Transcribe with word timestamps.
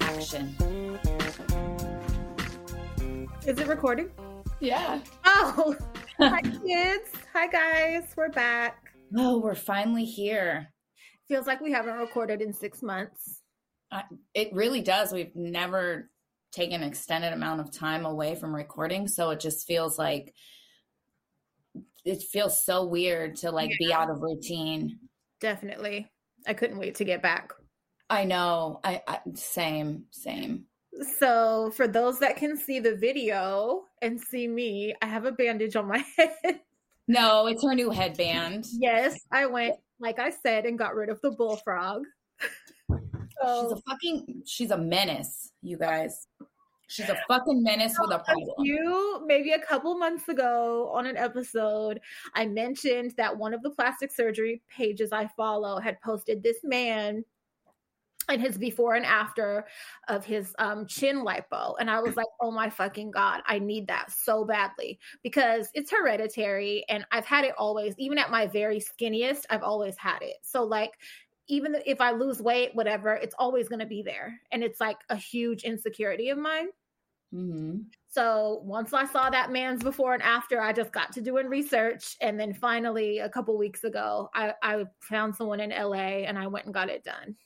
Action. 0.00 0.54
Is 3.46 3.58
it 3.58 3.66
recording? 3.66 4.10
Yeah. 4.60 5.00
Oh, 5.24 5.74
hi 6.18 6.42
kids. 6.42 7.10
Hi 7.32 7.46
guys. 7.46 8.12
We're 8.16 8.28
back. 8.30 8.92
Oh, 9.16 9.38
we're 9.38 9.54
finally 9.54 10.04
here. 10.04 10.72
Feels 11.28 11.46
like 11.46 11.60
we 11.60 11.72
haven't 11.72 11.96
recorded 11.96 12.42
in 12.42 12.52
six 12.52 12.82
months. 12.82 13.42
I, 13.90 14.02
it 14.34 14.52
really 14.52 14.80
does. 14.82 15.12
We've 15.12 15.34
never 15.34 16.10
taken 16.52 16.82
an 16.82 16.88
extended 16.88 17.32
amount 17.32 17.60
of 17.60 17.70
time 17.70 18.06
away 18.06 18.34
from 18.34 18.54
recording, 18.54 19.08
so 19.08 19.30
it 19.30 19.40
just 19.40 19.66
feels 19.66 19.98
like 19.98 20.34
it 22.04 22.22
feels 22.22 22.64
so 22.64 22.84
weird 22.86 23.36
to 23.36 23.50
like 23.50 23.70
be 23.78 23.92
out 23.92 24.10
of 24.10 24.22
routine. 24.22 24.98
Definitely. 25.40 26.10
I 26.46 26.54
couldn't 26.54 26.78
wait 26.78 26.94
to 26.96 27.04
get 27.04 27.22
back. 27.22 27.52
I 28.10 28.24
know. 28.24 28.80
I, 28.82 29.02
I 29.06 29.18
same, 29.34 30.04
same. 30.10 30.64
So, 31.18 31.70
for 31.76 31.86
those 31.86 32.18
that 32.20 32.36
can 32.36 32.56
see 32.56 32.80
the 32.80 32.96
video 32.96 33.84
and 34.02 34.18
see 34.20 34.48
me, 34.48 34.94
I 35.02 35.06
have 35.06 35.26
a 35.26 35.32
bandage 35.32 35.76
on 35.76 35.86
my 35.86 36.02
head. 36.16 36.60
No, 37.06 37.46
it's 37.46 37.62
her 37.62 37.74
new 37.74 37.90
headband. 37.90 38.66
yes, 38.72 39.16
I 39.32 39.46
went, 39.46 39.76
like 40.00 40.18
I 40.18 40.30
said, 40.30 40.66
and 40.66 40.78
got 40.78 40.94
rid 40.94 41.08
of 41.08 41.20
the 41.22 41.30
bullfrog. 41.30 42.02
She's 43.42 43.72
a 43.72 43.82
fucking 43.88 44.42
she's 44.46 44.70
a 44.70 44.78
menace, 44.78 45.52
you 45.62 45.78
guys. 45.78 46.26
She's 46.88 47.08
a 47.08 47.18
fucking 47.28 47.62
menace 47.62 47.94
with 48.00 48.10
a 48.12 48.18
problem. 48.18 48.54
You 48.58 49.22
maybe 49.26 49.52
a 49.52 49.60
couple 49.60 49.96
months 49.98 50.28
ago 50.28 50.90
on 50.92 51.06
an 51.06 51.16
episode, 51.16 52.00
I 52.34 52.46
mentioned 52.46 53.14
that 53.16 53.36
one 53.36 53.54
of 53.54 53.62
the 53.62 53.70
plastic 53.70 54.10
surgery 54.10 54.62
pages 54.74 55.12
I 55.12 55.28
follow 55.36 55.78
had 55.78 56.00
posted 56.00 56.42
this 56.42 56.58
man 56.64 57.24
and 58.28 58.42
his 58.42 58.58
before 58.58 58.94
and 58.94 59.06
after 59.06 59.66
of 60.08 60.24
his 60.24 60.54
um, 60.58 60.86
chin 60.86 61.24
lipo. 61.24 61.74
And 61.80 61.90
I 61.90 62.00
was 62.00 62.16
like, 62.16 62.26
oh 62.40 62.50
my 62.50 62.68
fucking 62.68 63.10
God, 63.10 63.40
I 63.46 63.58
need 63.58 63.88
that 63.88 64.10
so 64.10 64.44
badly 64.44 64.98
because 65.22 65.70
it's 65.74 65.90
hereditary 65.90 66.84
and 66.88 67.06
I've 67.10 67.24
had 67.24 67.44
it 67.44 67.54
always, 67.56 67.94
even 67.98 68.18
at 68.18 68.30
my 68.30 68.46
very 68.46 68.80
skinniest, 68.80 69.44
I've 69.50 69.62
always 69.62 69.96
had 69.96 70.18
it. 70.20 70.36
So, 70.42 70.64
like, 70.64 70.92
even 71.48 71.76
if 71.86 72.00
I 72.00 72.12
lose 72.12 72.40
weight, 72.40 72.74
whatever, 72.74 73.14
it's 73.14 73.34
always 73.38 73.68
going 73.68 73.80
to 73.80 73.86
be 73.86 74.02
there. 74.02 74.38
And 74.52 74.62
it's 74.62 74.80
like 74.80 74.98
a 75.08 75.16
huge 75.16 75.64
insecurity 75.64 76.28
of 76.28 76.38
mine. 76.38 76.68
Mm-hmm. 77.34 77.80
So 78.08 78.62
once 78.64 78.92
I 78.92 79.04
saw 79.06 79.30
that 79.30 79.50
man's 79.50 79.82
before 79.82 80.14
and 80.14 80.22
after, 80.22 80.60
I 80.60 80.72
just 80.72 80.92
got 80.92 81.12
to 81.12 81.20
doing 81.20 81.46
research. 81.46 82.16
And 82.20 82.38
then 82.38 82.52
finally, 82.54 83.18
a 83.18 83.28
couple 83.28 83.56
weeks 83.58 83.84
ago, 83.84 84.30
I, 84.34 84.54
I 84.62 84.84
found 85.00 85.34
someone 85.36 85.60
in 85.60 85.70
LA 85.70 86.24
and 86.24 86.38
I 86.38 86.46
went 86.46 86.66
and 86.66 86.74
got 86.74 86.88
it 86.88 87.04
done. 87.04 87.36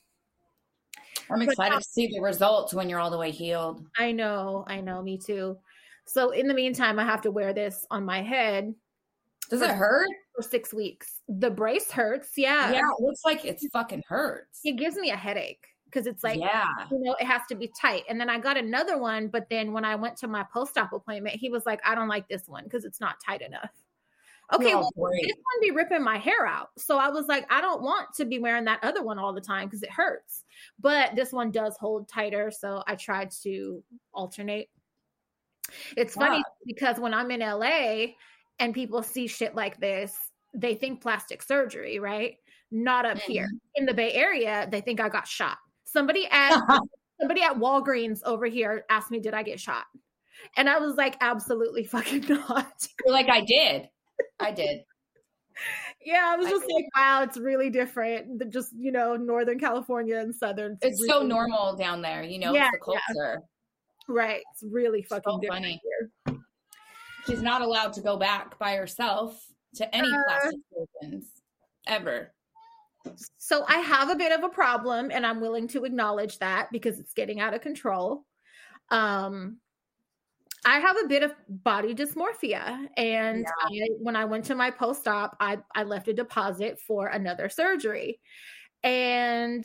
I'm 1.31 1.43
excited 1.43 1.79
to 1.79 1.85
see 1.85 2.09
the 2.09 2.21
results 2.21 2.75
when 2.75 2.89
you're 2.89 3.01
all 3.01 3.11
the 3.11 3.19
way 3.19 3.31
healed. 3.31 3.85
I 3.99 4.13
know, 4.13 4.65
I 4.67 4.81
know, 4.81 5.03
me 5.03 5.19
too. 5.19 5.57
So 6.07 6.31
in 6.31 6.49
the 6.49 6.55
meantime, 6.55 6.99
I 6.99 7.05
have 7.05 7.23
to 7.23 7.31
wear 7.31 7.53
this 7.53 7.87
on 7.91 8.05
my 8.05 8.23
head. 8.23 8.75
Does 9.53 9.61
it 9.61 9.71
hurt? 9.71 10.09
For 10.35 10.43
six 10.43 10.73
weeks. 10.73 11.21
The 11.29 11.51
brace 11.51 11.91
hurts, 11.91 12.31
yeah. 12.39 12.73
Yeah, 12.73 12.79
it 12.79 13.03
looks 13.03 13.21
like 13.23 13.45
it's 13.45 13.67
fucking 13.71 14.03
hurts. 14.09 14.61
It 14.65 14.79
gives 14.79 14.97
me 14.97 15.11
a 15.11 15.17
headache 15.17 15.67
because 15.85 16.07
it's 16.07 16.25
like, 16.25 16.41
yeah, 16.41 16.65
you 16.91 16.99
know, 17.01 17.15
it 17.21 17.27
has 17.27 17.43
to 17.51 17.55
be 17.55 17.71
tight. 17.79 18.05
And 18.09 18.19
then 18.19 18.31
I 18.31 18.39
got 18.39 18.57
another 18.57 18.97
one, 18.97 19.29
but 19.29 19.51
then 19.51 19.75
when 19.75 19.85
I 19.85 19.95
went 19.95 20.17
to 20.19 20.27
my 20.27 20.43
post-op 20.51 20.95
appointment, 20.95 21.37
he 21.37 21.51
was 21.51 21.67
like, 21.67 21.81
I 21.87 21.95
don't 21.95 22.09
like 22.09 22.29
this 22.29 22.45
one 22.49 22.65
because 22.65 22.87
it's 22.87 22.99
not 22.99 23.17
tight 23.25 23.43
enough. 23.43 23.69
Okay, 24.55 24.73
Oh, 24.75 24.91
well, 24.97 25.11
great. 25.11 25.23
this 25.25 25.37
one 25.37 25.61
be 25.61 25.71
ripping 25.71 26.03
my 26.03 26.17
hair 26.17 26.47
out. 26.47 26.71
So 26.79 26.97
I 26.97 27.11
was 27.11 27.27
like, 27.27 27.47
I 27.51 27.61
don't 27.61 27.83
want 27.83 28.09
to 28.17 28.25
be 28.25 28.39
wearing 28.39 28.65
that 28.65 28.83
other 28.83 29.03
one 29.03 29.19
all 29.19 29.35
the 29.35 29.41
time 29.41 29.67
because 29.69 29.83
it 29.83 29.91
hurts. 29.91 30.45
But 30.81 31.15
this 31.15 31.31
one 31.31 31.51
does 31.51 31.77
hold 31.79 32.09
tighter. 32.09 32.51
So 32.51 32.83
I 32.87 32.95
tried 32.97 33.31
to 33.43 33.83
alternate. 34.15 34.71
It's 35.97 36.15
funny 36.15 36.43
because 36.67 36.99
when 36.99 37.15
I'm 37.15 37.31
in 37.31 37.41
LA 37.41 38.15
and 38.59 38.75
people 38.75 39.03
see 39.03 39.27
shit 39.27 39.55
like 39.55 39.81
this, 39.81 40.17
they 40.55 40.75
think 40.75 41.01
plastic 41.01 41.43
surgery, 41.43 41.99
right? 41.99 42.37
Not 42.71 43.05
up 43.05 43.19
here. 43.19 43.45
Mm-hmm. 43.45 43.57
In 43.77 43.87
the 43.87 43.95
Bay 43.95 44.13
Area, 44.13 44.69
they 44.71 44.81
think 44.81 45.01
I 45.01 45.09
got 45.09 45.27
shot. 45.27 45.59
Somebody 45.85 46.27
at 46.31 46.59
somebody 47.21 47.43
at 47.43 47.57
Walgreens 47.59 48.21
over 48.25 48.47
here 48.47 48.85
asked 48.89 49.11
me, 49.11 49.21
Did 49.21 49.35
I 49.35 49.43
get 49.43 49.61
shot? 49.61 49.85
And 50.57 50.69
I 50.69 50.79
was 50.79 50.97
like, 50.97 51.17
Absolutely 51.21 51.85
fucking 51.85 52.25
not. 52.29 52.73
You're 53.05 53.13
like 53.13 53.29
I 53.29 53.43
did. 53.43 53.89
I 54.41 54.53
did. 54.53 54.81
Yeah, 56.05 56.33
I 56.33 56.37
was 56.37 56.47
I 56.47 56.51
just 56.51 56.65
like, 56.73 56.87
wow, 56.97 57.23
it's 57.23 57.37
really 57.37 57.71
different 57.71 58.51
just, 58.51 58.71
you 58.77 58.91
know, 58.91 59.17
Northern 59.17 59.59
California 59.59 60.19
and 60.19 60.35
Southern. 60.35 60.79
It's 60.81 60.99
so 61.07 61.19
really- 61.19 61.29
normal 61.29 61.77
down 61.77 62.03
there, 62.03 62.23
you 62.23 62.39
know, 62.39 62.55
Yeah, 62.55 62.71
it's 62.73 62.79
the 62.85 62.93
culture. 63.15 63.43
Right. 64.09 64.43
It's 64.53 64.65
really 64.69 65.03
fucking 65.03 65.41
So 65.43 65.49
funny. 65.49 65.81
She's 67.27 67.43
not 67.43 67.63
allowed 67.63 67.93
to 67.95 68.01
go 68.01 68.17
back 68.17 68.59
by 68.59 68.75
herself 68.77 69.41
to 69.77 69.95
any 69.95 70.09
Uh, 70.09 70.23
plastic 70.27 70.61
surgeons 71.01 71.27
ever. 71.87 72.33
So 73.39 73.65
I 73.67 73.79
have 73.79 74.11
a 74.11 74.15
bit 74.17 74.33
of 74.33 74.45
a 74.45 74.49
problem 74.49 75.11
and 75.11 75.27
I'm 75.27 75.41
willing 75.41 75.67
to 75.69 75.85
acknowledge 75.85 76.39
that 76.39 76.69
because 76.71 76.99
it's 77.01 77.15
getting 77.15 77.41
out 77.41 77.55
of 77.55 77.61
control. 77.61 78.25
Um 78.91 79.59
I 80.65 80.79
have 80.79 80.97
a 80.97 81.09
bit 81.09 81.25
of 81.25 81.35
body 81.49 81.93
dysmorphia 81.93 82.87
and 82.97 83.45
I, 83.63 83.89
when 83.99 84.15
I 84.15 84.27
went 84.27 84.45
to 84.45 84.55
my 84.55 84.71
post-op 84.71 85.37
I 85.41 85.59
I 85.75 85.83
left 85.83 86.07
a 86.07 86.13
deposit 86.13 86.79
for 86.87 87.09
another 87.09 87.49
surgery. 87.49 88.21
And 88.85 89.65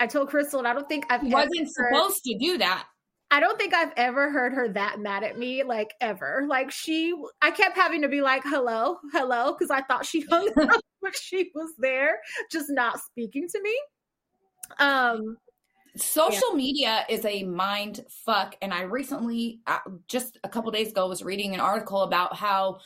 I 0.00 0.06
told 0.08 0.28
Crystal 0.28 0.58
and 0.58 0.66
I 0.68 0.72
don't 0.72 0.88
think 0.88 1.06
I've 1.10 1.22
wasn't 1.22 1.68
heard- 1.76 1.94
supposed 1.94 2.24
to 2.24 2.36
do 2.38 2.58
that. 2.58 2.86
I 3.30 3.40
don't 3.40 3.58
think 3.58 3.74
I've 3.74 3.92
ever 3.96 4.30
heard 4.30 4.52
her 4.54 4.68
that 4.68 5.00
mad 5.00 5.24
at 5.24 5.38
me, 5.38 5.62
like 5.64 5.94
ever. 6.00 6.44
Like 6.48 6.70
she, 6.70 7.14
I 7.42 7.50
kept 7.50 7.76
having 7.76 8.02
to 8.02 8.08
be 8.08 8.20
like, 8.22 8.42
"Hello, 8.44 8.98
hello," 9.12 9.52
because 9.52 9.70
I 9.70 9.82
thought 9.82 10.06
she 10.06 10.20
hung 10.30 10.48
up, 10.60 10.80
but 11.02 11.16
she 11.16 11.50
was 11.54 11.72
there, 11.78 12.20
just 12.50 12.66
not 12.70 13.00
speaking 13.00 13.48
to 13.48 13.60
me. 13.62 13.76
Um, 14.78 15.38
Social 15.96 16.52
media 16.52 17.06
is 17.08 17.24
a 17.24 17.42
mind 17.44 18.04
fuck. 18.10 18.54
And 18.60 18.72
I 18.74 18.82
recently, 18.82 19.60
uh, 19.66 19.78
just 20.08 20.38
a 20.44 20.48
couple 20.48 20.70
days 20.70 20.90
ago, 20.90 21.08
was 21.08 21.22
reading 21.22 21.54
an 21.54 21.60
article 21.60 22.02
about 22.02 22.36
how 22.36 22.80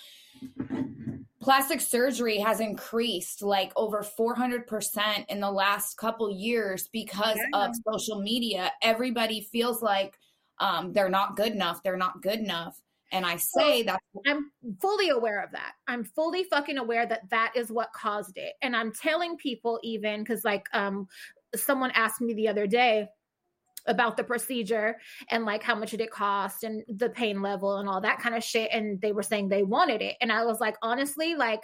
plastic 1.41 1.81
surgery 1.81 2.39
has 2.39 2.61
increased 2.61 3.43
like 3.43 3.73
over 3.75 4.05
400% 4.05 5.25
in 5.29 5.41
the 5.41 5.51
last 5.51 5.97
couple 5.97 6.31
years 6.31 6.89
because 6.93 7.37
Yeah. 7.53 7.67
of 7.67 7.75
social 7.91 8.21
media. 8.21 8.71
Everybody 8.81 9.41
feels 9.41 9.83
like 9.83 10.20
um, 10.61 10.93
they're 10.93 11.09
not 11.09 11.37
good 11.37 11.53
enough. 11.53 11.83
They're 11.83 11.97
not 11.97 12.23
good 12.23 12.39
enough. 12.39 12.81
And 13.13 13.27
I 13.27 13.37
say 13.37 13.83
that 13.85 14.01
I'm 14.27 14.53
fully 14.81 15.09
aware 15.09 15.43
of 15.43 15.51
that. 15.51 15.73
I'm 15.89 16.05
fully 16.05 16.45
fucking 16.45 16.79
aware 16.79 17.07
that 17.07 17.29
that 17.31 17.53
is 17.57 17.69
what 17.71 17.93
caused 17.93 18.39
it, 18.39 18.53
and 18.63 18.77
I'm 18.77 18.93
telling 18.93 19.37
people 19.37 19.81
even 19.83 20.23
because 20.23 20.45
like 20.45 20.67
um, 20.73 21.09
someone 21.57 21.91
asked 21.95 22.21
me 22.21 22.35
the 22.35 22.47
other 22.47 22.69
day 22.69 23.09
about 23.87 24.17
the 24.17 24.23
procedure 24.23 24.97
and 25.31 25.45
like 25.45 25.63
how 25.63 25.75
much 25.75 25.91
did 25.91 26.01
it 26.01 26.11
cost 26.11 26.65
and 26.65 26.85
the 26.89 27.09
pain 27.09 27.41
level 27.41 27.79
and 27.79 27.89
all 27.89 28.01
that 28.01 28.21
kind 28.21 28.35
of 28.35 28.45
shit 28.45 28.69
and 28.73 29.01
they 29.01 29.11
were 29.11 29.23
saying 29.23 29.49
they 29.49 29.63
wanted 29.63 30.03
it 30.03 30.17
and 30.21 30.31
i 30.31 30.45
was 30.45 30.61
like 30.61 30.77
honestly 30.83 31.35
like 31.35 31.63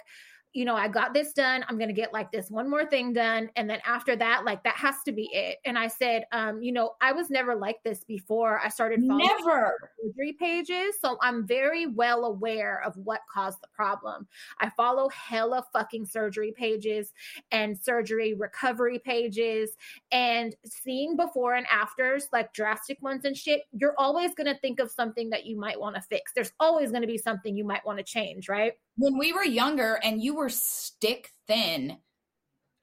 you 0.57 0.65
know 0.65 0.75
i 0.75 0.87
got 0.87 1.13
this 1.13 1.33
done 1.33 1.63
i'm 1.67 1.77
gonna 1.77 1.93
get 1.93 2.11
like 2.11 2.31
this 2.31 2.49
one 2.49 2.69
more 2.69 2.85
thing 2.85 3.13
done 3.13 3.49
and 3.55 3.69
then 3.69 3.79
after 3.85 4.15
that 4.15 4.43
like 4.43 4.63
that 4.63 4.75
has 4.75 4.95
to 5.05 5.11
be 5.11 5.29
it 5.31 5.57
and 5.65 5.77
i 5.77 5.87
said 5.87 6.23
um 6.31 6.61
you 6.61 6.71
know 6.71 6.93
i 7.01 7.11
was 7.11 7.29
never 7.29 7.55
like 7.55 7.77
this 7.83 8.03
before 8.03 8.59
i 8.59 8.69
started 8.69 8.99
following 9.07 9.27
never. 9.27 9.77
surgery 10.03 10.33
pages. 10.33 10.95
So 10.99 11.17
I'm 11.21 11.45
very 11.45 11.87
well 11.87 12.25
aware 12.25 12.81
of 12.85 12.95
what 12.97 13.21
caused 13.31 13.61
the 13.61 13.67
problem. 13.73 14.27
I 14.59 14.69
follow 14.71 15.09
hella 15.09 15.65
fucking 15.73 16.05
surgery 16.05 16.53
pages 16.55 17.13
and 17.51 17.77
surgery 17.77 18.33
recovery 18.33 18.99
pages 18.99 19.71
and 20.11 20.55
seeing 20.65 21.15
before 21.15 21.55
and 21.55 21.67
afters, 21.67 22.27
like 22.31 22.53
drastic 22.53 23.01
ones 23.01 23.25
and 23.25 23.35
shit. 23.35 23.61
You're 23.71 23.95
always 23.97 24.33
going 24.33 24.53
to 24.53 24.59
think 24.59 24.79
of 24.79 24.91
something 24.91 25.29
that 25.31 25.45
you 25.45 25.57
might 25.59 25.79
want 25.79 25.95
to 25.95 26.01
fix. 26.01 26.31
There's 26.33 26.53
always 26.59 26.89
going 26.91 27.01
to 27.01 27.07
be 27.07 27.17
something 27.17 27.55
you 27.55 27.65
might 27.65 27.85
want 27.85 27.99
to 27.99 28.03
change, 28.03 28.49
right? 28.49 28.73
When 28.97 29.17
we 29.17 29.33
were 29.33 29.43
younger 29.43 29.99
and 30.03 30.21
you 30.21 30.35
were 30.35 30.49
stick 30.49 31.31
thin 31.47 31.97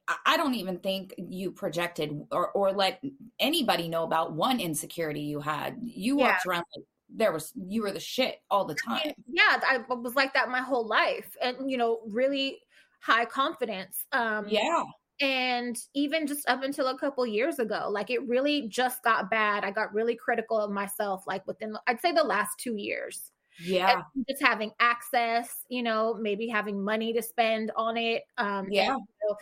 I- 0.08 0.16
i 0.26 0.36
don't 0.36 0.54
even 0.54 0.78
think 0.78 1.14
you 1.18 1.50
projected 1.52 2.26
or, 2.30 2.50
or 2.52 2.72
let 2.72 3.02
anybody 3.38 3.88
know 3.88 4.04
about 4.04 4.32
one 4.32 4.60
insecurity 4.60 5.22
you 5.22 5.40
had 5.40 5.78
you 5.82 6.18
Yeah. 6.18 6.32
walked 6.32 6.46
around 6.46 6.64
like 6.76 6.84
there 7.08 7.32
was 7.32 7.52
you 7.54 7.82
were 7.82 7.92
the 7.92 8.00
shit 8.00 8.40
all 8.50 8.64
the 8.64 8.74
time 8.74 9.12
Yeah, 9.26 9.60
I 9.66 9.78
was 9.88 10.14
like 10.16 10.34
that 10.34 10.48
my 10.48 10.60
whole 10.60 10.86
life 10.86 11.36
and, 11.42 11.70
you 11.70 11.76
know, 11.76 12.00
really 12.06 12.60
high 13.00 13.24
confidence. 13.26 14.06
Um, 14.12 14.46
yeah 14.48 14.82
and 15.20 15.76
even 15.94 16.26
just 16.26 16.48
up 16.48 16.64
until 16.64 16.88
a 16.88 16.98
couple 16.98 17.24
years 17.24 17.60
ago 17.60 17.86
like 17.88 18.10
it 18.10 18.26
really 18.26 18.66
just 18.68 19.00
got 19.04 19.30
bad 19.30 19.62
i 19.62 19.70
got 19.70 19.94
really 19.94 20.16
critical 20.16 20.58
of 20.58 20.72
myself 20.72 21.22
like 21.26 21.46
within 21.46 21.76
i'd 21.86 22.00
say 22.00 22.10
the 22.10 22.24
last 22.24 22.58
two 22.58 22.74
years 22.76 23.30
Yeah. 23.60 24.02
And 24.14 24.26
just 24.28 24.42
having 24.42 24.72
access, 24.80 25.64
you 25.68 25.82
know, 25.82 26.14
maybe 26.14 26.48
having 26.48 26.82
money 26.82 27.12
to 27.12 27.22
spend 27.22 27.70
on 27.76 27.96
it. 27.96 28.24
Um, 28.38 28.68
Yeah. 28.70 28.94
and, 28.94 29.00
you 29.22 29.28
know, 29.28 29.36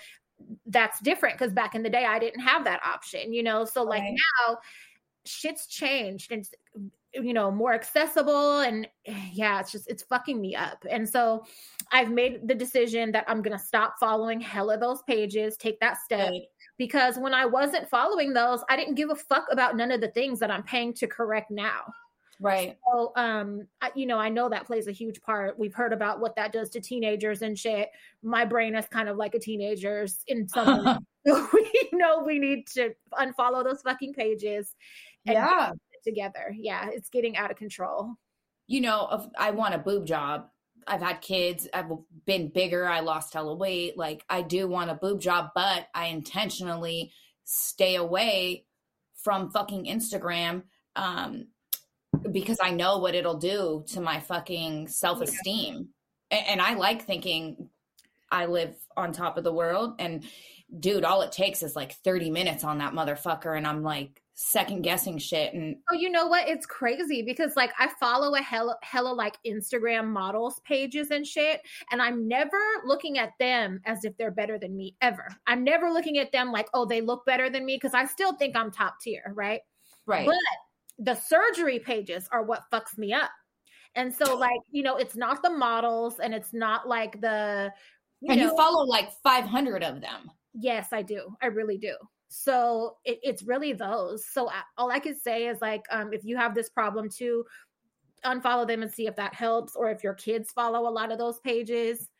that's 0.66 1.00
different 1.00 1.38
because 1.38 1.52
back 1.52 1.74
in 1.74 1.82
the 1.82 1.90
day 1.90 2.04
I 2.04 2.18
didn't 2.18 2.40
have 2.40 2.64
that 2.64 2.82
option, 2.84 3.32
you 3.32 3.42
know. 3.42 3.64
So 3.64 3.82
like 3.84 4.02
Right. 4.02 4.16
now 4.48 4.58
shit's 5.24 5.66
changed 5.68 6.32
and 6.32 6.44
you 7.14 7.32
know 7.32 7.50
more 7.50 7.74
accessible 7.74 8.60
and 8.60 8.88
yeah 9.32 9.60
it's 9.60 9.70
just 9.70 9.88
it's 9.88 10.02
fucking 10.02 10.40
me 10.40 10.56
up 10.56 10.84
and 10.90 11.08
so 11.08 11.44
i've 11.92 12.10
made 12.10 12.48
the 12.48 12.54
decision 12.54 13.12
that 13.12 13.24
i'm 13.28 13.42
gonna 13.42 13.58
stop 13.58 13.94
following 14.00 14.40
hella 14.40 14.78
those 14.78 15.02
pages 15.02 15.56
take 15.56 15.78
that 15.78 15.98
step 16.00 16.30
Good. 16.30 16.42
because 16.78 17.18
when 17.18 17.34
i 17.34 17.44
wasn't 17.44 17.88
following 17.88 18.32
those 18.32 18.64
i 18.68 18.76
didn't 18.76 18.94
give 18.94 19.10
a 19.10 19.14
fuck 19.14 19.44
about 19.50 19.76
none 19.76 19.92
of 19.92 20.00
the 20.00 20.08
things 20.08 20.38
that 20.40 20.50
i'm 20.50 20.62
paying 20.62 20.92
to 20.94 21.06
correct 21.06 21.50
now 21.50 21.82
Right. 22.42 22.76
so 22.92 23.12
um 23.16 23.66
I, 23.80 23.90
you 23.94 24.06
know 24.06 24.18
i 24.18 24.28
know 24.28 24.48
that 24.48 24.66
plays 24.66 24.86
a 24.88 24.92
huge 24.92 25.22
part 25.22 25.58
we've 25.58 25.74
heard 25.74 25.92
about 25.92 26.20
what 26.20 26.36
that 26.36 26.52
does 26.52 26.70
to 26.70 26.80
teenagers 26.80 27.42
and 27.42 27.58
shit 27.58 27.90
my 28.22 28.44
brain 28.44 28.74
is 28.74 28.86
kind 28.86 29.08
of 29.08 29.16
like 29.16 29.34
a 29.34 29.38
teenager's 29.38 30.18
in 30.26 30.48
some 30.48 30.98
we 31.24 31.88
know 31.92 32.22
we 32.24 32.38
need 32.38 32.66
to 32.66 32.94
unfollow 33.12 33.62
those 33.62 33.80
fucking 33.82 34.12
pages 34.12 34.74
and 35.26 35.34
yeah. 35.34 35.70
together 36.02 36.54
yeah 36.58 36.88
it's 36.92 37.08
getting 37.10 37.36
out 37.36 37.50
of 37.50 37.56
control 37.56 38.16
You 38.68 38.80
know, 38.80 39.30
I 39.38 39.50
want 39.50 39.74
a 39.74 39.78
boob 39.78 40.06
job. 40.06 40.48
I've 40.86 41.02
had 41.02 41.20
kids. 41.20 41.68
I've 41.74 41.90
been 42.24 42.48
bigger. 42.48 42.86
I 42.86 43.00
lost 43.00 43.34
hella 43.34 43.54
weight. 43.54 43.98
Like 43.98 44.24
I 44.28 44.42
do 44.42 44.66
want 44.66 44.90
a 44.90 44.94
boob 44.94 45.20
job, 45.20 45.50
but 45.54 45.88
I 45.94 46.06
intentionally 46.06 47.12
stay 47.44 47.96
away 47.96 48.64
from 49.22 49.50
fucking 49.50 49.84
Instagram 49.86 50.62
um, 50.96 51.48
because 52.32 52.58
I 52.62 52.70
know 52.70 52.98
what 52.98 53.14
it'll 53.14 53.38
do 53.38 53.84
to 53.88 54.00
my 54.00 54.20
fucking 54.20 54.88
self 54.88 55.20
esteem. 55.20 55.88
And, 56.30 56.46
and 56.48 56.60
I 56.60 56.74
like 56.74 57.04
thinking 57.04 57.68
I 58.30 58.46
live 58.46 58.74
on 58.96 59.12
top 59.12 59.36
of 59.36 59.44
the 59.44 59.52
world. 59.52 59.94
And 59.98 60.24
dude, 60.78 61.04
all 61.04 61.22
it 61.22 61.32
takes 61.32 61.62
is 61.62 61.76
like 61.76 61.92
30 61.96 62.30
minutes 62.30 62.64
on 62.64 62.78
that 62.78 62.94
motherfucker. 62.94 63.56
And 63.56 63.66
I'm 63.66 63.82
like 63.82 64.22
second 64.34 64.82
guessing 64.82 65.18
shit. 65.18 65.52
And 65.52 65.76
Oh, 65.90 65.94
you 65.94 66.10
know 66.10 66.26
what? 66.26 66.48
It's 66.48 66.66
crazy 66.66 67.22
because 67.22 67.54
like 67.56 67.72
I 67.78 67.90
follow 68.00 68.34
a 68.34 68.40
hella 68.40 68.76
hella 68.82 69.12
like 69.12 69.36
Instagram 69.46 70.06
models 70.06 70.60
pages 70.64 71.10
and 71.10 71.26
shit, 71.26 71.60
and 71.90 72.00
I'm 72.00 72.26
never 72.26 72.58
looking 72.86 73.18
at 73.18 73.32
them 73.38 73.80
as 73.84 74.04
if 74.04 74.16
they're 74.16 74.30
better 74.30 74.58
than 74.58 74.76
me 74.76 74.96
ever. 75.02 75.28
I'm 75.46 75.62
never 75.62 75.90
looking 75.90 76.18
at 76.18 76.32
them 76.32 76.50
like, 76.50 76.68
oh, 76.74 76.86
they 76.86 77.00
look 77.02 77.24
better 77.26 77.50
than 77.50 77.64
me 77.66 77.76
because 77.76 77.94
I 77.94 78.06
still 78.06 78.32
think 78.32 78.56
I'm 78.56 78.70
top 78.70 78.94
tier, 79.00 79.32
right? 79.34 79.60
right. 80.06 80.26
But 80.26 80.36
the 80.98 81.14
surgery 81.14 81.78
pages 81.78 82.28
are 82.32 82.42
what 82.42 82.64
fucks 82.72 82.96
me 82.98 83.12
up. 83.12 83.30
And 83.94 84.14
so, 84.14 84.36
like, 84.38 84.60
you 84.70 84.82
know, 84.82 84.96
it's 84.96 85.16
not 85.16 85.42
the 85.42 85.50
models 85.50 86.18
and 86.18 86.34
it's 86.34 86.52
not 86.52 86.88
like 86.88 87.20
the, 87.20 87.72
you 88.20 88.32
and 88.32 88.40
know, 88.40 88.50
you 88.50 88.56
follow 88.56 88.84
like 88.84 89.10
500 89.22 89.82
of 89.82 90.00
them. 90.00 90.30
Yes, 90.54 90.88
I 90.92 91.02
do. 91.02 91.34
I 91.42 91.46
really 91.46 91.78
do. 91.78 91.94
So 92.28 92.96
it, 93.04 93.18
it's 93.22 93.42
really 93.42 93.72
those. 93.72 94.24
So 94.26 94.48
I, 94.48 94.62
all 94.78 94.90
I 94.90 95.00
could 95.00 95.20
say 95.20 95.48
is 95.48 95.60
like, 95.60 95.82
um, 95.90 96.12
if 96.12 96.24
you 96.24 96.36
have 96.36 96.54
this 96.54 96.70
problem 96.70 97.08
too, 97.10 97.44
unfollow 98.24 98.66
them 98.66 98.82
and 98.82 98.90
see 98.90 99.06
if 99.06 99.16
that 99.16 99.34
helps. 99.34 99.76
Or 99.76 99.90
if 99.90 100.02
your 100.02 100.14
kids 100.14 100.50
follow 100.50 100.88
a 100.88 100.90
lot 100.90 101.12
of 101.12 101.18
those 101.18 101.40
pages 101.40 102.10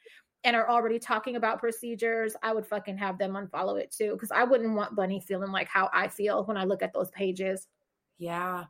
and 0.45 0.57
are 0.57 0.69
already 0.69 0.99
talking 0.99 1.37
about 1.37 1.61
procedures, 1.61 2.35
I 2.43 2.53
would 2.53 2.67
fucking 2.67 2.99
have 2.99 3.17
them 3.17 3.33
unfollow 3.33 3.81
it 3.81 3.95
too. 3.97 4.17
Cause 4.21 4.33
I 4.33 4.45
wouldn't 4.45 4.75
want 4.75 4.97
Bunny 4.97 5.21
feeling 5.21 5.53
like 5.53 5.69
how 5.69 5.89
I 5.95 6.09
feel 6.09 6.45
when 6.45 6.57
I 6.57 6.65
look 6.65 6.83
at 6.83 6.93
those 6.93 7.11
pages. 7.13 7.69
Yeah. 8.23 8.65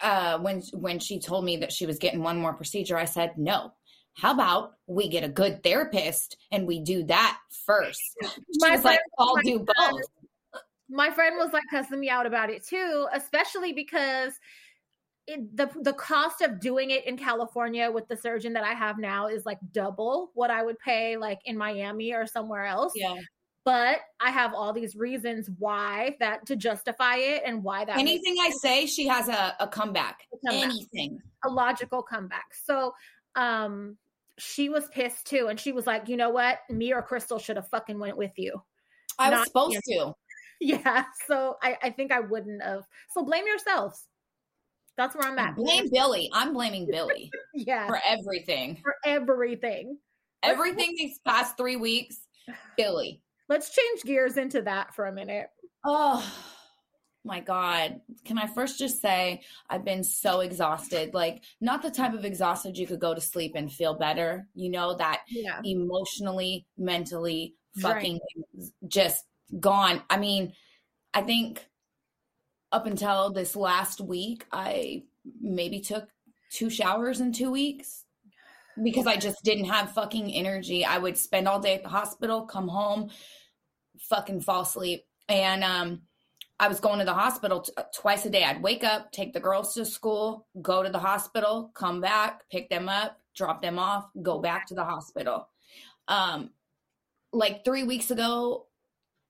Uh, 0.00 0.38
when 0.38 0.62
when 0.72 0.98
she 0.98 1.18
told 1.20 1.44
me 1.44 1.56
that 1.58 1.72
she 1.72 1.86
was 1.86 1.98
getting 1.98 2.22
one 2.22 2.38
more 2.38 2.54
procedure, 2.54 2.96
I 2.96 3.04
said 3.04 3.36
no. 3.36 3.72
How 4.14 4.32
about 4.32 4.72
we 4.86 5.08
get 5.08 5.24
a 5.24 5.28
good 5.28 5.62
therapist 5.62 6.36
and 6.52 6.66
we 6.66 6.80
do 6.80 7.02
that 7.04 7.38
first? 7.66 8.00
She 8.22 8.28
My 8.60 8.70
was 8.70 8.84
like, 8.84 9.00
"I'll 9.18 9.34
do 9.44 9.56
friend- 9.64 9.68
both." 9.76 10.62
my 10.88 11.10
friend 11.10 11.36
was 11.38 11.52
like 11.52 11.64
cussing 11.70 11.98
me 12.00 12.08
out 12.10 12.26
about 12.26 12.50
it 12.50 12.64
too, 12.64 13.06
especially 13.12 13.72
because 13.72 14.32
it, 15.26 15.56
the 15.56 15.70
the 15.82 15.92
cost 15.94 16.40
of 16.42 16.60
doing 16.60 16.90
it 16.90 17.06
in 17.06 17.16
California 17.16 17.90
with 17.90 18.06
the 18.08 18.16
surgeon 18.16 18.52
that 18.54 18.64
I 18.64 18.74
have 18.74 18.98
now 18.98 19.26
is 19.28 19.44
like 19.46 19.58
double 19.72 20.30
what 20.34 20.50
I 20.50 20.62
would 20.62 20.78
pay 20.78 21.16
like 21.16 21.40
in 21.44 21.56
Miami 21.58 22.12
or 22.12 22.26
somewhere 22.26 22.66
else. 22.66 22.92
Yeah. 22.94 23.16
But 23.64 23.98
I 24.20 24.30
have 24.30 24.54
all 24.54 24.72
these 24.72 24.96
reasons 24.96 25.48
why 25.58 26.16
that 26.18 26.46
to 26.46 26.56
justify 26.56 27.16
it 27.16 27.42
and 27.46 27.62
why 27.62 27.84
that 27.84 27.96
Anything 27.98 28.36
I 28.40 28.50
say, 28.60 28.86
she 28.86 29.06
has 29.06 29.28
a, 29.28 29.54
a 29.60 29.68
comeback. 29.68 30.18
a 30.32 30.50
comeback, 30.50 30.70
Anything. 30.70 31.18
a 31.44 31.48
logical 31.48 32.02
comeback. 32.02 32.46
So 32.64 32.92
um 33.36 33.96
she 34.38 34.68
was 34.68 34.88
pissed 34.88 35.26
too, 35.26 35.48
and 35.48 35.60
she 35.60 35.72
was 35.72 35.86
like, 35.86 36.08
you 36.08 36.16
know 36.16 36.30
what, 36.30 36.58
me 36.70 36.92
or 36.92 37.02
Crystal 37.02 37.38
should 37.38 37.56
have 37.56 37.68
fucking 37.68 37.98
went 37.98 38.16
with 38.16 38.32
you. 38.36 38.60
I 39.18 39.30
was 39.30 39.38
Not 39.38 39.46
supposed 39.46 39.80
to. 39.88 40.12
Yeah, 40.64 41.04
so 41.26 41.56
I, 41.60 41.76
I 41.82 41.90
think 41.90 42.12
I 42.12 42.20
wouldn't 42.20 42.62
have. 42.62 42.84
So 43.10 43.24
blame 43.24 43.44
yourselves. 43.48 44.06
That's 44.96 45.16
where 45.16 45.26
I'm 45.26 45.36
at. 45.38 45.56
Blame 45.56 45.88
Billy. 45.90 46.30
I'm 46.32 46.52
blaming 46.52 46.86
Billy 46.88 47.32
yeah, 47.54 47.88
for 47.88 47.98
everything. 48.06 48.78
for 48.80 48.94
everything. 49.04 49.98
Everything 50.44 50.94
these 50.96 51.18
past 51.26 51.56
three 51.56 51.74
weeks, 51.76 52.16
Billy. 52.76 53.21
Let's 53.52 53.68
change 53.68 54.02
gears 54.04 54.38
into 54.38 54.62
that 54.62 54.94
for 54.94 55.04
a 55.04 55.12
minute. 55.12 55.48
Oh 55.84 56.26
my 57.22 57.40
God. 57.40 58.00
Can 58.24 58.38
I 58.38 58.46
first 58.46 58.78
just 58.78 59.02
say 59.02 59.42
I've 59.68 59.84
been 59.84 60.02
so 60.02 60.40
exhausted? 60.40 61.12
Like, 61.12 61.42
not 61.60 61.82
the 61.82 61.90
type 61.90 62.14
of 62.14 62.24
exhausted 62.24 62.78
you 62.78 62.86
could 62.86 62.98
go 62.98 63.14
to 63.14 63.20
sleep 63.20 63.52
and 63.54 63.70
feel 63.70 63.92
better. 63.92 64.48
You 64.54 64.70
know, 64.70 64.96
that 64.96 65.20
Yeah, 65.28 65.60
emotionally, 65.64 66.64
mentally, 66.78 67.54
fucking 67.78 68.20
Drained. 68.54 68.72
just 68.88 69.22
gone. 69.60 70.02
I 70.08 70.16
mean, 70.16 70.54
I 71.12 71.20
think 71.20 71.62
up 72.72 72.86
until 72.86 73.34
this 73.34 73.54
last 73.54 74.00
week, 74.00 74.46
I 74.50 75.02
maybe 75.42 75.80
took 75.80 76.08
two 76.50 76.70
showers 76.70 77.20
in 77.20 77.32
two 77.32 77.50
weeks 77.50 78.06
because 78.82 79.06
I 79.06 79.16
just 79.16 79.44
didn't 79.44 79.66
have 79.66 79.92
fucking 79.92 80.32
energy. 80.32 80.86
I 80.86 80.96
would 80.96 81.18
spend 81.18 81.46
all 81.46 81.60
day 81.60 81.74
at 81.74 81.82
the 81.82 81.90
hospital, 81.90 82.46
come 82.46 82.68
home, 82.68 83.10
fucking 84.08 84.40
fall 84.40 84.62
asleep. 84.62 85.04
And 85.28 85.64
um, 85.64 86.02
I 86.58 86.68
was 86.68 86.80
going 86.80 86.98
to 86.98 87.04
the 87.04 87.14
hospital 87.14 87.60
t- 87.60 87.72
uh, 87.76 87.84
twice 87.94 88.24
a 88.24 88.30
day. 88.30 88.44
I'd 88.44 88.62
wake 88.62 88.84
up, 88.84 89.12
take 89.12 89.32
the 89.32 89.40
girls 89.40 89.74
to 89.74 89.84
school, 89.84 90.46
go 90.60 90.82
to 90.82 90.90
the 90.90 90.98
hospital, 90.98 91.70
come 91.74 92.00
back, 92.00 92.48
pick 92.50 92.70
them 92.70 92.88
up, 92.88 93.18
drop 93.34 93.62
them 93.62 93.78
off, 93.78 94.06
go 94.22 94.38
back 94.38 94.66
to 94.66 94.74
the 94.74 94.84
hospital. 94.84 95.48
Um, 96.08 96.50
like 97.32 97.64
three 97.64 97.82
weeks 97.82 98.10
ago, 98.10 98.66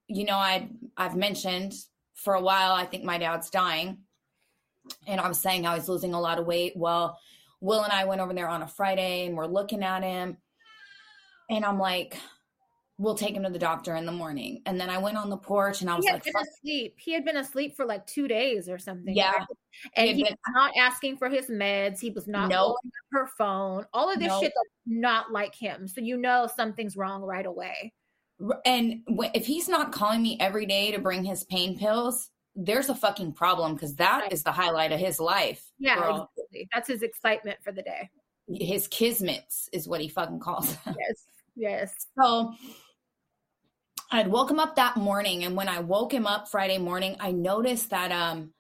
you 0.09 0.25
know, 0.25 0.37
I 0.37 0.69
I've 0.97 1.17
mentioned 1.17 1.75
for 2.15 2.35
a 2.35 2.41
while. 2.41 2.73
I 2.73 2.85
think 2.85 3.05
my 3.05 3.19
dad's 3.19 3.51
dying, 3.51 3.99
and 5.07 5.21
I 5.21 5.29
was 5.29 5.41
saying 5.41 5.65
how 5.65 5.75
he's 5.75 5.89
losing 5.89 6.13
a 6.13 6.21
lot 6.21 6.39
of 6.39 6.47
weight. 6.47 6.75
Well, 6.77 7.19
Will 7.61 7.83
and 7.83 7.93
I 7.93 8.05
went 8.05 8.21
over 8.21 8.35
there 8.35 8.49
on 8.49 8.63
a 8.63 8.67
Friday, 8.67 9.27
and 9.27 9.37
we're 9.37 9.47
looking 9.47 9.83
at 9.83 10.03
him, 10.03 10.37
and 11.49 11.65
I'm 11.65 11.79
like, 11.79 12.17
"We'll 13.03 13.15
take 13.17 13.35
him 13.35 13.43
to 13.43 13.51
the 13.51 13.59
doctor 13.59 13.95
in 13.97 14.07
the 14.07 14.13
morning." 14.13 14.63
And 14.67 14.81
then 14.81 14.89
I 14.91 14.99
went 14.99 15.17
on 15.17 15.29
the 15.31 15.37
porch, 15.37 15.81
and 15.81 15.91
I 15.91 15.97
was 15.97 16.05
he 16.07 16.13
like, 16.13 16.25
been 16.25 16.33
Fuck. 16.33 16.43
asleep. 16.47 16.95
He 16.99 17.13
had 17.13 17.25
been 17.25 17.37
asleep 17.37 17.77
for 17.77 17.85
like 17.85 18.07
two 18.07 18.29
days 18.29 18.69
or 18.69 18.79
something. 18.79 19.15
"Yeah." 19.15 19.33
right? 19.33 19.47
and 19.97 20.07
had 20.09 20.17
he 20.17 20.23
been- 20.25 20.33
was 20.33 20.55
not 20.55 20.73
asking 20.79 21.17
for 21.17 21.29
his 21.31 21.47
meds. 21.49 21.99
He 22.01 22.11
was 22.11 22.27
not 22.29 22.49
Nope. 22.51 22.77
her 23.13 23.27
phone. 23.39 23.87
All 23.93 24.11
of 24.13 24.19
this 24.19 24.29
Nope. 24.29 24.43
shit 24.43 24.53
that's 24.55 24.75
not 24.87 25.33
like 25.33 25.55
him. 25.55 25.89
So 25.89 26.01
you 26.03 26.17
know 26.19 26.47
something's 26.47 26.97
wrong 26.97 27.23
right 27.23 27.47
away. 27.47 27.93
And 28.67 29.03
if 29.35 29.47
he's 29.47 29.69
not 29.69 29.93
calling 29.93 30.21
me 30.23 30.37
every 30.41 30.67
day 30.67 30.91
to 30.93 30.99
bring 30.99 31.25
his 31.25 31.45
pain 31.45 31.79
pills, 31.79 32.29
there's 32.55 32.89
a 32.91 32.95
fucking 32.95 33.33
problem 33.33 33.73
because 33.75 33.95
that 33.97 34.23
Right. 34.25 34.33
is 34.33 34.43
the 34.43 34.53
highlight 34.53 34.93
of 34.93 35.01
his 35.01 35.19
life. 35.19 35.65
Yeah, 35.79 35.97
girl. 35.99 36.31
exactly. 36.37 36.69
That's 36.75 36.89
his 36.89 37.03
excitement 37.03 37.59
for 37.65 37.73
the 37.73 37.83
day. 37.83 38.11
His 38.53 38.89
kismets 38.89 39.69
is 39.73 39.89
what 39.89 40.01
he 40.03 40.09
fucking 40.09 40.41
calls 40.41 40.77
them. 40.85 40.97
Yes, 40.99 41.27
yes. 41.57 42.07
So 42.21 42.53
I'd 44.13 44.29
woke 44.29 44.51
him 44.51 44.61
up 44.61 44.77
that 44.77 44.97
morning, 44.97 45.45
and 45.45 45.57
when 45.57 45.69
I 45.69 45.81
woke 45.81 46.13
him 46.13 46.27
up 46.27 46.49
Friday 46.49 46.79
morning, 46.79 47.17
I 47.19 47.33
noticed 47.33 47.91
that 47.91 48.13
um 48.13 48.53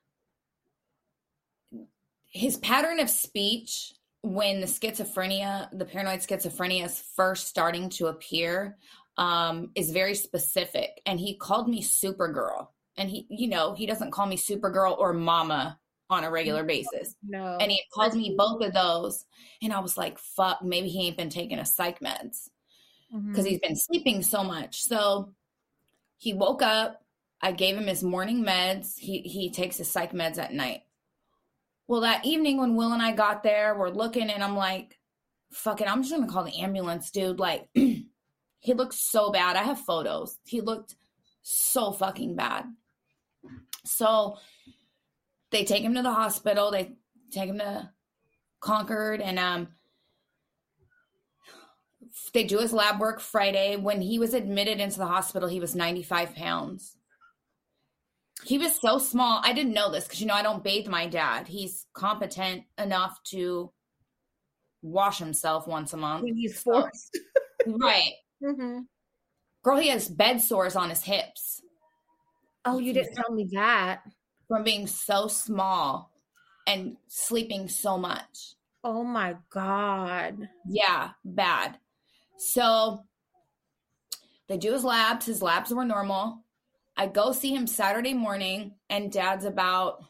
his 2.24 2.56
pattern 2.56 2.98
of 2.98 3.10
speech 3.10 3.92
when 4.22 4.60
the 4.60 4.66
schizophrenia, 4.66 5.68
the 5.76 5.84
paranoid 5.84 6.20
schizophrenia 6.20 6.86
is 6.86 7.04
first 7.14 7.48
starting 7.48 7.90
to 7.90 8.06
appear, 8.06 8.78
um, 9.18 9.70
is 9.74 9.90
very 9.90 10.14
specific. 10.14 11.02
And 11.04 11.20
he 11.20 11.36
called 11.36 11.68
me 11.68 11.82
Supergirl. 11.82 12.68
And 12.96 13.10
he, 13.10 13.26
you 13.28 13.48
know, 13.48 13.74
he 13.74 13.84
doesn't 13.84 14.12
call 14.12 14.26
me 14.26 14.36
Supergirl 14.36 14.96
or 14.96 15.12
Mama 15.12 15.78
on 16.08 16.24
a 16.24 16.30
regular 16.30 16.62
basis. 16.64 17.16
No. 17.22 17.58
And 17.60 17.70
he 17.70 17.82
called 17.92 18.14
me 18.14 18.34
both 18.36 18.62
of 18.62 18.72
those. 18.72 19.24
And 19.60 19.72
I 19.72 19.80
was 19.80 19.98
like, 19.98 20.18
fuck, 20.18 20.62
maybe 20.62 20.88
he 20.88 21.08
ain't 21.08 21.16
been 21.16 21.30
taking 21.30 21.58
his 21.58 21.74
psych 21.74 22.00
meds 22.00 22.48
because 23.28 23.44
he's 23.44 23.60
been 23.60 23.76
sleeping 23.76 24.22
so 24.22 24.42
much. 24.42 24.82
So 24.82 25.34
he 26.22 26.32
woke 26.32 26.62
up. 26.62 27.02
I 27.40 27.50
gave 27.50 27.76
him 27.76 27.88
his 27.88 28.04
morning 28.04 28.44
meds. 28.44 28.96
He 28.96 29.22
he 29.22 29.50
takes 29.50 29.76
his 29.76 29.90
psych 29.90 30.12
meds 30.12 30.38
at 30.38 30.52
night. 30.52 30.82
Well, 31.88 32.02
that 32.02 32.24
evening 32.24 32.58
when 32.58 32.76
Will 32.76 32.92
and 32.92 33.02
I 33.02 33.10
got 33.10 33.42
there, 33.42 33.76
we're 33.76 33.90
looking 33.90 34.30
and 34.30 34.40
I'm 34.40 34.54
like, 34.54 35.00
fuck 35.50 35.80
it, 35.80 35.88
I'm 35.88 36.00
just 36.00 36.14
gonna 36.14 36.30
call 36.30 36.44
the 36.44 36.60
ambulance, 36.60 37.10
dude. 37.10 37.40
Like, 37.40 37.68
he 37.74 38.04
looked 38.72 38.94
so 38.94 39.32
bad. 39.32 39.56
I 39.56 39.64
have 39.64 39.80
photos. 39.80 40.38
He 40.44 40.60
looked 40.60 40.94
so 41.42 41.90
fucking 41.90 42.36
bad. 42.36 42.66
So 43.84 44.36
they 45.50 45.64
take 45.64 45.82
him 45.82 45.94
to 45.94 46.02
the 46.02 46.12
hospital. 46.12 46.70
They 46.70 46.92
take 47.32 47.48
him 47.48 47.58
to 47.58 47.90
Concord 48.60 49.20
and 49.20 49.40
um 49.40 49.68
they 52.32 52.44
do 52.44 52.58
his 52.58 52.72
lab 52.72 53.00
work 53.00 53.20
Friday. 53.20 53.76
When 53.76 54.00
he 54.00 54.18
was 54.18 54.34
admitted 54.34 54.80
into 54.80 54.98
the 54.98 55.06
hospital, 55.06 55.48
he 55.48 55.60
was 55.60 55.74
95 55.74 56.34
pounds. 56.34 56.96
He 58.44 58.58
was 58.58 58.78
so 58.80 58.98
small. 58.98 59.40
I 59.44 59.52
didn't 59.52 59.74
know 59.74 59.90
this 59.90 60.04
because, 60.04 60.20
you 60.20 60.26
know, 60.26 60.34
I 60.34 60.42
don't 60.42 60.64
bathe 60.64 60.88
my 60.88 61.06
dad. 61.06 61.46
He's 61.46 61.86
competent 61.94 62.64
enough 62.76 63.22
to 63.26 63.72
wash 64.82 65.18
himself 65.18 65.68
once 65.68 65.92
a 65.92 65.96
month. 65.96 66.24
When 66.24 66.36
he's 66.36 66.60
forced. 66.60 67.18
Right. 67.64 68.14
Mm-hmm. 68.42 68.80
Girl, 69.62 69.76
he 69.76 69.86
has 69.90 70.08
bed 70.08 70.40
sores 70.40 70.74
on 70.74 70.90
his 70.90 71.04
hips. 71.04 71.62
Oh, 72.64 72.80
you 72.80 72.92
didn't 72.92 73.14
tell 73.14 73.32
me 73.32 73.48
that. 73.52 74.00
From 74.48 74.64
being 74.64 74.88
so 74.88 75.28
small 75.28 76.10
and 76.66 76.96
sleeping 77.06 77.68
so 77.68 77.96
much. 77.96 78.54
Oh 78.82 79.04
my 79.04 79.36
God. 79.50 80.48
Yeah, 80.68 81.10
bad. 81.24 81.78
So 82.42 83.04
they 84.48 84.56
do 84.56 84.72
his 84.72 84.84
labs. 84.84 85.26
His 85.26 85.42
labs 85.42 85.72
were 85.72 85.84
normal. 85.84 86.44
I 86.96 87.06
go 87.06 87.32
see 87.32 87.54
him 87.54 87.66
Saturday 87.66 88.14
morning, 88.14 88.74
and 88.90 89.10
dad's 89.10 89.44
about 89.44 90.04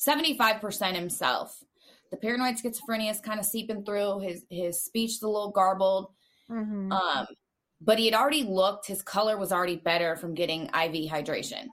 75% 0.00 0.94
himself. 0.94 1.62
The 2.10 2.16
paranoid 2.16 2.56
schizophrenia 2.56 3.10
is 3.10 3.20
kind 3.20 3.40
of 3.40 3.46
seeping 3.46 3.84
through. 3.84 4.20
His 4.20 4.44
his 4.48 4.84
speech 4.84 5.12
is 5.12 5.22
a 5.22 5.28
little 5.28 5.50
garbled. 5.50 6.12
Mm-hmm. 6.50 6.92
Um, 6.92 7.26
but 7.80 7.98
he 7.98 8.06
had 8.06 8.14
already 8.14 8.44
looked, 8.44 8.86
his 8.86 9.02
color 9.02 9.36
was 9.36 9.52
already 9.52 9.76
better 9.76 10.16
from 10.16 10.34
getting 10.34 10.66
IV 10.66 11.10
hydration. 11.10 11.66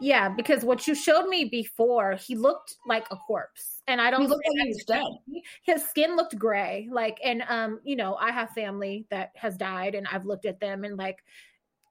Yeah, 0.00 0.28
because 0.28 0.64
what 0.64 0.86
you 0.86 0.94
showed 0.94 1.28
me 1.28 1.44
before, 1.44 2.14
he 2.14 2.34
looked 2.34 2.76
like 2.86 3.06
a 3.10 3.16
corpse. 3.16 3.82
And 3.86 4.00
I 4.00 4.10
don't 4.10 4.22
he 4.22 4.26
looked 4.28 4.46
like 4.46 4.66
he 4.66 4.68
was 4.68 4.84
dead. 4.86 5.42
His 5.62 5.84
skin 5.88 6.16
looked 6.16 6.38
gray. 6.38 6.88
Like, 6.90 7.18
and 7.24 7.42
um, 7.48 7.80
you 7.84 7.96
know, 7.96 8.14
I 8.14 8.30
have 8.30 8.50
family 8.50 9.06
that 9.10 9.32
has 9.34 9.56
died 9.56 9.94
and 9.94 10.06
I've 10.10 10.26
looked 10.26 10.46
at 10.46 10.60
them 10.60 10.84
and 10.84 10.96
like 10.96 11.18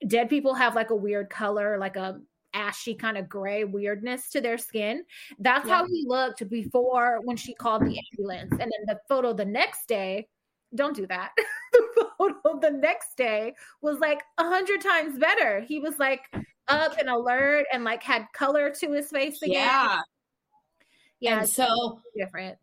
dead 0.08 0.30
people 0.30 0.54
have 0.54 0.76
like 0.76 0.90
a 0.90 0.96
weird 0.96 1.30
color, 1.30 1.78
like 1.78 1.96
a 1.96 2.20
ashy 2.54 2.94
kind 2.94 3.18
of 3.18 3.30
gray 3.30 3.64
weirdness 3.64 4.30
to 4.30 4.42
their 4.42 4.58
skin. 4.58 5.04
That's 5.40 5.68
yeah. 5.68 5.78
how 5.78 5.86
he 5.86 6.06
looked 6.08 6.48
before 6.50 7.20
when 7.24 7.38
she 7.38 7.54
called 7.54 7.84
the 7.84 8.00
ambulance. 8.12 8.52
And 8.52 8.60
then 8.60 8.86
the 8.88 9.00
photo 9.08 9.34
the 9.34 9.46
next 9.46 9.88
day, 9.88 10.28
don't 10.76 10.96
do 10.96 11.06
that. 11.08 11.32
the 11.74 12.08
photo 12.18 12.60
the 12.60 12.72
next 12.72 13.16
day 13.18 13.54
was 13.82 14.00
like 14.00 14.24
a 14.38 14.44
hundred 14.44 14.82
times 14.82 15.18
better. 15.18 15.62
He 15.62 15.80
was 15.80 16.00
like 16.00 16.22
up 16.68 16.98
and 16.98 17.10
alert 17.10 17.66
and 17.72 17.84
like 17.84 18.04
had 18.04 18.26
color 18.34 18.70
to 18.70 18.92
his 18.92 19.10
face 19.10 19.42
again. 19.42 19.56
Yeah. 19.56 20.02
Yeah. 21.20 21.40
And 21.40 21.50
so 21.50 22.00
difference. 22.18 22.60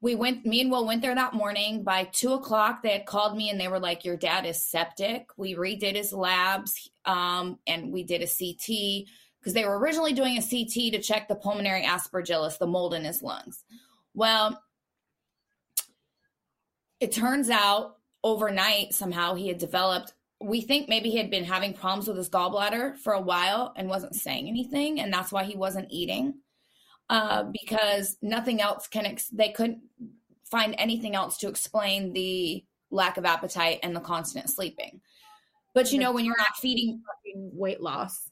We 0.00 0.14
went, 0.14 0.46
me 0.46 0.60
and 0.60 0.70
Will 0.70 0.86
went 0.86 1.02
there 1.02 1.14
that 1.14 1.34
morning. 1.34 1.82
By 1.82 2.04
two 2.04 2.34
o'clock, 2.34 2.82
they 2.82 2.90
had 2.90 3.06
called 3.06 3.36
me 3.36 3.50
and 3.50 3.58
they 3.58 3.66
were 3.66 3.80
like, 3.80 4.04
Your 4.04 4.16
dad 4.16 4.46
is 4.46 4.62
septic. 4.62 5.26
We 5.36 5.54
redid 5.54 5.96
his 5.96 6.12
labs 6.12 6.88
um, 7.04 7.58
and 7.66 7.92
we 7.92 8.04
did 8.04 8.22
a 8.22 8.26
CT 8.26 9.08
because 9.40 9.54
they 9.54 9.64
were 9.64 9.78
originally 9.78 10.12
doing 10.12 10.36
a 10.38 10.42
CT 10.42 10.92
to 10.92 11.00
check 11.00 11.26
the 11.26 11.34
pulmonary 11.34 11.82
aspergillus, 11.82 12.58
the 12.58 12.66
mold 12.66 12.94
in 12.94 13.04
his 13.04 13.22
lungs. 13.22 13.64
Well, 14.14 14.62
it 17.00 17.12
turns 17.12 17.50
out 17.50 17.96
overnight 18.24 18.94
somehow 18.94 19.34
he 19.34 19.48
had 19.48 19.58
developed 19.58 20.12
we 20.40 20.60
think 20.60 20.88
maybe 20.88 21.10
he 21.10 21.16
had 21.16 21.30
been 21.30 21.44
having 21.44 21.72
problems 21.72 22.06
with 22.06 22.16
his 22.16 22.30
gallbladder 22.30 22.96
for 22.98 23.12
a 23.12 23.20
while 23.20 23.72
and 23.76 23.88
wasn't 23.88 24.14
saying 24.14 24.48
anything 24.48 25.00
and 25.00 25.12
that's 25.12 25.32
why 25.32 25.44
he 25.44 25.56
wasn't 25.56 25.90
eating 25.90 26.34
uh, 27.10 27.44
because 27.44 28.16
nothing 28.22 28.60
else 28.60 28.86
can 28.86 29.06
ex- 29.06 29.28
they 29.28 29.50
couldn't 29.50 29.80
find 30.44 30.74
anything 30.78 31.14
else 31.14 31.38
to 31.38 31.48
explain 31.48 32.12
the 32.12 32.64
lack 32.90 33.16
of 33.16 33.24
appetite 33.24 33.80
and 33.82 33.94
the 33.94 34.00
constant 34.00 34.48
sleeping. 34.48 35.00
But 35.74 35.92
you 35.92 35.98
know 35.98 36.12
when 36.12 36.24
you're 36.24 36.38
not 36.38 36.56
feeding 36.56 37.02
weight 37.34 37.80
loss. 37.80 38.30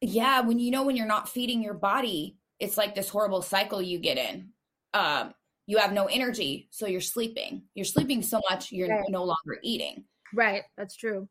Yeah 0.00 0.40
when 0.40 0.58
you 0.58 0.70
know 0.70 0.82
when 0.82 0.96
you're 0.96 1.06
not 1.06 1.28
feeding 1.28 1.62
your 1.62 1.74
body 1.74 2.36
it's 2.58 2.76
like 2.76 2.94
this 2.94 3.08
horrible 3.08 3.42
cycle 3.42 3.82
you 3.82 3.98
get 3.98 4.18
in. 4.18 4.50
Um, 4.94 5.34
you 5.66 5.78
have 5.78 5.92
no 5.92 6.06
energy 6.06 6.68
so 6.70 6.86
you're 6.86 7.00
sleeping. 7.00 7.62
You're 7.74 7.84
sleeping 7.84 8.22
so 8.22 8.40
much 8.50 8.72
you're 8.72 8.88
right. 8.88 9.04
no 9.08 9.24
longer 9.24 9.58
eating 9.62 10.04
right 10.34 10.62
that's 10.76 10.96
true. 10.96 11.28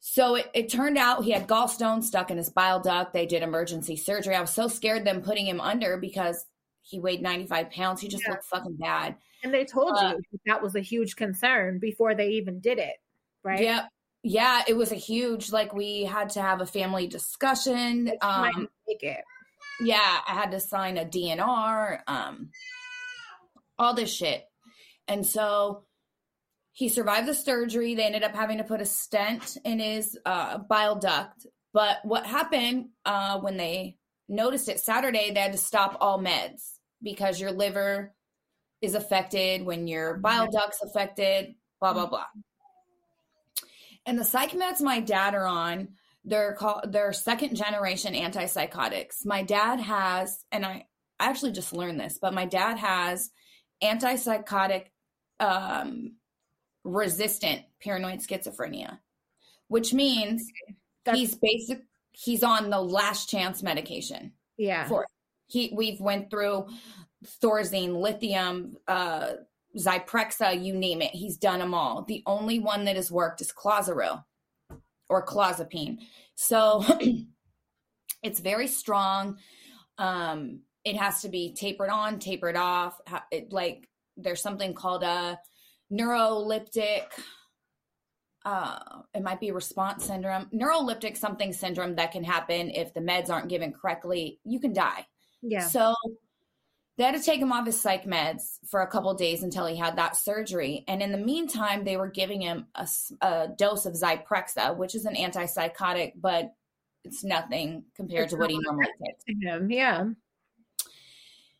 So 0.00 0.36
it, 0.36 0.48
it, 0.54 0.70
turned 0.70 0.98
out 0.98 1.24
he 1.24 1.32
had 1.32 1.48
gallstones 1.48 2.04
stuck 2.04 2.30
in 2.30 2.36
his 2.36 2.50
bile 2.50 2.78
duct. 2.78 3.12
They 3.12 3.26
did 3.26 3.42
emergency 3.42 3.96
surgery. 3.96 4.36
I 4.36 4.40
was 4.40 4.50
so 4.50 4.68
scared 4.68 5.04
them 5.04 5.20
putting 5.20 5.46
him 5.46 5.60
under 5.60 5.96
because 5.96 6.44
he 6.82 7.00
weighed 7.00 7.22
95 7.22 7.70
pounds. 7.70 8.00
He 8.00 8.06
just 8.06 8.22
yeah. 8.24 8.32
looked 8.32 8.44
fucking 8.44 8.76
bad. 8.76 9.16
And 9.42 9.52
they 9.52 9.64
told 9.64 9.96
uh, 9.96 10.14
you 10.16 10.40
that 10.46 10.62
was 10.62 10.76
a 10.76 10.80
huge 10.80 11.16
concern 11.16 11.80
before 11.80 12.14
they 12.14 12.28
even 12.28 12.60
did 12.60 12.78
it 12.78 12.96
right? 13.42 13.62
Yeah 13.62 13.86
yeah 14.22 14.62
it 14.66 14.76
was 14.76 14.90
a 14.90 14.96
huge 14.96 15.52
like 15.52 15.72
we 15.72 16.02
had 16.02 16.30
to 16.30 16.42
have 16.42 16.60
a 16.60 16.66
family 16.66 17.06
discussion 17.06 18.10
um 18.22 18.66
make 18.88 19.02
it. 19.04 19.22
yeah 19.78 20.18
i 20.26 20.32
had 20.32 20.50
to 20.50 20.58
sign 20.58 20.98
a 20.98 21.04
dnr 21.04 22.00
um 22.08 22.50
all 23.78 23.94
this 23.94 24.12
shit. 24.12 24.44
And 25.08 25.26
so 25.26 25.84
he 26.76 26.90
survived 26.90 27.26
the 27.26 27.32
surgery. 27.32 27.94
They 27.94 28.04
ended 28.04 28.22
up 28.22 28.34
having 28.34 28.58
to 28.58 28.64
put 28.64 28.82
a 28.82 28.84
stent 28.84 29.56
in 29.64 29.78
his 29.78 30.18
uh, 30.26 30.58
bile 30.58 30.96
duct. 30.96 31.46
But 31.72 32.04
what 32.04 32.26
happened 32.26 32.90
uh, 33.06 33.40
when 33.40 33.56
they 33.56 33.96
noticed 34.28 34.68
it 34.68 34.78
Saturday, 34.78 35.30
they 35.30 35.40
had 35.40 35.52
to 35.52 35.58
stop 35.58 35.96
all 36.02 36.18
meds 36.18 36.72
because 37.02 37.40
your 37.40 37.50
liver 37.50 38.14
is 38.82 38.94
affected, 38.94 39.64
when 39.64 39.86
your 39.86 40.18
bile 40.18 40.50
duct's 40.50 40.82
affected, 40.82 41.54
blah, 41.80 41.94
blah, 41.94 42.08
blah. 42.08 42.26
And 44.04 44.18
the 44.18 44.24
psych 44.24 44.50
meds 44.50 44.82
my 44.82 45.00
dad 45.00 45.34
are 45.34 45.46
on, 45.46 45.88
they're 46.26 46.52
called 46.52 46.92
they're 46.92 47.14
second 47.14 47.56
generation 47.56 48.12
antipsychotics. 48.12 49.24
My 49.24 49.42
dad 49.44 49.80
has, 49.80 50.44
and 50.52 50.66
I, 50.66 50.84
I 51.18 51.30
actually 51.30 51.52
just 51.52 51.72
learned 51.72 51.98
this, 51.98 52.18
but 52.20 52.34
my 52.34 52.44
dad 52.44 52.76
has 52.76 53.30
antipsychotic 53.82 54.88
um, 55.40 56.15
resistant 56.86 57.62
paranoid 57.82 58.20
schizophrenia, 58.20 58.98
which 59.68 59.92
means 59.92 60.50
That's- 61.04 61.20
he's 61.20 61.34
basic. 61.34 61.82
He's 62.12 62.42
on 62.42 62.70
the 62.70 62.80
last 62.80 63.28
chance 63.28 63.62
medication. 63.62 64.32
Yeah. 64.56 64.88
For 64.88 65.06
he, 65.48 65.70
we've 65.74 66.00
went 66.00 66.30
through 66.30 66.66
Thorazine, 67.42 68.00
lithium, 68.00 68.76
uh, 68.88 69.32
Zyprexa, 69.76 70.64
you 70.64 70.74
name 70.74 71.02
it. 71.02 71.10
He's 71.10 71.36
done 71.36 71.58
them 71.58 71.74
all. 71.74 72.02
The 72.02 72.22
only 72.26 72.58
one 72.58 72.84
that 72.86 72.96
has 72.96 73.12
worked 73.12 73.42
is 73.42 73.52
Clozaril 73.52 74.24
or 75.08 75.24
clozapine. 75.24 75.98
So 76.34 76.84
it's 78.22 78.40
very 78.40 78.66
strong. 78.66 79.38
Um, 79.98 80.60
it 80.84 80.96
has 80.96 81.22
to 81.22 81.28
be 81.28 81.54
tapered 81.54 81.90
on, 81.90 82.18
tapered 82.18 82.56
off. 82.56 83.00
It, 83.30 83.52
like 83.52 83.88
there's 84.16 84.42
something 84.42 84.72
called 84.72 85.02
a 85.02 85.38
neuroleptic. 85.92 87.04
Uh, 88.44 88.78
it 89.12 89.22
might 89.22 89.40
be 89.40 89.50
response 89.50 90.04
syndrome, 90.04 90.48
neuroleptic 90.54 91.16
something 91.16 91.52
syndrome 91.52 91.96
that 91.96 92.12
can 92.12 92.22
happen 92.22 92.70
if 92.70 92.94
the 92.94 93.00
meds 93.00 93.28
aren't 93.28 93.48
given 93.48 93.72
correctly. 93.72 94.38
You 94.44 94.60
can 94.60 94.72
die. 94.72 95.06
Yeah. 95.42 95.66
So 95.66 95.94
they 96.96 97.04
had 97.04 97.14
to 97.14 97.22
take 97.22 97.40
him 97.40 97.52
off 97.52 97.66
his 97.66 97.80
psych 97.80 98.04
meds 98.04 98.58
for 98.68 98.80
a 98.82 98.86
couple 98.86 99.12
days 99.14 99.42
until 99.42 99.66
he 99.66 99.76
had 99.76 99.96
that 99.96 100.16
surgery. 100.16 100.84
And 100.88 101.02
in 101.02 101.12
the 101.12 101.18
meantime, 101.18 101.84
they 101.84 101.96
were 101.96 102.08
giving 102.08 102.40
him 102.40 102.66
a, 102.74 102.88
a 103.20 103.48
dose 103.56 103.84
of 103.84 103.94
Zyprexa, 103.94 104.76
which 104.76 104.94
is 104.94 105.04
an 105.04 105.14
antipsychotic, 105.14 106.12
but 106.16 106.54
it's 107.04 107.22
nothing 107.22 107.84
compared 107.94 108.24
it's 108.24 108.32
to 108.32 108.38
what 108.38 108.50
he 108.50 108.58
normally 108.58 108.88
takes. 109.04 109.24
Him, 109.42 109.70
yeah. 109.70 110.04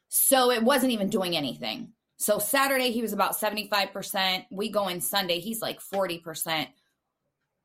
So 0.09 0.51
it 0.51 0.63
wasn't 0.63 0.93
even 0.93 1.11
doing 1.11 1.37
anything. 1.37 1.93
So 2.17 2.39
Saturday 2.39 2.91
he 2.91 3.03
was 3.03 3.13
about 3.13 3.37
75%. 3.37 4.47
We 4.51 4.71
go 4.71 4.89
in 4.89 5.01
Sunday, 5.01 5.39
he's 5.39 5.61
like 5.61 5.81
40%. 5.81 6.69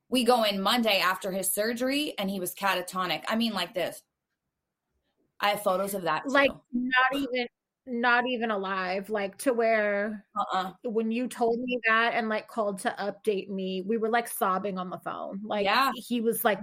We 0.10 0.24
go 0.26 0.44
in 0.44 0.62
Monday 0.62 1.00
after 1.00 1.32
his 1.32 1.54
surgery 1.54 2.14
and 2.18 2.30
he 2.30 2.40
was 2.40 2.54
catatonic. 2.54 3.24
I 3.28 3.36
mean 3.36 3.54
like 3.54 3.74
this. 3.74 4.02
I 5.40 5.50
have 5.50 5.64
photos 5.64 5.94
of 5.94 6.04
that. 6.04 6.24
Too. 6.24 6.34
Like 6.34 6.52
not 6.74 7.16
even 7.16 7.48
not 7.88 8.28
even 8.28 8.52
alive 8.52 9.10
like 9.10 9.36
to 9.40 9.54
where 9.54 10.24
uh-uh. 10.40 10.72
when 10.84 11.12
you 11.12 11.28
told 11.28 11.60
me 11.60 11.80
that 11.88 12.14
and 12.14 12.30
like 12.30 12.48
called 12.48 12.78
to 12.78 12.96
update 13.00 13.50
me 13.50 13.82
we 13.82 13.98
were 13.98 14.08
like 14.08 14.28
sobbing 14.28 14.78
on 14.78 14.92
the 14.92 15.00
phone 15.00 15.42
like 15.44 15.66
yeah 15.66 15.90
he 15.96 16.22
was 16.22 16.46
like 16.46 16.60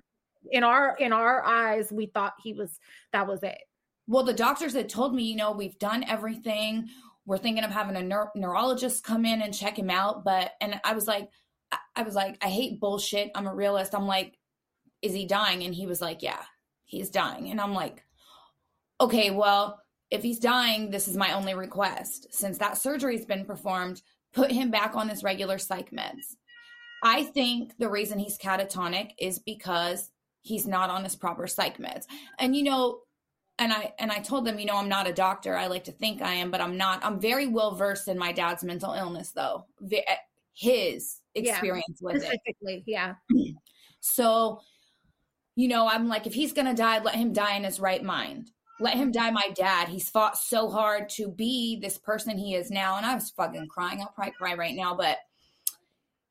in 0.52 0.62
our 0.62 0.96
in 0.98 1.12
our 1.12 1.44
eyes 1.44 1.90
we 1.90 2.06
thought 2.06 2.34
he 2.40 2.52
was 2.52 2.78
that 3.12 3.26
was 3.26 3.42
it 3.42 3.58
well, 4.08 4.24
the 4.24 4.32
doctors 4.32 4.72
had 4.72 4.88
told 4.88 5.14
me, 5.14 5.22
you 5.22 5.36
know, 5.36 5.52
we've 5.52 5.78
done 5.78 6.02
everything. 6.04 6.88
We're 7.28 7.36
thinking 7.36 7.62
of 7.62 7.70
having 7.70 7.94
a 7.94 8.00
neur- 8.00 8.30
neurologist 8.34 9.04
come 9.04 9.26
in 9.26 9.42
and 9.42 9.52
check 9.52 9.78
him 9.78 9.90
out. 9.90 10.24
But, 10.24 10.52
and 10.62 10.80
I 10.82 10.94
was 10.94 11.06
like, 11.06 11.28
I 11.94 12.02
was 12.02 12.14
like, 12.14 12.38
I 12.42 12.48
hate 12.48 12.80
bullshit. 12.80 13.30
I'm 13.34 13.46
a 13.46 13.54
realist. 13.54 13.94
I'm 13.94 14.06
like, 14.06 14.38
is 15.02 15.12
he 15.12 15.26
dying? 15.26 15.62
And 15.62 15.74
he 15.74 15.86
was 15.86 16.00
like, 16.00 16.22
yeah, 16.22 16.42
he's 16.86 17.10
dying. 17.10 17.50
And 17.50 17.60
I'm 17.60 17.74
like, 17.74 18.02
okay, 18.98 19.30
well, 19.30 19.78
if 20.10 20.22
he's 20.22 20.38
dying, 20.38 20.90
this 20.90 21.06
is 21.06 21.18
my 21.18 21.34
only 21.34 21.52
request. 21.52 22.28
Since 22.30 22.56
that 22.58 22.78
surgery's 22.78 23.26
been 23.26 23.44
performed, 23.44 24.00
put 24.32 24.50
him 24.50 24.70
back 24.70 24.96
on 24.96 25.10
his 25.10 25.22
regular 25.22 25.58
psych 25.58 25.90
meds. 25.90 26.34
I 27.04 27.24
think 27.24 27.74
the 27.78 27.90
reason 27.90 28.18
he's 28.18 28.38
catatonic 28.38 29.10
is 29.18 29.38
because 29.38 30.10
he's 30.40 30.66
not 30.66 30.88
on 30.88 31.04
his 31.04 31.14
proper 31.14 31.46
psych 31.46 31.76
meds. 31.76 32.06
And 32.38 32.56
you 32.56 32.62
know, 32.62 33.00
and 33.58 33.72
I 33.72 33.92
and 33.98 34.10
I 34.12 34.20
told 34.20 34.44
them, 34.44 34.58
you 34.58 34.66
know, 34.66 34.76
I'm 34.76 34.88
not 34.88 35.08
a 35.08 35.12
doctor. 35.12 35.56
I 35.56 35.66
like 35.66 35.84
to 35.84 35.92
think 35.92 36.22
I 36.22 36.34
am, 36.34 36.50
but 36.50 36.60
I'm 36.60 36.76
not. 36.76 37.04
I'm 37.04 37.20
very 37.20 37.46
well 37.46 37.74
versed 37.74 38.08
in 38.08 38.18
my 38.18 38.32
dad's 38.32 38.64
mental 38.64 38.92
illness 38.92 39.32
though. 39.32 39.66
Eh, 39.90 40.02
his 40.54 41.20
experience 41.34 41.98
yeah, 42.00 42.06
with 42.06 42.22
specifically, 42.22 42.74
it. 42.76 42.82
yeah. 42.86 43.14
So, 44.00 44.60
you 45.56 45.68
know, 45.68 45.88
I'm 45.88 46.08
like 46.08 46.26
if 46.26 46.34
he's 46.34 46.52
going 46.52 46.66
to 46.66 46.74
die, 46.74 47.00
let 47.00 47.14
him 47.14 47.32
die 47.32 47.56
in 47.56 47.64
his 47.64 47.80
right 47.80 48.02
mind 48.02 48.50
let 48.80 48.96
him 48.96 49.10
die 49.10 49.30
my 49.30 49.48
dad 49.54 49.88
he's 49.88 50.08
fought 50.08 50.38
so 50.38 50.70
hard 50.70 51.08
to 51.08 51.28
be 51.28 51.78
this 51.80 51.98
person 51.98 52.38
he 52.38 52.54
is 52.54 52.70
now 52.70 52.96
and 52.96 53.04
i 53.04 53.14
was 53.14 53.30
fucking 53.30 53.66
crying 53.68 54.00
i'll 54.00 54.12
probably 54.14 54.32
cry 54.38 54.54
right 54.54 54.74
now 54.74 54.94
but 54.94 55.18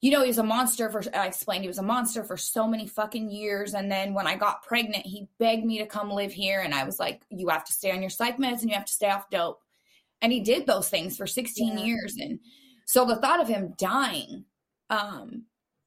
you 0.02 0.12
know 0.12 0.22
he 0.22 0.28
was 0.28 0.38
a 0.38 0.44
monster 0.44 0.90
for 0.90 1.02
i 1.16 1.26
explained 1.26 1.64
he 1.64 1.68
was 1.68 1.80
a 1.80 1.84
monster 1.84 2.24
for 2.24 2.38
so 2.38 2.68
many 2.68 2.88
fucking 2.88 3.30
years. 3.30 3.74
And 3.74 3.92
then 3.92 4.14
when 4.14 4.28
i 4.28 4.36
got 4.36 4.64
pregnant 4.64 5.06
he 5.06 5.28
begged 5.40 5.66
me 5.66 5.80
to 5.80 5.86
come 5.86 6.12
live 6.12 6.32
here. 6.32 6.62
And 6.62 6.74
i 6.74 6.84
was 6.84 7.00
like 7.00 7.22
you 7.30 7.50
have 7.50 7.66
to 7.66 7.74
stay 7.74 7.92
on 7.92 8.02
your 8.02 8.10
psych 8.10 8.38
meds 8.38 8.62
and 8.62 8.70
you 8.70 8.76
have 8.76 8.86
to 8.86 8.94
stay 8.94 9.10
off 9.10 9.30
dope. 9.30 9.62
And 10.22 10.32
he 10.32 10.40
did 10.40 10.66
those 10.66 10.90
things 10.90 11.16
for 11.16 11.28
16 11.28 11.78
yeah. 11.78 11.84
years. 11.84 12.16
And 12.20 12.40
so 12.86 13.06
the 13.06 13.18
thought 13.18 13.42
of 13.42 13.48
him 13.48 13.74
dying 13.78 14.46
um 14.90 15.44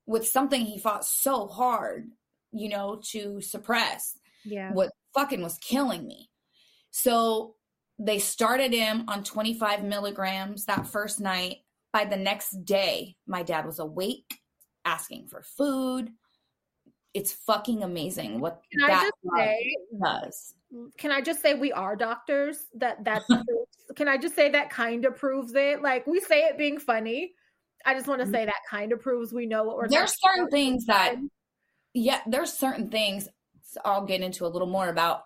with 0.07 0.27
something 0.27 0.65
he 0.65 0.79
fought 0.79 1.05
so 1.05 1.47
hard 1.47 2.11
you 2.53 2.69
know 2.69 3.01
to 3.03 3.41
suppress 3.41 4.19
yeah. 4.45 4.73
what 4.73 4.91
fucking 5.15 5.43
was 5.43 5.59
killing 5.59 6.07
me. 6.07 6.31
So 6.91 7.55
they 7.99 8.19
started 8.19 8.73
him 8.73 9.05
on 9.09 9.25
25 9.25 9.85
milligrams 9.85 10.65
that 10.67 10.87
first 10.87 11.21
night. 11.21 11.59
By 11.93 12.05
the 12.05 12.17
next 12.17 12.65
day, 12.65 13.17
my 13.27 13.43
dad 13.43 13.67
was 13.67 13.79
awake, 13.79 14.39
asking 14.85 15.27
for 15.29 15.43
food. 15.43 16.11
It's 17.13 17.33
fucking 17.33 17.83
amazing 17.83 18.39
what 18.39 18.63
can 18.71 18.89
that 18.89 19.11
say, 19.37 19.75
does. 20.01 20.55
Can 20.97 21.11
I 21.11 21.21
just 21.21 21.43
say 21.43 21.55
we 21.55 21.73
are 21.73 21.97
doctors? 21.97 22.67
That 22.75 23.05
that's 23.05 23.25
can 23.97 24.07
I 24.07 24.17
just 24.17 24.37
say 24.37 24.51
that 24.51 24.71
kind 24.71 25.05
of 25.05 25.17
proves 25.17 25.55
it? 25.55 25.83
Like 25.83 26.07
we 26.07 26.21
say 26.21 26.43
it 26.45 26.57
being 26.57 26.79
funny. 26.79 27.33
I 27.85 27.95
just 27.95 28.07
want 28.07 28.21
to 28.21 28.25
mm-hmm. 28.25 28.35
say 28.35 28.45
that 28.45 28.61
kind 28.69 28.93
of 28.93 29.01
proves 29.01 29.33
we 29.33 29.47
know 29.47 29.65
what 29.65 29.77
we're. 29.77 29.89
There's 29.89 30.15
certain 30.21 30.45
about. 30.45 30.53
things 30.53 30.87
that, 30.87 31.17
yeah, 31.95 32.21
there's 32.27 32.53
certain 32.53 32.91
things 32.91 33.29
I'll 33.85 34.05
get 34.05 34.21
into 34.21 34.47
a 34.47 34.49
little 34.49 34.69
more 34.69 34.89
about 34.89 35.23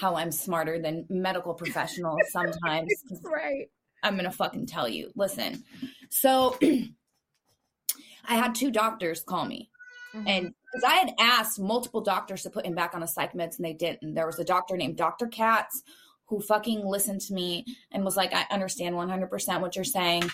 how 0.00 0.16
I'm 0.16 0.32
smarter 0.32 0.80
than 0.80 1.06
medical 1.08 1.54
professionals 1.54 2.18
sometimes. 2.30 2.92
right. 3.22 3.68
I'm 4.02 4.14
going 4.14 4.24
to 4.24 4.30
fucking 4.30 4.66
tell 4.66 4.88
you. 4.88 5.10
Listen. 5.14 5.64
So 6.10 6.56
I 6.62 8.34
had 8.34 8.54
two 8.54 8.70
doctors 8.70 9.22
call 9.22 9.44
me. 9.44 9.70
Mm-hmm. 10.14 10.28
And 10.28 10.54
because 10.72 10.84
I 10.84 10.94
had 10.96 11.14
asked 11.18 11.58
multiple 11.58 12.00
doctors 12.00 12.42
to 12.42 12.50
put 12.50 12.66
him 12.66 12.74
back 12.74 12.94
on 12.94 13.02
a 13.02 13.08
psych 13.08 13.32
meds 13.32 13.56
and 13.56 13.64
they 13.64 13.72
didn't. 13.72 14.14
There 14.14 14.26
was 14.26 14.38
a 14.38 14.44
doctor 14.44 14.76
named 14.76 14.96
Dr. 14.96 15.26
Katz 15.26 15.82
who 16.26 16.40
fucking 16.40 16.84
listened 16.84 17.20
to 17.22 17.34
me 17.34 17.64
and 17.92 18.04
was 18.04 18.16
like, 18.16 18.34
I 18.34 18.46
understand 18.50 18.94
100% 18.94 19.60
what 19.60 19.76
you're 19.76 19.84
saying. 19.84 20.30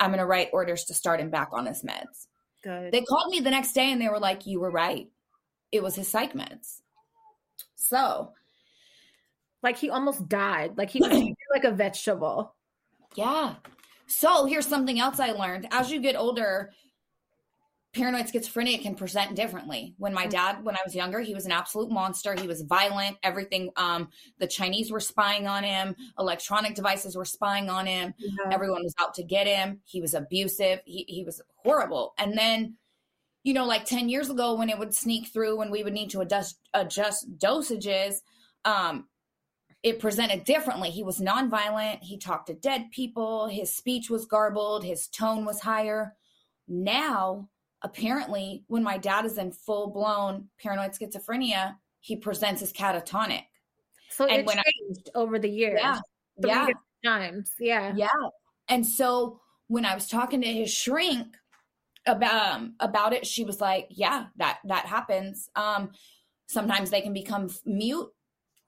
I'm 0.00 0.10
going 0.10 0.18
to 0.18 0.26
write 0.26 0.50
orders 0.52 0.84
to 0.84 0.94
start 0.94 1.20
him 1.20 1.30
back 1.30 1.48
on 1.52 1.66
his 1.66 1.82
meds. 1.82 2.26
Good. 2.62 2.92
They 2.92 3.02
called 3.02 3.30
me 3.30 3.40
the 3.40 3.50
next 3.50 3.72
day 3.72 3.92
and 3.92 4.00
they 4.00 4.08
were 4.08 4.18
like, 4.18 4.46
You 4.46 4.60
were 4.60 4.70
right. 4.70 5.08
It 5.70 5.82
was 5.82 5.94
his 5.94 6.08
psych 6.08 6.32
meds. 6.32 6.80
So 7.74 8.32
like 9.64 9.78
he 9.78 9.90
almost 9.90 10.28
died. 10.28 10.76
Like 10.76 10.90
he 10.90 11.00
was 11.00 11.34
like 11.52 11.64
a 11.64 11.72
vegetable. 11.72 12.54
Yeah. 13.14 13.54
So 14.06 14.46
here's 14.46 14.66
something 14.66 15.00
else 15.00 15.20
I 15.20 15.32
learned. 15.32 15.68
As 15.70 15.90
you 15.90 16.00
get 16.00 16.16
older, 16.16 16.70
paranoid 17.94 18.26
schizophrenia 18.26 18.82
can 18.82 18.94
present 18.94 19.36
differently. 19.36 19.94
When 19.98 20.12
my 20.12 20.26
mm. 20.26 20.30
dad, 20.30 20.64
when 20.64 20.76
I 20.76 20.80
was 20.84 20.94
younger, 20.94 21.20
he 21.20 21.34
was 21.34 21.46
an 21.46 21.52
absolute 21.52 21.90
monster. 21.90 22.34
He 22.34 22.48
was 22.48 22.62
violent. 22.62 23.16
Everything, 23.22 23.70
um, 23.76 24.08
the 24.38 24.46
Chinese 24.46 24.90
were 24.90 25.00
spying 25.00 25.46
on 25.46 25.62
him. 25.62 25.94
Electronic 26.18 26.74
devices 26.74 27.16
were 27.16 27.24
spying 27.24 27.70
on 27.70 27.86
him. 27.86 28.12
Yeah. 28.18 28.52
Everyone 28.52 28.82
was 28.82 28.94
out 29.00 29.14
to 29.14 29.22
get 29.22 29.46
him. 29.46 29.80
He 29.84 30.00
was 30.00 30.14
abusive. 30.14 30.80
He, 30.84 31.04
he 31.08 31.24
was 31.24 31.40
horrible. 31.56 32.14
And 32.18 32.36
then, 32.36 32.76
you 33.44 33.54
know, 33.54 33.64
like 33.64 33.84
10 33.84 34.08
years 34.08 34.28
ago 34.28 34.54
when 34.54 34.70
it 34.70 34.78
would 34.78 34.94
sneak 34.94 35.28
through 35.28 35.56
when 35.58 35.70
we 35.70 35.84
would 35.84 35.92
need 35.92 36.10
to 36.10 36.20
adjust, 36.20 36.58
adjust 36.74 37.38
dosages, 37.38 38.16
um, 38.64 39.06
it 39.84 40.00
presented 40.00 40.44
differently. 40.44 40.90
He 40.90 41.02
was 41.02 41.20
nonviolent. 41.20 42.02
He 42.02 42.16
talked 42.16 42.46
to 42.46 42.54
dead 42.54 42.90
people. 42.90 43.46
His 43.48 43.70
speech 43.70 44.08
was 44.08 44.24
garbled. 44.24 44.82
His 44.82 45.06
tone 45.08 45.44
was 45.44 45.60
higher. 45.60 46.16
Now, 46.66 47.50
apparently, 47.82 48.64
when 48.66 48.82
my 48.82 48.96
dad 48.96 49.26
is 49.26 49.36
in 49.36 49.52
full 49.52 49.90
blown 49.90 50.48
paranoid 50.58 50.92
schizophrenia, 50.92 51.76
he 52.00 52.16
presents 52.16 52.62
as 52.62 52.72
catatonic. 52.72 53.42
So 54.08 54.24
and 54.24 54.48
it 54.48 54.48
changed 54.48 55.10
I, 55.14 55.18
over 55.18 55.38
the 55.38 55.50
years. 55.50 55.80
Yeah. 55.82 56.00
Yeah. 56.38 56.68
Times. 57.04 57.52
Yeah. 57.60 57.92
Yeah. 57.94 58.08
And 58.68 58.86
so 58.86 59.40
when 59.66 59.84
I 59.84 59.94
was 59.94 60.08
talking 60.08 60.40
to 60.40 60.48
his 60.48 60.72
shrink 60.72 61.26
about 62.06 62.54
um, 62.54 62.74
about 62.80 63.12
it, 63.12 63.26
she 63.26 63.44
was 63.44 63.60
like, 63.60 63.88
"Yeah, 63.90 64.26
that 64.36 64.60
that 64.64 64.86
happens. 64.86 65.50
Um, 65.54 65.90
sometimes 66.46 66.88
they 66.88 67.02
can 67.02 67.12
become 67.12 67.50
mute 67.66 68.10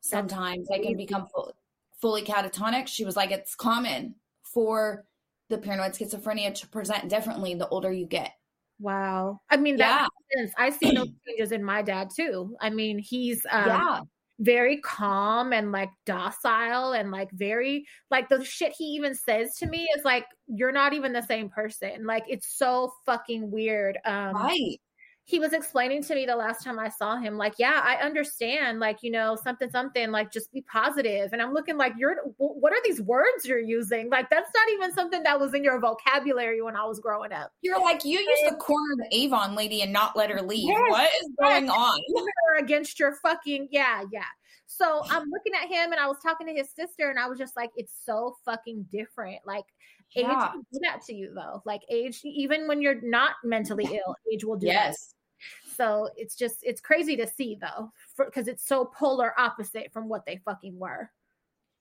sometimes 0.01 0.69
they 0.69 0.79
can 0.81 0.97
become 0.97 1.27
full, 1.27 1.55
fully 2.01 2.23
catatonic. 2.23 2.87
She 2.87 3.05
was 3.05 3.17
like, 3.17 3.31
it's 3.31 3.55
common 3.55 4.15
for 4.43 5.05
the 5.49 5.59
paranoid 5.59 5.93
schizophrenia 5.93 6.55
to 6.55 6.69
present 6.69 7.09
differently 7.09 7.55
the 7.55 7.69
older 7.69 7.93
you 7.93 8.07
get. 8.07 8.33
Wow. 8.79 9.41
I 9.49 9.57
mean, 9.57 9.77
that 9.77 10.09
yeah. 10.37 10.47
I 10.59 10.71
see 10.71 10.93
no 10.93 11.05
changes 11.27 11.53
in 11.53 11.65
my 11.65 11.83
dad 11.83 12.11
too. 12.15 12.57
I 12.61 12.71
mean, 12.71 12.99
he's 12.99 13.45
um, 13.51 13.67
yeah. 13.67 14.01
very 14.39 14.79
calm 14.79 15.53
and 15.53 15.73
like 15.73 15.91
docile 16.05 16.93
and 16.93 17.11
like 17.11 17.31
very 17.33 17.87
like 18.11 18.29
the 18.29 18.45
shit 18.45 18.75
he 18.77 18.85
even 18.85 19.15
says 19.15 19.55
to 19.57 19.67
me 19.67 19.89
is 19.97 20.05
like, 20.05 20.27
you're 20.47 20.73
not 20.73 20.93
even 20.93 21.13
the 21.13 21.23
same 21.23 21.49
person. 21.49 22.07
Like 22.07 22.25
it's 22.29 22.49
so 22.59 22.93
fucking 23.07 23.51
weird. 23.51 23.99
Um 24.05 24.35
right 24.35 24.79
he 25.29 25.41
was 25.41 25.53
explaining 25.53 26.05
to 26.05 26.15
me 26.15 26.25
the 26.25 26.37
last 26.37 26.63
time 26.63 26.79
I 26.79 26.89
saw 26.89 27.17
him, 27.17 27.37
like, 27.37 27.55
yeah, 27.59 27.83
I 27.83 27.97
understand, 27.97 28.79
like, 28.79 29.03
you 29.03 29.11
know, 29.11 29.35
something, 29.35 29.69
something, 29.69 30.13
like, 30.13 30.31
just 30.31 30.53
be 30.53 30.63
positive. 30.63 31.33
And 31.33 31.43
I'm 31.43 31.53
looking 31.53 31.77
like, 31.77 31.95
you're, 31.99 32.19
what 32.37 32.73
are 32.73 32.79
these 32.85 33.03
words 33.03 33.45
you're 33.45 33.59
using? 33.59 34.09
Like, 34.09 34.31
that's 34.31 34.49
not 34.55 34.71
even 34.75 34.93
something 34.95 35.25
that 35.25 35.41
was 35.41 35.53
in 35.53 35.65
your 35.65 35.81
vocabulary 35.81 36.63
when 36.63 36.77
I 36.77 36.85
was 36.85 37.01
growing 37.01 37.33
up. 37.33 37.51
You're 37.61 37.81
like, 37.81 38.05
you 38.05 38.21
used 38.21 38.45
to 38.49 38.55
corner 38.55 38.95
the 38.99 39.09
Avon 39.17 39.57
lady 39.57 39.83
and 39.83 39.93
not 39.93 40.17
let 40.17 40.31
her 40.31 40.41
leave. 40.41 40.69
Yes, 40.69 40.91
what 40.91 41.11
is 41.21 41.29
going 41.41 41.71
on? 41.71 41.99
Against 42.61 43.01
your 43.01 43.17
fucking, 43.17 43.67
yeah, 43.73 44.05
yeah. 44.13 44.23
So 44.69 45.03
I'm 45.11 45.29
looking 45.29 45.55
at 45.61 45.69
him 45.69 45.91
and 45.91 46.01
I 46.01 46.07
was 46.07 46.19
talking 46.23 46.47
to 46.47 46.53
his 46.53 46.71
sister 46.71 47.11
and 47.11 47.19
I 47.19 47.27
was 47.27 47.37
just 47.37 47.57
like, 47.57 47.71
it's 47.75 47.95
so 48.05 48.37
fucking 48.45 48.87
different. 48.93 49.41
Like, 49.45 49.65
yeah. 50.15 50.31
age 50.31 50.55
will 50.55 50.67
do 50.73 50.79
that 50.83 51.03
to 51.07 51.15
you 51.15 51.33
though. 51.35 51.63
Like 51.65 51.81
age, 51.91 52.21
even 52.23 52.69
when 52.69 52.81
you're 52.81 53.01
not 53.03 53.33
mentally 53.43 53.89
ill, 53.91 54.15
age 54.33 54.45
will 54.45 54.57
do 54.57 54.67
yes. 54.67 54.97
That. 54.97 55.16
So 55.77 56.11
it's 56.17 56.37
just 56.37 56.57
it's 56.63 56.81
crazy 56.81 57.17
to 57.17 57.27
see 57.27 57.59
though, 57.61 57.93
because 58.19 58.49
it's 58.49 58.67
so 58.67 58.85
polar 58.85 59.33
opposite 59.39 59.93
from 59.93 60.09
what 60.09 60.27
they 60.27 60.41
fucking 60.45 60.79
were. 60.79 61.11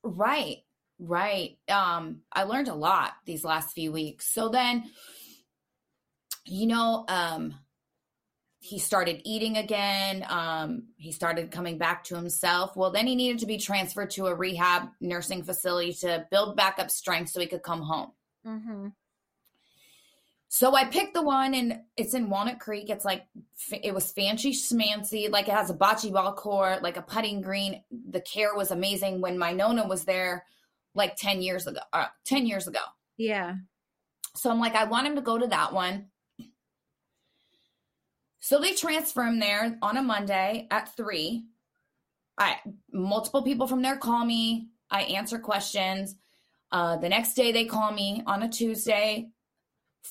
Right. 0.03 0.59
Right. 0.99 1.57
Um, 1.67 2.21
I 2.31 2.43
learned 2.43 2.69
a 2.69 2.75
lot 2.75 3.13
these 3.25 3.43
last 3.43 3.73
few 3.73 3.91
weeks. 3.91 4.33
So 4.33 4.49
then, 4.49 4.89
you 6.45 6.67
know, 6.67 7.05
um, 7.07 7.55
he 8.59 8.79
started 8.79 9.21
eating 9.25 9.57
again. 9.57 10.25
Um, 10.27 10.87
he 10.97 11.11
started 11.11 11.51
coming 11.51 11.77
back 11.77 12.05
to 12.05 12.15
himself. 12.15 12.75
Well, 12.75 12.91
then 12.91 13.07
he 13.07 13.15
needed 13.15 13.39
to 13.39 13.45
be 13.45 13.57
transferred 13.57 14.09
to 14.11 14.27
a 14.27 14.35
rehab 14.35 14.89
nursing 14.99 15.43
facility 15.43 15.93
to 16.01 16.25
build 16.31 16.55
back 16.55 16.79
up 16.79 16.89
strength 16.89 17.29
so 17.29 17.39
he 17.39 17.47
could 17.47 17.61
come 17.61 17.81
home. 17.81 18.11
Mm-hmm. 18.47 18.87
So 20.57 20.73
I 20.73 20.85
picked 20.85 21.13
the 21.13 21.21
one 21.21 21.53
and 21.53 21.81
it's 21.97 22.13
in 22.13 22.29
Walnut 22.29 22.61
Creek. 22.61 22.89
It's 22.89 23.03
like, 23.03 23.25
it 23.83 23.93
was 23.93 24.13
fancy 24.13 24.53
schmancy. 24.53 25.29
Like 25.29 25.49
it 25.49 25.53
has 25.53 25.69
a 25.69 25.73
bocce 25.73 26.09
ball 26.13 26.31
court, 26.31 26.81
like 26.81 26.95
a 26.95 27.01
putting 27.01 27.41
green. 27.41 27.83
The 28.09 28.21
care 28.21 28.55
was 28.55 28.71
amazing 28.71 29.19
when 29.19 29.37
my 29.37 29.51
Nona 29.51 29.85
was 29.85 30.05
there 30.05 30.45
like 30.93 31.17
10 31.17 31.41
years 31.41 31.67
ago, 31.67 31.81
uh, 31.91 32.05
10 32.23 32.45
years 32.45 32.69
ago. 32.69 32.79
Yeah. 33.17 33.55
So 34.37 34.49
I'm 34.49 34.61
like, 34.61 34.75
I 34.75 34.85
want 34.85 35.07
him 35.07 35.15
to 35.15 35.21
go 35.21 35.37
to 35.37 35.47
that 35.47 35.73
one. 35.73 36.05
So 38.39 38.61
they 38.61 38.75
transfer 38.75 39.23
him 39.23 39.41
there 39.41 39.77
on 39.81 39.97
a 39.97 40.01
Monday 40.01 40.69
at 40.71 40.95
three. 40.95 41.47
I 42.37 42.59
multiple 42.93 43.43
people 43.43 43.67
from 43.67 43.81
there 43.81 43.97
call 43.97 44.23
me. 44.23 44.69
I 44.89 45.01
answer 45.01 45.37
questions. 45.37 46.15
Uh, 46.71 46.95
the 46.95 47.09
next 47.09 47.33
day 47.33 47.51
they 47.51 47.65
call 47.65 47.91
me 47.91 48.23
on 48.25 48.41
a 48.41 48.47
Tuesday. 48.47 49.31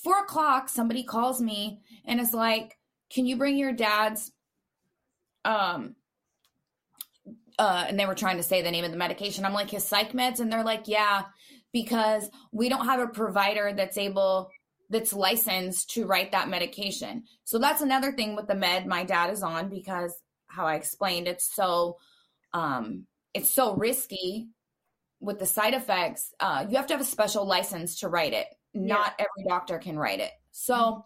Four 0.02 0.20
o'clock, 0.20 0.68
somebody 0.68 1.04
calls 1.04 1.40
me 1.40 1.80
and 2.04 2.20
is 2.20 2.34
like, 2.34 2.78
"Can 3.10 3.26
you 3.26 3.36
bring 3.36 3.56
your 3.56 3.72
dad's?" 3.72 4.32
Um, 5.44 5.96
uh, 7.58 7.84
and 7.88 7.98
they 7.98 8.06
were 8.06 8.14
trying 8.14 8.36
to 8.38 8.42
say 8.42 8.62
the 8.62 8.70
name 8.70 8.84
of 8.84 8.90
the 8.90 8.96
medication. 8.96 9.44
I'm 9.44 9.52
like, 9.52 9.70
his 9.70 9.86
psych 9.86 10.12
meds, 10.12 10.40
and 10.40 10.52
they're 10.52 10.64
like, 10.64 10.88
yeah, 10.88 11.24
because 11.72 12.30
we 12.52 12.68
don't 12.68 12.86
have 12.86 13.00
a 13.00 13.08
provider 13.08 13.72
that's 13.72 13.98
able 13.98 14.50
that's 14.90 15.12
licensed 15.12 15.90
to 15.90 16.06
write 16.06 16.32
that 16.32 16.48
medication. 16.48 17.24
So 17.44 17.58
that's 17.58 17.80
another 17.80 18.12
thing 18.12 18.36
with 18.36 18.46
the 18.46 18.54
med 18.54 18.86
my 18.86 19.04
dad 19.04 19.30
is 19.30 19.42
on 19.42 19.68
because 19.68 20.14
how 20.46 20.66
I 20.66 20.76
explained 20.76 21.26
it's 21.26 21.52
so 21.54 21.96
um 22.52 23.06
it's 23.32 23.50
so 23.50 23.74
risky 23.74 24.48
with 25.20 25.38
the 25.38 25.46
side 25.46 25.74
effects. 25.74 26.32
Uh 26.38 26.66
you 26.68 26.76
have 26.76 26.86
to 26.88 26.94
have 26.94 27.00
a 27.00 27.04
special 27.04 27.46
license 27.46 28.00
to 28.00 28.08
write 28.08 28.34
it. 28.34 28.46
Not 28.74 29.14
yeah. 29.18 29.26
every 29.26 29.48
doctor 29.48 29.78
can 29.78 29.98
write 29.98 30.20
it. 30.20 30.32
So 30.52 30.74
mm-hmm. 30.74 31.00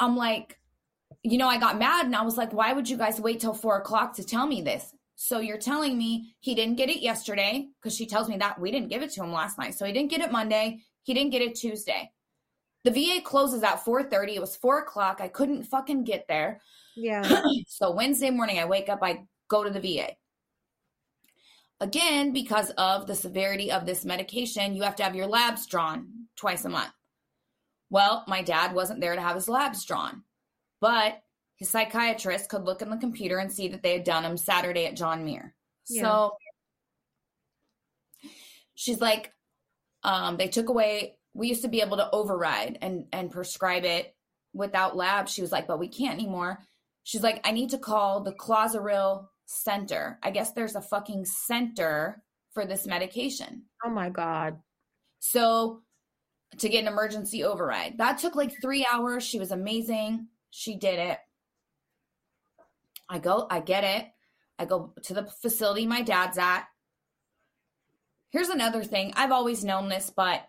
I'm 0.00 0.16
like, 0.16 0.58
you 1.22 1.38
know, 1.38 1.48
I 1.48 1.58
got 1.58 1.78
mad 1.78 2.06
and 2.06 2.16
I 2.16 2.22
was 2.22 2.36
like, 2.36 2.52
why 2.52 2.72
would 2.72 2.88
you 2.88 2.96
guys 2.96 3.20
wait 3.20 3.40
till 3.40 3.54
four 3.54 3.78
o'clock 3.78 4.14
to 4.16 4.24
tell 4.24 4.46
me 4.46 4.62
this? 4.62 4.92
So 5.16 5.40
you're 5.40 5.58
telling 5.58 5.98
me 5.98 6.34
he 6.38 6.54
didn't 6.54 6.76
get 6.76 6.90
it 6.90 7.00
yesterday 7.00 7.68
because 7.80 7.96
she 7.96 8.06
tells 8.06 8.28
me 8.28 8.36
that 8.36 8.60
we 8.60 8.70
didn't 8.70 8.88
give 8.88 9.02
it 9.02 9.10
to 9.12 9.24
him 9.24 9.32
last 9.32 9.58
night. 9.58 9.74
So 9.74 9.84
he 9.84 9.92
didn't 9.92 10.10
get 10.10 10.20
it 10.20 10.30
Monday. 10.30 10.80
He 11.02 11.12
didn't 11.12 11.32
get 11.32 11.42
it 11.42 11.56
Tuesday. 11.56 12.12
The 12.84 12.92
VA 12.92 13.20
closes 13.22 13.62
at 13.64 13.84
4:30. 13.84 14.36
It 14.36 14.40
was 14.40 14.56
four 14.56 14.78
o'clock. 14.78 15.20
I 15.20 15.28
couldn't 15.28 15.64
fucking 15.64 16.04
get 16.04 16.26
there. 16.28 16.60
Yeah. 16.94 17.42
so 17.66 17.90
Wednesday 17.90 18.30
morning, 18.30 18.60
I 18.60 18.66
wake 18.66 18.88
up. 18.88 19.00
I 19.02 19.24
go 19.48 19.64
to 19.64 19.70
the 19.70 19.80
VA. 19.80 20.12
Again, 21.80 22.32
because 22.32 22.70
of 22.70 23.06
the 23.06 23.14
severity 23.14 23.70
of 23.70 23.86
this 23.86 24.04
medication, 24.04 24.74
you 24.74 24.82
have 24.82 24.96
to 24.96 25.04
have 25.04 25.14
your 25.14 25.28
labs 25.28 25.66
drawn 25.66 26.26
twice 26.36 26.64
a 26.64 26.68
month. 26.68 26.92
Well, 27.90 28.24
my 28.26 28.42
dad 28.42 28.74
wasn't 28.74 29.00
there 29.00 29.14
to 29.14 29.20
have 29.20 29.36
his 29.36 29.48
labs 29.48 29.84
drawn, 29.84 30.24
but 30.80 31.22
his 31.56 31.70
psychiatrist 31.70 32.48
could 32.48 32.64
look 32.64 32.82
in 32.82 32.90
the 32.90 32.96
computer 32.96 33.38
and 33.38 33.52
see 33.52 33.68
that 33.68 33.82
they 33.82 33.92
had 33.92 34.04
done 34.04 34.24
him 34.24 34.36
Saturday 34.36 34.86
at 34.86 34.96
John 34.96 35.24
Muir. 35.24 35.54
Yeah. 35.88 36.02
So 36.02 36.32
she's 38.74 39.00
like, 39.00 39.32
um, 40.02 40.36
they 40.36 40.48
took 40.48 40.68
away, 40.68 41.16
we 41.32 41.48
used 41.48 41.62
to 41.62 41.68
be 41.68 41.80
able 41.80 41.96
to 41.96 42.10
override 42.10 42.78
and, 42.82 43.06
and 43.12 43.30
prescribe 43.30 43.84
it 43.84 44.14
without 44.52 44.96
labs. 44.96 45.32
She 45.32 45.42
was 45.42 45.52
like, 45.52 45.66
but 45.66 45.78
we 45.78 45.88
can't 45.88 46.18
anymore. 46.18 46.58
She's 47.04 47.22
like, 47.22 47.40
I 47.46 47.52
need 47.52 47.70
to 47.70 47.78
call 47.78 48.22
the 48.22 48.32
Clozaril 48.32 49.26
center. 49.48 50.18
I 50.22 50.30
guess 50.30 50.52
there's 50.52 50.76
a 50.76 50.82
fucking 50.82 51.24
center 51.24 52.22
for 52.52 52.66
this 52.66 52.86
medication. 52.86 53.62
Oh 53.84 53.90
my 53.90 54.10
God. 54.10 54.58
So 55.20 55.82
to 56.58 56.68
get 56.68 56.82
an 56.82 56.88
emergency 56.88 57.44
override, 57.44 57.98
that 57.98 58.18
took 58.18 58.36
like 58.36 58.60
three 58.60 58.86
hours. 58.90 59.24
She 59.24 59.38
was 59.38 59.50
amazing. 59.50 60.28
She 60.50 60.76
did 60.76 60.98
it. 60.98 61.18
I 63.08 63.18
go, 63.18 63.46
I 63.50 63.60
get 63.60 63.84
it. 63.84 64.06
I 64.58 64.66
go 64.66 64.92
to 65.04 65.14
the 65.14 65.24
facility 65.24 65.86
my 65.86 66.02
dad's 66.02 66.36
at. 66.36 66.66
Here's 68.30 68.50
another 68.50 68.84
thing. 68.84 69.14
I've 69.16 69.32
always 69.32 69.64
known 69.64 69.88
this, 69.88 70.12
but 70.14 70.46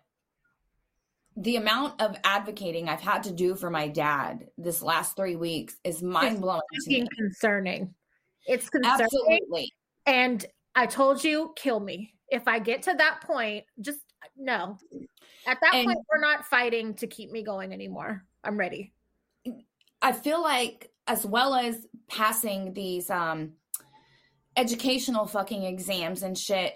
the 1.37 1.55
amount 1.55 2.01
of 2.01 2.17
advocating 2.25 2.89
I've 2.89 2.99
had 2.99 3.23
to 3.23 3.31
do 3.31 3.55
for 3.55 3.69
my 3.69 3.87
dad 3.87 4.47
this 4.57 4.81
last 4.81 5.15
three 5.15 5.37
weeks 5.37 5.77
is 5.85 6.03
mind 6.03 6.41
blowing. 6.41 6.61
It's 6.71 7.15
concerning. 7.15 7.93
It's 8.49 8.69
concerning. 8.69 9.01
Absolutely. 9.01 9.73
And 10.05 10.45
I 10.75 10.87
told 10.87 11.23
you, 11.23 11.53
kill 11.55 11.79
me. 11.79 12.13
If 12.29 12.47
I 12.47 12.59
get 12.59 12.81
to 12.83 12.93
that 12.97 13.21
point, 13.21 13.65
just 13.79 13.99
no. 14.35 14.77
At 15.45 15.59
that 15.61 15.73
and 15.73 15.85
point, 15.85 15.99
we're 16.11 16.19
not 16.19 16.45
fighting 16.45 16.95
to 16.95 17.07
keep 17.07 17.31
me 17.31 17.43
going 17.43 17.73
anymore. 17.73 18.23
I'm 18.43 18.57
ready. 18.57 18.91
I 20.01 20.11
feel 20.13 20.41
like 20.41 20.91
as 21.07 21.25
well 21.25 21.55
as 21.55 21.87
passing 22.07 22.73
these 22.73 23.09
um 23.09 23.53
educational 24.55 25.25
fucking 25.25 25.63
exams 25.63 26.23
and 26.23 26.37
shit 26.37 26.73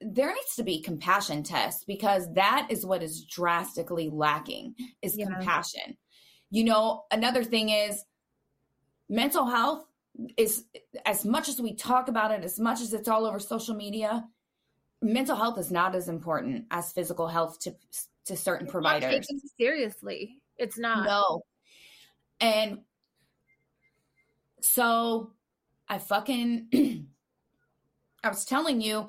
there 0.00 0.28
needs 0.28 0.54
to 0.54 0.62
be 0.62 0.80
compassion 0.80 1.42
tests 1.42 1.84
because 1.84 2.32
that 2.34 2.68
is 2.70 2.86
what 2.86 3.02
is 3.02 3.24
drastically 3.24 4.08
lacking 4.12 4.74
is 5.02 5.16
yeah. 5.16 5.26
compassion 5.26 5.96
you 6.50 6.64
know 6.64 7.02
another 7.10 7.42
thing 7.42 7.70
is 7.70 8.04
mental 9.08 9.46
health 9.46 9.84
is 10.36 10.64
as 11.06 11.24
much 11.24 11.48
as 11.48 11.60
we 11.60 11.74
talk 11.74 12.08
about 12.08 12.32
it 12.32 12.44
as 12.44 12.58
much 12.58 12.80
as 12.80 12.92
it's 12.92 13.08
all 13.08 13.24
over 13.24 13.38
social 13.38 13.74
media 13.74 14.24
mental 15.00 15.36
health 15.36 15.58
is 15.58 15.70
not 15.70 15.94
as 15.94 16.08
important 16.08 16.64
as 16.70 16.92
physical 16.92 17.28
health 17.28 17.58
to 17.60 17.74
to 18.28 18.36
certain 18.36 18.66
it's 18.66 18.72
providers. 18.72 19.26
seriously. 19.58 20.36
It's 20.56 20.78
not. 20.78 21.04
No. 21.04 21.42
And 22.40 22.80
so 24.60 25.32
I 25.88 25.98
fucking, 25.98 26.68
I 28.24 28.28
was 28.28 28.44
telling 28.44 28.80
you, 28.80 29.08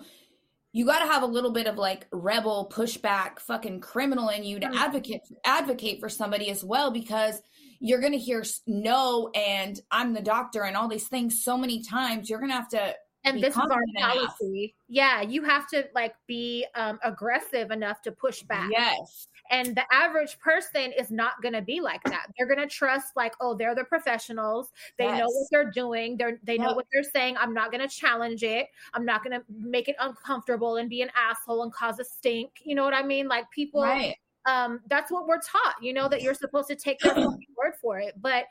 you 0.71 0.85
got 0.85 0.99
to 0.99 1.05
have 1.05 1.23
a 1.23 1.27
little 1.27 1.51
bit 1.51 1.67
of 1.67 1.77
like 1.77 2.07
rebel 2.11 2.71
pushback 2.71 3.39
fucking 3.39 3.81
criminal 3.81 4.29
in 4.29 4.43
you 4.43 4.59
to 4.59 4.67
mm-hmm. 4.67 4.77
advocate 4.77 5.21
advocate 5.43 5.99
for 5.99 6.09
somebody 6.09 6.49
as 6.49 6.63
well 6.63 6.91
because 6.91 7.41
you're 7.79 7.99
going 7.99 8.13
to 8.13 8.19
hear 8.19 8.43
no 8.67 9.29
and 9.33 9.79
I'm 9.91 10.13
the 10.13 10.21
doctor 10.21 10.63
and 10.63 10.75
all 10.75 10.87
these 10.87 11.07
things 11.07 11.43
so 11.43 11.57
many 11.57 11.81
times 11.81 12.29
you're 12.29 12.39
going 12.39 12.51
to 12.51 12.55
have 12.55 12.69
to 12.69 12.95
and 13.25 13.43
this 13.43 13.53
is 13.53 13.57
our 13.57 13.83
policy. 13.97 14.75
Yeah, 14.87 15.21
you 15.21 15.43
have 15.43 15.67
to 15.69 15.85
like 15.93 16.13
be 16.27 16.65
um, 16.75 16.99
aggressive 17.03 17.71
enough 17.71 18.01
to 18.03 18.11
push 18.11 18.43
back. 18.43 18.69
Yes. 18.71 19.27
And 19.51 19.75
the 19.75 19.83
average 19.91 20.39
person 20.39 20.93
is 20.97 21.11
not 21.11 21.41
going 21.41 21.53
to 21.53 21.61
be 21.61 21.81
like 21.81 22.03
that. 22.03 22.27
They're 22.37 22.47
going 22.47 22.65
to 22.65 22.73
trust 22.73 23.15
like, 23.15 23.33
oh, 23.41 23.55
they're 23.55 23.75
the 23.75 23.83
professionals. 23.83 24.71
They 24.97 25.05
yes. 25.05 25.19
know 25.19 25.25
what 25.25 25.47
they're 25.51 25.71
doing. 25.71 26.17
They're 26.17 26.39
they 26.43 26.57
know 26.57 26.73
what 26.73 26.85
they're 26.93 27.03
saying. 27.03 27.35
I'm 27.37 27.53
not 27.53 27.71
going 27.71 27.87
to 27.87 27.93
challenge 27.93 28.43
it. 28.43 28.67
I'm 28.93 29.05
not 29.05 29.23
going 29.23 29.37
to 29.37 29.45
make 29.49 29.89
it 29.89 29.95
uncomfortable 29.99 30.77
and 30.77 30.89
be 30.89 31.01
an 31.01 31.09
asshole 31.15 31.63
and 31.63 31.73
cause 31.73 31.99
a 31.99 32.05
stink. 32.05 32.51
You 32.63 32.75
know 32.75 32.83
what 32.83 32.93
I 32.93 33.03
mean? 33.03 33.27
Like 33.27 33.49
people 33.51 33.81
right. 33.81 34.15
Um 34.45 34.79
that's 34.87 35.11
what 35.11 35.27
we're 35.27 35.41
taught, 35.41 35.75
you 35.81 35.93
know, 35.93 36.07
that 36.07 36.21
you're 36.21 36.33
supposed 36.33 36.67
to 36.67 36.75
take 36.75 36.99
their 36.99 37.15
word 37.17 37.73
for 37.81 37.99
it. 37.99 38.13
But 38.19 38.45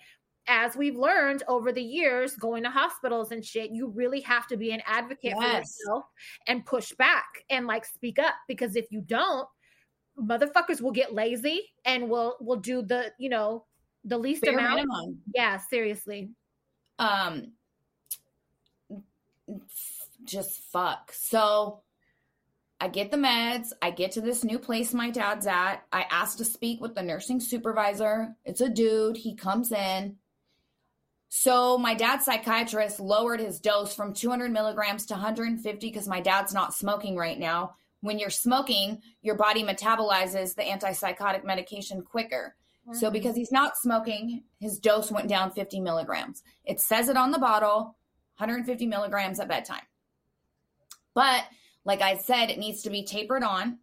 as 0.48 0.76
we've 0.76 0.96
learned 0.96 1.42
over 1.46 1.72
the 1.72 1.82
years 1.82 2.34
going 2.36 2.62
to 2.62 2.70
hospitals 2.70 3.30
and 3.32 3.44
shit 3.44 3.70
you 3.70 3.88
really 3.88 4.20
have 4.20 4.46
to 4.46 4.56
be 4.56 4.72
an 4.72 4.80
advocate 4.86 5.34
yes. 5.38 5.42
for 5.42 5.58
yourself 5.58 6.04
and 6.46 6.64
push 6.64 6.92
back 6.92 7.26
and 7.50 7.66
like 7.66 7.84
speak 7.84 8.18
up 8.18 8.34
because 8.48 8.74
if 8.74 8.86
you 8.90 9.02
don't 9.02 9.46
motherfuckers 10.18 10.80
will 10.80 10.90
get 10.90 11.14
lazy 11.14 11.60
and 11.84 12.08
will 12.08 12.36
will 12.40 12.56
do 12.56 12.82
the 12.82 13.12
you 13.18 13.28
know 13.28 13.64
the 14.04 14.18
least 14.18 14.46
amount 14.46 14.76
minimum. 14.76 15.18
yeah 15.34 15.58
seriously 15.58 16.30
um 16.98 17.52
just 20.24 20.60
fuck 20.72 21.12
so 21.12 21.82
I 22.80 22.88
get 22.88 23.10
the 23.10 23.16
meds. 23.16 23.72
I 23.82 23.90
get 23.90 24.12
to 24.12 24.20
this 24.20 24.44
new 24.44 24.58
place 24.58 24.94
my 24.94 25.10
dad's 25.10 25.46
at. 25.46 25.82
I 25.92 26.06
ask 26.10 26.38
to 26.38 26.44
speak 26.44 26.80
with 26.80 26.94
the 26.94 27.02
nursing 27.02 27.40
supervisor. 27.40 28.36
It's 28.44 28.60
a 28.60 28.68
dude. 28.68 29.16
He 29.16 29.34
comes 29.34 29.72
in. 29.72 30.16
So 31.28 31.76
my 31.76 31.94
dad's 31.94 32.24
psychiatrist 32.24 33.00
lowered 33.00 33.40
his 33.40 33.60
dose 33.60 33.94
from 33.94 34.14
200 34.14 34.50
milligrams 34.50 35.06
to 35.06 35.14
150 35.14 35.86
because 35.86 36.08
my 36.08 36.20
dad's 36.20 36.54
not 36.54 36.72
smoking 36.72 37.16
right 37.16 37.38
now. 37.38 37.74
When 38.00 38.18
you're 38.18 38.30
smoking, 38.30 39.02
your 39.22 39.34
body 39.34 39.64
metabolizes 39.64 40.54
the 40.54 40.62
antipsychotic 40.62 41.44
medication 41.44 42.02
quicker. 42.02 42.54
Mm-hmm. 42.88 42.98
So 42.98 43.10
because 43.10 43.36
he's 43.36 43.52
not 43.52 43.76
smoking, 43.76 44.44
his 44.58 44.78
dose 44.78 45.10
went 45.10 45.28
down 45.28 45.50
50 45.50 45.80
milligrams. 45.80 46.42
It 46.64 46.80
says 46.80 47.08
it 47.08 47.16
on 47.16 47.32
the 47.32 47.38
bottle, 47.38 47.96
150 48.38 48.86
milligrams 48.86 49.40
at 49.40 49.48
bedtime. 49.48 49.82
But 51.12 51.44
like 51.88 52.02
I 52.02 52.18
said, 52.18 52.50
it 52.50 52.58
needs 52.58 52.82
to 52.82 52.90
be 52.90 53.02
tapered 53.02 53.42
on. 53.42 53.78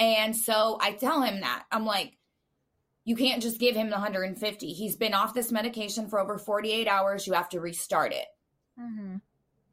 And 0.00 0.36
so 0.36 0.78
I 0.82 0.92
tell 0.92 1.22
him 1.22 1.40
that. 1.40 1.64
I'm 1.70 1.86
like, 1.86 2.18
you 3.04 3.14
can't 3.14 3.40
just 3.40 3.60
give 3.60 3.76
him 3.76 3.86
the 3.86 3.92
150. 3.92 4.72
He's 4.72 4.96
been 4.96 5.14
off 5.14 5.32
this 5.32 5.52
medication 5.52 6.08
for 6.08 6.18
over 6.18 6.38
48 6.38 6.88
hours. 6.88 7.24
You 7.24 7.34
have 7.34 7.48
to 7.50 7.60
restart 7.60 8.12
it. 8.12 8.26
Mm-hmm. 8.78 9.18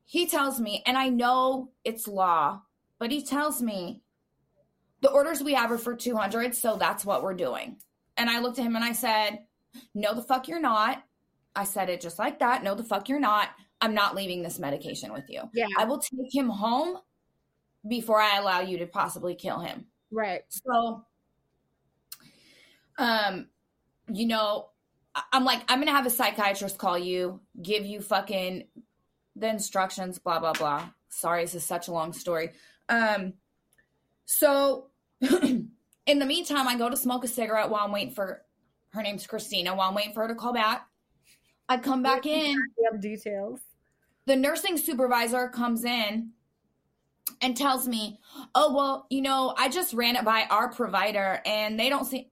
He 0.06 0.28
tells 0.28 0.60
me, 0.60 0.84
and 0.86 0.96
I 0.96 1.10
know 1.10 1.72
it's 1.84 2.08
law, 2.08 2.62
but 3.00 3.10
he 3.10 3.26
tells 3.26 3.60
me 3.60 4.04
the 5.02 5.10
orders 5.10 5.42
we 5.42 5.56
have 5.56 5.72
are 5.72 5.80
for 5.80 5.96
200, 5.96 6.54
so 6.54 6.78
that's 6.78 7.04
what 7.04 7.24
we're 7.24 7.34
doing. 7.34 7.78
And 8.18 8.30
I 8.30 8.40
looked 8.40 8.60
at 8.60 8.66
him 8.66 8.76
and 8.76 8.86
I 8.86 8.92
said, 8.92 9.40
No, 9.96 10.14
the 10.14 10.22
fuck 10.22 10.48
you're 10.48 10.62
not. 10.62 11.04
I 11.56 11.64
said 11.64 11.90
it 11.90 12.02
just 12.02 12.20
like 12.20 12.38
that. 12.40 12.64
No, 12.64 12.76
the 12.76 12.84
fuck 12.84 13.10
you're 13.10 13.20
not. 13.20 13.50
I'm 13.84 13.94
not 13.94 14.16
leaving 14.16 14.42
this 14.42 14.60
medication 14.60 15.12
with 15.12 15.26
you. 15.30 15.42
Yeah. 15.54 15.68
I 15.78 15.84
will 15.84 16.00
take 16.00 16.34
him 16.34 16.48
home 16.48 17.00
before 17.86 18.22
I 18.22 18.38
allow 18.38 18.62
you 18.62 18.78
to 18.78 18.88
possibly 18.88 19.36
kill 19.36 19.60
him. 19.60 19.88
Right. 20.10 20.44
So 20.48 21.04
um, 22.98 23.48
you 24.08 24.26
know, 24.26 24.70
I'm 25.34 25.44
like, 25.44 25.64
I'm 25.68 25.80
gonna 25.80 25.92
have 25.92 26.06
a 26.06 26.10
psychiatrist 26.10 26.78
call 26.78 26.98
you, 26.98 27.42
give 27.62 27.86
you 27.86 28.00
fucking 28.00 28.68
the 29.36 29.50
instructions, 29.50 30.18
blah, 30.18 30.40
blah, 30.40 30.54
blah. 30.54 30.90
Sorry, 31.10 31.44
this 31.44 31.56
is 31.56 31.66
such 31.66 31.90
a 31.90 31.92
long 31.92 32.14
story. 32.14 32.52
Um, 32.88 33.34
so 34.26 34.92
in 35.22 35.70
the 36.08 36.26
meantime, 36.26 36.70
I 36.70 36.78
go 36.78 36.90
to 36.90 36.96
smoke 36.96 37.26
a 37.26 37.28
cigarette 37.28 37.70
while 37.70 37.84
I'm 37.84 37.92
waiting 37.92 38.14
for 38.14 38.44
her 38.92 39.02
name's 39.04 39.28
Christina, 39.28 39.76
while 39.76 39.90
I'm 39.90 39.96
waiting 39.96 40.14
for 40.14 40.22
her 40.22 40.28
to 40.30 40.36
call 40.36 40.54
back. 40.54 40.88
I 41.68 41.78
come 41.78 42.04
back 42.04 42.26
in. 42.26 42.56
details. 43.00 43.60
The 44.26 44.36
nursing 44.36 44.78
supervisor 44.78 45.50
comes 45.50 45.84
in 45.84 46.32
and 47.42 47.56
tells 47.58 47.88
me, 47.88 48.20
"Oh, 48.56 48.74
well, 48.74 49.06
you 49.10 49.22
know, 49.22 49.54
I 49.58 49.70
just 49.70 49.94
ran 49.94 50.16
it 50.16 50.24
by 50.26 50.46
our 50.50 50.70
provider 50.72 51.42
and 51.46 51.80
they 51.80 51.90
don't 51.90 52.06
see 52.06 52.30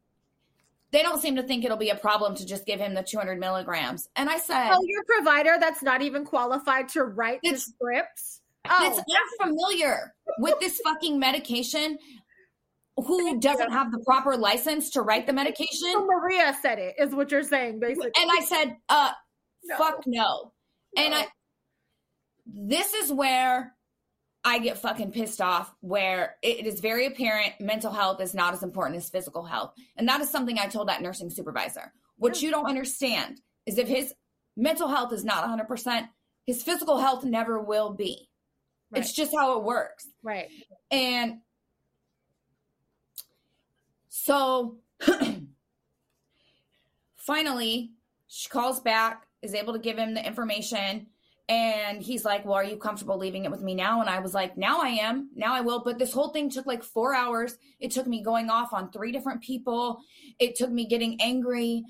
they 0.92 1.04
don't 1.04 1.22
seem 1.22 1.38
to 1.38 1.44
think 1.44 1.64
it'll 1.64 1.78
be 1.78 1.90
a 1.90 1.96
problem 1.96 2.36
to 2.36 2.46
just 2.46 2.66
give 2.66 2.78
him 2.78 2.94
the 2.94 3.02
200 3.02 3.40
milligrams. 3.40 4.10
And 4.18 4.30
I 4.30 4.38
said, 4.38 4.72
Oh, 4.74 4.82
your 4.84 5.06
provider 5.06 5.56
that's 5.58 5.82
not 5.82 6.02
even 6.02 6.26
qualified 6.26 6.90
to 6.90 7.04
write 7.06 7.40
the 7.44 7.48
It's- 7.52 7.64
scripts? 7.66 8.42
that's 8.66 9.00
Oh, 9.00 9.04
unfamiliar 9.40 10.14
with 10.40 10.60
this 10.60 10.82
fucking 10.84 11.18
medication. 11.18 11.98
Who 12.98 13.40
doesn't 13.40 13.72
have 13.72 13.90
the 13.94 14.00
proper 14.06 14.36
license 14.36 14.90
to 14.92 15.02
write 15.02 15.28
the 15.28 15.34
medication? 15.34 15.92
so 15.94 16.06
Maria 16.06 16.54
said 16.62 16.78
it, 16.78 16.96
is 17.00 17.16
what 17.16 17.32
you're 17.32 17.42
saying, 17.44 17.80
basically. 17.80 18.12
And 18.18 18.30
I 18.30 18.42
said, 18.44 18.76
uh, 18.90 19.12
No. 19.64 19.78
fuck 19.78 20.04
no. 20.06 20.52
And 20.98 21.16
I, 21.16 21.28
this 22.54 22.94
is 22.94 23.12
where 23.12 23.76
I 24.44 24.60
get 24.60 24.78
fucking 24.78 25.12
pissed 25.12 25.42
off, 25.42 25.74
where 25.82 26.36
it 26.42 26.66
is 26.66 26.80
very 26.80 27.06
apparent 27.06 27.54
mental 27.60 27.92
health 27.92 28.22
is 28.22 28.34
not 28.34 28.54
as 28.54 28.64
important 28.64 28.98
as 28.98 29.10
physical 29.10 29.44
health. 29.44 29.74
And 29.98 30.08
that 30.08 30.22
is 30.22 30.30
something 30.30 30.58
I 30.58 30.68
told 30.68 30.88
that 30.88 31.02
nursing 31.02 31.30
supervisor. 31.30 31.94
What 32.18 32.42
you 32.42 32.52
don't 32.52 32.68
understand 32.68 33.42
is 33.66 33.78
if 33.78 33.88
his 33.88 34.14
mental 34.58 34.88
health 34.88 35.14
is 35.14 35.24
not 35.24 35.44
100%, 35.46 36.08
his 36.46 36.64
physical 36.64 36.98
health 36.98 37.24
never 37.24 37.60
will 37.60 37.94
be. 37.94 38.30
Right. 38.90 39.04
It's 39.04 39.14
just 39.14 39.34
how 39.34 39.58
it 39.58 39.64
works. 39.64 40.08
right. 40.22 40.48
And 40.90 41.40
so 44.10 44.78
finally, 47.16 47.92
she 48.28 48.50
calls 48.50 48.80
back, 48.80 49.26
is 49.42 49.54
able 49.54 49.74
to 49.74 49.80
give 49.80 49.98
him 49.98 50.14
the 50.14 50.26
information. 50.26 51.08
And 51.52 52.02
he's 52.02 52.24
like, 52.24 52.46
Well, 52.46 52.54
are 52.54 52.64
you 52.64 52.78
comfortable 52.78 53.18
leaving 53.18 53.44
it 53.44 53.52
with 53.52 53.62
me 53.62 53.76
now? 53.76 54.00
And 54.00 54.10
I 54.10 54.20
was 54.20 54.34
like, 54.34 54.58
Now 54.58 54.80
I 54.80 54.88
am. 54.88 55.30
Now 55.36 55.54
I 55.54 55.60
will. 55.60 55.84
But 55.84 56.00
this 56.00 56.14
whole 56.14 56.30
thing 56.30 56.50
took 56.50 56.66
like 56.66 56.82
four 56.82 57.14
hours. 57.14 57.58
It 57.82 57.92
took 57.92 58.08
me 58.08 58.24
going 58.24 58.50
off 58.50 58.72
on 58.72 58.90
three 58.90 59.12
different 59.12 59.42
people. 59.42 60.00
It 60.40 60.56
took 60.56 60.72
me 60.72 60.88
getting 60.88 61.20
angry. 61.20 61.84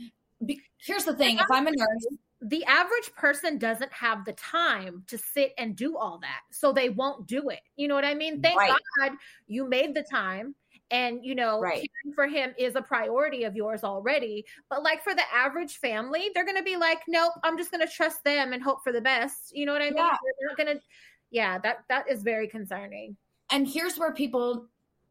Be- 0.44 0.62
Here's 0.78 1.06
the 1.06 1.16
thing 1.16 1.38
if 1.38 1.46
I'm 1.52 1.68
a 1.68 1.72
nurse, 1.72 2.08
The 2.42 2.66
average 2.66 3.14
person 3.16 3.60
doesn't 3.60 3.94
have 3.94 4.26
the 4.26 4.34
time 4.34 5.04
to 5.10 5.20
sit 5.20 5.54
and 5.60 5.76
do 5.76 5.96
all 5.96 6.18
that. 6.24 6.42
So 6.52 6.74
they 6.74 6.90
won't 6.90 7.28
do 7.28 7.50
it. 7.50 7.60
You 7.76 7.88
know 7.88 7.94
what 7.94 8.04
I 8.06 8.16
mean? 8.16 8.42
Thank 8.42 8.58
Right. 8.58 8.74
God 9.00 9.12
you 9.46 9.70
made 9.70 9.94
the 9.94 10.02
time. 10.02 10.56
And 10.92 11.24
you 11.24 11.36
know, 11.36 11.60
Right. 11.60 11.90
caring 12.04 12.14
for 12.14 12.28
him 12.28 12.54
is 12.58 12.76
a 12.76 12.82
priority 12.82 13.46
of 13.46 13.56
yours 13.56 13.84
already. 13.84 14.46
But 14.70 14.84
like 14.84 15.04
for 15.04 15.14
the 15.16 15.24
average 15.34 15.78
family, 15.78 16.30
they're 16.36 16.46
gonna 16.46 16.64
be 16.64 16.76
like, 16.78 17.00
Nope, 17.08 17.34
I'm 17.44 17.58
just 17.58 17.72
gonna 17.72 17.88
trust 17.88 18.24
them 18.24 18.54
and 18.54 18.62
hope 18.62 18.84
for 18.84 18.92
the 18.92 19.02
best. 19.02 19.56
You 19.56 19.66
know 19.66 19.74
what 19.74 19.82
I 19.82 19.86
mean? 19.90 19.98
Yeah. 19.98 20.18
They're 20.40 20.48
not 20.50 20.58
gonna 20.58 20.80
yeah, 21.32 21.58
that 21.60 21.86
that 21.90 22.10
is 22.10 22.24
very 22.24 22.48
concerning. 22.48 23.16
and 23.52 23.68
here's 23.68 23.98
where 23.98 24.14
people 24.14 24.68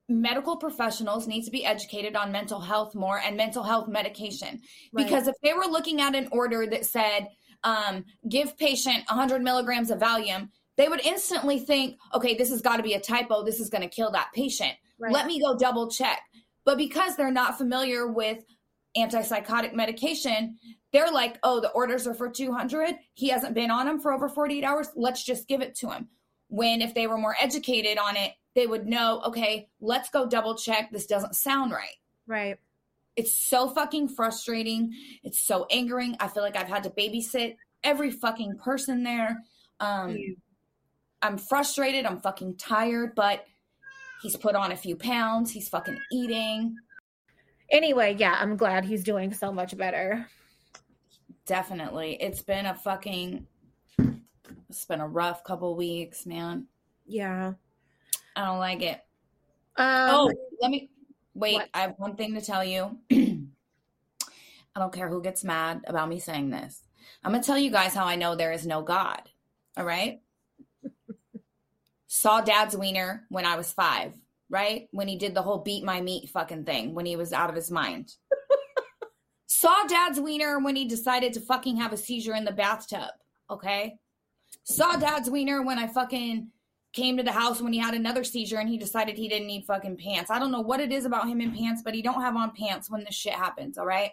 medical 0.09 0.57
professionals 0.57 1.27
need 1.29 1.45
to 1.45 1.51
be 1.53 1.65
educated 1.65 2.17
on 2.17 2.33
mental 2.33 2.59
health 2.61 2.95
more 2.97 3.19
and 3.21 3.37
mental 3.37 3.63
health 3.63 3.87
medication 3.89 4.61
Right. 4.93 5.05
because 5.07 5.29
if 5.29 5.37
they 5.43 5.53
were 5.55 5.67
looking 5.67 6.01
at 6.01 6.15
an 6.17 6.29
order 6.33 6.67
that 6.67 6.85
said 6.85 7.29
um, 7.63 8.05
give 8.29 8.57
patient 8.59 9.05
100 9.09 9.41
milligrams 9.43 9.91
of 9.91 9.99
valium 10.01 10.49
they 10.77 10.89
would 10.89 11.01
instantly 11.07 11.59
think 11.61 11.97
okay 12.13 12.35
this 12.35 12.51
has 12.51 12.61
got 12.61 12.77
to 12.79 12.83
be 12.83 12.95
a 12.95 13.01
typo 13.01 13.45
this 13.45 13.61
is 13.61 13.69
going 13.71 13.83
to 13.83 13.89
kill 13.89 14.11
that 14.11 14.31
patient 14.35 14.73
Right. 15.01 15.13
let 15.13 15.27
me 15.27 15.41
go 15.41 15.57
double 15.57 15.91
check. 15.91 16.21
But 16.65 16.77
because 16.77 17.17
they're 17.17 17.33
not 17.33 17.57
familiar 17.59 18.07
with 18.07 18.45
antipsychotic 18.97 19.73
medication 19.73 20.59
they're 20.93 21.13
like 21.13 21.39
oh 21.45 21.61
the 21.61 21.71
orders 21.71 22.09
are 22.09 22.15
for 22.15 22.29
200 22.29 22.97
he 23.15 23.29
hasn't 23.29 23.55
been 23.55 23.71
on 23.71 23.87
them 23.87 24.01
for 24.01 24.13
over 24.13 24.29
48 24.29 24.65
hours. 24.65 24.89
Let's 24.97 25.25
just 25.25 25.47
give 25.47 25.61
it 25.61 25.77
to 25.77 25.91
him 25.91 26.09
when 26.49 26.83
if 26.83 26.93
they 26.93 27.07
were 27.07 27.17
more 27.17 27.37
educated 27.41 27.99
on 27.99 28.17
it 28.17 28.33
they 28.57 28.67
would 28.67 28.87
know 28.87 29.23
okay 29.27 29.69
let's 29.81 30.11
go 30.11 30.27
double 30.29 30.57
check. 30.57 30.91
This 30.91 31.07
doesn't 31.07 31.37
sound 31.37 31.71
right. 31.71 31.97
Right. 32.27 32.59
it's 33.15 33.37
so 33.39 33.69
fucking 33.69 34.09
frustrating. 34.09 34.93
It's 35.23 35.41
so 35.41 35.67
angering. 35.71 36.17
I 36.19 36.27
feel 36.27 36.43
like 36.43 36.57
i've 36.57 36.67
had 36.69 36.83
to 36.83 36.91
babysit 36.91 37.57
every 37.85 38.11
fucking 38.11 38.59
person 38.59 39.05
there. 39.05 39.39
Um 39.79 40.17
i'm 41.23 41.39
frustrated. 41.39 42.07
I'm 42.07 42.19
fucking 42.21 42.57
tired. 42.57 43.15
But 43.15 43.45
he's 44.23 44.37
put 44.37 44.55
on 44.55 44.73
a 44.73 44.77
few 44.77 44.97
pounds. 44.97 45.51
He's 45.51 45.69
fucking 45.69 45.99
eating. 46.13 46.77
Anyway, 47.71 48.17
yeah, 48.19 48.37
I'm 48.39 48.57
glad 48.57 48.85
he's 48.85 49.05
doing 49.05 49.33
so 49.33 49.53
much 49.53 49.77
better. 49.77 50.27
definitely. 51.47 52.17
It's 52.21 52.43
been 52.43 52.67
a 52.67 52.75
fucking 52.75 53.47
it's 54.69 54.85
been 54.85 55.01
a 55.01 55.09
rough 55.09 55.43
couple 55.45 55.75
weeks 55.77 56.27
man. 56.27 56.67
Yeah. 57.07 57.55
i 58.37 58.45
don't 58.45 58.59
like 58.59 58.83
it. 58.83 59.01
Um 59.77 60.11
oh 60.11 60.33
let 60.61 60.71
me 60.71 60.91
wait 61.35 61.55
what? 61.55 61.69
i 61.75 61.81
have 61.81 61.95
one 61.99 62.17
thing 62.17 62.35
to 62.35 62.41
tell 62.41 62.65
you. 62.65 62.99
I 63.11 64.79
don't 64.79 64.93
care 64.93 65.09
who 65.09 65.21
gets 65.21 65.43
mad 65.43 65.83
about 65.87 66.09
me 66.09 66.21
saying 66.21 66.51
this. 66.51 66.83
I'm 67.25 67.33
gonna 67.33 67.43
tell 67.43 67.59
you 67.59 67.71
guys 67.71 67.95
how 67.95 68.05
i 68.05 68.17
know 68.17 68.35
there 68.35 68.53
is 68.53 68.67
no 68.67 68.83
god 68.83 69.23
all 69.77 69.85
right 69.85 70.21
saw 72.13 72.41
dad's 72.41 72.77
wiener 72.77 73.25
when 73.29 73.47
i 73.47 73.55
was 73.55 73.73
five 73.73 74.13
right 74.49 74.89
when 74.91 75.07
he 75.07 75.17
did 75.17 75.33
the 75.33 75.43
whole 75.43 75.59
beat 75.59 75.85
my 75.85 76.01
meat 76.01 76.29
fucking 76.29 76.65
thing 76.65 76.93
when 76.93 77.07
he 77.07 77.15
was 77.15 77.33
out 77.33 77.49
of 77.49 77.55
his 77.55 77.71
mind 77.71 78.15
saw 79.47 79.85
dad's 79.87 80.19
wiener 80.19 80.59
when 80.59 80.75
he 80.75 80.89
decided 80.89 81.33
to 81.33 81.41
fucking 81.41 81.77
have 81.77 81.93
a 81.93 81.97
seizure 81.97 82.35
in 82.35 82.45
the 82.45 82.51
bathtub 82.51 83.11
okay 83.49 83.97
saw 84.65 84.97
dad's 84.97 85.31
wiener 85.31 85.63
when 85.63 85.79
i 85.79 85.87
fucking 85.87 86.49
came 86.93 87.17
to 87.17 87.23
the 87.23 87.31
house 87.31 87.63
when 87.63 87.73
he 87.73 87.79
had 87.79 87.95
another 87.95 88.25
seizure 88.25 88.59
and 88.59 88.69
he 88.69 88.77
decided 88.77 89.17
he 89.17 89.29
didn't 89.29 89.47
need 89.47 89.65
fucking 89.65 89.97
pants. 89.97 90.29
I 90.29 90.41
don't 90.41 90.51
know 90.51 90.61
what 90.61 90.81
it 90.81 90.91
is 90.91 91.05
about 91.05 91.29
him 91.29 91.41
in 91.41 91.55
pants, 91.55 91.83
but 91.85 91.95
he 91.95 92.03
don't 92.03 92.21
have 92.21 92.35
on 92.35 92.51
pants 92.51 92.91
when 92.91 93.05
this 93.05 93.15
shit 93.15 93.33
happens, 93.33 93.79
all 93.79 93.87
right? 93.87 94.11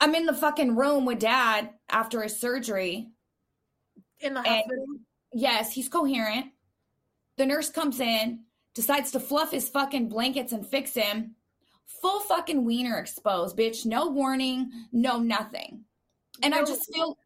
I'm 0.00 0.16
in 0.16 0.26
the 0.26 0.34
fucking 0.34 0.74
room 0.74 1.04
with 1.04 1.20
dad 1.20 1.70
after 1.88 2.20
his 2.20 2.36
surgery. 2.36 3.10
in 4.18 4.34
the 4.34 4.42
hospital. 4.42 4.86
Yes, 5.32 5.72
he's 5.72 5.88
coherent. 5.88 6.46
The 7.36 7.46
nurse 7.46 7.70
comes 7.70 8.00
in, 8.00 8.40
decides 8.74 9.10
to 9.12 9.20
fluff 9.20 9.52
his 9.52 9.68
fucking 9.68 10.08
blankets 10.08 10.52
and 10.52 10.66
fix 10.66 10.94
him. 10.94 11.34
Full 12.02 12.20
fucking 12.20 12.64
wiener 12.64 12.98
exposed, 12.98 13.56
bitch. 13.56 13.86
No 13.86 14.08
warning, 14.08 14.70
no 14.92 15.18
nothing. 15.18 15.84
And 16.42 16.54
I 16.54 16.60
just 16.60 16.92
feel, 16.92 17.18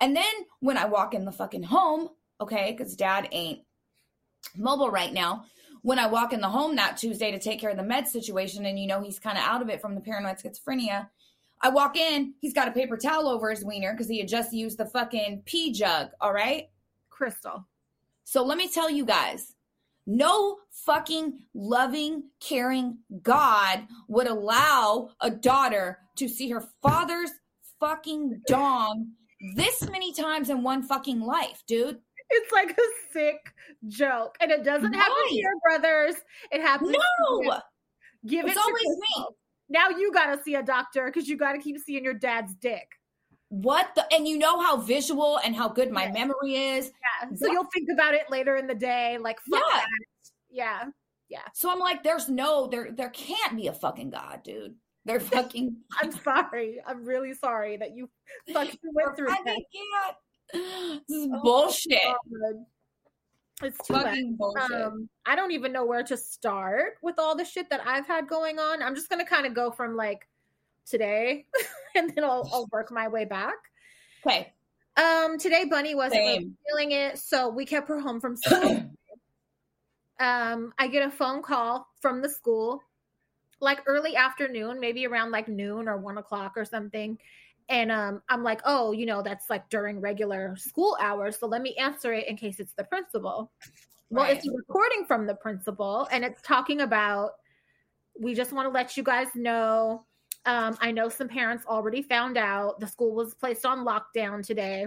and 0.00 0.16
then 0.16 0.24
when 0.60 0.78
I 0.78 0.86
walk 0.86 1.14
in 1.14 1.24
the 1.24 1.32
fucking 1.32 1.64
home, 1.64 2.08
okay, 2.40 2.74
because 2.76 2.96
dad 2.96 3.28
ain't 3.32 3.60
mobile 4.56 4.90
right 4.90 5.12
now. 5.12 5.44
When 5.82 5.98
I 5.98 6.06
walk 6.06 6.32
in 6.32 6.40
the 6.40 6.48
home 6.48 6.76
that 6.76 6.96
Tuesday 6.96 7.30
to 7.30 7.38
take 7.38 7.60
care 7.60 7.70
of 7.70 7.76
the 7.76 7.82
med 7.82 8.08
situation, 8.08 8.66
and 8.66 8.78
you 8.78 8.86
know 8.86 9.02
he's 9.02 9.18
kind 9.18 9.38
of 9.38 9.44
out 9.44 9.62
of 9.62 9.68
it 9.68 9.80
from 9.80 9.94
the 9.94 10.00
paranoid 10.00 10.38
schizophrenia, 10.38 11.08
I 11.60 11.68
walk 11.70 11.96
in, 11.96 12.34
he's 12.40 12.52
got 12.52 12.68
a 12.68 12.72
paper 12.72 12.96
towel 12.96 13.28
over 13.28 13.50
his 13.50 13.64
wiener 13.64 13.92
because 13.92 14.08
he 14.08 14.18
had 14.18 14.28
just 14.28 14.52
used 14.52 14.78
the 14.78 14.86
fucking 14.86 15.42
pee 15.46 15.72
jug, 15.72 16.10
all 16.20 16.32
right? 16.32 16.68
Crystal. 17.16 17.66
So 18.24 18.44
let 18.44 18.58
me 18.58 18.68
tell 18.68 18.90
you 18.90 19.04
guys 19.04 19.54
no 20.06 20.58
fucking 20.70 21.40
loving, 21.54 22.24
caring 22.40 22.98
God 23.22 23.86
would 24.08 24.28
allow 24.28 25.10
a 25.20 25.30
daughter 25.30 25.98
to 26.16 26.28
see 26.28 26.50
her 26.50 26.64
father's 26.82 27.30
fucking 27.80 28.42
dong 28.46 29.12
this 29.54 29.88
many 29.90 30.12
times 30.12 30.48
in 30.48 30.62
one 30.62 30.82
fucking 30.82 31.20
life, 31.20 31.62
dude. 31.66 31.98
It's 32.30 32.52
like 32.52 32.70
a 32.70 33.12
sick 33.12 33.36
joke. 33.88 34.36
And 34.40 34.50
it 34.50 34.64
doesn't 34.64 34.92
happen 34.92 35.28
to 35.28 35.34
your 35.34 35.52
brothers. 35.62 36.16
It 36.50 36.60
happens 36.60 36.92
to. 36.92 36.98
No, 37.42 37.60
Give 38.26 38.46
it's 38.46 38.52
it 38.52 38.54
to 38.54 38.60
always 38.60 38.84
me. 38.84 39.26
Now 39.68 39.90
you 39.90 40.12
gotta 40.12 40.40
see 40.42 40.54
a 40.54 40.62
doctor 40.62 41.06
because 41.06 41.28
you 41.28 41.36
gotta 41.36 41.58
keep 41.58 41.78
seeing 41.78 42.04
your 42.04 42.14
dad's 42.14 42.54
dick. 42.54 42.88
What 43.48 43.94
the? 43.94 44.04
And 44.12 44.26
you 44.26 44.38
know 44.38 44.60
how 44.60 44.76
visual 44.78 45.38
and 45.44 45.54
how 45.54 45.68
good 45.68 45.90
my 45.92 46.04
Yeah. 46.06 46.12
memory 46.12 46.54
is. 46.56 46.86
Yeah. 47.22 47.28
So 47.36 47.46
Yeah. 47.46 47.52
you'll 47.52 47.68
think 47.72 47.88
about 47.92 48.14
it 48.14 48.28
later 48.30 48.56
in 48.56 48.66
the 48.66 48.74
day, 48.74 49.18
like 49.18 49.38
fuck 49.40 49.62
Yeah. 50.50 50.84
that. 50.84 50.92
Yeah. 51.28 51.42
So 51.54 51.70
I'm 51.70 51.78
like, 51.78 52.02
there's 52.02 52.28
no, 52.28 52.66
there, 52.68 52.90
there 52.92 53.10
can't 53.10 53.56
be 53.56 53.66
a 53.68 53.72
fucking 53.72 54.10
God, 54.10 54.42
dude. 54.42 54.76
They're 55.04 55.20
fucking. 55.54 55.76
I'm 56.00 56.12
sorry. 56.12 56.80
I'm 56.86 57.04
really 57.04 57.34
sorry 57.34 57.76
that 57.76 57.96
you 57.96 58.08
fucking 58.52 58.78
went 58.92 59.16
through 59.16 59.30
I 59.30 59.42
that. 59.44 59.60
can't. 59.74 61.02
This 61.08 61.16
is 61.18 61.28
Oh, 61.32 61.40
bullshit. 61.42 62.00
God. 62.02 62.66
It's 63.62 63.78
too 63.86 63.94
bad. 63.94 64.04
Fucking 64.06 64.36
bullshit. 64.36 64.70
Um, 64.72 65.08
I 65.24 65.34
don't 65.34 65.50
even 65.52 65.72
know 65.72 65.84
where 65.86 66.02
to 66.04 66.16
start 66.16 66.98
with 67.02 67.18
all 67.18 67.34
the 67.34 67.44
shit 67.44 67.70
that 67.70 67.80
I've 67.86 68.06
had 68.06 68.28
going 68.28 68.58
on. 68.58 68.82
I'm 68.82 68.94
just 68.94 69.08
gonna 69.08 69.24
kind 69.24 69.46
of 69.46 69.54
go 69.54 69.70
from 69.70 69.96
like 69.96 70.28
today, 70.86 71.44
and 71.94 72.12
then 72.14 72.24
I'll, 72.24 72.48
I'll 72.52 72.68
work 72.72 72.90
my 72.90 73.08
way 73.08 73.24
back. 73.24 73.54
okay. 74.26 74.52
Um, 74.96 75.36
today 75.38 75.66
Bunny 75.68 75.94
wasn't 75.94 76.20
really 76.20 76.50
feeling 76.66 76.92
it, 76.92 77.18
so 77.18 77.48
we 77.50 77.66
kept 77.66 77.88
her 77.88 78.00
home 78.00 78.20
from 78.20 78.36
school. 78.36 78.90
um, 80.18 80.72
I 80.78 80.88
get 80.88 81.06
a 81.06 81.10
phone 81.10 81.42
call 81.42 81.86
from 82.00 82.22
the 82.22 82.28
school, 82.28 82.80
like 83.60 83.80
early 83.86 84.16
afternoon, 84.16 84.80
maybe 84.80 85.06
around 85.06 85.30
like 85.32 85.48
noon 85.48 85.86
or 85.88 85.98
one 85.98 86.16
o'clock 86.18 86.54
or 86.56 86.64
something. 86.64 87.18
And 87.68 87.90
um, 87.92 88.22
I'm 88.28 88.42
like, 88.44 88.60
oh, 88.64 88.92
you 88.92 89.06
know, 89.06 89.22
that's 89.22 89.50
like 89.50 89.68
during 89.68 90.00
regular 90.00 90.54
school 90.56 90.96
hours. 91.00 91.38
So 91.38 91.46
let 91.46 91.60
me 91.62 91.74
answer 91.74 92.12
it 92.14 92.28
in 92.28 92.36
case 92.36 92.60
it's 92.60 92.72
the 92.74 92.84
principal. 92.84 93.50
Well, 94.08 94.24
Right. 94.24 94.36
it's 94.36 94.46
a 94.46 94.52
recording 94.52 95.04
from 95.04 95.26
the 95.26 95.34
principal, 95.34 96.06
and 96.12 96.24
it's 96.24 96.40
talking 96.42 96.80
about 96.82 97.32
we 98.18 98.34
just 98.34 98.52
want 98.52 98.66
to 98.66 98.70
let 98.72 98.96
you 98.96 99.02
guys 99.02 99.26
know. 99.34 100.06
Um, 100.46 100.78
I 100.80 100.92
know 100.92 101.08
some 101.08 101.28
parents 101.28 101.66
already 101.66 102.02
found 102.02 102.38
out 102.38 102.80
the 102.80 102.86
school 102.86 103.14
was 103.14 103.34
placed 103.34 103.66
on 103.66 103.84
lockdown 103.84 104.46
today 104.46 104.86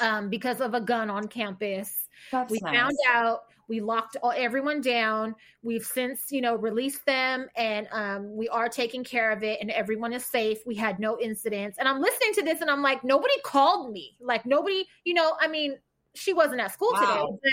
um, 0.00 0.28
because 0.28 0.60
of 0.60 0.74
a 0.74 0.80
gun 0.80 1.08
on 1.10 1.28
campus. 1.28 2.08
That's 2.30 2.50
we 2.50 2.60
nice. 2.62 2.76
found 2.76 2.96
out. 3.08 3.42
We 3.66 3.80
locked 3.80 4.18
all, 4.22 4.34
everyone 4.36 4.82
down. 4.82 5.34
We've 5.62 5.84
since, 5.84 6.30
you 6.30 6.42
know, 6.42 6.54
released 6.56 7.06
them, 7.06 7.48
and 7.56 7.88
um, 7.92 8.36
we 8.36 8.46
are 8.50 8.68
taking 8.68 9.02
care 9.02 9.30
of 9.30 9.42
it, 9.42 9.58
and 9.60 9.70
everyone 9.70 10.12
is 10.12 10.26
safe. 10.26 10.58
We 10.66 10.74
had 10.74 10.98
no 10.98 11.18
incidents, 11.18 11.78
and 11.78 11.88
I'm 11.88 11.98
listening 11.98 12.34
to 12.34 12.42
this, 12.42 12.60
and 12.60 12.70
I'm 12.70 12.82
like, 12.82 13.02
nobody 13.04 13.34
called 13.42 13.90
me. 13.90 14.18
Like 14.20 14.44
nobody, 14.44 14.84
you 15.04 15.14
know, 15.14 15.32
I 15.40 15.48
mean, 15.48 15.78
she 16.14 16.34
wasn't 16.34 16.60
at 16.60 16.72
school 16.72 16.92
today. 16.92 17.06
Wow. 17.06 17.38
but, 17.42 17.52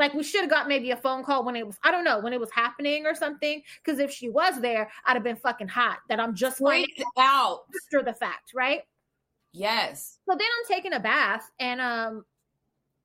like 0.00 0.14
we 0.14 0.22
should 0.24 0.40
have 0.40 0.50
got 0.50 0.66
maybe 0.66 0.90
a 0.90 0.96
phone 0.96 1.22
call 1.22 1.44
when 1.44 1.54
it 1.54 1.64
was, 1.64 1.76
I 1.84 1.90
don't 1.90 2.04
know, 2.04 2.18
when 2.18 2.32
it 2.32 2.40
was 2.40 2.50
happening 2.50 3.06
or 3.06 3.14
something. 3.14 3.62
Because 3.84 4.00
if 4.00 4.10
she 4.10 4.30
was 4.30 4.60
there, 4.60 4.90
I'd 5.04 5.14
have 5.14 5.22
been 5.22 5.36
fucking 5.36 5.68
hot. 5.68 5.98
That 6.08 6.18
I'm 6.18 6.34
just 6.34 6.56
Freaked 6.58 7.02
out. 7.18 7.60
after 7.84 8.02
the 8.02 8.14
fact, 8.14 8.52
right? 8.54 8.80
Yes. 9.52 10.18
So 10.28 10.34
then 10.36 10.46
I'm 10.46 10.74
taking 10.74 10.94
a 10.94 11.00
bath 11.00 11.48
and 11.60 11.80
um 11.80 12.24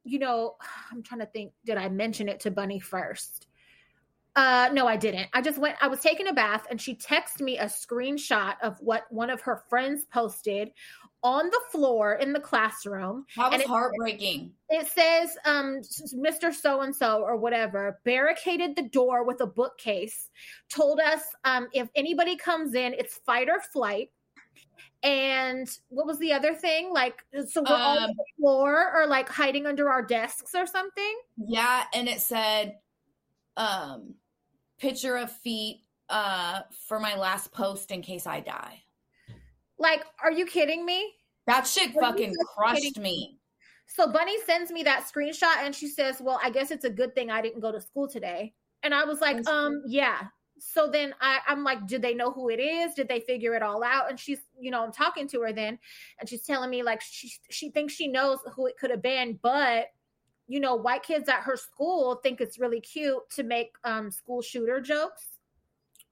you 0.06 0.20
know, 0.20 0.56
I'm 0.92 1.04
trying 1.04 1.20
to 1.20 1.28
think 1.28 1.52
did 1.66 1.78
I 1.78 1.90
mention 1.90 2.30
it 2.30 2.40
to 2.42 2.52
Bunny 2.52 2.80
first? 2.80 3.48
Uh 4.36 4.70
no, 4.72 4.88
I 4.88 4.96
didn't. 4.96 5.28
I 5.34 5.42
just 5.42 5.58
went 5.58 5.76
I 5.82 5.88
was 5.88 6.00
taking 6.00 6.28
a 6.28 6.34
bath 6.34 6.66
and 6.72 6.80
she 6.80 6.96
texted 6.96 7.42
me 7.42 7.58
a 7.58 7.66
screenshot 7.66 8.56
of 8.62 8.78
what 8.80 9.04
one 9.10 9.30
of 9.30 9.42
her 9.42 9.64
friends 9.70 10.06
posted 10.06 10.72
on 11.26 11.48
the 11.50 11.60
floor 11.72 12.14
in 12.14 12.32
the 12.34 12.40
classroom. 12.40 13.26
That 13.36 13.52
was 13.52 13.62
it- 13.62 13.68
heartbreaking. 13.68 14.54
It 14.70 14.88
says 14.88 15.36
um 15.46 15.82
Mr. 16.14 16.54
so 16.54 16.82
and 16.82 16.96
so 16.96 17.24
or 17.24 17.36
whatever 17.36 18.00
barricaded 18.06 18.76
the 18.76 18.84
door 18.90 19.24
with 19.26 19.42
a 19.42 19.48
bookcase. 19.48 20.30
Told 20.70 21.00
us 21.00 21.22
um 21.44 21.68
if 21.74 21.90
anybody 21.96 22.36
comes 22.36 22.76
in 22.76 22.94
it's 22.94 23.18
fight 23.26 23.50
or 23.50 23.60
flight. 23.60 24.12
And 25.04 25.68
what 25.90 26.08
was 26.08 26.18
the 26.20 26.34
other 26.34 26.56
thing? 26.56 26.92
Like, 26.92 27.24
so 27.48 27.62
we're 27.68 27.76
all 27.76 27.98
on 28.00 28.04
Um, 28.10 28.16
the 28.18 28.26
floor 28.38 28.92
or 28.96 29.06
like 29.08 29.30
hiding 29.30 29.66
under 29.68 29.90
our 29.90 30.02
desks 30.02 30.56
or 30.56 30.66
something? 30.66 31.16
Yeah, 31.38 31.84
and 31.94 32.08
it 32.08 32.22
said 32.22 32.78
um 33.58 34.16
picture 34.80 35.16
of 35.18 35.32
feet 35.32 35.82
uh 36.10 36.62
for 36.88 37.00
my 37.00 37.16
last 37.16 37.52
post 37.52 37.90
in 37.92 38.02
case 38.02 38.28
I 38.28 38.40
die. 38.42 38.82
Like, 39.78 40.04
are 40.24 40.32
you 40.32 40.46
kidding 40.46 40.86
me? 40.86 41.14
That 41.48 41.68
shit 41.68 41.96
Are 41.96 42.02
fucking 42.02 42.36
crushed 42.56 42.98
me. 42.98 43.38
So 43.88 44.12
Bunny 44.12 44.36
sends 44.46 44.72
me 44.72 44.84
that 44.84 45.06
screenshot 45.08 45.58
and 45.64 45.74
she 45.74 45.88
says, 45.88 46.22
Well, 46.22 46.40
I 46.44 46.50
guess 46.50 46.72
it's 46.72 46.86
a 46.86 46.90
good 46.90 47.14
thing 47.14 47.30
I 47.30 47.42
didn't 47.42 47.62
go 47.62 47.72
to 47.72 47.80
school 47.80 48.08
today. 48.08 48.54
And 48.84 48.94
I 48.94 49.06
was 49.06 49.22
like, 49.22 49.38
That's 49.38 49.48
um, 49.48 49.84
yeah. 49.88 50.28
So 50.58 50.90
then 50.90 51.14
I, 51.20 51.40
I'm 51.48 51.64
like, 51.64 51.86
did 51.86 52.02
they 52.02 52.14
know 52.14 52.32
who 52.32 52.50
it 52.50 52.62
is? 52.62 52.94
Did 52.94 53.10
they 53.10 53.20
figure 53.20 53.56
it 53.56 53.62
all 53.62 53.84
out? 53.84 54.10
And 54.10 54.18
she's, 54.18 54.40
you 54.58 54.72
know, 54.72 54.84
I'm 54.84 54.92
talking 54.92 55.28
to 55.30 55.42
her 55.42 55.52
then, 55.52 55.78
and 56.20 56.30
she's 56.30 56.44
telling 56.44 56.70
me 56.70 56.82
like 56.82 57.02
she 57.02 57.32
she 57.50 57.70
thinks 57.70 57.94
she 57.94 58.08
knows 58.08 58.40
who 58.56 58.68
it 58.68 58.78
could 58.78 58.90
have 58.90 59.02
been, 59.02 59.38
but 59.42 59.88
you 60.48 60.60
know, 60.60 60.76
white 60.76 61.04
kids 61.04 61.28
at 61.28 61.42
her 61.42 61.58
school 61.58 62.16
think 62.24 62.40
it's 62.40 62.60
really 62.60 62.80
cute 62.80 63.30
to 63.32 63.44
make 63.44 63.76
um 63.84 64.10
school 64.12 64.42
shooter 64.42 64.80
jokes. 64.80 65.28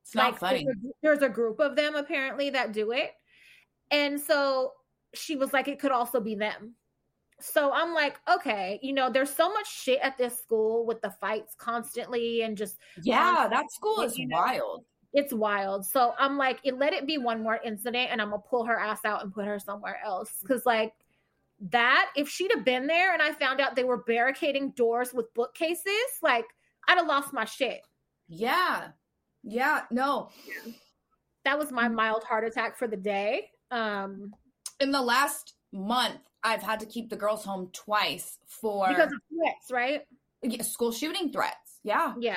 It's 0.01 0.15
not 0.15 0.37
funny. 0.37 0.65
There's 0.65 0.77
a, 0.77 0.89
there's 1.01 1.21
a 1.21 1.33
group 1.33 1.59
of 1.59 1.75
them 1.75 1.95
apparently 1.95 2.49
that 2.49 2.73
do 2.73 2.91
it. 2.91 3.11
And 3.91 4.19
so 4.19 4.73
she 5.13 5.35
was 5.35 5.53
like, 5.53 5.67
it 5.67 5.79
could 5.79 5.91
also 5.91 6.19
be 6.19 6.35
them. 6.35 6.75
So 7.39 7.71
I'm 7.73 7.93
like, 7.93 8.19
okay, 8.31 8.79
you 8.81 8.93
know, 8.93 9.09
there's 9.09 9.29
so 9.33 9.51
much 9.51 9.67
shit 9.69 9.99
at 10.01 10.17
this 10.17 10.39
school 10.39 10.85
with 10.85 11.01
the 11.01 11.11
fights 11.11 11.55
constantly 11.57 12.43
and 12.43 12.57
just 12.57 12.77
Yeah, 13.03 13.47
that 13.49 13.71
school 13.71 14.01
is 14.01 14.17
you 14.17 14.27
know, 14.27 14.37
wild. 14.37 14.85
it's 15.13 15.33
wild. 15.33 15.85
So 15.85 16.13
I'm 16.17 16.37
like, 16.37 16.59
it, 16.63 16.77
let 16.77 16.93
it 16.93 17.05
be 17.05 17.17
one 17.17 17.43
more 17.43 17.59
incident 17.63 18.09
and 18.11 18.21
I'm 18.21 18.29
gonna 18.29 18.41
pull 18.41 18.63
her 18.65 18.79
ass 18.79 19.03
out 19.03 19.23
and 19.23 19.33
put 19.33 19.45
her 19.45 19.59
somewhere 19.59 19.99
else. 20.05 20.31
Cause 20.47 20.65
like 20.65 20.93
that, 21.59 22.11
if 22.15 22.29
she'd 22.29 22.51
have 22.55 22.63
been 22.63 22.87
there 22.87 23.13
and 23.13 23.21
I 23.21 23.33
found 23.33 23.59
out 23.59 23.75
they 23.75 23.83
were 23.83 24.03
barricading 24.03 24.71
doors 24.71 25.13
with 25.13 25.33
bookcases, 25.33 25.85
like 26.21 26.45
I'd 26.87 26.97
have 26.97 27.07
lost 27.07 27.33
my 27.33 27.45
shit. 27.45 27.81
Yeah. 28.29 28.89
Yeah, 29.43 29.81
no. 29.91 30.29
That 31.43 31.59
was 31.59 31.69
Mm. 31.69 31.73
my 31.73 31.87
mild 31.89 32.23
heart 32.23 32.45
attack 32.45 32.77
for 32.77 32.87
the 32.87 32.95
day. 32.97 33.49
Um, 33.73 34.33
In 34.79 34.91
the 34.91 35.01
last 35.01 35.55
month, 35.71 36.19
I've 36.43 36.61
had 36.61 36.79
to 36.81 36.85
keep 36.85 37.09
the 37.09 37.15
girls 37.15 37.43
home 37.43 37.69
twice 37.73 38.37
for 38.47 38.87
because 38.87 39.11
of 39.11 39.19
threats, 39.29 39.71
right? 39.71 40.01
Yeah, 40.43 40.61
school 40.61 40.91
shooting 40.91 41.31
threats. 41.31 41.79
Yeah. 41.83 42.13
Yeah. 42.19 42.35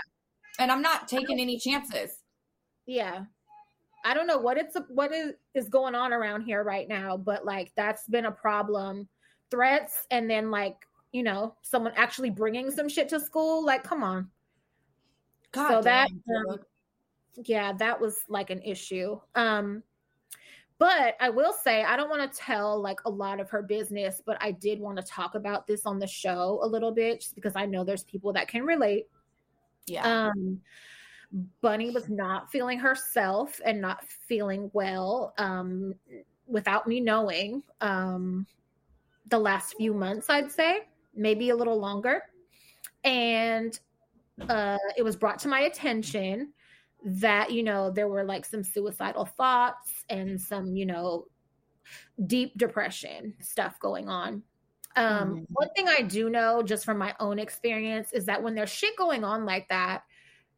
And 0.59 0.73
I'm 0.73 0.81
not 0.81 1.09
taking 1.09 1.39
any 1.39 1.59
chances. 1.59 2.13
Yeah. 2.87 3.25
I 4.05 4.15
don't 4.15 4.27
know 4.27 4.39
what 4.39 4.57
it's 4.57 4.77
what 4.89 5.13
is, 5.13 5.33
is 5.55 5.69
going 5.69 5.95
on 5.95 6.13
around 6.13 6.43
here 6.43 6.63
right 6.63 6.89
now, 6.89 7.17
but 7.17 7.45
like 7.45 7.73
that's 7.77 8.07
been 8.07 8.27
a 8.27 8.33
problem. 8.33 9.09
Threats 9.51 10.07
and 10.11 10.31
then 10.31 10.51
like, 10.51 10.77
you 11.13 11.23
know, 11.23 11.57
someone 11.63 11.93
actually 11.97 12.31
bringing 12.31 12.71
some 12.71 12.89
shit 12.89 13.09
to 13.11 13.21
school. 13.21 13.65
Like, 13.65 13.83
come 13.83 14.03
on. 14.03 14.31
God 15.53 15.69
So 15.69 15.83
that, 15.83 16.09
damn, 16.09 16.51
um. 16.51 16.59
Yeah, 17.45 17.73
that 17.75 18.01
was 18.01 18.17
like 18.29 18.51
an 18.51 18.63
issue. 18.63 19.21
Um 19.35 19.83
but 20.79 21.17
I 21.21 21.31
will 21.31 21.53
say 21.53 21.83
I 21.85 21.97
don't 21.97 22.11
want 22.11 22.31
to 22.31 22.39
tell 22.39 22.81
like 22.81 23.01
a 23.05 23.11
lot 23.11 23.41
of 23.41 23.49
her 23.51 23.63
business, 23.63 24.21
but 24.25 24.37
I 24.41 24.53
did 24.53 24.79
want 24.81 24.99
to 24.99 25.03
talk 25.03 25.35
about 25.35 25.67
this 25.67 25.87
on 25.87 25.99
the 25.99 26.07
show 26.07 26.61
a 26.63 26.67
little 26.67 26.93
bit 26.93 27.21
just 27.21 27.35
because 27.35 27.55
I 27.57 27.67
know 27.67 27.85
there's 27.85 28.05
people 28.05 28.33
that 28.35 28.49
can 28.49 28.65
relate. 28.65 29.07
yeah. 29.87 30.29
um 30.29 30.61
bunny 31.61 31.91
was 31.91 32.09
not 32.09 32.51
feeling 32.51 32.79
herself 32.79 33.61
and 33.65 33.81
not 33.81 34.05
feeling 34.29 34.71
well 34.73 35.35
um 35.39 35.93
without 36.47 36.87
me 36.87 37.01
knowing 37.01 37.63
um 37.81 38.47
the 39.29 39.39
last 39.39 39.75
few 39.77 39.93
months 39.93 40.31
i'd 40.31 40.51
say 40.51 40.83
maybe 41.15 41.51
a 41.51 41.57
little 41.57 41.79
longer 41.79 42.23
and 43.03 43.81
uh 44.49 44.79
it 44.97 45.03
was 45.03 45.17
brought 45.17 45.39
to 45.39 45.49
my 45.49 45.63
attention 45.63 46.53
that 47.05 47.53
you 47.53 47.63
know 47.63 47.91
there 47.91 48.09
were 48.09 48.25
like 48.25 48.45
some 48.45 48.65
suicidal 48.65 49.25
thoughts 49.25 50.05
and 50.09 50.41
some 50.41 50.75
you 50.77 50.87
know 50.87 51.27
deep 52.27 52.57
depression 52.57 53.35
stuff 53.41 53.79
going 53.81 54.09
on. 54.09 54.43
Um 54.97 55.37
Mhm. 55.37 55.47
one 55.53 55.69
thing 55.77 55.89
i 55.89 56.01
do 56.01 56.31
know 56.31 56.63
just 56.63 56.85
from 56.87 56.97
my 56.99 57.15
own 57.21 57.39
experience 57.39 58.13
is 58.15 58.25
that 58.27 58.43
when 58.43 58.55
there's 58.55 58.71
shit 58.71 58.97
going 58.97 59.25
on 59.25 59.45
like 59.45 59.69
that 59.69 60.05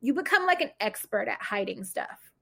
you 0.00 0.14
become 0.14 0.46
like 0.46 0.60
an 0.60 0.70
expert 0.80 1.28
at 1.28 1.42
hiding 1.42 1.84
stuff. 1.84 2.32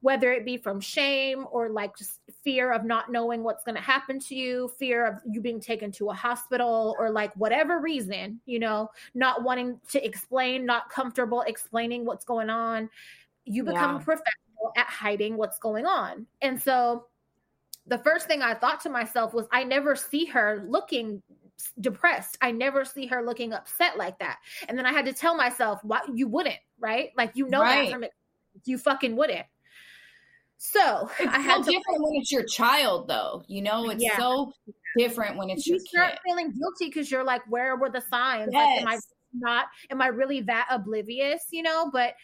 Whether 0.00 0.32
it 0.32 0.44
be 0.44 0.58
from 0.58 0.80
shame 0.80 1.46
or 1.50 1.70
like 1.70 1.96
just 1.96 2.20
fear 2.44 2.72
of 2.72 2.84
not 2.84 3.10
knowing 3.10 3.42
what's 3.42 3.64
going 3.64 3.74
to 3.76 3.80
happen 3.80 4.18
to 4.20 4.34
you 4.34 4.68
fear 4.78 5.06
of 5.06 5.20
you 5.26 5.40
being 5.40 5.60
taken 5.60 5.90
to 5.92 6.10
a 6.10 6.14
hospital 6.14 6.94
or 6.98 7.10
like 7.10 7.34
whatever 7.36 7.80
reason 7.80 8.40
you 8.46 8.58
know 8.58 8.90
not 9.14 9.42
wanting 9.44 9.80
to 9.88 10.04
explain 10.06 10.66
not 10.66 10.90
comfortable 10.90 11.40
explaining 11.42 12.04
what's 12.04 12.24
going 12.24 12.50
on 12.50 12.90
you 13.44 13.62
become 13.64 13.92
Yeah. 13.96 13.98
professional 14.04 14.72
at 14.76 14.86
hiding 14.86 15.36
what's 15.36 15.58
going 15.58 15.86
on 15.86 16.26
and 16.42 16.60
so 16.60 17.06
the 17.86 17.98
first 17.98 18.26
thing 18.26 18.42
i 18.42 18.54
thought 18.54 18.80
to 18.80 18.88
myself 18.90 19.34
was 19.34 19.46
i 19.52 19.62
never 19.64 19.94
see 19.94 20.24
her 20.24 20.64
looking 20.68 21.22
depressed 21.80 22.36
i 22.40 22.50
never 22.50 22.84
see 22.84 23.06
her 23.06 23.22
looking 23.22 23.52
upset 23.52 23.96
like 23.96 24.18
that 24.18 24.38
and 24.68 24.76
then 24.78 24.86
i 24.86 24.92
had 24.92 25.04
to 25.04 25.12
tell 25.12 25.36
myself 25.36 25.80
why 25.82 26.00
you 26.14 26.26
wouldn't 26.26 26.56
right 26.78 27.10
like 27.16 27.30
you 27.34 27.46
know 27.48 27.60
Right. 27.60 27.84
that 27.84 27.92
from 27.92 28.04
it 28.04 28.10
you 28.64 28.78
fucking 28.78 29.16
wouldn't 29.16 29.46
so 30.56 31.10
It's 31.18 31.32
i 31.32 31.36
so 31.36 31.40
had 31.42 31.56
to 31.58 31.70
different 31.70 32.02
when 32.02 32.14
it's 32.14 32.32
your 32.32 32.44
child, 32.44 33.08
though. 33.08 33.42
You 33.48 33.60
know, 33.62 33.90
it's 33.90 34.02
Yeah. 34.02 34.16
so 34.16 34.52
different 34.96 35.36
when 35.36 35.50
it's 35.50 35.66
you 35.66 35.74
your 35.76 35.84
start 35.86 36.12
kid. 36.12 36.18
feeling 36.24 36.52
guilty 36.52 36.86
because 36.86 37.10
you're 37.10 37.24
like 37.24 37.42
where 37.50 37.76
were 37.76 37.90
the 37.90 38.00
signs 38.00 38.52
like 38.54 38.68
am 38.80 38.86
i 38.88 38.98
not 39.34 39.66
am 39.90 40.00
i 40.00 40.06
really 40.06 40.40
that 40.42 40.68
oblivious 40.70 41.46
you 41.50 41.62
know 41.64 41.90
but 41.92 42.14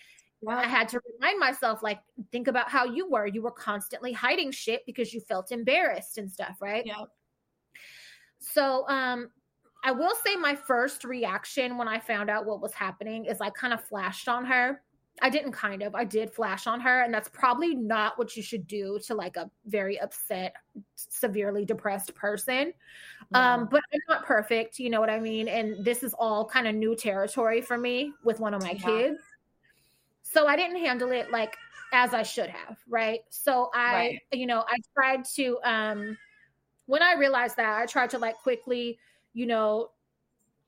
I 0.49 0.67
had 0.67 0.89
to 0.91 1.01
remind 1.15 1.39
myself, 1.39 1.83
like, 1.83 2.01
think 2.33 2.49
about 2.49 2.71
how 2.71 2.85
you 2.85 3.11
were. 3.11 3.27
You 3.27 3.43
were 3.43 3.51
constantly 3.51 4.13
hiding 4.13 4.51
shit 4.51 4.85
because 4.87 5.13
you 5.13 5.21
felt 5.21 5.53
embarrassed 5.53 6.19
and 6.19 6.31
stuff, 6.31 6.57
right? 6.61 6.85
Yeah. 6.87 7.05
So, 8.39 8.89
um, 8.89 9.31
I 9.83 9.93
will 9.93 10.15
say 10.25 10.37
my 10.37 10.55
first 10.55 11.05
reaction 11.05 11.79
when 11.79 11.89
I 11.89 11.99
found 11.99 12.31
out 12.31 12.47
what 12.47 12.61
was 12.61 12.73
happening 12.75 13.25
is 13.25 13.41
I 13.41 13.51
kind 13.51 13.73
of 13.73 13.83
flashed 13.85 14.29
on 14.29 14.45
her. 14.45 14.83
I 15.23 15.29
didn't 15.29 15.53
kind 15.53 15.83
of, 15.83 15.95
I 15.95 16.05
did 16.05 16.33
flash 16.33 16.67
on 16.67 16.81
her. 16.81 17.03
And 17.03 17.13
that's 17.13 17.29
probably 17.29 17.75
not 17.75 18.19
what 18.19 18.37
you 18.37 18.43
should 18.43 18.67
do 18.67 18.99
to 19.07 19.15
like 19.15 19.37
a 19.37 19.51
very 19.67 20.01
upset, 20.01 20.55
severely 20.97 21.65
depressed 21.65 22.15
person. 22.15 22.73
Yeah. 23.33 23.55
Um, 23.55 23.69
but 23.71 23.81
I'm 23.93 24.01
not 24.09 24.25
perfect, 24.25 24.79
you 24.79 24.89
know 24.89 25.01
what 25.01 25.11
I 25.11 25.19
mean? 25.19 25.49
And 25.49 25.85
this 25.85 26.03
is 26.03 26.15
all 26.15 26.47
kind 26.47 26.69
of 26.69 26.75
new 26.75 26.95
territory 26.95 27.61
for 27.61 27.77
me 27.77 28.13
with 28.25 28.41
one 28.41 28.55
of 28.55 28.63
my 28.63 28.73
yeah. 28.73 28.87
kids. 28.87 29.21
So 30.33 30.47
I 30.47 30.57
didn't 30.57 30.79
handle 30.79 31.11
it 31.11 31.31
like 31.31 31.57
as 31.93 32.15
I 32.15 32.23
should 32.23 32.49
have, 32.49 32.79
right? 32.89 33.21
So 33.31 33.71
I, 33.75 33.93
right. 33.93 34.21
you 34.33 34.47
know, 34.47 34.65
I 34.69 34.79
tried 34.95 35.25
to 35.37 35.59
um 35.65 36.17
when 36.87 37.03
I 37.03 37.15
realized 37.15 37.57
that, 37.57 37.81
I 37.81 37.87
tried 37.87 38.11
to 38.11 38.19
like 38.19 38.37
quickly, 38.39 38.99
you 39.33 39.47
know, 39.47 39.91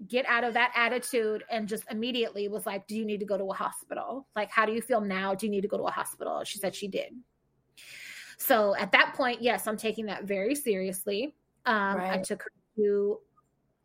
get 0.08 0.26
out 0.26 0.44
of 0.44 0.54
that 0.54 0.72
attitude 0.74 1.44
and 1.50 1.68
just 1.68 1.84
immediately 1.90 2.48
was 2.48 2.66
like, 2.66 2.86
Do 2.88 2.96
you 2.96 3.04
need 3.04 3.20
to 3.20 3.26
go 3.26 3.38
to 3.38 3.44
a 3.44 3.54
hospital? 3.54 4.26
Like, 4.34 4.50
how 4.50 4.66
do 4.66 4.72
you 4.72 4.82
feel 4.82 5.00
now? 5.00 5.34
Do 5.34 5.46
you 5.46 5.50
need 5.50 5.62
to 5.62 5.68
go 5.68 5.76
to 5.78 5.84
a 5.84 5.90
hospital? 5.90 6.42
She 6.44 6.58
said 6.58 6.74
she 6.74 6.88
did. 6.88 7.14
So 8.38 8.74
at 8.74 8.90
that 8.92 9.14
point, 9.14 9.40
yes, 9.40 9.68
I'm 9.68 9.76
taking 9.76 10.06
that 10.06 10.24
very 10.24 10.56
seriously. 10.56 11.36
Um, 11.66 11.96
right. 11.96 12.12
I 12.14 12.18
took 12.18 12.42
her 12.42 12.50
to 12.76 13.18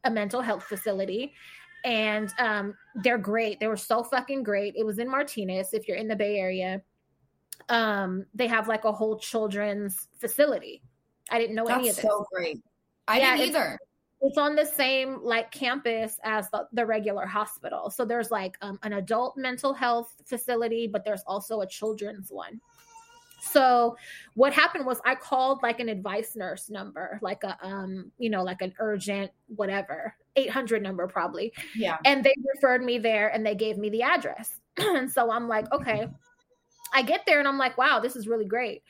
a 0.03 0.09
mental 0.09 0.41
health 0.41 0.63
facility 0.63 1.33
and 1.83 2.33
um, 2.39 2.75
they're 2.95 3.17
great. 3.17 3.59
They 3.59 3.67
were 3.67 3.77
so 3.77 4.03
fucking 4.03 4.43
great. 4.43 4.75
It 4.75 4.85
was 4.85 4.99
in 4.99 5.09
Martinez, 5.09 5.73
if 5.73 5.87
you're 5.87 5.97
in 5.97 6.07
the 6.07 6.15
Bay 6.15 6.37
Area. 6.37 6.81
Um, 7.69 8.25
they 8.33 8.47
have 8.47 8.67
like 8.67 8.85
a 8.85 8.91
whole 8.91 9.17
children's 9.19 10.07
facility. 10.19 10.81
I 11.29 11.39
didn't 11.39 11.55
know 11.55 11.65
That's 11.65 11.79
any 11.79 11.89
of 11.89 11.95
this. 11.95 12.03
So 12.03 12.25
great. 12.31 12.61
I 13.07 13.19
yeah, 13.19 13.37
didn't 13.37 13.49
either 13.49 13.79
it's 14.21 14.37
on 14.37 14.55
the 14.55 14.65
same 14.65 15.19
like 15.21 15.51
campus 15.51 16.19
as 16.23 16.49
the, 16.49 16.67
the 16.73 16.85
regular 16.85 17.25
hospital 17.25 17.89
so 17.89 18.03
there's 18.05 18.31
like 18.31 18.57
um, 18.61 18.79
an 18.83 18.93
adult 18.93 19.37
mental 19.37 19.73
health 19.73 20.15
facility 20.25 20.87
but 20.87 21.05
there's 21.05 21.23
also 21.27 21.61
a 21.61 21.67
children's 21.67 22.31
one 22.31 22.59
so 23.39 23.95
what 24.33 24.51
happened 24.51 24.85
was 24.85 24.99
i 25.05 25.13
called 25.13 25.59
like 25.61 25.79
an 25.79 25.89
advice 25.89 26.35
nurse 26.35 26.69
number 26.69 27.19
like 27.21 27.43
a 27.43 27.55
um 27.61 28.11
you 28.17 28.29
know 28.29 28.43
like 28.43 28.61
an 28.61 28.73
urgent 28.79 29.31
whatever 29.55 30.15
800 30.37 30.81
number 30.81 31.07
probably. 31.07 31.51
Yeah. 31.75 31.97
And 32.05 32.23
they 32.23 32.33
referred 32.55 32.83
me 32.83 32.99
there 32.99 33.29
and 33.29 33.45
they 33.45 33.55
gave 33.55 33.77
me 33.77 33.89
the 33.89 34.03
address. 34.03 34.61
And 34.79 35.11
so 35.11 35.31
i'm 35.31 35.47
like 35.47 35.69
okay. 35.73 36.07
I 36.93 37.01
get 37.01 37.25
there 37.25 37.39
and 37.39 37.47
i'm 37.47 37.57
like 37.57 37.77
wow 37.77 37.99
this 37.99 38.15
is 38.15 38.27
really 38.27 38.45
great. 38.45 38.83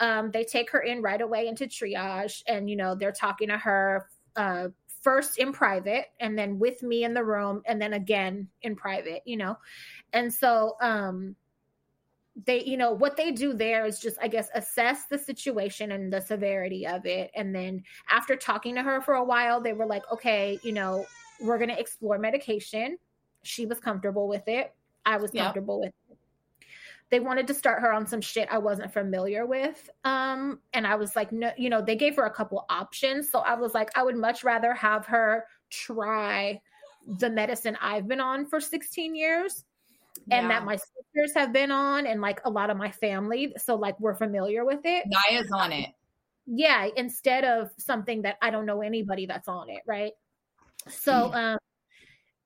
Um, 0.00 0.30
they 0.30 0.44
take 0.44 0.70
her 0.70 0.80
in 0.80 1.02
right 1.02 1.20
away 1.20 1.48
into 1.48 1.66
triage 1.66 2.42
and 2.46 2.68
you 2.68 2.76
know 2.76 2.94
they're 2.94 3.12
talking 3.12 3.48
to 3.48 3.58
her 3.58 4.08
uh, 4.36 4.68
first 5.02 5.38
in 5.38 5.52
private 5.52 6.06
and 6.20 6.38
then 6.38 6.58
with 6.58 6.82
me 6.82 7.04
in 7.04 7.14
the 7.14 7.24
room 7.24 7.62
and 7.66 7.80
then 7.80 7.94
again 7.94 8.48
in 8.62 8.74
private 8.74 9.22
you 9.24 9.36
know? 9.36 9.56
And 10.12 10.32
so 10.32 10.74
um 10.80 11.36
they 12.46 12.62
you 12.64 12.76
know 12.76 12.92
what 12.92 13.16
they 13.16 13.30
do 13.32 13.52
there 13.52 13.84
is 13.84 13.98
just 13.98 14.16
i 14.22 14.28
guess 14.28 14.48
assess 14.54 15.06
the 15.06 15.18
situation 15.18 15.92
and 15.92 16.12
the 16.12 16.20
severity 16.20 16.86
of 16.86 17.04
it 17.06 17.30
and 17.34 17.54
then 17.54 17.82
after 18.10 18.36
talking 18.36 18.74
to 18.74 18.82
her 18.82 19.00
for 19.00 19.14
a 19.14 19.24
while 19.24 19.60
they 19.60 19.72
were 19.72 19.86
like 19.86 20.02
okay 20.12 20.58
you 20.62 20.72
know 20.72 21.04
we're 21.40 21.58
going 21.58 21.70
to 21.70 21.78
explore 21.78 22.18
medication 22.18 22.96
she 23.42 23.66
was 23.66 23.80
comfortable 23.80 24.28
with 24.28 24.46
it 24.46 24.74
i 25.04 25.16
was 25.16 25.30
comfortable 25.30 25.80
yep. 25.82 25.86
with 25.86 25.94
it 26.10 26.18
they 27.10 27.20
wanted 27.20 27.46
to 27.46 27.54
start 27.54 27.80
her 27.80 27.90
on 27.90 28.06
some 28.06 28.20
shit 28.20 28.48
I 28.50 28.58
wasn't 28.58 28.92
familiar 28.92 29.46
with. 29.46 29.88
Um, 30.04 30.60
and 30.74 30.86
I 30.86 30.96
was 30.96 31.16
like, 31.16 31.32
no, 31.32 31.50
you 31.56 31.70
know, 31.70 31.80
they 31.80 31.96
gave 31.96 32.16
her 32.16 32.26
a 32.26 32.30
couple 32.30 32.66
options. 32.68 33.30
So 33.30 33.38
I 33.38 33.54
was 33.54 33.72
like, 33.72 33.88
I 33.96 34.02
would 34.02 34.14
much 34.14 34.44
rather 34.44 34.74
have 34.74 35.06
her 35.06 35.46
try 35.70 36.60
the 37.06 37.30
medicine 37.30 37.78
I've 37.80 38.06
been 38.06 38.20
on 38.20 38.44
for 38.44 38.60
16 38.60 39.14
years 39.14 39.64
yeah. 40.26 40.40
and 40.40 40.50
that 40.50 40.64
my 40.64 40.76
sisters 40.76 41.34
have 41.34 41.52
been 41.52 41.70
on 41.70 42.06
and 42.06 42.20
like 42.20 42.40
a 42.44 42.50
lot 42.50 42.70
of 42.70 42.76
my 42.76 42.90
family. 42.90 43.52
So 43.58 43.76
like 43.76 43.98
we're 44.00 44.14
familiar 44.14 44.64
with 44.64 44.80
it. 44.84 45.04
Naya's 45.06 45.50
on 45.52 45.72
it. 45.72 45.90
Yeah, 46.46 46.88
instead 46.96 47.44
of 47.44 47.70
something 47.78 48.22
that 48.22 48.36
I 48.40 48.50
don't 48.50 48.66
know 48.66 48.82
anybody 48.82 49.26
that's 49.26 49.48
on 49.48 49.70
it, 49.70 49.82
right? 49.86 50.12
So 50.88 51.32
um 51.32 51.58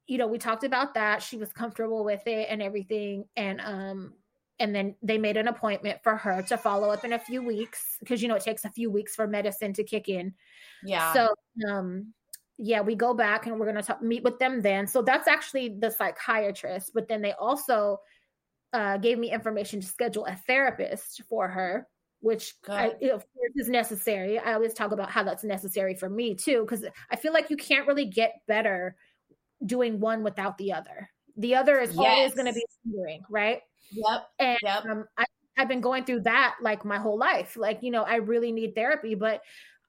you 0.09 0.19
know, 0.19 0.27
we 0.27 0.37
talked 0.37 0.65
about 0.65 0.95
that. 0.95 1.23
She 1.23 1.37
was 1.37 1.53
comfortable 1.53 2.05
with 2.05 2.27
it 2.27 2.49
and 2.51 2.61
everything. 2.61 3.25
And 3.37 3.61
um, 3.61 4.15
and 4.59 4.75
then 4.75 4.95
they 5.03 5.19
made 5.19 5.37
an 5.37 5.49
appointment 5.49 6.01
for 6.03 6.17
her 6.17 6.43
to 6.43 6.57
follow 6.57 6.91
up 6.91 7.05
in 7.05 7.13
a 7.15 7.19
few 7.19 7.43
weeks 7.43 7.97
because 8.01 8.23
you 8.23 8.29
know 8.29 8.37
it 8.37 8.45
takes 8.45 8.65
a 8.65 8.71
few 8.71 8.91
weeks 8.91 9.15
for 9.15 9.27
medicine 9.27 9.73
to 9.73 9.83
kick 9.83 10.09
in 10.09 10.33
yeah 10.85 11.13
so 11.13 11.35
um 11.69 12.13
yeah 12.59 12.81
we 12.81 12.95
go 12.95 13.15
back 13.15 13.47
and 13.47 13.59
we're 13.59 13.71
going 13.71 13.83
to 13.83 13.99
meet 14.03 14.23
with 14.23 14.39
them 14.39 14.63
then 14.63 14.87
so 14.87 15.03
that's 15.03 15.29
actually 15.29 15.77
the 15.81 15.91
psychiatrist 15.91 16.93
but 16.95 17.09
then 17.09 17.23
they 17.23 17.33
also 17.33 17.99
uh, 18.73 18.97
gave 18.97 19.19
me 19.19 19.31
information 19.31 19.81
to 19.81 19.87
schedule 19.87 20.25
a 20.27 20.37
therapist 20.47 21.23
for 21.29 21.49
her 21.49 21.87
which 22.21 22.55
I, 22.69 22.93
of 23.13 23.25
course 23.35 23.53
is 23.57 23.69
necessary 23.69 24.39
i 24.39 24.53
always 24.55 24.75
talk 24.75 24.93
about 24.93 25.11
how 25.11 25.23
that's 25.25 25.45
necessary 25.45 25.95
for 25.95 26.09
me 26.09 26.35
too 26.35 26.63
because 26.63 26.85
i 27.11 27.17
feel 27.17 27.33
like 27.33 27.51
you 27.51 27.57
can't 27.57 27.87
really 27.87 28.07
get 28.07 28.35
better 28.47 28.97
doing 29.65 30.01
one 30.01 30.23
without 30.23 30.57
the 30.59 30.73
other 30.73 31.09
the 31.37 31.55
other 31.55 31.81
is 31.81 31.95
yes. 31.95 31.99
always 31.99 32.35
going 32.35 32.47
to 32.47 32.53
be 32.53 32.65
hindering 32.85 33.23
right 33.29 33.61
Yep. 33.93 34.27
And 34.39 34.59
yep. 34.63 34.85
Um, 34.85 35.05
I, 35.17 35.25
I've 35.59 35.69
been 35.69 35.81
going 35.81 36.05
through 36.05 36.23
that 36.23 36.57
like 36.63 36.85
my 36.85 36.99
whole 36.99 37.19
life. 37.19 37.57
Like, 37.57 37.83
you 37.83 37.91
know, 37.91 38.03
I 38.03 38.17
really 38.17 38.53
need 38.53 38.75
therapy, 38.75 39.15
but 39.15 39.43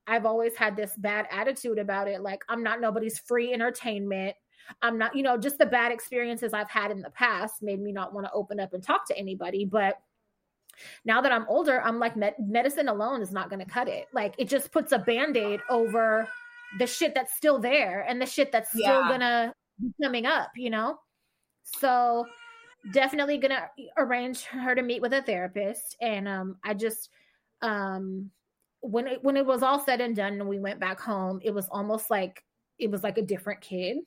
I've 0.07 0.25
always 0.25 0.55
had 0.55 0.75
this 0.75 0.95
bad 0.97 1.27
attitude 1.31 1.77
about 1.77 2.07
it. 2.07 2.21
Like, 2.21 2.43
I'm 2.49 2.63
not 2.63 2.81
nobody's 2.81 3.19
free 3.19 3.53
entertainment. 3.53 4.35
I'm 4.81 4.97
not, 4.97 5.15
you 5.15 5.23
know, 5.23 5.37
just 5.37 5.57
the 5.57 5.65
bad 5.65 5.91
experiences 5.91 6.53
I've 6.53 6.69
had 6.69 6.91
in 6.91 7.01
the 7.01 7.09
past 7.09 7.61
made 7.61 7.81
me 7.81 7.91
not 7.91 8.13
want 8.13 8.25
to 8.27 8.31
open 8.33 8.59
up 8.59 8.73
and 8.73 8.83
talk 8.83 9.07
to 9.07 9.17
anybody. 9.17 9.65
But 9.65 9.99
now 11.05 11.21
that 11.21 11.31
I'm 11.31 11.45
older, 11.47 11.81
I'm 11.81 11.99
like, 11.99 12.15
med- 12.15 12.35
medicine 12.39 12.87
alone 12.87 13.21
is 13.21 13.31
not 13.31 13.49
going 13.49 13.63
to 13.63 13.69
cut 13.69 13.87
it. 13.87 14.07
Like, 14.13 14.35
it 14.37 14.47
just 14.47 14.71
puts 14.71 14.91
a 14.91 14.99
band 14.99 15.37
aid 15.37 15.59
over 15.69 16.27
the 16.79 16.87
shit 16.87 17.13
that's 17.13 17.35
still 17.35 17.59
there 17.59 18.05
and 18.07 18.21
the 18.21 18.25
shit 18.25 18.51
that's 18.51 18.69
still 18.69 19.01
yeah. 19.01 19.07
going 19.07 19.19
to 19.19 19.53
be 19.79 19.91
coming 20.01 20.25
up, 20.25 20.51
you 20.55 20.69
know? 20.69 20.97
So, 21.79 22.25
definitely 22.91 23.37
gonna 23.37 23.69
arrange 23.97 24.43
her 24.43 24.75
to 24.75 24.81
meet 24.81 25.01
with 25.01 25.13
a 25.13 25.21
therapist 25.21 25.95
and 26.01 26.27
um 26.27 26.57
i 26.63 26.73
just 26.73 27.09
um 27.61 28.29
when 28.83 29.07
it 29.07 29.23
when 29.23 29.37
it 29.37 29.45
was 29.45 29.63
all 29.63 29.79
said 29.79 30.01
and 30.01 30.15
done 30.15 30.33
and 30.33 30.47
we 30.47 30.59
went 30.59 30.79
back 30.79 30.99
home 30.99 31.39
it 31.41 31.53
was 31.53 31.67
almost 31.71 32.09
like 32.11 32.43
it 32.77 32.91
was 32.91 33.01
like 33.01 33.17
a 33.17 33.21
different 33.21 33.61
kid 33.61 33.97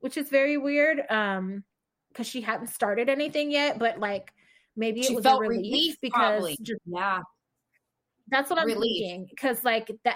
which 0.00 0.16
is 0.16 0.28
very 0.28 0.56
weird 0.56 1.00
um 1.10 1.62
because 2.08 2.26
she 2.26 2.40
hadn't 2.40 2.66
started 2.66 3.08
anything 3.08 3.52
yet 3.52 3.78
but 3.78 4.00
like 4.00 4.32
maybe 4.74 5.00
it 5.00 5.06
she 5.06 5.14
was 5.14 5.24
a 5.24 5.36
relief, 5.36 5.50
relief 5.50 5.96
because 6.02 6.56
just, 6.60 6.80
yeah 6.86 7.20
that's 8.28 8.50
what 8.50 8.58
i'm 8.58 8.66
relief. 8.66 8.80
thinking 9.00 9.26
because 9.30 9.62
like 9.64 9.86
the 10.04 10.12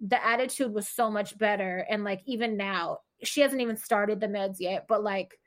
the 0.00 0.26
attitude 0.26 0.74
was 0.74 0.88
so 0.88 1.08
much 1.08 1.38
better 1.38 1.86
and 1.88 2.02
like 2.02 2.22
even 2.26 2.56
now 2.56 2.98
she 3.22 3.40
hasn't 3.40 3.60
even 3.60 3.76
started 3.76 4.18
the 4.18 4.26
meds 4.26 4.56
yet 4.58 4.86
but 4.88 5.04
like 5.04 5.38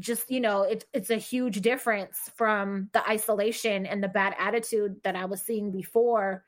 just 0.00 0.28
you 0.30 0.40
know 0.40 0.62
it's 0.62 0.84
it's 0.92 1.10
a 1.10 1.16
huge 1.16 1.60
difference 1.60 2.18
from 2.34 2.88
the 2.92 3.08
isolation 3.08 3.86
and 3.86 4.02
the 4.02 4.08
bad 4.08 4.34
attitude 4.36 4.96
that 5.04 5.14
i 5.14 5.24
was 5.24 5.42
seeing 5.42 5.70
before 5.70 6.44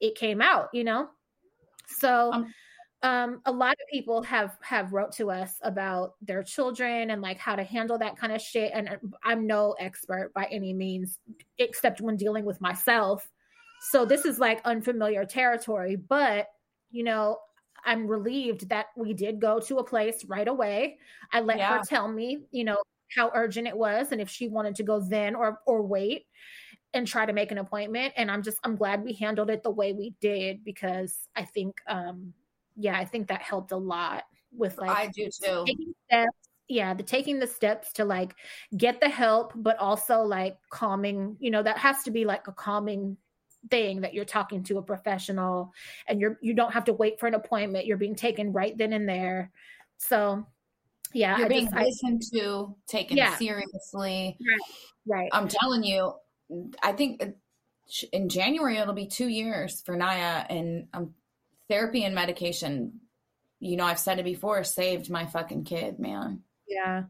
it 0.00 0.14
came 0.14 0.40
out 0.40 0.68
you 0.72 0.84
know 0.84 1.08
so 1.86 2.32
um, 2.32 2.54
um, 3.02 3.40
a 3.44 3.52
lot 3.52 3.72
of 3.72 3.86
people 3.92 4.22
have 4.22 4.56
have 4.62 4.92
wrote 4.92 5.12
to 5.12 5.30
us 5.30 5.54
about 5.62 6.14
their 6.20 6.42
children 6.42 7.10
and 7.10 7.22
like 7.22 7.38
how 7.38 7.54
to 7.54 7.62
handle 7.62 7.98
that 7.98 8.16
kind 8.16 8.32
of 8.32 8.40
shit 8.40 8.72
and 8.74 8.88
i'm 9.24 9.46
no 9.46 9.74
expert 9.78 10.32
by 10.34 10.46
any 10.50 10.72
means 10.72 11.18
except 11.58 12.00
when 12.00 12.16
dealing 12.16 12.44
with 12.44 12.60
myself 12.60 13.28
so 13.90 14.04
this 14.04 14.24
is 14.24 14.38
like 14.38 14.60
unfamiliar 14.64 15.24
territory 15.24 15.96
but 15.96 16.48
you 16.90 17.04
know 17.04 17.38
I'm 17.84 18.08
relieved 18.08 18.68
that 18.70 18.86
we 18.96 19.14
did 19.14 19.40
go 19.40 19.60
to 19.60 19.76
a 19.76 19.84
place 19.84 20.24
right 20.24 20.48
away. 20.48 20.98
I 21.32 21.40
let 21.40 21.58
yeah. 21.58 21.78
her 21.78 21.84
tell 21.86 22.08
me, 22.08 22.40
you 22.50 22.64
know, 22.64 22.78
how 23.14 23.30
urgent 23.34 23.68
it 23.68 23.76
was 23.76 24.12
and 24.12 24.20
if 24.20 24.28
she 24.28 24.48
wanted 24.48 24.74
to 24.74 24.82
go 24.82 25.00
then 25.00 25.34
or 25.34 25.60
or 25.66 25.82
wait 25.82 26.26
and 26.94 27.06
try 27.06 27.26
to 27.26 27.32
make 27.32 27.52
an 27.52 27.58
appointment 27.58 28.14
and 28.16 28.30
I'm 28.30 28.42
just 28.42 28.58
I'm 28.64 28.76
glad 28.76 29.04
we 29.04 29.12
handled 29.12 29.50
it 29.50 29.62
the 29.62 29.70
way 29.70 29.92
we 29.92 30.14
did 30.20 30.64
because 30.64 31.28
I 31.34 31.44
think 31.44 31.76
um 31.86 32.32
yeah, 32.76 32.96
I 32.96 33.04
think 33.04 33.28
that 33.28 33.42
helped 33.42 33.72
a 33.72 33.76
lot 33.76 34.24
with 34.52 34.78
like 34.78 34.90
I 34.90 35.06
do 35.08 35.24
too. 35.24 35.66
Steps, 36.10 36.48
yeah, 36.68 36.94
the 36.94 37.02
taking 37.02 37.38
the 37.38 37.46
steps 37.46 37.92
to 37.94 38.04
like 38.04 38.34
get 38.76 39.00
the 39.00 39.08
help 39.08 39.52
but 39.56 39.78
also 39.78 40.22
like 40.22 40.58
calming, 40.70 41.36
you 41.40 41.50
know, 41.50 41.62
that 41.62 41.78
has 41.78 42.02
to 42.04 42.10
be 42.10 42.24
like 42.24 42.48
a 42.48 42.52
calming 42.52 43.16
thing 43.70 44.00
that 44.02 44.14
you're 44.14 44.24
talking 44.24 44.62
to 44.64 44.78
a 44.78 44.82
professional 44.82 45.72
and 46.06 46.20
you're 46.20 46.38
you 46.40 46.54
don't 46.54 46.72
have 46.72 46.84
to 46.84 46.92
wait 46.92 47.18
for 47.18 47.26
an 47.26 47.34
appointment 47.34 47.86
you're 47.86 47.96
being 47.96 48.14
taken 48.14 48.52
right 48.52 48.76
then 48.78 48.92
and 48.92 49.08
there 49.08 49.50
so 49.96 50.46
yeah 51.12 51.36
you're 51.36 51.46
I 51.46 51.48
being 51.48 51.64
just, 51.64 51.76
listened 51.76 52.22
I, 52.32 52.38
to 52.38 52.76
taken 52.86 53.16
yeah. 53.16 53.36
seriously 53.36 54.36
right, 54.40 54.60
right 55.06 55.30
i'm 55.32 55.48
telling 55.48 55.82
you 55.82 56.12
i 56.82 56.92
think 56.92 57.22
in 58.12 58.28
january 58.28 58.76
it'll 58.76 58.94
be 58.94 59.06
two 59.06 59.28
years 59.28 59.82
for 59.82 59.96
naya 59.96 60.44
and 60.48 60.88
um, 60.92 61.14
therapy 61.68 62.04
and 62.04 62.14
medication 62.14 63.00
you 63.60 63.76
know 63.76 63.84
i've 63.84 63.98
said 63.98 64.18
it 64.18 64.24
before 64.24 64.62
saved 64.64 65.10
my 65.10 65.26
fucking 65.26 65.64
kid 65.64 65.98
man 65.98 66.40
yeah 66.68 67.04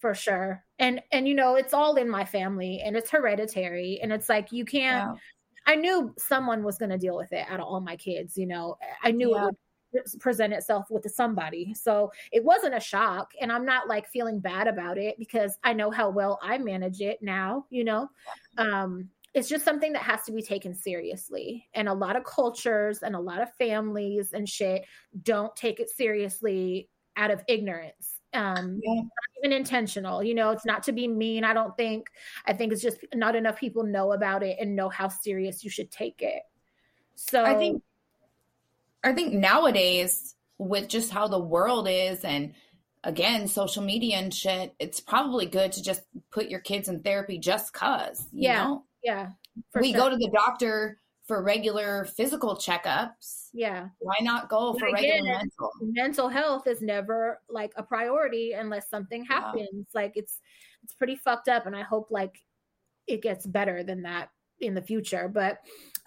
for 0.00 0.14
sure. 0.14 0.64
And 0.78 1.02
and 1.12 1.28
you 1.28 1.34
know, 1.34 1.54
it's 1.54 1.74
all 1.74 1.96
in 1.96 2.08
my 2.08 2.24
family 2.24 2.80
and 2.84 2.96
it's 2.96 3.10
hereditary 3.10 4.00
and 4.02 4.12
it's 4.12 4.28
like 4.28 4.50
you 4.50 4.64
can't. 4.64 5.18
I 5.66 5.76
knew 5.76 6.14
someone 6.18 6.64
was 6.64 6.78
going 6.78 6.90
to 6.90 6.98
deal 6.98 7.16
with 7.16 7.32
it 7.32 7.46
out 7.48 7.60
of 7.60 7.66
all 7.66 7.80
my 7.80 7.96
kids, 7.96 8.36
you 8.36 8.46
know. 8.46 8.78
I 9.04 9.10
knew 9.10 9.32
yeah. 9.32 9.42
it 9.42 9.44
would 9.44 9.56
present 10.18 10.52
itself 10.52 10.90
with 10.90 11.10
somebody. 11.10 11.74
So 11.74 12.12
it 12.32 12.44
wasn't 12.44 12.76
a 12.76 12.80
shock 12.80 13.32
and 13.40 13.50
I'm 13.50 13.64
not 13.64 13.88
like 13.88 14.08
feeling 14.08 14.40
bad 14.40 14.68
about 14.68 14.98
it 14.98 15.18
because 15.18 15.58
I 15.64 15.72
know 15.72 15.90
how 15.90 16.10
well 16.10 16.38
I 16.42 16.58
manage 16.58 17.00
it 17.00 17.22
now, 17.22 17.66
you 17.70 17.84
know. 17.84 18.08
Um 18.58 19.08
it's 19.32 19.48
just 19.48 19.64
something 19.64 19.92
that 19.92 20.02
has 20.02 20.24
to 20.24 20.32
be 20.32 20.42
taken 20.42 20.74
seriously. 20.74 21.68
And 21.74 21.88
a 21.88 21.94
lot 21.94 22.16
of 22.16 22.24
cultures 22.24 23.04
and 23.04 23.14
a 23.14 23.20
lot 23.20 23.40
of 23.40 23.54
families 23.54 24.32
and 24.32 24.48
shit 24.48 24.84
don't 25.22 25.54
take 25.54 25.78
it 25.78 25.88
seriously 25.88 26.88
out 27.16 27.30
of 27.30 27.44
ignorance 27.46 28.20
um 28.34 28.80
yeah. 28.82 28.94
not 28.94 29.06
even 29.38 29.52
intentional 29.56 30.22
you 30.22 30.34
know 30.34 30.50
it's 30.50 30.64
not 30.64 30.82
to 30.84 30.92
be 30.92 31.08
mean 31.08 31.42
i 31.42 31.52
don't 31.52 31.76
think 31.76 32.06
i 32.46 32.52
think 32.52 32.72
it's 32.72 32.82
just 32.82 33.04
not 33.14 33.34
enough 33.34 33.58
people 33.58 33.82
know 33.82 34.12
about 34.12 34.42
it 34.42 34.56
and 34.60 34.76
know 34.76 34.88
how 34.88 35.08
serious 35.08 35.64
you 35.64 35.70
should 35.70 35.90
take 35.90 36.22
it 36.22 36.42
so 37.16 37.44
i 37.44 37.54
think 37.54 37.82
i 39.04 39.12
think 39.12 39.32
nowadays 39.32 40.34
with 40.58 40.88
just 40.88 41.10
how 41.10 41.26
the 41.26 41.38
world 41.38 41.88
is 41.88 42.24
and 42.24 42.54
again 43.04 43.48
social 43.48 43.82
media 43.82 44.16
and 44.16 44.34
shit 44.34 44.74
it's 44.78 45.00
probably 45.00 45.46
good 45.46 45.72
to 45.72 45.82
just 45.82 46.02
put 46.30 46.48
your 46.48 46.60
kids 46.60 46.88
in 46.88 47.00
therapy 47.00 47.38
just 47.38 47.72
cuz 47.72 48.26
yeah 48.32 48.64
know? 48.64 48.84
yeah 49.02 49.30
we 49.80 49.92
sure. 49.92 50.00
go 50.00 50.10
to 50.10 50.16
the 50.16 50.30
doctor 50.32 51.00
for 51.30 51.44
regular 51.44 52.06
physical 52.06 52.56
checkups. 52.56 53.50
Yeah. 53.52 53.90
Why 54.00 54.16
not 54.20 54.48
go 54.48 54.74
for 54.74 54.88
again, 54.88 55.22
regular 55.22 55.38
mental? 55.38 55.70
Mental 55.80 56.28
health 56.28 56.66
is 56.66 56.82
never 56.82 57.40
like 57.48 57.70
a 57.76 57.84
priority 57.84 58.50
unless 58.50 58.90
something 58.90 59.24
happens. 59.24 59.68
Yeah. 59.72 59.82
Like 59.94 60.14
it's 60.16 60.40
it's 60.82 60.92
pretty 60.94 61.14
fucked 61.14 61.46
up 61.48 61.66
and 61.66 61.76
I 61.76 61.82
hope 61.82 62.08
like 62.10 62.34
it 63.06 63.22
gets 63.22 63.46
better 63.46 63.84
than 63.84 64.02
that 64.02 64.30
in 64.58 64.74
the 64.74 64.82
future. 64.82 65.30
But 65.32 65.58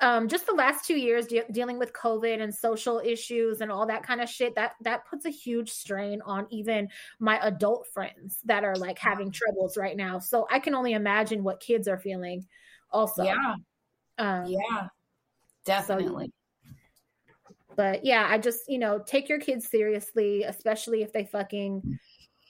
um, 0.04 0.28
just 0.28 0.45
the 0.45 0.54
last 0.54 0.86
two 0.86 0.97
years 0.97 1.28
de- 1.28 1.45
dealing 1.51 1.80
with 1.80 1.93
COVID 1.93 2.41
and 2.41 2.54
social 2.54 3.01
issues 3.04 3.62
and 3.62 3.72
all 3.72 3.88
that 3.88 4.04
kind 4.04 4.20
of 4.20 4.28
shit 4.28 4.54
that 4.56 4.74
that 4.82 5.06
puts 5.10 5.26
a 5.26 5.30
huge 5.30 5.72
strain 5.72 6.22
on 6.26 6.45
even 6.49 6.89
my 7.20 7.39
adult 7.41 7.88
friends 7.88 8.39
that 8.43 8.66
are 8.66 8.76
like 8.76 8.99
having 8.99 9.32
troubles 9.32 9.78
right 9.78 9.95
now. 9.95 10.20
So 10.20 10.45
I 10.51 10.60
can 10.60 10.76
only 10.76 10.91
imagine 10.91 11.41
what 11.41 11.62
kids 11.62 11.88
are 11.88 11.97
feeling. 11.97 12.45
Also, 12.91 13.24
yeah, 13.24 13.56
um, 14.18 14.45
yeah. 14.45 14.88
Definitely. 15.66 16.34
So, 16.66 17.56
but 17.78 18.04
yeah, 18.04 18.28
I 18.30 18.38
just, 18.39 18.64
you 18.68 18.80
know, 18.80 18.99
take 18.99 19.30
your 19.30 19.39
kids 19.39 19.70
seriously, 19.70 20.43
especially 20.43 21.01
if 21.01 21.14
they 21.14 21.24
fucking, 21.24 21.97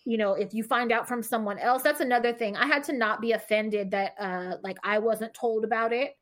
you 0.05 0.17
know, 0.17 0.33
if 0.33 0.55
you 0.55 0.63
find 0.63 0.91
out 0.91 1.07
from 1.07 1.21
someone 1.21 1.59
else. 1.59 1.83
That's 1.83 2.01
another 2.01 2.33
thing. 2.33 2.57
I 2.57 2.65
had 2.65 2.83
to 2.85 2.93
not 2.93 3.21
be 3.21 3.33
offended 3.33 3.91
that 3.91 4.15
uh 4.19 4.55
like 4.63 4.77
I 4.83 4.97
wasn't 4.97 5.35
told 5.35 5.65
about 5.65 5.93
it 5.93 6.15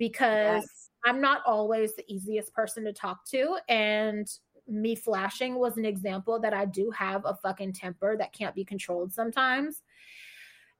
because 0.00 0.62
yes. 0.62 0.90
I'm 1.04 1.20
not 1.20 1.42
always 1.46 1.94
the 1.94 2.04
easiest 2.12 2.52
person 2.52 2.84
to 2.86 2.92
talk 2.92 3.24
to 3.26 3.58
and 3.68 4.26
me 4.66 4.94
flashing 4.96 5.56
was 5.56 5.76
an 5.76 5.84
example 5.84 6.40
that 6.40 6.54
I 6.54 6.64
do 6.64 6.90
have 6.90 7.24
a 7.24 7.34
fucking 7.34 7.74
temper 7.74 8.16
that 8.16 8.32
can't 8.32 8.54
be 8.54 8.64
controlled 8.64 9.12
sometimes. 9.12 9.82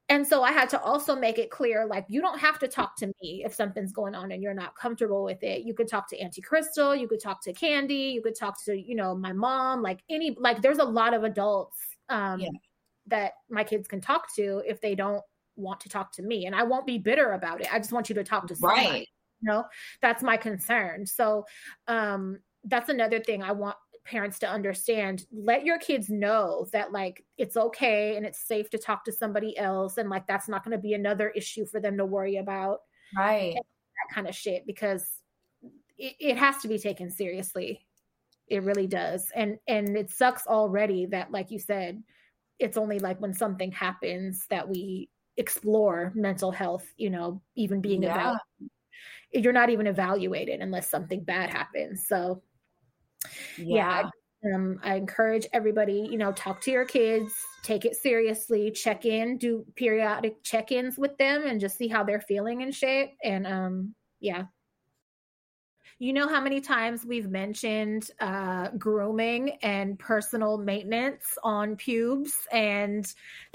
And 0.09 0.27
so 0.27 0.43
I 0.43 0.51
had 0.53 0.69
to 0.71 0.81
also 0.81 1.15
make 1.15 1.39
it 1.39 1.51
clear 1.51 1.87
like, 1.87 2.07
you 2.09 2.21
don't 2.21 2.39
have 2.39 2.59
to 2.61 2.69
talk 2.69 2.97
to 2.97 3.07
me 3.07 3.43
if 3.45 3.55
something's 3.55 3.93
going 3.93 4.15
on 4.15 4.33
and 4.33 4.43
you're 4.43 4.55
not 4.55 4.75
comfortable 4.75 5.23
with 5.23 5.43
it. 5.43 5.63
You 5.63 5.75
could 5.75 5.87
talk 5.87 6.09
to 6.11 6.19
Auntie 6.19 6.41
Crystal, 6.41 6.97
you 6.97 7.07
could 7.07 7.21
talk 7.21 7.43
to 7.45 7.53
Candy, 7.53 8.13
you 8.15 8.23
could 8.23 8.37
talk 8.37 8.63
to, 8.65 8.77
you 8.77 8.97
know, 8.97 9.15
my 9.15 9.33
mom, 9.33 9.83
like 9.83 10.01
any, 10.09 10.37
like 10.39 10.63
there's 10.63 10.79
a 10.79 10.85
lot 10.85 11.15
of 11.15 11.25
adults 11.25 11.79
um, 12.09 12.41
yeah. 12.41 12.49
that 13.07 13.33
my 13.51 13.63
kids 13.63 13.87
can 13.87 14.01
talk 14.01 14.35
to 14.35 14.63
if 14.67 14.81
they 14.81 14.95
don't 14.95 15.23
want 15.57 15.81
to 15.81 15.89
talk 15.89 16.13
to 16.13 16.23
me. 16.23 16.47
And 16.47 16.55
I 16.55 16.63
won't 16.63 16.87
be 16.87 16.99
bitter 16.99 17.33
about 17.33 17.61
it. 17.61 17.73
I 17.73 17.79
just 17.79 17.93
want 17.93 18.09
you 18.09 18.15
to 18.17 18.25
talk 18.25 18.47
to 18.49 18.57
somebody. 18.57 18.87
Right. 18.87 19.09
You 19.43 19.51
know, 19.51 19.65
that's 20.03 20.23
my 20.23 20.37
concern. 20.37 21.07
So 21.07 21.47
um, 21.89 22.39
that's 22.65 22.89
another 22.89 23.21
thing 23.21 23.43
I 23.43 23.53
want 23.53 23.77
parents 24.05 24.39
to 24.41 24.49
understand 24.49 25.25
let 25.33 25.65
your 25.65 25.79
kids 25.79 26.09
know 26.09 26.67
that 26.73 26.91
like 26.91 27.25
it's 27.37 27.57
okay 27.57 28.17
and 28.17 28.25
it's 28.25 28.47
safe 28.47 28.71
to 28.71 28.79
talk 28.79 29.05
to 29.05 29.13
somebody 29.13 29.57
else 29.59 29.99
and 29.99 30.09
like 30.09 30.27
that's 30.27 30.49
not 30.49 30.65
going 30.65 30.77
to 30.77 30.83
be 30.83 30.95
another 30.95 31.29
issue 31.31 31.67
for 31.67 31.81
them 31.81 31.99
to 31.99 32.07
worry 32.07 32.37
about 32.37 32.79
right 33.17 33.55
that 33.55 34.15
kind 34.15 34.27
of 34.27 34.35
shit 34.35 34.67
because 34.67 35.07
it, 35.99 36.15
it 36.19 36.37
has 36.39 36.57
to 36.59 36.69
be 36.69 36.79
taken 36.79 37.11
seriously 37.11 37.87
it 38.49 38.63
really 38.63 38.87
does 38.87 39.31
and 39.35 39.59
and 39.69 39.97
it 39.97 40.11
sucks 40.11 40.47
already 40.47 41.07
that 41.07 41.31
like 41.31 41.51
you 41.51 41.59
said 41.59 42.03
it's 42.59 42.77
only 42.77 42.99
like 42.99 43.21
when 43.21 43.35
something 43.35 43.71
happens 43.71 44.47
that 44.51 44.69
we 44.69 45.09
explore 45.37 46.13
mental 46.15 46.51
health 46.53 46.87
you 46.97 47.11
know 47.11 47.41
even 47.57 47.81
being 47.81 48.03
yeah. 48.03 48.11
evaluated 48.11 49.45
you're 49.45 49.53
not 49.53 49.71
even 49.71 49.87
evaluated 49.87 50.61
unless 50.61 50.91
something 50.91 51.23
bad 51.23 51.51
happens 51.51 52.07
so 52.07 52.43
yeah, 53.57 54.03
yeah 54.03 54.11
um, 54.55 54.81
I 54.83 54.95
encourage 54.95 55.47
everybody, 55.53 56.09
you 56.11 56.17
know, 56.17 56.33
talk 56.33 56.61
to 56.63 56.71
your 56.71 56.87
kids, 56.87 57.33
take 57.63 57.85
it 57.85 57.95
seriously, 57.95 58.71
check 58.71 59.05
in, 59.05 59.37
do 59.37 59.67
periodic 59.77 60.43
check 60.43 60.73
ins 60.73 60.97
with 60.97 61.17
them, 61.19 61.47
and 61.47 61.61
just 61.61 61.77
see 61.77 61.89
how 61.89 62.05
they're 62.05 62.23
feeling 62.23 62.63
and 62.63 62.75
shit. 62.75 63.11
And 63.23 63.47
um, 63.47 63.95
yeah. 64.19 64.45
You 66.03 66.15
know 66.15 66.29
how 66.29 66.41
many 66.41 66.63
times 66.63 67.05
we've 67.05 67.29
mentioned 67.29 68.11
uh, 68.21 68.71
grooming 68.79 69.59
and 69.63 69.99
personal 69.99 70.57
maintenance 70.57 71.37
on 71.45 71.77
pubes 71.77 72.33
and 72.51 73.07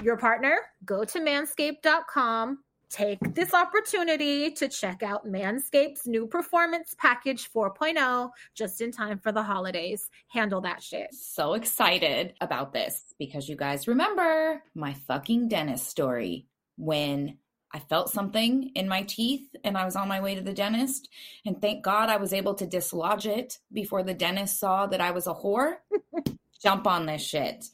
your 0.04 0.16
partner? 0.16 0.60
Go 0.86 1.04
to 1.06 1.20
manscaped.com 1.20 2.60
take 2.88 3.20
this 3.34 3.54
opportunity 3.54 4.52
to 4.52 4.70
check 4.70 5.04
out 5.04 5.26
Manscaped's 5.26 6.06
new 6.06 6.28
Performance 6.28 6.96
Package 6.98 7.52
4.0 7.52 8.30
just 8.54 8.80
in 8.80 8.91
time 8.91 9.20
for 9.20 9.32
the 9.32 9.43
holidays. 9.43 10.08
Handle 10.28 10.62
that 10.62 10.82
shit. 10.82 11.14
So 11.14 11.56
excited 11.56 12.36
about 12.39 12.74
this 12.74 13.14
because 13.18 13.50
you 13.50 13.56
guys 13.56 13.88
remember 13.88 14.62
my 14.74 14.93
fucking 14.93 15.50
dentist 15.50 15.88
story 15.88 16.46
when 16.78 17.38
I 17.76 17.80
felt 17.80 18.09
something 18.09 18.71
in 18.73 18.88
my 18.88 19.01
teeth 19.01 19.53
and 19.65 19.78
I 19.78 19.84
was 19.84 19.97
on 19.97 20.07
my 20.07 20.21
way 20.21 20.34
to 20.34 20.41
the 20.41 20.53
dentist. 20.53 21.09
And 21.45 21.59
thank 21.59 21.84
God 21.84 22.07
I 22.07 22.15
was 22.15 22.32
able 22.32 22.53
to 22.53 22.65
dislodge 22.65 23.26
it 23.26 23.59
before 23.73 24.01
the 24.01 24.13
dentist 24.13 24.61
saw 24.61 24.88
that 24.88 25.01
I 25.01 25.11
was 25.11 25.28
a 25.28 25.34
whore. 25.34 25.80
Jump 26.63 26.88
on 26.88 27.05
this 27.05 27.21
shit. 27.21 27.65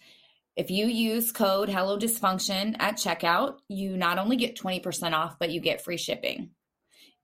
If 0.56 0.72
you 0.72 0.88
use 0.88 1.32
code 1.32 1.70
Hello 1.70 2.00
Dysfunction 2.00 2.76
at 2.80 2.96
checkout, 2.96 3.58
you 3.68 3.96
not 3.96 4.18
only 4.18 4.38
get 4.38 4.58
20% 4.58 5.14
off, 5.14 5.38
but 5.38 5.52
you 5.52 5.62
get 5.62 5.84
free 5.84 5.98
shipping. 5.98 6.50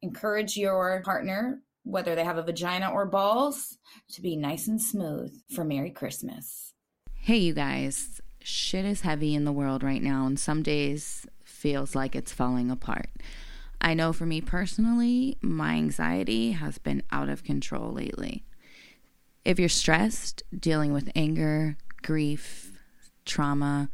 Encourage 0.03 0.55
your 0.55 1.01
partner, 1.03 1.63
whether 1.83 2.13
they 2.13 2.23
have 2.23 2.37
a 2.37 2.43
vagina 2.43 2.91
or 2.91 3.07
balls, 3.07 3.79
to 4.11 4.21
be 4.21 4.35
nice 4.35 4.67
and 4.67 4.79
smooth 4.79 5.33
for 5.49 5.63
Merry 5.63 5.89
Christmas. 5.89 6.75
Hey, 7.15 7.37
you 7.37 7.55
guys. 7.55 8.21
Shit 8.43 8.85
is 8.85 9.01
heavy 9.01 9.33
in 9.33 9.45
the 9.45 9.51
world 9.51 9.81
right 9.81 10.01
now, 10.01 10.27
and 10.27 10.39
some 10.39 10.61
days 10.61 11.25
feels 11.57 11.95
like 11.95 12.15
it's 12.15 12.31
falling 12.31 12.71
apart. 12.71 13.09
I 13.81 13.93
know 13.93 14.13
for 14.13 14.25
me 14.25 14.41
personally, 14.41 15.37
my 15.41 15.73
anxiety 15.73 16.51
has 16.51 16.77
been 16.77 17.03
out 17.11 17.29
of 17.29 17.43
control 17.43 17.91
lately. 17.91 18.45
If 19.43 19.59
you're 19.59 19.69
stressed, 19.69 20.43
dealing 20.57 20.93
with 20.93 21.11
anger, 21.15 21.77
grief, 22.01 22.71
trauma, 23.25 23.89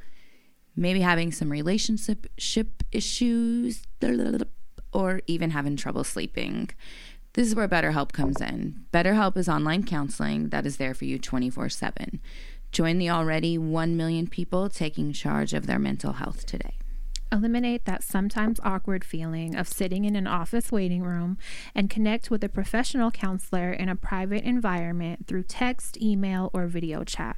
maybe 0.75 1.01
having 1.01 1.31
some 1.31 1.51
relationship 1.51 2.27
issues, 2.91 3.83
or 4.91 5.21
even 5.27 5.51
having 5.51 5.75
trouble 5.75 6.03
sleeping. 6.03 6.69
This 7.33 7.47
is 7.47 7.55
where 7.55 7.67
BetterHelp 7.67 8.11
comes 8.11 8.39
in. 8.39 8.85
BetterHelp 8.93 9.37
is 9.37 9.49
online 9.49 9.83
counseling 9.83 10.49
that 10.49 10.65
is 10.65 10.77
there 10.77 10.93
for 10.93 11.05
you 11.05 11.17
24 11.17 11.69
7. 11.69 12.19
Join 12.71 12.97
the 12.97 13.09
already 13.09 13.57
1 13.57 13.97
million 13.97 14.27
people 14.27 14.69
taking 14.69 15.13
charge 15.13 15.53
of 15.53 15.67
their 15.67 15.79
mental 15.79 16.13
health 16.13 16.45
today. 16.45 16.75
Eliminate 17.33 17.85
that 17.85 18.03
sometimes 18.03 18.59
awkward 18.63 19.03
feeling 19.03 19.55
of 19.55 19.67
sitting 19.67 20.05
in 20.05 20.15
an 20.15 20.27
office 20.27 20.71
waiting 20.71 21.01
room 21.01 21.39
and 21.73 21.89
connect 21.89 22.29
with 22.29 22.43
a 22.43 22.49
professional 22.49 23.09
counselor 23.09 23.71
in 23.71 23.89
a 23.89 23.95
private 23.95 24.43
environment 24.43 25.25
through 25.25 25.41
text, 25.41 25.99
email, 25.99 26.51
or 26.53 26.67
video 26.67 27.03
chat. 27.03 27.37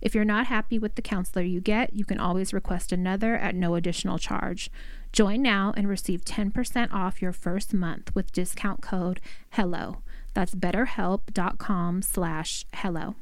If 0.00 0.14
you're 0.14 0.24
not 0.24 0.46
happy 0.46 0.78
with 0.78 0.94
the 0.94 1.02
counselor 1.02 1.44
you 1.44 1.60
get, 1.60 1.92
you 1.92 2.06
can 2.06 2.18
always 2.18 2.54
request 2.54 2.90
another 2.90 3.36
at 3.36 3.54
no 3.54 3.74
additional 3.74 4.16
charge. 4.16 4.70
Join 5.12 5.42
now 5.42 5.74
and 5.76 5.88
receive 5.88 6.24
10% 6.24 6.90
off 6.90 7.20
your 7.20 7.32
first 7.32 7.74
month 7.74 8.14
with 8.14 8.32
discount 8.32 8.80
code 8.80 9.20
HELLO. 9.50 9.98
That's 10.32 10.54
betterhelp.com 10.54 12.00
slash 12.00 12.64
hello. 12.72 13.14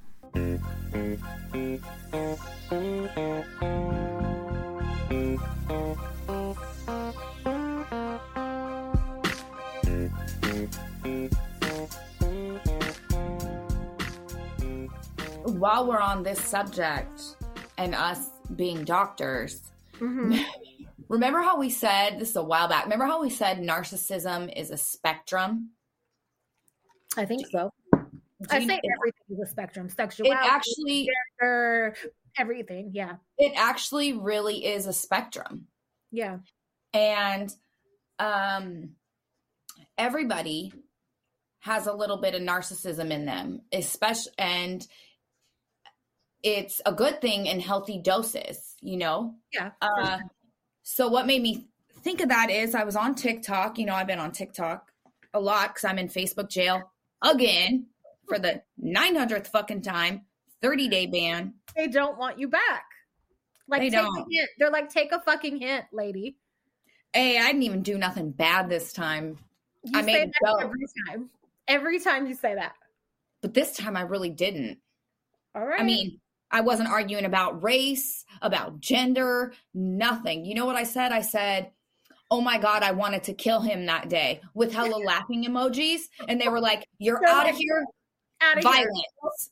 While 15.62 15.86
we're 15.86 16.00
on 16.00 16.24
this 16.24 16.40
subject 16.40 17.22
and 17.78 17.94
us 17.94 18.30
being 18.56 18.82
doctors, 18.84 19.62
Mhm. 20.00 20.44
Remember 21.08 21.40
how 21.42 21.56
we 21.58 21.68
said 21.70 22.18
this 22.18 22.30
is 22.30 22.36
a 22.36 22.42
while 22.42 22.68
back? 22.68 22.84
Remember 22.84 23.04
how 23.04 23.20
we 23.20 23.28
said 23.30 23.58
narcissism 23.58 24.50
is 24.56 24.70
a 24.70 24.76
spectrum? 24.78 25.70
I 27.18 27.26
think 27.26 27.46
so. 27.52 27.70
I 28.50 28.66
say 28.66 28.74
it, 28.82 28.90
everything 28.96 29.26
is 29.30 29.38
a 29.40 29.46
spectrum. 29.46 29.86
it 29.86 29.92
Sexuality, 29.92 30.48
actually 30.48 31.08
gender, 31.38 31.94
everything. 32.38 32.90
Yeah. 32.94 33.16
it 33.38 33.52
actually 33.56 34.14
really 34.14 34.64
is 34.64 34.86
a 34.86 34.92
spectrum. 34.92 35.66
Yeah. 36.10 36.38
and 36.94 37.54
um 38.18 38.90
everybody 39.98 40.72
has 41.60 41.86
a 41.86 41.92
little 41.92 42.16
bit 42.18 42.34
of 42.34 42.40
narcissism 42.42 43.10
in 43.10 43.24
them 43.26 43.60
especially 43.72 44.32
and 44.38 44.86
it's 46.42 46.80
a 46.86 46.92
good 46.92 47.20
thing 47.20 47.46
in 47.46 47.60
healthy 47.60 47.98
doses 47.98 48.74
you 48.80 48.96
know 48.96 49.34
Yeah. 49.52 49.70
uh 49.80 50.18
so 50.82 51.08
what 51.08 51.26
made 51.26 51.42
me 51.42 51.66
think 52.02 52.20
of 52.20 52.28
that 52.30 52.50
is 52.50 52.74
i 52.74 52.82
was 52.84 52.96
on 52.96 53.14
tiktok 53.14 53.78
you 53.78 53.86
know 53.86 53.94
i've 53.94 54.06
been 54.08 54.18
on 54.18 54.32
tiktok 54.32 54.90
a 55.34 55.40
lot 55.40 55.68
because 55.74 55.84
i'm 55.84 55.98
in 55.98 56.08
facebook 56.08 56.48
jail 56.48 56.90
again 57.22 57.86
for 58.28 58.38
the 58.38 58.62
900th 58.82 59.46
fucking 59.48 59.82
time 59.82 60.22
30 60.62 60.88
day 60.88 61.06
ban 61.06 61.54
they 61.76 61.86
don't 61.88 62.18
want 62.18 62.38
you 62.38 62.48
back. 62.48 62.84
Like 63.68 63.80
They 63.80 63.88
take 63.90 64.00
a 64.00 64.02
don't. 64.02 64.26
hint. 64.30 64.50
They're 64.58 64.70
like, 64.70 64.90
take 64.90 65.10
a 65.12 65.20
fucking 65.20 65.56
hint, 65.56 65.86
lady. 65.92 66.36
hey 67.14 67.38
i 67.38 67.46
didn't 67.46 67.62
even 67.62 67.82
do 67.82 67.96
nothing 67.96 68.30
bad 68.30 68.68
this 68.68 68.92
time 68.92 69.38
You 69.84 69.98
I 69.98 70.02
made 70.02 70.12
say 70.12 70.22
a 70.24 70.30
that 70.42 70.56
every 70.64 70.80
time. 71.08 71.30
Every 71.68 71.98
time 72.00 72.26
you 72.26 72.34
say 72.34 72.54
that. 72.56 72.74
but 73.40 73.54
this 73.54 73.74
time 73.76 73.96
i 73.96 74.02
really 74.02 74.30
didn't 74.30 74.78
All 75.54 75.64
right. 75.64 75.80
I 75.80 75.84
mean, 75.84 76.20
I 76.52 76.60
wasn't 76.60 76.88
arguing 76.90 77.24
about 77.24 77.62
race, 77.62 78.24
about 78.42 78.78
gender, 78.80 79.52
nothing. 79.74 80.44
You 80.44 80.54
know 80.54 80.66
what 80.66 80.76
I 80.76 80.84
said? 80.84 81.10
I 81.12 81.22
said, 81.22 81.70
Oh 82.30 82.40
my 82.40 82.58
God, 82.58 82.82
I 82.82 82.92
wanted 82.92 83.24
to 83.24 83.34
kill 83.34 83.60
him 83.60 83.86
that 83.86 84.08
day 84.08 84.40
with 84.54 84.72
hella 84.72 84.96
laughing 85.06 85.44
emojis. 85.44 86.02
And 86.28 86.40
they 86.40 86.48
were 86.48 86.60
like, 86.60 86.86
You're 86.98 87.20
They're 87.22 87.34
out 87.34 87.48
of 87.48 87.56
here. 87.56 87.84
out 88.40 88.58
of 88.58 88.62
Violence. 88.62 88.90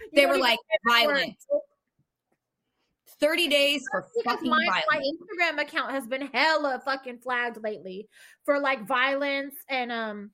You 0.00 0.08
They 0.14 0.26
were 0.26 0.38
like. 0.38 0.58
Violence. 0.88 1.46
30 3.20 3.48
days 3.48 3.84
for 3.90 4.06
fucking 4.24 4.48
my, 4.48 4.82
my. 4.90 4.98
Instagram 4.98 5.60
account 5.60 5.92
has 5.92 6.06
been 6.06 6.26
hella 6.32 6.80
fucking 6.86 7.18
flagged 7.18 7.62
lately 7.62 8.08
for 8.46 8.58
like 8.58 8.86
violence 8.88 9.54
and 9.68 9.92
um 9.92 10.30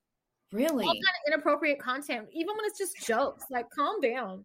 Really? 0.53 0.85
all 0.85 0.93
kind 0.93 1.03
of 1.03 1.33
inappropriate 1.33 1.81
content, 1.81 2.29
even 2.33 2.55
when 2.57 2.65
it's 2.65 2.79
just 2.79 2.97
jokes. 3.05 3.45
Like, 3.51 3.67
calm 3.71 4.01
down. 4.01 4.45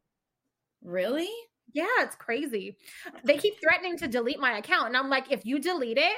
Really? 0.83 1.29
Yeah, 1.73 1.85
it's 1.99 2.15
crazy. 2.15 2.77
They 3.23 3.37
keep 3.37 3.55
threatening 3.61 3.97
to 3.97 4.07
delete 4.07 4.39
my 4.39 4.57
account, 4.57 4.87
and 4.87 4.97
I'm 4.97 5.09
like, 5.09 5.31
if 5.31 5.45
you 5.45 5.59
delete 5.59 5.97
it, 5.97 6.13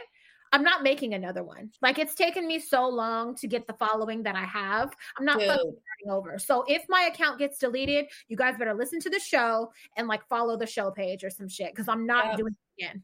I'm 0.51 0.63
not 0.63 0.83
making 0.83 1.15
another 1.15 1.43
one. 1.43 1.71
Like, 1.81 1.97
it's 1.97 2.13
taken 2.13 2.47
me 2.47 2.59
so 2.59 2.87
long 2.87 3.35
to 3.37 3.47
get 3.47 3.65
the 3.65 3.73
following 3.73 4.21
that 4.23 4.35
I 4.35 4.43
have. 4.45 4.93
I'm 5.17 5.25
not 5.25 5.35
fucking 5.41 5.47
starting 5.55 6.11
over. 6.11 6.37
So 6.37 6.63
if 6.67 6.83
my 6.89 7.09
account 7.11 7.39
gets 7.39 7.57
deleted, 7.57 8.05
you 8.27 8.37
guys 8.37 8.55
better 8.57 8.75
listen 8.75 8.99
to 8.99 9.09
the 9.09 9.19
show 9.19 9.71
and 9.97 10.07
like 10.07 10.27
follow 10.27 10.55
the 10.55 10.67
show 10.67 10.91
page 10.91 11.23
or 11.23 11.31
some 11.31 11.47
shit 11.49 11.71
because 11.73 11.87
I'm 11.87 12.05
not 12.05 12.25
Yeah. 12.25 12.35
doing 12.35 12.53
it 12.77 12.83
again. 12.83 13.03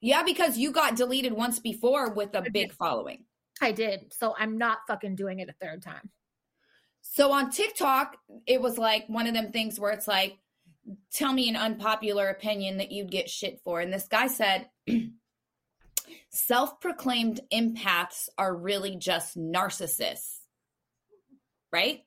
Yeah, 0.00 0.22
because 0.22 0.56
you 0.56 0.72
got 0.72 0.96
deleted 0.96 1.34
once 1.34 1.58
before 1.58 2.12
with 2.14 2.34
a 2.34 2.48
big 2.50 2.72
following. 2.72 3.24
I 3.60 3.72
did. 3.72 4.14
So 4.14 4.34
I'm 4.38 4.56
not 4.56 4.78
fucking 4.88 5.16
doing 5.16 5.40
it 5.40 5.50
a 5.50 5.54
third 5.64 5.82
time. 5.82 6.10
So 7.02 7.30
on 7.32 7.50
TikTok, 7.50 8.16
it 8.46 8.60
was 8.62 8.78
like 8.78 9.06
one 9.08 9.26
of 9.26 9.34
them 9.34 9.52
things 9.52 9.78
where 9.78 9.92
it's 9.92 10.08
like, 10.08 10.38
tell 11.12 11.32
me 11.32 11.48
an 11.48 11.56
unpopular 11.56 12.28
opinion 12.28 12.78
that 12.78 12.92
you'd 12.92 13.10
get 13.10 13.30
shit 13.30 13.60
for. 13.64 13.80
And 13.80 13.92
this 13.92 14.08
guy 14.08 14.26
said, 14.26 14.68
self 16.30 16.80
proclaimed 16.80 17.40
empaths 17.52 18.28
are 18.38 18.54
really 18.54 18.96
just 18.96 19.36
narcissists. 19.36 20.38
Right? 21.72 22.04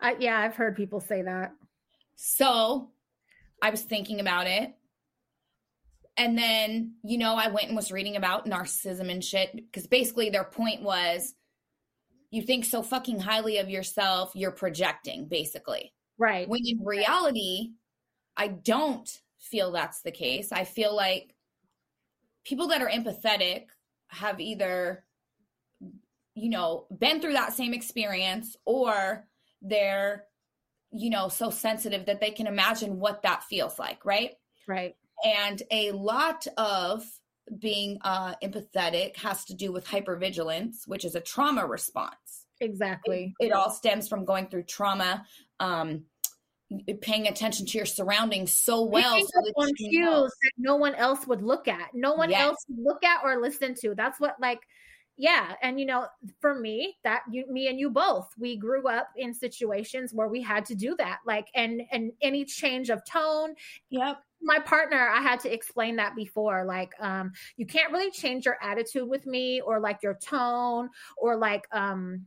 I, 0.00 0.16
yeah, 0.18 0.38
I've 0.38 0.56
heard 0.56 0.76
people 0.76 1.00
say 1.00 1.22
that. 1.22 1.52
So 2.16 2.90
I 3.62 3.70
was 3.70 3.82
thinking 3.82 4.20
about 4.20 4.46
it. 4.46 4.74
And 6.16 6.36
then, 6.36 6.94
you 7.02 7.18
know, 7.18 7.34
I 7.34 7.48
went 7.48 7.68
and 7.68 7.76
was 7.76 7.92
reading 7.92 8.16
about 8.16 8.46
narcissism 8.46 9.10
and 9.10 9.24
shit 9.24 9.54
because 9.54 9.86
basically 9.86 10.28
their 10.28 10.44
point 10.44 10.82
was 10.82 11.34
you 12.30 12.42
think 12.42 12.64
so 12.64 12.82
fucking 12.82 13.20
highly 13.20 13.58
of 13.58 13.70
yourself, 13.70 14.32
you're 14.34 14.50
projecting, 14.50 15.28
basically. 15.28 15.92
Right. 16.18 16.48
When 16.48 16.60
in 16.64 16.84
reality, 16.84 17.70
I 18.40 18.48
don't 18.48 19.06
feel 19.38 19.70
that's 19.70 20.00
the 20.00 20.10
case. 20.10 20.50
I 20.50 20.64
feel 20.64 20.96
like 20.96 21.34
people 22.42 22.68
that 22.68 22.80
are 22.80 22.88
empathetic 22.88 23.66
have 24.08 24.40
either, 24.40 25.04
you 26.34 26.48
know, 26.48 26.86
been 26.98 27.20
through 27.20 27.34
that 27.34 27.52
same 27.52 27.74
experience 27.74 28.56
or 28.64 29.26
they're, 29.60 30.24
you 30.90 31.10
know, 31.10 31.28
so 31.28 31.50
sensitive 31.50 32.06
that 32.06 32.22
they 32.22 32.30
can 32.30 32.46
imagine 32.46 32.98
what 32.98 33.20
that 33.24 33.44
feels 33.44 33.78
like, 33.78 34.06
right? 34.06 34.32
Right. 34.66 34.94
And 35.22 35.62
a 35.70 35.92
lot 35.92 36.46
of 36.56 37.04
being 37.58 37.98
uh, 38.00 38.36
empathetic 38.42 39.16
has 39.16 39.44
to 39.44 39.54
do 39.54 39.70
with 39.70 39.86
hypervigilance, 39.86 40.86
which 40.88 41.04
is 41.04 41.14
a 41.14 41.20
trauma 41.20 41.66
response 41.66 42.46
Exactly. 42.60 43.34
it 43.40 43.52
all 43.52 43.70
stems 43.70 44.08
from 44.08 44.24
going 44.24 44.46
through 44.46 44.64
trauma 44.64 45.24
um 45.60 46.04
paying 47.00 47.26
attention 47.26 47.66
to 47.66 47.76
your 47.78 47.86
surroundings 47.86 48.56
so 48.56 48.82
well 48.82 49.20
so 49.20 49.26
that 49.34 49.52
on 49.56 49.70
you 49.78 50.00
know. 50.00 50.22
that 50.24 50.52
no 50.56 50.76
one 50.76 50.94
else 50.94 51.26
would 51.26 51.42
look 51.42 51.66
at. 51.68 51.90
No 51.94 52.14
one 52.14 52.30
Yes. 52.30 52.42
else 52.42 52.64
would 52.68 52.84
look 52.84 53.04
at 53.04 53.22
or 53.24 53.40
listen 53.40 53.74
to. 53.80 53.94
That's 53.94 54.20
what 54.20 54.36
like 54.40 54.60
yeah, 55.16 55.54
and 55.60 55.78
you 55.78 55.84
know, 55.84 56.06
for 56.40 56.54
me, 56.58 56.96
that 57.04 57.22
you 57.30 57.44
me 57.50 57.68
and 57.68 57.78
you 57.78 57.90
both, 57.90 58.28
we 58.38 58.56
grew 58.56 58.88
up 58.88 59.08
in 59.16 59.34
situations 59.34 60.14
where 60.14 60.28
we 60.28 60.40
had 60.40 60.64
to 60.66 60.74
do 60.74 60.94
that. 60.96 61.18
Like 61.26 61.48
and 61.54 61.82
and 61.92 62.12
any 62.22 62.44
change 62.46 62.88
of 62.88 63.04
tone, 63.04 63.54
yep 63.90 64.22
my 64.42 64.58
partner 64.58 65.08
i 65.08 65.20
had 65.20 65.38
to 65.40 65.52
explain 65.52 65.96
that 65.96 66.16
before 66.16 66.64
like 66.64 66.92
um 67.00 67.32
you 67.56 67.66
can't 67.66 67.92
really 67.92 68.10
change 68.10 68.46
your 68.46 68.56
attitude 68.62 69.08
with 69.08 69.26
me 69.26 69.60
or 69.60 69.80
like 69.80 69.98
your 70.02 70.14
tone 70.14 70.88
or 71.18 71.36
like 71.36 71.66
um 71.72 72.26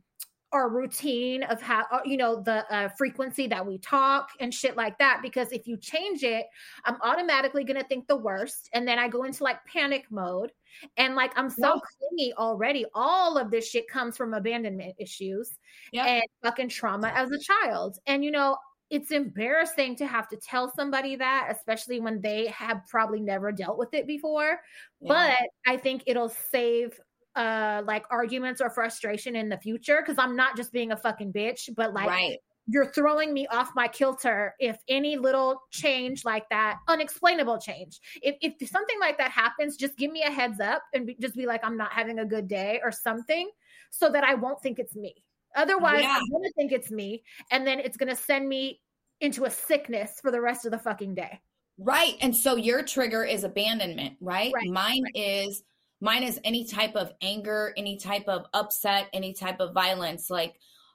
our 0.54 0.68
routine 0.70 1.42
of 1.44 1.60
how 1.60 1.84
uh, 1.92 1.98
you 2.04 2.16
know 2.16 2.40
the 2.40 2.64
uh, 2.74 2.88
frequency 2.96 3.46
that 3.48 3.66
we 3.66 3.76
talk 3.78 4.28
and 4.40 4.54
shit 4.54 4.76
like 4.76 4.96
that 4.98 5.18
because 5.20 5.50
if 5.52 5.66
you 5.66 5.76
change 5.76 6.22
it 6.22 6.46
i'm 6.84 6.96
automatically 7.02 7.64
going 7.64 7.78
to 7.80 7.86
think 7.88 8.06
the 8.06 8.16
worst 8.16 8.70
and 8.72 8.86
then 8.88 8.98
i 8.98 9.08
go 9.08 9.24
into 9.24 9.42
like 9.44 9.62
panic 9.66 10.04
mode 10.10 10.52
and 10.96 11.14
like 11.16 11.32
i'm 11.36 11.50
so 11.50 11.74
Yep. 11.74 11.82
clingy 11.98 12.32
already 12.38 12.86
all 12.94 13.36
of 13.36 13.50
this 13.50 13.68
shit 13.68 13.88
comes 13.88 14.16
from 14.16 14.32
abandonment 14.32 14.94
issues 14.98 15.50
Yep. 15.92 16.06
and 16.06 16.22
fucking 16.42 16.68
trauma 16.68 17.08
as 17.14 17.30
a 17.30 17.38
child 17.38 17.98
and 18.06 18.24
you 18.24 18.30
know 18.30 18.56
it's 18.90 19.10
embarrassing 19.10 19.96
to 19.96 20.06
have 20.06 20.28
to 20.28 20.36
tell 20.36 20.70
somebody 20.76 21.16
that 21.16 21.48
especially 21.50 21.98
when 22.00 22.20
they 22.20 22.46
have 22.48 22.82
probably 22.88 23.20
never 23.20 23.50
dealt 23.50 23.76
with 23.78 23.92
it 23.92 24.06
before 24.06 24.60
Yeah. 25.00 25.36
but 25.66 25.72
i 25.72 25.76
think 25.76 26.04
it'll 26.06 26.28
save 26.28 26.98
uh 27.36 27.82
like 27.84 28.04
arguments 28.10 28.60
or 28.60 28.70
frustration 28.70 29.34
in 29.34 29.48
the 29.48 29.58
future 29.58 29.98
because 30.00 30.18
i'm 30.18 30.36
not 30.36 30.56
just 30.56 30.72
being 30.72 30.92
a 30.92 30.96
fucking 30.96 31.32
bitch 31.32 31.68
but 31.76 31.92
like 31.92 32.08
right. 32.08 32.38
you're 32.66 32.92
throwing 32.92 33.32
me 33.32 33.46
off 33.48 33.70
my 33.74 33.88
kilter 33.88 34.54
if 34.58 34.76
any 34.88 35.16
little 35.16 35.60
change 35.70 36.24
like 36.24 36.48
that 36.50 36.78
unexplainable 36.88 37.58
change. 37.58 38.00
If, 38.22 38.36
if 38.40 38.68
something 38.68 38.98
like 39.00 39.18
that 39.18 39.30
happens 39.30 39.76
just 39.76 39.96
give 39.96 40.10
me 40.10 40.22
a 40.22 40.30
heads 40.30 40.60
up 40.60 40.82
and 40.94 41.06
be, 41.06 41.16
just 41.20 41.34
be 41.34 41.46
like 41.46 41.64
i'm 41.64 41.76
not 41.76 41.92
having 41.92 42.20
a 42.20 42.24
good 42.24 42.48
day 42.48 42.80
or 42.82 42.92
something 42.92 43.50
so 43.90 44.10
that 44.10 44.24
i 44.24 44.34
won't 44.34 44.62
think 44.62 44.78
it's 44.78 44.94
me. 44.94 45.14
Otherwise 45.56 46.02
Yeah. 46.02 46.16
i'm 46.16 46.30
gonna 46.30 46.50
think 46.56 46.72
it's 46.72 46.90
me 46.90 47.22
and 47.50 47.66
then 47.66 47.80
it's 47.80 47.96
gonna 47.96 48.16
send 48.16 48.48
me 48.48 48.80
into 49.20 49.44
a 49.44 49.50
sickness 49.50 50.20
for 50.20 50.30
the 50.30 50.40
rest 50.40 50.66
of 50.66 50.72
the 50.72 50.78
fucking 50.78 51.14
day. 51.14 51.40
Right 51.78 52.16
and 52.20 52.34
so 52.34 52.56
your 52.56 52.84
trigger 52.84 53.24
is 53.24 53.42
abandonment 53.42 54.16
right, 54.20 54.52
Right, 54.54 54.70
mine 54.70 55.04
is 55.14 55.62
mine 56.00 56.22
is 56.22 56.40
any 56.44 56.64
type 56.66 56.96
of 56.96 57.12
anger 57.20 57.72
any 57.76 57.96
type 57.96 58.28
of 58.28 58.46
upset 58.52 59.08
any 59.12 59.32
type 59.32 59.60
of 59.60 59.72
violence 59.72 60.28
like 60.30 60.54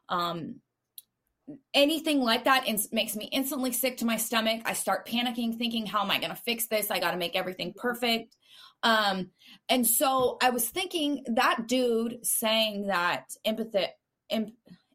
um 0.10 0.56
anything 1.74 2.22
like 2.22 2.44
that 2.44 2.68
ins- 2.68 2.92
makes 2.92 3.16
me 3.16 3.26
instantly 3.32 3.72
sick 3.72 3.98
to 3.98 4.06
my 4.06 4.18
stomach. 4.18 4.62
I 4.66 4.74
start 4.74 5.08
panicking 5.08 5.58
thinking 5.58 5.86
how 5.86 6.04
am 6.04 6.12
i 6.12 6.20
going 6.20 6.30
to 6.30 6.36
fix 6.36 6.68
this? 6.68 6.92
I 6.92 7.00
got 7.00 7.12
to 7.12 7.18
make 7.18 7.36
everything 7.36 7.74
perfect. 7.76 8.36
Um 8.84 9.32
and 9.68 9.86
so 9.86 10.38
i 10.42 10.52
was 10.52 10.68
thinking 10.70 11.24
that 11.28 11.68
dude 11.68 12.26
saying 12.26 12.88
that 12.88 13.26
empathy 13.44 13.88
em- 14.30 14.54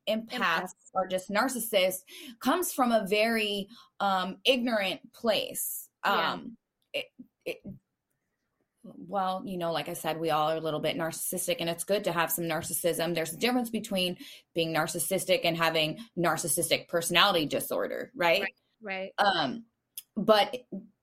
empaths 0.09 0.71
are 0.95 1.07
just 1.07 1.31
narcissists 1.31 2.03
comes 2.41 2.73
from 2.73 2.93
a 2.93 3.07
very 3.07 3.69
um 4.01 4.37
ignorant 4.45 5.01
place. 5.13 5.89
Yeah. 6.05 6.33
um 6.33 6.57
it, 6.93 7.07
it, 7.45 7.57
well, 8.85 9.43
you 9.47 9.57
know, 9.57 9.73
like 9.73 9.89
I 9.89 9.95
said, 9.95 10.21
we 10.21 10.31
all 10.31 10.51
are 10.51 10.57
a 10.57 10.61
little 10.61 10.81
bit 10.81 10.97
narcissistic, 10.97 11.57
and 11.61 11.71
it's 11.71 11.85
good 11.85 12.05
to 12.05 12.13
have 12.13 12.31
some 12.31 12.45
narcissism. 12.45 13.15
There's 13.15 13.33
a 13.33 13.39
difference 13.39 13.71
between 13.71 14.19
being 14.55 14.75
narcissistic 14.75 15.41
and 15.45 15.57
having 15.57 15.99
narcissistic 16.19 16.89
personality 16.89 17.47
disorder, 17.47 18.13
right? 18.15 18.45
right 18.83 19.13
Um, 19.19 19.65
but 20.17 20.55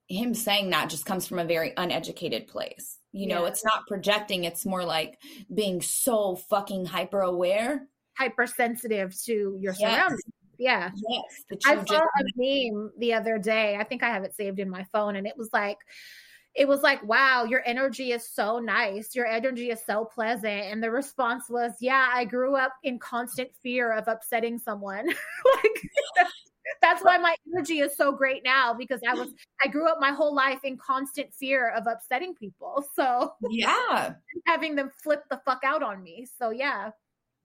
him 0.07 0.33
saying 0.33 0.69
that 0.69 0.89
just 0.89 1.05
comes 1.05 1.27
from 1.27 1.39
a 1.39 1.45
very 1.45 1.73
uneducated 1.75 2.47
place. 2.47 2.97
You 3.13 3.27
know, 3.27 3.45
it's 3.45 3.65
not 3.65 3.87
projecting, 3.87 4.45
it's 4.45 4.65
more 4.65 4.85
like 4.85 5.17
being 5.53 5.81
so 5.81 6.35
fucking 6.35 6.85
hyper 6.85 7.21
aware. 7.21 7.87
Hypersensitive 8.17 9.13
to 9.23 9.57
your 9.59 9.73
Yes. 9.77 9.79
surroundings. 9.79 10.21
Yeah. 10.57 10.91
Yes. 11.09 11.59
I 11.65 11.83
saw 11.83 11.99
a 11.99 12.23
meme 12.35 12.91
the 12.99 13.13
other 13.13 13.37
day. 13.37 13.75
I 13.75 13.83
think 13.83 14.03
I 14.03 14.09
have 14.09 14.23
it 14.23 14.35
saved 14.35 14.59
in 14.59 14.69
my 14.69 14.85
phone, 14.93 15.15
and 15.15 15.25
it 15.25 15.35
was 15.35 15.49
like, 15.51 15.77
it 16.53 16.67
was 16.67 16.81
like, 16.81 17.01
wow, 17.03 17.45
your 17.45 17.61
energy 17.65 18.11
is 18.11 18.27
so 18.27 18.59
nice. 18.59 19.15
Your 19.15 19.25
energy 19.25 19.69
is 19.69 19.79
so 19.85 20.03
pleasant. 20.03 20.45
And 20.45 20.83
the 20.83 20.91
response 20.91 21.45
was, 21.49 21.71
yeah, 21.79 22.09
I 22.11 22.25
grew 22.25 22.55
up 22.55 22.73
in 22.83 22.99
constant 22.99 23.49
fear 23.63 23.93
of 23.93 24.07
upsetting 24.07 24.59
someone. 24.59 25.07
like 25.55 25.81
that's, 26.17 26.31
that's 26.81 27.03
why 27.03 27.17
my 27.17 27.35
energy 27.53 27.79
is 27.79 27.95
so 27.95 28.11
great 28.11 28.43
now 28.43 28.73
because 28.73 28.99
I 29.07 29.13
was 29.13 29.33
I 29.63 29.67
grew 29.69 29.87
up 29.87 29.99
my 30.01 30.11
whole 30.11 30.35
life 30.35 30.59
in 30.63 30.77
constant 30.77 31.33
fear 31.33 31.69
of 31.69 31.87
upsetting 31.87 32.35
people. 32.35 32.85
So 32.95 33.33
yeah. 33.49 34.15
having 34.45 34.75
them 34.75 34.91
flip 35.01 35.23
the 35.29 35.39
fuck 35.45 35.61
out 35.63 35.83
on 35.83 36.03
me. 36.03 36.27
So 36.37 36.49
yeah. 36.49 36.91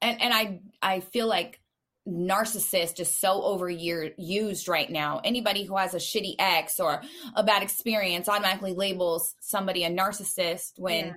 and 0.02 0.20
and 0.20 0.34
I 0.34 0.60
I 0.82 1.00
feel 1.00 1.28
like 1.28 1.60
narcissist 2.06 3.00
is 3.00 3.12
so 3.12 3.40
overused 3.42 4.68
right 4.68 4.90
now. 4.90 5.20
Anybody 5.24 5.64
who 5.64 5.76
has 5.76 5.94
a 5.94 5.98
shitty 5.98 6.36
ex 6.38 6.78
or 6.78 7.02
a 7.34 7.42
bad 7.42 7.62
experience 7.62 8.28
automatically 8.28 8.72
labels 8.74 9.34
somebody 9.40 9.84
a 9.84 9.90
narcissist 9.90 10.78
when 10.78 11.06
Yeah. 11.06 11.12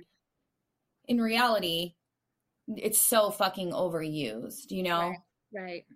in 1.06 1.20
reality 1.20 1.94
it's 2.76 2.98
so 2.98 3.30
fucking 3.30 3.72
overused, 3.72 4.70
you 4.70 4.82
know? 4.82 5.08
Right. 5.08 5.18
Right. 5.52 5.86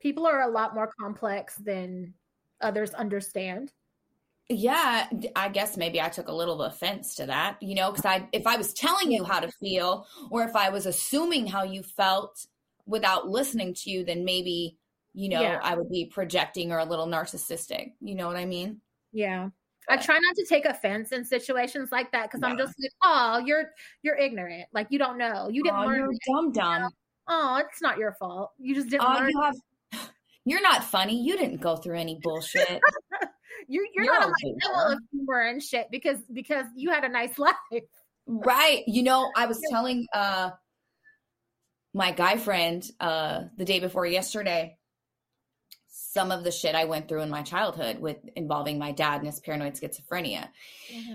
People 0.00 0.26
are 0.26 0.42
a 0.42 0.50
lot 0.50 0.74
more 0.74 0.90
complex 1.00 1.56
than 1.56 2.14
others 2.60 2.94
understand. 2.94 3.72
Yeah, 4.48 5.08
I 5.34 5.48
guess 5.48 5.76
maybe 5.78 6.00
I 6.00 6.10
took 6.10 6.28
a 6.28 6.34
little 6.34 6.62
offense 6.62 7.14
to 7.16 7.26
that, 7.26 7.56
you 7.62 7.74
know, 7.74 7.90
because 7.90 8.04
I 8.04 8.28
if 8.32 8.46
I 8.46 8.56
was 8.56 8.74
telling 8.74 9.10
you 9.10 9.24
how 9.24 9.40
to 9.40 9.50
feel 9.50 10.06
or 10.30 10.42
if 10.44 10.54
I 10.54 10.68
was 10.68 10.84
assuming 10.86 11.46
how 11.46 11.62
you 11.64 11.82
felt 11.82 12.46
without 12.86 13.28
listening 13.28 13.74
to 13.74 13.90
you, 13.90 14.04
then 14.04 14.24
maybe, 14.24 14.76
you 15.14 15.28
know, 15.28 15.40
Yeah. 15.40 15.60
I 15.62 15.74
would 15.76 15.90
be 15.90 16.06
projecting 16.06 16.72
or 16.72 16.78
a 16.78 16.84
little 16.84 17.06
narcissistic. 17.06 17.92
You 18.00 18.14
know 18.14 18.26
what 18.26 18.36
I 18.36 18.44
mean? 18.44 18.80
Yeah. 19.12 19.48
I 19.88 19.96
try 19.98 20.14
not 20.18 20.34
to 20.36 20.46
take 20.48 20.64
offense 20.64 21.12
in 21.12 21.24
situations 21.26 21.92
like 21.92 22.10
that 22.12 22.24
because 22.30 22.42
I'm 22.42 22.56
just 22.56 22.72
like, 22.80 22.90
oh, 23.02 23.38
you're 23.44 23.70
you're 24.02 24.16
ignorant. 24.16 24.64
Like 24.72 24.86
you 24.90 24.98
don't 24.98 25.18
know. 25.18 25.48
You 25.50 25.62
didn't 25.62 25.76
Aw, 25.76 25.84
learn. 25.84 25.96
you're 25.98 26.36
dumb 26.36 26.52
dumb. 26.52 26.90
Oh, 27.28 27.56
it's 27.56 27.82
not 27.82 27.98
your 27.98 28.12
fault. 28.18 28.52
You 28.58 28.74
just 28.74 28.88
didn't 28.88 29.04
Oh, 29.06 29.12
learn. 29.12 29.28
you 29.30 29.42
have 29.42 29.54
you're 30.46 30.62
not 30.62 30.84
funny. 30.84 31.22
You 31.22 31.36
didn't 31.36 31.60
go 31.60 31.76
through 31.76 31.98
any 31.98 32.18
bullshit. 32.22 32.80
You're 33.68 33.84
you're, 33.94 34.04
you're 34.04 34.12
not 34.12 34.22
a 34.22 34.26
on 34.26 34.30
my 34.30 34.48
loser. 34.50 34.74
level 34.76 34.92
of 34.92 34.98
humor 35.10 35.40
and 35.40 35.62
shit 35.62 35.86
because 35.90 36.18
because 36.32 36.66
you 36.76 36.90
had 36.90 37.04
a 37.04 37.08
nice 37.08 37.38
life. 37.38 37.54
right. 38.26 38.82
You 38.86 39.02
know, 39.02 39.30
I 39.36 39.46
was 39.46 39.58
telling 39.70 40.06
uh 40.14 40.50
my 41.94 42.10
guy 42.10 42.36
friend 42.36 42.84
uh 43.00 43.44
the 43.56 43.64
day 43.64 43.80
before 43.80 44.04
yesterday 44.04 44.76
some 46.14 46.30
of 46.30 46.44
the 46.44 46.52
shit 46.52 46.76
I 46.76 46.84
went 46.84 47.08
through 47.08 47.22
in 47.22 47.30
my 47.30 47.42
childhood 47.42 47.98
with 47.98 48.18
involving 48.36 48.78
my 48.78 48.92
dad 48.92 49.16
and 49.16 49.26
his 49.26 49.40
paranoid 49.40 49.74
schizophrenia. 49.74 50.48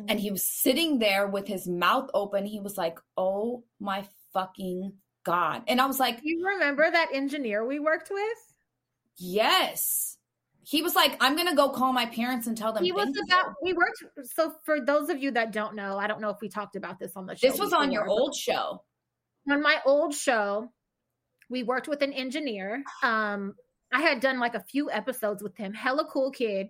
And 0.10 0.20
he 0.20 0.30
was 0.30 0.46
sitting 0.46 1.00
there 1.00 1.26
with 1.26 1.48
his 1.48 1.68
mouth 1.68 2.10
open. 2.14 2.46
He 2.46 2.60
was 2.60 2.78
like, 2.78 3.00
"Oh 3.16 3.64
my 3.80 4.06
fucking 4.34 4.92
god." 5.24 5.64
And 5.68 5.80
I 5.80 5.86
was 5.86 6.00
like, 6.00 6.20
you 6.22 6.46
remember 6.46 6.92
that 6.92 7.10
engineer 7.14 7.66
we 7.66 7.80
worked 7.80 8.10
with? 8.12 8.38
"Yes." 9.16 10.18
He 10.64 10.82
was 10.82 10.96
like, 10.96 11.16
"I'm 11.22 11.36
going 11.36 11.48
to 11.48 11.56
go 11.56 11.70
call 11.70 11.94
my 11.94 12.06
parents 12.06 12.46
and 12.46 12.58
tell 12.58 12.74
them 12.74 12.84
He 12.84 12.92
was 12.92 13.06
thank 13.06 13.16
you." 13.16 13.24
about. 13.24 13.54
We 13.64 13.74
worked. 13.74 14.04
So 14.36 14.54
for 14.66 14.82
those 14.82 15.10
of 15.10 15.24
you 15.24 15.32
that 15.32 15.54
don't 15.54 15.76
know, 15.76 15.98
I 15.98 16.08
don't 16.08 16.20
know 16.20 16.30
if 16.30 16.42
we 16.42 16.50
talked 16.50 16.76
about 16.76 17.00
this 17.00 17.14
on 17.16 17.26
the 17.26 17.36
show. 17.38 17.50
This 17.50 17.60
was 17.60 17.72
on 17.72 17.92
your 17.92 18.08
old 18.08 18.36
show. 18.36 18.84
On 19.52 19.62
my 19.62 19.80
old 19.86 20.14
show, 20.14 20.72
we 21.50 21.64
worked 21.64 21.88
with 21.88 22.02
an 22.02 22.14
engineer. 22.14 22.84
Um, 23.04 23.56
I 23.92 24.02
had 24.02 24.20
done 24.20 24.40
like 24.40 24.56
a 24.56 24.64
few 24.64 24.92
episodes 24.92 25.42
with 25.42 25.56
him. 25.58 25.74
Hella 25.74 26.06
cool 26.06 26.32
kid. 26.32 26.68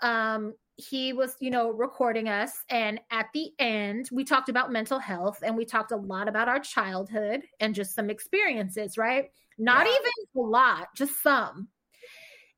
Um, 0.00 0.54
he 0.76 1.12
was, 1.12 1.36
you 1.40 1.50
know, 1.50 1.70
recording 1.70 2.28
us, 2.28 2.52
and 2.68 3.00
at 3.10 3.26
the 3.32 3.52
end, 3.60 4.08
we 4.10 4.24
talked 4.24 4.48
about 4.48 4.72
mental 4.72 4.98
health, 4.98 5.38
and 5.44 5.56
we 5.56 5.64
talked 5.64 5.92
a 5.92 5.96
lot 5.96 6.26
about 6.26 6.48
our 6.48 6.58
childhood 6.58 7.42
and 7.60 7.74
just 7.74 7.94
some 7.94 8.10
experiences. 8.10 8.98
Right? 8.98 9.30
Not 9.56 9.86
Yeah. 9.86 9.92
even 9.92 10.12
a 10.36 10.40
lot, 10.40 10.88
just 10.96 11.22
some. 11.22 11.68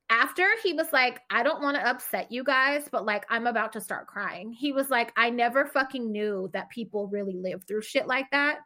After 0.08 0.46
he 0.62 0.72
was 0.72 0.92
like, 0.92 1.20
I 1.30 1.42
don't 1.42 1.60
want 1.60 1.76
to 1.76 1.86
upset 1.86 2.30
you 2.30 2.44
guys, 2.44 2.88
but 2.90 3.04
like, 3.04 3.26
I'm 3.28 3.48
about 3.48 3.72
to 3.72 3.80
start 3.80 4.06
crying. 4.06 4.52
He 4.52 4.70
was 4.70 4.88
like, 4.88 5.12
I 5.16 5.30
never 5.30 5.66
fucking 5.66 6.12
knew 6.12 6.48
that 6.52 6.70
people 6.70 7.08
really 7.08 7.34
live 7.34 7.64
through 7.64 7.82
shit 7.82 8.06
like 8.06 8.30
that 8.30 8.60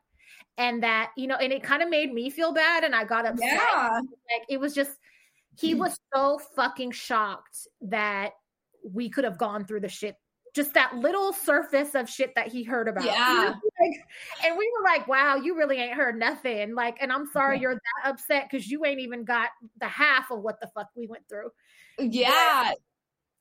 and 0.59 0.83
that 0.83 1.11
you 1.17 1.27
know 1.27 1.37
and 1.37 1.53
it 1.53 1.63
kind 1.63 1.83
of 1.83 1.89
made 1.89 2.13
me 2.13 2.31
feel 2.31 2.53
bad 2.53 2.85
and 2.85 2.95
i 2.95 3.05
got 3.05 3.27
upset 3.27 3.51
like 3.51 4.47
it 4.49 4.61
was 4.61 4.75
just 4.75 4.99
he 5.59 5.75
mm. 5.75 5.79
was 5.79 5.99
so 6.15 6.39
fucking 6.55 6.91
shocked 6.91 7.67
that 7.81 8.33
we 8.85 9.09
could 9.09 9.25
have 9.25 9.39
gone 9.39 9.65
through 9.65 9.81
the 9.81 9.89
shit 9.89 10.17
just 10.55 10.75
that 10.75 10.97
little 10.97 11.33
surface 11.33 11.95
of 11.95 12.09
shit 12.09 12.35
that 12.35 12.49
he 12.49 12.65
heard 12.65 12.89
about 12.89 13.05
Yeah. 13.05 13.55
Like, 13.81 13.97
and 14.45 14.59
we 14.59 14.71
were 14.77 14.85
like 14.85 15.09
wow 15.09 15.37
you 15.37 15.57
really 15.57 15.79
ain't 15.79 15.95
heard 15.95 16.19
nothing 16.19 16.75
like 16.75 16.99
and 17.01 17.11
i'm 17.11 17.27
sorry 17.33 17.57
Yeah. 17.57 17.63
you're 17.63 17.75
that 17.75 18.11
upset 18.11 18.47
because 18.51 18.69
you 18.69 18.85
ain't 18.85 19.01
even 19.01 19.25
got 19.25 19.49
the 19.79 19.87
half 19.87 20.31
of 20.31 20.43
what 20.43 20.61
the 20.61 20.69
fuck 20.75 20.89
we 20.95 21.07
went 21.07 21.27
through 21.31 21.51
Yeah. 21.99 22.73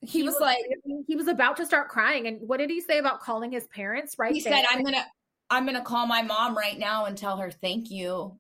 He, 0.02 0.24
was, 0.24 0.38
like, 0.40 0.60
he 1.08 1.18
was 1.18 1.28
about 1.28 1.58
to 1.58 1.66
start 1.66 1.90
crying 1.90 2.28
and 2.28 2.40
what 2.48 2.60
did 2.60 2.70
he 2.70 2.80
say 2.80 3.00
about 3.00 3.20
calling 3.20 3.52
his 3.52 3.68
parents 3.68 4.18
right 4.18 4.34
he 4.34 4.40
there? 4.42 4.54
said, 4.54 4.66
"I'm 4.72 4.82
going 4.82 4.96
to 4.96 5.06
I'm 5.50 5.66
going 5.66 5.78
to 5.78 5.84
call 5.84 6.06
my 6.06 6.22
mom 6.22 6.58
right 6.58 6.78
now 6.78 7.06
and 7.06 7.18
tell 7.18 7.38
her 7.38 7.52
thank 7.52 7.90
you 7.90 8.40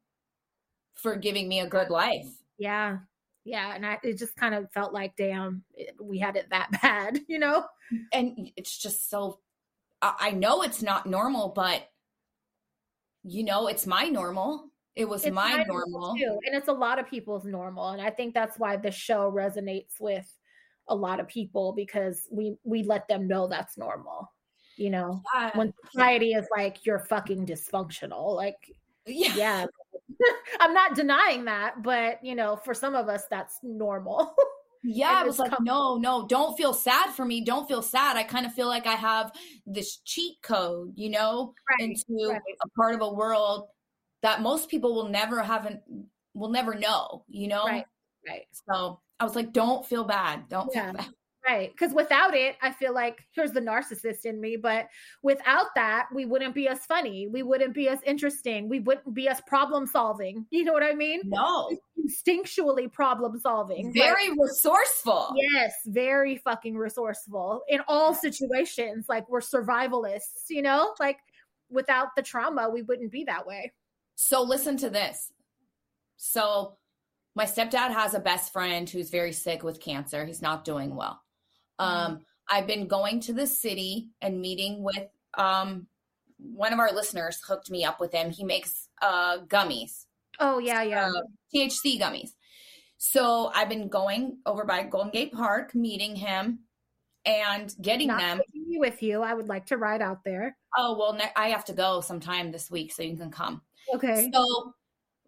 for 0.95 1.15
giving 1.15 1.47
me 1.47 1.59
a 1.59 1.67
good 1.67 1.89
life." 1.89 2.27
Yeah. 2.57 2.99
Yeah. 3.45 3.73
And 3.73 3.85
I, 3.85 3.97
it 4.03 4.17
just 4.17 4.35
kind 4.35 4.53
of 4.53 4.71
felt 4.71 4.93
like, 4.93 5.15
damn, 5.15 5.63
we 5.99 6.19
had 6.19 6.35
it 6.35 6.49
that 6.51 6.69
bad, 6.81 7.19
you 7.27 7.39
know? 7.39 7.65
And 8.13 8.51
it's 8.55 8.77
just 8.77 9.09
so 9.09 9.39
I 10.01 10.31
know 10.31 10.61
it's 10.61 10.81
not 10.81 11.05
normal, 11.05 11.49
but 11.49 11.89
you 13.23 13.43
know, 13.43 13.67
it's 13.67 13.85
my 13.85 14.05
normal. 14.05 14.69
It 14.95 15.07
was 15.07 15.25
It's 15.25 15.33
my 15.33 15.57
my 15.57 15.63
normal. 15.63 16.15
Too. 16.15 16.39
And 16.45 16.55
it's 16.55 16.67
a 16.67 16.73
lot 16.73 16.99
of 16.99 17.09
people's 17.09 17.45
normal. 17.45 17.89
And 17.89 18.01
I 18.01 18.09
think 18.09 18.33
that's 18.33 18.57
why 18.57 18.77
the 18.77 18.91
show 18.91 19.31
resonates 19.31 19.99
with 19.99 20.31
a 20.87 20.95
lot 20.95 21.19
of 21.19 21.27
people 21.27 21.73
because 21.73 22.27
we 22.31 22.55
we 22.63 22.83
let 22.83 23.07
them 23.07 23.27
know 23.27 23.47
that's 23.47 23.77
normal. 23.77 24.31
You 24.79 24.89
know, 24.89 25.21
Yeah. 25.35 25.51
when 25.55 25.73
society 25.91 26.31
is 26.33 26.47
like, 26.55 26.85
you're 26.85 26.99
fucking 26.99 27.45
dysfunctional. 27.45 28.35
Like, 28.35 28.71
yeah. 29.05 29.35
yeah. 29.35 29.65
I'm 30.59 30.73
not 30.73 30.95
denying 30.95 31.45
that, 31.45 31.83
but 31.83 32.23
you 32.23 32.35
know, 32.35 32.55
for 32.55 32.73
some 32.73 32.95
of 32.95 33.07
us 33.09 33.25
that's 33.29 33.59
normal. 33.63 34.33
Yeah, 34.81 35.11
I 35.11 35.23
was 35.25 35.37
like, 35.39 35.51
no, 35.59 35.97
no, 35.97 36.25
don't 36.25 36.55
feel 36.57 36.73
sad 36.73 37.09
for 37.09 37.25
me. 37.25 37.41
Don't 37.43 37.67
feel 37.67 37.81
sad. 37.81 38.15
I 38.15 38.23
kind 38.23 38.45
of 38.45 38.53
feel 38.53 38.67
like 38.67 38.87
I 38.87 38.93
have 38.93 39.33
this 39.65 39.97
cheat 40.05 40.41
code, 40.41 40.93
you 40.95 41.09
know, 41.09 41.53
into 41.79 42.29
right. 42.29 42.39
a 42.63 42.69
part 42.77 42.95
of 42.95 43.01
a 43.01 43.13
world 43.13 43.67
that 44.21 44.41
most 44.41 44.69
people 44.69 44.95
will 44.95 45.09
never 45.09 45.43
haven't 45.43 45.81
will 46.33 46.47
never 46.47 46.75
know, 46.75 47.25
you 47.27 47.49
know? 47.49 47.65
Right. 47.65 47.83
Right. 48.25 48.47
So 48.69 49.01
I 49.19 49.25
was 49.25 49.35
like, 49.35 49.51
don't 49.51 49.85
feel 49.85 50.05
bad. 50.05 50.47
Don't 50.47 50.69
Yeah. 50.73 50.85
feel 50.85 50.93
bad. 50.93 51.09
Right. 51.49 51.71
Because 51.71 51.95
without 51.95 52.35
it, 52.35 52.57
I 52.61 52.71
feel 52.71 52.93
like 52.93 53.25
here's 53.31 53.51
the 53.51 53.61
narcissist 53.61 54.25
in 54.25 54.39
me, 54.39 54.55
but 54.55 54.87
without 55.23 55.67
that, 55.75 56.07
we 56.13 56.25
wouldn't 56.25 56.53
be 56.53 56.67
as 56.67 56.85
funny. 56.85 57.27
We 57.27 57.41
wouldn't 57.41 57.73
be 57.73 57.89
as 57.89 57.97
interesting. 58.05 58.69
We 58.69 58.79
wouldn't 58.79 59.15
be 59.15 59.27
as 59.27 59.41
problem 59.41 59.87
solving. 59.87 60.45
You 60.59 60.65
know 60.65 60.73
what 60.73 60.83
I 60.83 60.93
mean? 60.93 61.21
No. 61.23 61.71
Instinctually 61.97 62.91
problem 62.91 63.39
solving. 63.39 63.93
Very 63.93 64.29
resourceful. 64.37 65.33
yes, 65.37 65.73
very 65.85 66.35
fucking 66.37 66.75
resourceful 66.75 67.61
in 67.69 67.79
all 67.87 68.13
situations. 68.13 69.05
Like 69.07 69.29
we're 69.29 69.39
survivalists, 69.39 70.49
you 70.49 70.61
know? 70.61 70.93
Like 70.99 71.19
without 71.69 72.09
the 72.17 72.21
trauma, 72.21 72.69
we 72.69 72.81
wouldn't 72.81 73.11
be 73.11 73.23
that 73.23 73.47
way. 73.47 73.71
So 74.15 74.43
listen 74.43 74.75
to 74.77 74.89
this. 74.89 75.31
So 76.17 76.77
my 77.35 77.45
stepdad 77.45 77.91
has 77.91 78.13
a 78.13 78.19
best 78.19 78.51
friend 78.51 78.89
who's 78.89 79.09
very 79.09 79.31
sick 79.31 79.63
with 79.63 79.79
cancer. 79.79 80.25
He's 80.25 80.41
not 80.41 80.65
doing 80.65 80.95
well. 80.95 81.21
Um, 81.79 82.19
I've 82.49 82.67
been 82.67 82.87
going 82.87 83.19
to 83.21 83.33
the 83.33 83.47
city 83.47 84.09
and 84.21 84.41
meeting 84.41 84.83
with 84.83 85.07
um, 85.37 85.87
one 86.37 86.73
of 86.73 86.79
our 86.79 86.91
listeners 86.91 87.39
hooked 87.45 87.69
me 87.69 87.83
up 87.85 87.99
with 87.99 88.11
him. 88.13 88.31
He 88.31 88.43
makes 88.43 88.87
uh, 89.01 89.39
gummies, 89.47 90.05
Oh, 90.39 90.57
yeah, 90.59 90.81
yeah. 90.83 91.07
uh, 91.09 91.21
THC 91.55 91.99
gummies. 91.99 92.29
So 92.97 93.49
I've 93.53 93.69
been 93.69 93.87
going 93.87 94.39
over 94.45 94.65
by 94.65 94.83
Golden 94.83 95.11
Gate 95.11 95.31
Park, 95.31 95.73
meeting 95.73 96.15
him 96.15 96.59
and 97.25 97.73
getting 97.81 98.07
Not 98.07 98.19
them. 98.19 98.41
with 98.55 99.01
you. 99.03 99.21
I 99.21 99.33
would 99.33 99.47
like 99.47 99.67
to 99.67 99.77
ride 99.77 100.01
out 100.01 100.23
there. 100.25 100.57
Oh, 100.77 100.97
well, 100.97 101.13
ne- 101.13 101.31
I 101.35 101.49
have 101.49 101.65
to 101.65 101.73
go 101.73 102.01
sometime 102.01 102.51
this 102.51 102.69
week, 102.69 102.91
so 102.93 103.03
you 103.03 103.15
can 103.15 103.31
come. 103.31 103.61
Okay. 103.93 104.29
So, 104.33 104.73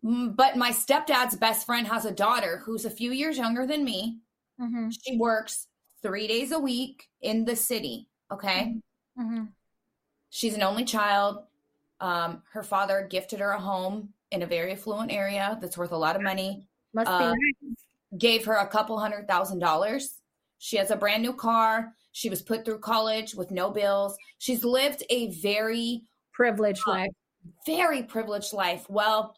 mm, 0.03 0.35
but 0.35 0.57
my 0.57 0.71
stepdad's 0.71 1.35
best 1.35 1.65
friend 1.65 1.87
has 1.87 2.05
a 2.05 2.11
daughter 2.11 2.61
who's 2.65 2.85
a 2.85 2.89
few 2.89 3.11
years 3.11 3.37
younger 3.37 3.65
than 3.65 3.83
me. 3.85 4.19
hmm 4.59 4.89
She 4.89 5.17
works 5.17 5.67
three 6.01 6.27
days 6.27 6.51
a 6.51 6.59
week 6.59 7.07
in 7.21 7.45
the 7.45 7.55
city. 7.55 8.07
Okay. 8.31 8.75
hmm 9.17 9.43
She's 10.29 10.53
an 10.53 10.63
only 10.63 10.85
child. 10.85 11.43
Um, 11.99 12.41
her 12.53 12.63
father 12.63 13.05
gifted 13.09 13.39
her 13.41 13.51
a 13.51 13.59
home 13.59 14.13
in 14.31 14.41
a 14.41 14.47
very 14.47 14.71
affluent 14.71 15.11
area 15.11 15.57
that's 15.61 15.77
worth 15.77 15.91
a 15.91 15.97
lot 15.97 16.15
of 16.15 16.21
money. 16.21 16.65
Must 16.93 17.09
Uh, 17.09 17.19
be 17.19 17.25
nice. 17.25 17.77
Gave 18.17 18.45
her 18.45 18.55
a 18.55 18.67
couple 18.67 18.97
hundred 18.99 19.27
thousand 19.27 19.59
dollars. 19.59 20.21
She 20.57 20.77
has 20.77 20.89
a 20.91 20.95
brand 20.95 21.21
new 21.23 21.33
car. 21.33 21.93
She 22.13 22.29
was 22.29 22.41
put 22.41 22.65
through 22.65 22.79
college 22.79 23.35
with 23.35 23.51
no 23.51 23.69
bills. 23.71 24.17
She's 24.37 24.63
lived 24.63 25.03
a 25.09 25.27
very 25.41 26.03
privileged 26.33 26.81
life. 26.87 27.11
very 27.65 28.03
privileged 28.03 28.53
life. 28.53 28.85
Well, 28.89 29.35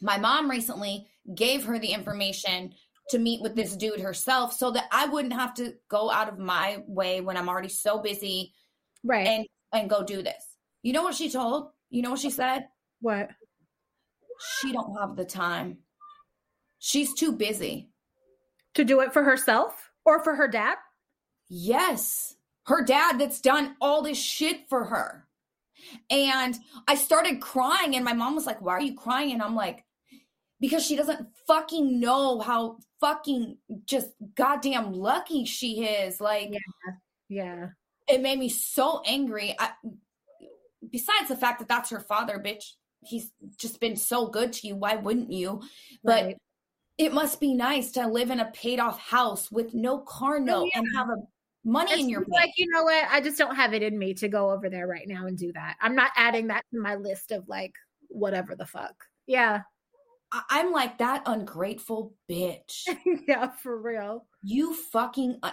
my 0.00 0.18
mom 0.18 0.50
recently 0.50 1.06
gave 1.34 1.64
her 1.64 1.78
the 1.78 1.92
information 1.92 2.74
to 3.10 3.18
meet 3.18 3.42
with 3.42 3.54
this 3.54 3.76
dude 3.76 4.00
herself 4.00 4.52
so 4.52 4.70
that 4.72 4.86
I 4.92 5.06
wouldn't 5.06 5.34
have 5.34 5.54
to 5.54 5.74
go 5.88 6.10
out 6.10 6.28
of 6.28 6.38
my 6.38 6.82
way 6.86 7.20
when 7.20 7.36
I'm 7.36 7.48
already 7.48 7.68
so 7.68 7.98
busy 7.98 8.52
Right. 9.04 9.26
and 9.26 9.46
and 9.72 9.88
go 9.90 10.02
do 10.02 10.22
this. 10.22 10.44
You 10.82 10.92
know 10.92 11.02
what 11.02 11.14
she 11.14 11.30
told? 11.30 11.70
You 11.90 12.02
know 12.02 12.10
what 12.10 12.20
she 12.20 12.30
said? 12.30 12.68
what? 13.00 13.30
She 14.60 14.72
don't 14.72 14.96
have 14.98 15.16
the 15.16 15.24
time. 15.24 15.78
She's 16.78 17.12
too 17.14 17.32
busy. 17.32 17.90
To 18.74 18.84
do 18.84 19.00
it 19.00 19.12
for 19.12 19.22
herself 19.22 19.90
or 20.04 20.22
for 20.24 20.34
her 20.34 20.48
dad? 20.48 20.76
Yes. 21.48 22.36
Her 22.66 22.82
dad 22.84 23.18
that's 23.18 23.40
done 23.40 23.74
all 23.80 24.00
this 24.02 24.18
shit 24.18 24.68
for 24.68 24.84
her. 24.84 25.26
And 26.08 26.56
I 26.86 26.94
started 26.94 27.40
crying, 27.40 27.96
and 27.96 28.04
my 28.04 28.12
mom 28.12 28.34
was 28.34 28.46
like, 28.46 28.60
Why 28.62 28.74
are 28.74 28.80
you 28.80 28.94
crying? 28.94 29.32
And 29.32 29.42
I'm 29.42 29.54
like, 29.56 29.84
Because 30.60 30.84
she 30.84 30.96
doesn't 30.96 31.26
fucking 31.46 32.00
know 32.00 32.40
how 32.40 32.78
fucking 33.00 33.56
just 33.86 34.10
goddamn 34.34 34.92
lucky 34.92 35.44
she 35.44 35.84
is. 35.84 36.20
Like, 36.20 36.52
Yeah. 37.28 37.68
it 38.06 38.20
made 38.20 38.38
me 38.38 38.48
so 38.50 39.02
angry. 39.06 39.56
I, 39.58 39.70
besides 40.90 41.28
the 41.28 41.36
fact 41.36 41.60
that 41.60 41.68
that's 41.68 41.90
her 41.90 42.00
father, 42.00 42.38
bitch, 42.38 42.74
he's 43.02 43.32
just 43.56 43.80
been 43.80 43.96
so 43.96 44.26
good 44.26 44.52
to 44.54 44.66
you. 44.66 44.76
Why 44.76 44.96
wouldn't 44.96 45.32
you? 45.32 45.62
But 46.04 46.24
Right. 46.24 46.38
it 46.98 47.14
must 47.14 47.40
be 47.40 47.54
nice 47.54 47.92
to 47.92 48.06
live 48.06 48.30
in 48.30 48.40
a 48.40 48.50
paid 48.50 48.78
off 48.80 48.98
house 48.98 49.50
with 49.50 49.72
no 49.72 49.98
car 49.98 50.36
oh, 50.36 50.40
note 50.40 50.68
yeah. 50.74 50.80
and 50.80 50.88
have 50.96 51.08
a 51.08 51.16
money 51.64 51.92
It's 51.92 52.02
in 52.02 52.08
your 52.08 52.24
like, 52.28 52.52
you 52.56 52.66
know 52.70 52.84
what? 52.84 53.06
I 53.10 53.20
just 53.20 53.38
don't 53.38 53.56
have 53.56 53.74
it 53.74 53.82
in 53.82 53.98
me 53.98 54.14
to 54.14 54.28
go 54.28 54.50
over 54.50 54.68
there 54.68 54.86
right 54.86 55.06
now 55.06 55.26
and 55.26 55.36
do 55.36 55.52
that. 55.52 55.76
I'm 55.80 55.94
not 55.94 56.10
adding 56.16 56.48
that 56.48 56.64
to 56.72 56.80
my 56.80 56.96
list 56.96 57.32
of 57.32 57.48
like 57.48 57.74
whatever 58.08 58.56
the 58.56 58.66
fuck. 58.66 58.94
Yeah. 59.26 59.62
I- 60.32 60.42
I'm 60.50 60.72
like 60.72 60.98
that 60.98 61.22
ungrateful 61.26 62.14
bitch. 62.30 62.82
yeah, 63.28 63.50
for 63.50 63.76
real. 63.80 64.26
You 64.42 64.74
fucking. 64.74 65.38
uh, 65.42 65.52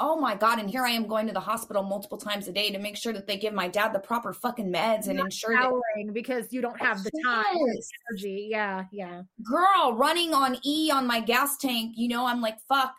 Oh 0.00 0.18
my 0.18 0.34
god! 0.34 0.58
And 0.58 0.68
here 0.68 0.82
I 0.84 0.90
am 0.90 1.06
going 1.06 1.28
to 1.28 1.32
the 1.32 1.38
hospital 1.38 1.84
multiple 1.84 2.18
times 2.18 2.48
a 2.48 2.52
day 2.52 2.70
to 2.72 2.78
make 2.80 2.96
sure 2.96 3.12
that 3.12 3.28
they 3.28 3.36
give 3.36 3.54
my 3.54 3.68
dad 3.68 3.92
the 3.92 4.00
proper 4.00 4.32
fucking 4.32 4.72
meds 4.72 5.06
and 5.06 5.20
ensure 5.20 5.54
that 5.54 6.12
because 6.12 6.52
you 6.52 6.60
don't 6.60 6.80
have 6.80 7.04
the 7.04 7.10
time 7.24 7.44
Yes. 7.54 7.88
energy. 8.10 8.48
Yeah, 8.50 8.84
yeah. 8.90 9.22
girl 9.44 9.94
running 9.96 10.34
on 10.34 10.56
E 10.64 10.90
on 10.90 11.06
my 11.06 11.20
gas 11.20 11.56
tank. 11.58 11.92
You 11.96 12.08
know, 12.08 12.26
I'm 12.26 12.40
like, 12.40 12.56
fuck. 12.68 12.94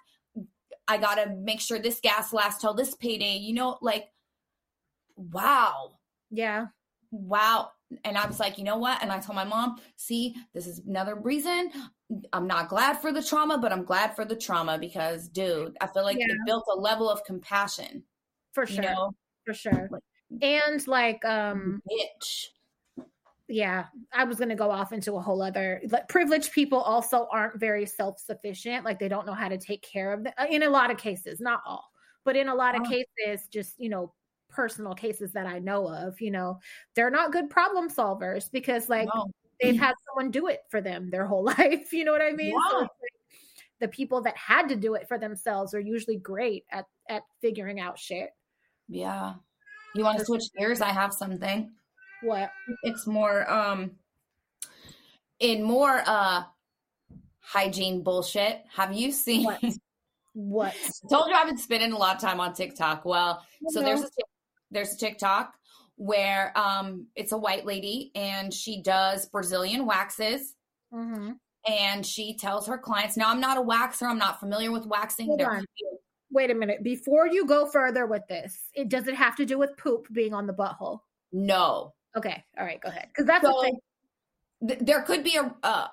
I 0.88 0.98
gotta 0.98 1.36
make 1.36 1.60
sure 1.60 1.78
this 1.78 2.00
gas 2.00 2.32
lasts 2.32 2.62
till 2.62 2.74
this 2.74 2.96
payday. 2.96 3.36
You 3.38 3.54
know, 3.54 3.78
like, 3.82 4.06
wow. 5.18 5.98
Yeah. 6.32 6.68
wow. 7.12 7.72
And 8.04 8.18
I 8.18 8.26
was 8.28 8.40
like, 8.40 8.58
you 8.58 8.64
know 8.64 8.78
what? 8.78 9.02
And 9.02 9.12
I 9.12 9.20
told 9.20 9.36
my 9.36 9.44
mom, 9.44 9.80
see, 9.96 10.36
this 10.54 10.68
is 10.68 10.80
another 10.80 11.16
reason 11.16 11.72
I'm 12.32 12.48
not 12.48 12.70
glad 12.70 13.02
for 13.02 13.12
the 13.12 13.24
trauma, 13.24 13.58
but 13.58 13.72
I'm 13.72 13.84
glad 13.86 14.16
for 14.16 14.24
the 14.26 14.36
trauma 14.36 14.78
because, 14.78 15.28
dude, 15.30 15.76
I 15.82 15.88
feel 15.88 16.04
like 16.04 16.18
Yeah. 16.20 16.26
it 16.30 16.38
built 16.46 16.66
a 16.72 16.76
level 16.80 17.10
of 17.10 17.24
compassion, 17.24 18.04
For 18.54 18.66
you 18.66 18.76
sure. 18.76 18.84
know, 18.84 19.12
For 19.46 19.54
sure. 19.54 19.90
Like- 19.92 20.04
And 20.42 20.88
like 20.88 21.24
um 21.26 21.82
bitch. 21.92 22.48
yeah 23.50 23.86
i 24.14 24.24
was 24.24 24.38
going 24.38 24.50
to 24.50 24.56
go 24.56 24.72
off 24.72 24.94
into 24.94 25.16
a 25.18 25.22
whole 25.22 25.42
other 25.42 25.82
like 25.90 26.08
privileged 26.08 26.52
people 26.54 26.80
also 26.80 27.28
aren't 27.32 27.60
very 27.60 27.86
self-sufficient 27.86 28.86
like 28.86 29.00
they 29.00 29.10
don't 29.10 29.28
know 29.28 29.34
how 29.34 29.50
to 29.50 29.58
take 29.58 29.82
care 29.82 30.14
of 30.14 30.24
them 30.24 30.34
in 30.50 30.64
a 30.64 30.70
lot 30.70 30.90
of 30.90 30.98
cases 30.98 31.42
not 31.42 31.62
all 31.68 31.84
but 32.24 32.36
in 32.38 32.48
a 32.48 32.56
lot 32.56 32.74
of 32.74 32.82
Oh. 32.86 32.90
cases 32.90 33.48
just 33.50 33.76
you 33.78 33.90
know 33.90 34.14
personal 34.54 34.94
cases 34.94 35.32
that 35.34 35.46
i 35.46 35.60
know 35.60 35.88
of 35.88 36.20
you 36.22 36.32
know 36.32 36.60
they're 36.96 37.10
not 37.10 37.32
good 37.32 37.50
problem 37.50 37.90
solvers 37.90 38.50
because 38.52 38.88
like 38.90 39.10
No. 39.14 39.28
they've 39.62 39.80
had 39.80 39.96
someone 40.08 40.32
do 40.32 40.48
it 40.48 40.62
for 40.70 40.80
them 40.80 41.10
their 41.10 41.26
whole 41.26 41.44
life 41.58 41.92
you 41.92 42.06
know 42.06 42.12
what 42.12 42.22
i 42.22 42.32
mean 42.32 42.54
So 42.72 42.80
like 42.80 42.90
the 43.80 43.88
people 43.90 44.22
that 44.22 44.38
had 44.38 44.70
to 44.70 44.76
do 44.76 44.94
it 44.94 45.08
for 45.08 45.18
themselves 45.18 45.74
are 45.74 45.80
usually 45.80 46.18
great 46.18 46.64
at 46.72 46.86
at 47.10 47.24
figuring 47.42 47.80
out 47.82 48.00
shit 48.00 48.30
Yeah. 48.88 49.34
You 49.96 50.04
want 50.04 50.18
to 50.20 50.26
switch 50.26 50.44
gears? 50.58 50.82
I 50.82 50.90
have 50.90 51.14
something. 51.14 51.72
what 52.24 52.50
It's 52.82 53.06
more, 53.06 53.48
um, 53.52 53.92
in 55.40 55.62
more, 55.62 56.02
uh, 56.08 56.44
hygiene 57.42 58.02
bullshit. 58.02 58.64
Have 58.76 58.94
you 58.94 59.12
seen? 59.12 59.44
What? 59.44 59.62
what 60.34 60.74
told 61.12 61.28
you 61.30 61.36
I've 61.36 61.46
been 61.46 61.58
spending 61.60 61.92
a 61.92 61.98
lot 61.98 62.16
of 62.16 62.22
time 62.22 62.40
on 62.40 62.54
TikTok. 62.54 63.06
Well, 63.06 63.46
so 63.68 63.82
there's 63.82 64.02
a 64.02 64.08
there's 64.74 64.94
a 64.94 64.98
TikTok 64.98 65.54
where 65.96 66.52
um 66.58 67.08
it's 67.16 67.32
a 67.32 67.38
white 67.38 67.66
lady 67.66 68.12
and 68.16 68.54
she 68.54 68.82
does 68.82 69.28
Brazilian 69.28 69.86
waxes 69.86 70.56
Mhm. 70.94 71.38
and 71.68 72.06
she 72.06 72.36
tells 72.38 72.68
her 72.68 72.78
clients. 72.78 73.16
Now 73.16 73.30
I'm 73.30 73.40
not 73.40 73.58
a 73.58 73.62
waxer. 73.62 74.08
I'm 74.08 74.18
not 74.18 74.40
familiar 74.40 74.72
with 74.72 74.86
waxing. 74.86 75.28
Hold 75.28 75.40
There 75.40 75.52
on. 75.52 75.60
could 75.60 75.68
be- 75.80 75.98
wait 76.32 76.50
a 76.50 76.56
minute 76.56 76.82
before 76.82 77.28
you 77.28 77.46
go 77.46 77.68
further 77.68 78.08
with 78.08 78.24
this 78.28 78.68
it 78.74 78.90
does 78.90 79.08
it 79.08 79.14
have 79.14 79.36
to 79.36 79.46
do 79.46 79.56
with 79.60 79.78
poop 79.78 80.08
being 80.12 80.34
on 80.34 80.48
the 80.48 80.54
butthole 80.54 81.02
no. 81.32 81.94
okay 82.18 82.44
all 82.58 82.66
right 82.66 82.82
go 82.82 82.90
ahead 82.90 83.08
because 83.10 83.28
that's 83.28 83.46
So 83.46 83.64
th- 84.68 84.80
there 84.82 85.04
could 85.04 85.24
be 85.24 85.36
a 85.38 85.56
a, 85.62 85.92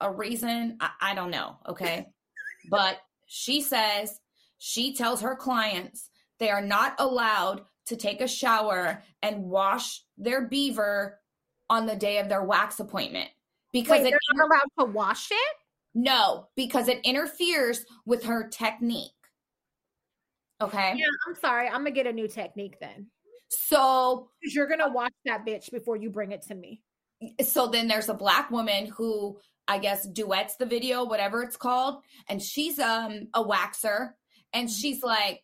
a 0.00 0.10
reason. 0.10 0.78
I, 0.80 0.90
I 1.02 1.14
don't 1.14 1.30
know. 1.30 1.58
Okay, 1.68 2.06
but 2.70 2.96
she 3.26 3.60
says 3.60 4.18
she 4.56 4.94
tells 4.94 5.20
her 5.20 5.36
clients 5.36 6.08
they 6.38 6.48
are 6.48 6.62
not 6.62 6.94
allowed 6.98 7.60
to 7.86 7.96
take 7.96 8.20
a 8.20 8.28
shower 8.28 9.02
and 9.22 9.44
wash 9.44 10.02
their 10.16 10.46
beaver 10.46 11.18
on 11.68 11.86
the 11.86 11.96
day 11.96 12.18
of 12.18 12.28
their 12.28 12.42
wax 12.42 12.80
appointment. 12.80 13.28
Because 13.72 14.02
Wait, 14.02 14.08
it 14.08 14.10
they're 14.10 14.18
not 14.34 14.46
allowed 14.46 14.86
to 14.86 14.92
wash 14.92 15.28
it? 15.30 15.56
No 15.94 16.48
because 16.56 16.88
it 16.88 17.00
interferes 17.04 17.84
with 18.06 18.24
her 18.24 18.48
technique. 18.48 19.10
Okay, 20.60 20.94
yeah 20.96 21.04
i'm 21.26 21.34
sorry. 21.34 21.66
I'm 21.66 21.80
gonna 21.80 21.90
get 21.90 22.06
a 22.06 22.12
new 22.12 22.28
technique 22.28 22.78
then. 22.80 23.08
So 23.48 24.28
you're 24.42 24.68
gonna 24.68 24.92
wash 24.92 25.10
that 25.24 25.44
bitch 25.44 25.70
before 25.70 25.96
you 25.96 26.10
bring 26.10 26.32
it 26.32 26.42
to 26.48 26.54
me. 26.54 26.82
so 27.44 27.66
then 27.66 27.88
there's 27.88 28.08
a 28.08 28.14
black 28.14 28.50
woman 28.50 28.86
who 28.86 29.38
I 29.68 29.78
guess 29.78 30.06
duets 30.06 30.56
the 30.56 30.66
video, 30.66 31.04
whatever 31.04 31.42
it's 31.42 31.56
called, 31.56 32.02
and 32.28 32.40
she's 32.40 32.78
um 32.78 33.28
a 33.34 33.42
waxer, 33.44 34.10
and 34.52 34.70
she's 34.70 35.02
like, 35.02 35.42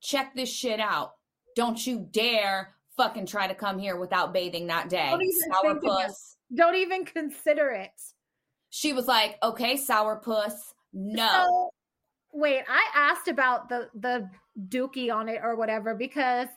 check 0.00 0.34
this 0.34 0.50
shit 0.50 0.80
out. 0.80 1.12
Don't 1.60 1.86
you 1.86 2.08
dare 2.10 2.74
fucking 2.96 3.26
try 3.26 3.46
to 3.46 3.54
come 3.54 3.78
here 3.78 3.96
without 3.98 4.32
bathing 4.32 4.66
that 4.68 4.88
day. 4.88 5.10
Don't 5.10 5.20
even 5.20 5.82
Sourpuss. 5.82 6.36
don't 6.54 6.74
even 6.74 7.04
consider 7.04 7.68
it 7.68 7.90
She 8.70 8.94
was 8.94 9.06
like, 9.06 9.36
okay, 9.42 9.74
sourpuss. 9.74 10.54
No. 10.94 11.28
So, 11.28 11.70
wait, 12.32 12.62
I 12.66 12.82
asked 12.94 13.28
about 13.28 13.68
the 13.68 13.90
the 13.94 14.26
dookie 14.68 15.12
on 15.12 15.28
it 15.28 15.40
or 15.42 15.54
whatever 15.54 15.94
because 15.94 16.48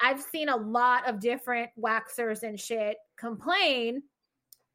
I've 0.00 0.20
seen 0.20 0.48
a 0.48 0.56
lot 0.56 1.08
of 1.08 1.20
different 1.20 1.70
waxers 1.80 2.42
and 2.42 2.58
shit 2.58 2.96
complain. 3.16 4.02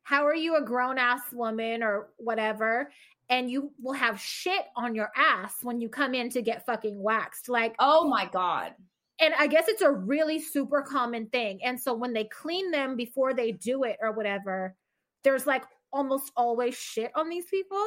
How 0.03 0.25
are 0.25 0.35
you 0.35 0.55
a 0.55 0.61
grown 0.63 0.97
ass 0.97 1.33
woman 1.33 1.83
or 1.83 2.11
whatever? 2.15 2.89
And 3.29 3.51
you 3.51 3.73
will 3.81 3.91
have 3.91 4.21
shit 4.21 4.67
on 4.77 4.95
your 4.95 5.11
ass 5.17 5.55
when 5.63 5.81
you 5.81 5.89
come 5.89 6.13
in 6.13 6.29
to 6.29 6.41
get 6.41 6.65
fucking 6.65 6.97
waxed. 6.97 7.49
Like, 7.49 7.75
Oh 7.77 8.07
my 8.07 8.25
God. 8.31 8.73
And 9.19 9.33
I 9.37 9.47
guess 9.47 9.67
it's 9.67 9.81
a 9.81 9.91
really 9.91 10.39
super 10.39 10.81
common 10.81 11.27
thing. 11.27 11.59
And 11.63 11.79
so 11.79 11.93
when 11.93 12.13
they 12.13 12.25
clean 12.25 12.71
them 12.71 12.95
before 12.95 13.33
they 13.33 13.51
do 13.51 13.83
it 13.83 13.97
or 14.01 14.11
whatever, 14.11 14.75
there's 15.23 15.45
like 15.45 15.63
almost 15.91 16.31
always 16.35 16.75
shit 16.75 17.11
on 17.15 17.29
these 17.29 17.45
people. 17.45 17.85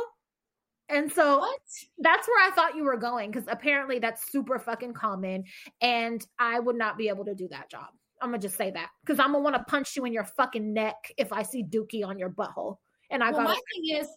And 0.89 1.11
so 1.13 1.39
What? 1.41 1.61
that's 1.99 2.29
where 2.29 2.47
I 2.47 2.55
thought 2.55 2.77
you 2.77 2.85
were 2.85 2.97
going 2.97 3.31
because 3.31 3.49
apparently 3.49 3.99
that's 3.99 4.31
super 4.31 4.59
fucking 4.59 4.95
common. 4.95 5.45
And 5.81 6.25
I 6.39 6.61
would 6.61 6.77
not 6.77 6.97
be 6.97 7.09
able 7.09 7.25
to 7.25 7.35
do 7.35 7.49
that 7.49 7.69
job. 7.69 7.89
I'm 8.23 8.31
gonna 8.31 8.39
just 8.39 8.57
say 8.57 8.71
that 8.71 8.91
because 9.05 9.19
I'm 9.19 9.33
gonna 9.33 9.45
want 9.45 9.57
to 9.57 9.65
punch 9.65 9.97
you 9.97 10.05
in 10.05 10.13
your 10.13 10.25
fucking 10.25 10.73
neck 10.73 11.13
if 11.19 11.33
I 11.33 11.43
see 11.43 11.65
Dookie 11.65 12.07
on 12.07 12.19
your 12.19 12.31
butthole. 12.31 12.77
And 13.11 13.23
I 13.23 13.31
well, 13.31 13.41
got 13.41 13.49
my 13.49 13.55
thing 13.55 13.99
is, 13.99 14.09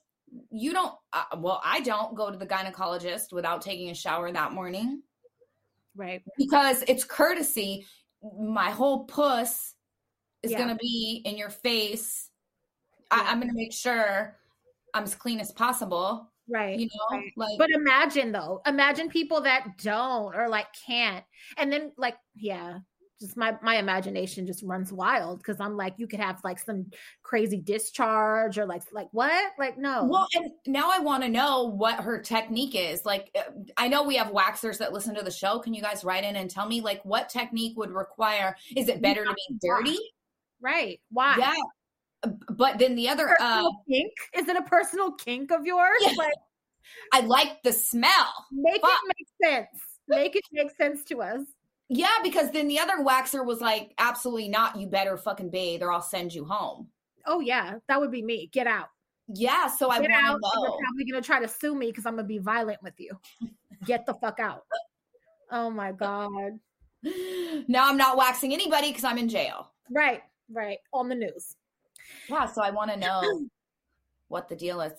you 0.51 0.73
don't, 0.73 0.93
uh, 1.11 1.23
well, 1.37 1.59
I 1.63 1.81
don't 1.81 2.15
go 2.15 2.31
to 2.31 2.37
the 2.37 2.45
gynecologist 2.45 3.33
without 3.33 3.61
taking 3.61 3.89
a 3.89 3.95
shower 3.95 4.31
that 4.31 4.53
morning. 4.53 5.01
Right. 5.99 6.23
because 6.37 6.83
it's 6.87 7.03
courtesy. 7.03 7.85
My 8.39 8.69
whole 8.71 9.05
puss 9.05 9.75
is 10.43 10.51
Yeah. 10.51 10.57
gonna 10.57 10.75
be 10.75 11.21
in 11.25 11.37
your 11.37 11.49
face. 11.49 12.29
Yeah. 13.11 13.23
I, 13.23 13.31
I'm 13.31 13.39
gonna 13.39 13.53
make 13.53 13.73
sure 13.73 14.37
I'm 14.93 15.03
as 15.03 15.15
clean 15.15 15.39
as 15.39 15.51
possible. 15.51 16.31
Right. 16.47 16.79
You 16.79 16.87
know, 16.87 17.17
right. 17.17 17.31
like 17.37 17.57
But 17.59 17.69
imagine 17.69 18.31
though, 18.31 18.61
imagine 18.65 19.09
people 19.09 19.41
that 19.41 19.77
don't 19.77 20.35
or 20.35 20.49
like 20.49 20.67
can't. 20.85 21.23
And 21.57 21.71
then 21.71 21.91
like, 21.97 22.17
yeah. 22.35 22.79
Just 23.19 23.35
my 23.35 23.55
my 23.61 23.75
imagination 23.75 24.47
just 24.47 24.63
runs 24.63 24.93
wild 24.93 25.39
because 25.39 25.59
I'm 25.59 25.75
like, 25.75 25.95
you 25.97 26.07
could 26.07 26.19
have 26.19 26.39
like 26.43 26.59
some 26.59 26.85
crazy 27.21 27.57
discharge 27.57 28.57
or 28.57 28.65
like 28.65 28.83
like 28.91 29.09
what? 29.11 29.51
Like 29.57 29.77
no. 29.77 30.05
Well, 30.05 30.27
and 30.35 30.51
now 30.67 30.89
I 30.91 30.99
want 30.99 31.23
to 31.23 31.29
know 31.29 31.65
what 31.65 31.99
her 31.99 32.19
technique 32.19 32.75
is. 32.75 33.05
Like, 33.05 33.29
uh, 33.37 33.51
I 33.77 33.87
know 33.87 34.03
we 34.03 34.15
have 34.15 34.27
waxers 34.27 34.77
that 34.77 34.93
listen 34.93 35.15
to 35.15 35.23
the 35.23 35.31
show. 35.31 35.59
Can 35.59 35.73
you 35.73 35.81
guys 35.81 36.03
write 36.03 36.23
in 36.23 36.35
and 36.35 36.49
tell 36.49 36.67
me 36.67 36.81
like 36.81 37.03
what 37.03 37.29
technique 37.29 37.77
would 37.77 37.91
require? 37.91 38.55
Is 38.75 38.87
it 38.87 39.01
better 39.01 39.25
to 39.25 39.33
be 39.33 39.57
dirty? 39.61 39.99
Right. 40.61 40.99
Why? 41.09 41.35
Yeah. 41.37 42.31
But 42.49 42.79
then 42.79 42.95
the 42.95 43.09
other 43.09 43.35
uh, 43.39 43.69
kink? 43.89 44.11
Is 44.35 44.47
it 44.47 44.55
a 44.55 44.63
personal 44.63 45.13
kink 45.13 45.51
of 45.51 45.65
yours? 45.65 46.01
Yeah. 46.01 46.13
Like 46.17 46.33
I 47.13 47.21
like 47.21 47.63
the 47.63 47.73
smell. 47.73 48.33
make 48.51 48.81
Fuck. 48.81 48.91
it 48.91 49.15
make 49.17 49.51
sense. 49.51 49.81
Make 50.07 50.35
it 50.35 50.43
make 50.51 50.71
sense 50.75 51.03
to 51.05 51.21
us. 51.21 51.41
Yeah, 51.89 52.17
because 52.23 52.51
then 52.51 52.67
the 52.67 52.79
other 52.79 52.97
waxer 53.03 53.43
was 53.43 53.61
like, 53.61 53.93
absolutely 53.97 54.47
not. 54.47 54.75
You 54.77 54.87
better 54.87 55.17
fucking 55.17 55.49
bathe 55.49 55.81
or 55.81 55.91
I'll 55.91 56.01
send 56.01 56.33
you 56.33 56.45
home. 56.45 56.87
Oh 57.25 57.39
yeah, 57.39 57.75
that 57.87 57.99
would 57.99 58.11
be 58.11 58.21
me. 58.21 58.47
Get 58.53 58.67
out. 58.67 58.89
Yeah, 59.27 59.67
so 59.67 59.89
I 59.89 59.99
Get 60.01 60.09
want 60.11 60.23
out. 60.25 60.39
to 60.39 60.59
You're 60.61 60.77
probably 60.79 61.05
gonna 61.11 61.21
try 61.23 61.39
to 61.39 61.47
sue 61.47 61.75
me 61.75 61.87
because 61.87 62.05
I'm 62.05 62.15
gonna 62.15 62.27
be 62.27 62.37
violent 62.39 62.81
with 62.83 62.93
you. 62.99 63.19
Get 63.85 64.05
the 64.05 64.13
fuck 64.13 64.39
out. 64.39 64.65
Oh 65.51 65.69
my 65.69 65.91
god. 65.91 66.59
Now 67.69 67.87
I'm 67.89 67.95
not 67.97 68.17
waxing 68.17 68.53
anybody 68.53 68.89
because 68.89 69.05
I'm 69.05 69.17
in 69.17 69.29
jail. 69.29 69.71
Right, 69.89 70.21
right. 70.51 70.79
On 70.93 71.07
the 71.07 71.15
news. 71.15 71.55
Yeah, 72.27 72.45
so 72.45 72.61
I 72.61 72.71
want 72.71 72.91
to 72.91 72.97
know 72.97 73.21
what 74.27 74.49
the 74.49 74.55
deal 74.55 74.81
is. 74.81 74.91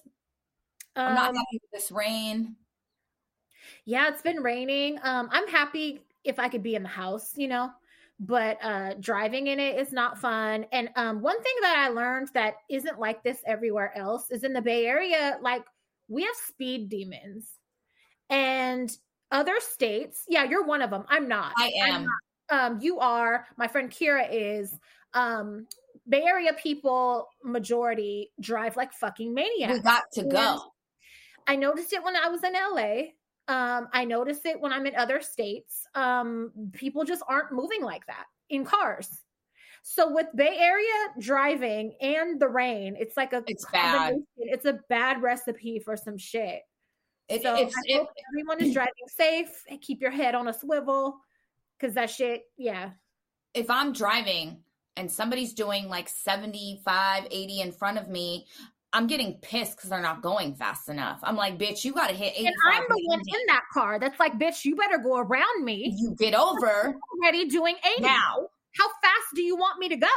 I'm 0.97 1.15
not 1.15 1.31
Um, 1.31 1.37
happy 1.37 1.61
with 1.63 1.71
this 1.73 1.91
rain. 1.93 2.57
yeah, 3.85 4.09
it's 4.09 4.23
been 4.23 4.43
raining. 4.43 4.99
Um, 5.03 5.29
I'm 5.31 5.47
happy 5.49 6.01
if 6.25 6.39
I 6.39 6.49
could 6.49 6.63
be 6.63 6.75
in 6.75 6.83
the 6.83 6.89
house, 6.89 7.33
you 7.37 7.49
know, 7.49 7.71
but 8.19 8.59
uh 8.63 8.95
driving 9.01 9.47
in 9.47 9.59
it 9.61 9.79
is 9.79 9.93
not 9.93 10.19
fun. 10.19 10.67
And 10.73 10.91
um 10.97 11.21
one 11.23 11.41
thing 11.43 11.55
that 11.63 11.77
I 11.79 11.89
learned 11.89 12.29
that 12.35 12.55
isn't 12.69 12.99
like 12.99 13.23
this 13.23 13.39
everywhere 13.47 13.97
else 13.97 14.31
is 14.31 14.45
in 14.45 14.53
the 14.53 14.63
Bay 14.63 14.87
Area, 14.87 15.39
like 15.41 15.65
we 16.09 16.23
have 16.25 16.35
speed 16.47 16.89
demons. 16.91 17.49
And 18.29 18.91
other 19.33 19.55
states, 19.61 20.25
yeah, 20.29 20.45
you're 20.45 20.65
one 20.65 20.83
of 20.83 20.91
them. 20.91 21.05
I'm 21.09 21.29
not. 21.29 21.53
I 21.57 21.71
am. 21.87 22.07
um 22.51 22.79
you 22.81 22.99
are 22.99 23.47
my 23.57 23.69
friend 23.69 23.91
kira 23.91 24.27
is 24.31 24.77
um 25.15 25.67
bay 26.09 26.23
area 26.23 26.53
people 26.55 27.29
majority 27.45 28.31
drive 28.41 28.77
like 28.77 28.93
fucking 28.93 29.33
maniacs 29.33 29.75
We 29.75 29.81
got 29.81 30.03
to 30.15 30.25
go. 30.25 30.39
And- 30.39 30.61
i 31.47 31.57
noticed 31.57 31.93
it 31.93 32.03
when 32.05 32.17
i 32.17 32.29
was 32.29 32.43
in 32.45 32.53
la 32.53 33.03
um 33.49 33.89
i 33.93 34.05
notice 34.05 34.45
it 34.45 34.61
when 34.61 34.73
i'm 34.73 34.87
in 34.87 34.95
other 34.97 35.21
states 35.21 35.87
um 35.95 36.51
people 36.73 37.05
just 37.05 37.23
aren't 37.29 37.53
moving 37.53 37.83
like 37.83 38.07
that 38.07 38.27
in 38.51 38.65
cars. 38.65 39.09
So 39.83 40.13
with 40.13 40.27
bay 40.35 40.57
area 40.59 41.09
driving 41.19 41.95
and 42.03 42.39
the 42.39 42.49
rain 42.49 42.97
it's 42.99 43.17
like 43.17 43.33
a 43.33 43.43
It's 43.47 43.65
bad. 43.73 44.17
it's 44.37 44.67
a 44.67 44.79
bad 44.91 45.23
recipe 45.23 45.79
for 45.79 45.97
some 45.97 46.19
shit. 46.19 46.61
It, 47.29 47.43
so 47.43 47.55
it's, 47.57 47.75
I 47.75 47.81
it, 47.87 48.07
everyone 48.33 48.61
is 48.61 48.75
driving 48.75 48.93
safe 49.09 49.65
and 49.71 49.81
keep 49.81 50.03
your 50.03 50.11
head 50.11 50.35
on 50.35 50.49
a 50.49 50.53
swivel 50.53 51.19
because 51.79 51.95
that 51.95 52.11
shit 52.11 52.43
yeah. 52.59 52.91
If 53.55 53.71
I'm 53.71 53.93
driving 53.93 54.59
and 54.97 55.11
somebody's 55.11 55.55
doing 55.55 55.89
like 55.89 56.09
75, 56.09 57.27
80 57.31 57.61
in 57.61 57.73
front 57.73 57.99
of 57.99 58.09
me, 58.09 58.47
I'm 58.93 59.07
getting 59.07 59.35
pissed 59.41 59.77
because 59.77 59.91
they're 59.91 60.03
not 60.03 60.21
going 60.21 60.55
fast 60.55 60.89
enough. 60.89 61.21
I'm 61.23 61.37
like, 61.37 61.59
bitch, 61.59 61.85
you 61.85 61.93
got 61.93 62.09
to 62.09 62.15
hit 62.15 62.33
85. 62.35 62.47
And 62.47 62.55
I'm 62.75 62.85
the 62.89 63.03
one 63.07 63.21
in 63.21 63.47
that 63.47 63.63
car 63.73 63.99
that's 64.01 64.19
like, 64.19 64.39
bitch, 64.39 64.65
you 64.65 64.75
better 64.75 64.99
go 64.99 65.19
around 65.19 65.65
me. 65.65 65.95
You 65.97 66.17
get 66.19 66.35
over 66.35 66.97
Already 67.23 67.47
doing 67.47 67.77
80. 67.99 68.03
now. 68.03 68.49
How 68.77 68.89
fast 69.03 69.27
do 69.35 69.43
you 69.43 69.57
want 69.57 69.79
me 69.79 69.89
to 69.91 69.97
go? 69.97 70.09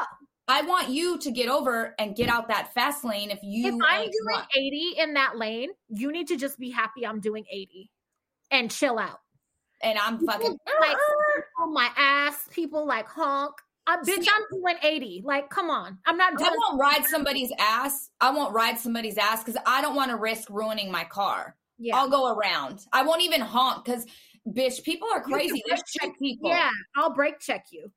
I 0.47 0.63
want 0.63 0.89
you 0.89 1.17
to 1.19 1.32
get 1.32 1.49
over 1.49 1.95
and 1.99 2.15
get 2.15 2.30
out 2.30 2.47
that 2.49 2.74
fast 2.74 3.03
lane 3.03 3.32
if 3.32 3.39
you. 3.43 3.67
if 3.67 3.74
I'm 3.88 4.01
doing 4.01 4.11
run. 4.28 4.45
80 4.55 4.93
in 4.97 5.13
that 5.13 5.38
lane, 5.38 5.69
you 5.89 6.11
need 6.11 6.28
to 6.30 6.36
just 6.36 6.59
be 6.59 6.69
happy 6.69 7.05
I'm 7.05 7.19
doing 7.19 7.45
80 7.51 7.89
and 8.51 8.69
chill 8.71 8.99
out. 8.99 9.19
and 9.82 9.97
I'm 9.97 10.26
fucking. 10.26 10.57
like 10.80 10.97
on 11.61 11.74
my 11.74 11.89
ass, 11.95 12.47
people 12.51 12.86
like 12.88 13.07
honk. 13.07 13.53
I, 13.86 13.97
bitch, 13.97 14.27
I'm 14.34 14.43
doing 14.51 14.75
80. 14.81 15.23
Like, 15.25 15.49
come 15.49 15.69
on. 15.69 15.97
I'm 16.05 16.17
not 16.17 16.34
I 16.41 16.49
won't 16.49 16.79
ride 16.79 17.05
somebody's 17.05 17.51
ass. 17.59 18.09
I 18.21 18.31
won't 18.31 18.53
ride 18.53 18.79
somebody's 18.79 19.17
ass 19.17 19.43
because 19.43 19.59
I 19.65 19.81
don't 19.81 19.95
want 19.95 20.11
to 20.11 20.17
risk 20.17 20.49
ruining 20.49 20.89
my 20.91 21.03
car. 21.03 21.55
yeah. 21.77 21.97
I'll 21.97 22.09
go 22.09 22.34
around. 22.34 22.86
I 22.93 23.03
won't 23.03 23.21
even 23.21 23.41
honk 23.41 23.84
because, 23.84 24.05
bitch, 24.47 24.84
people 24.84 25.07
are 25.13 25.21
crazy. 25.21 25.61
Brake 25.67 25.81
shoot 25.88 26.13
people. 26.17 26.49
yeah, 26.49 26.69
I'll 26.95 27.13
brake 27.13 27.39
check 27.39 27.65
you. 27.71 27.91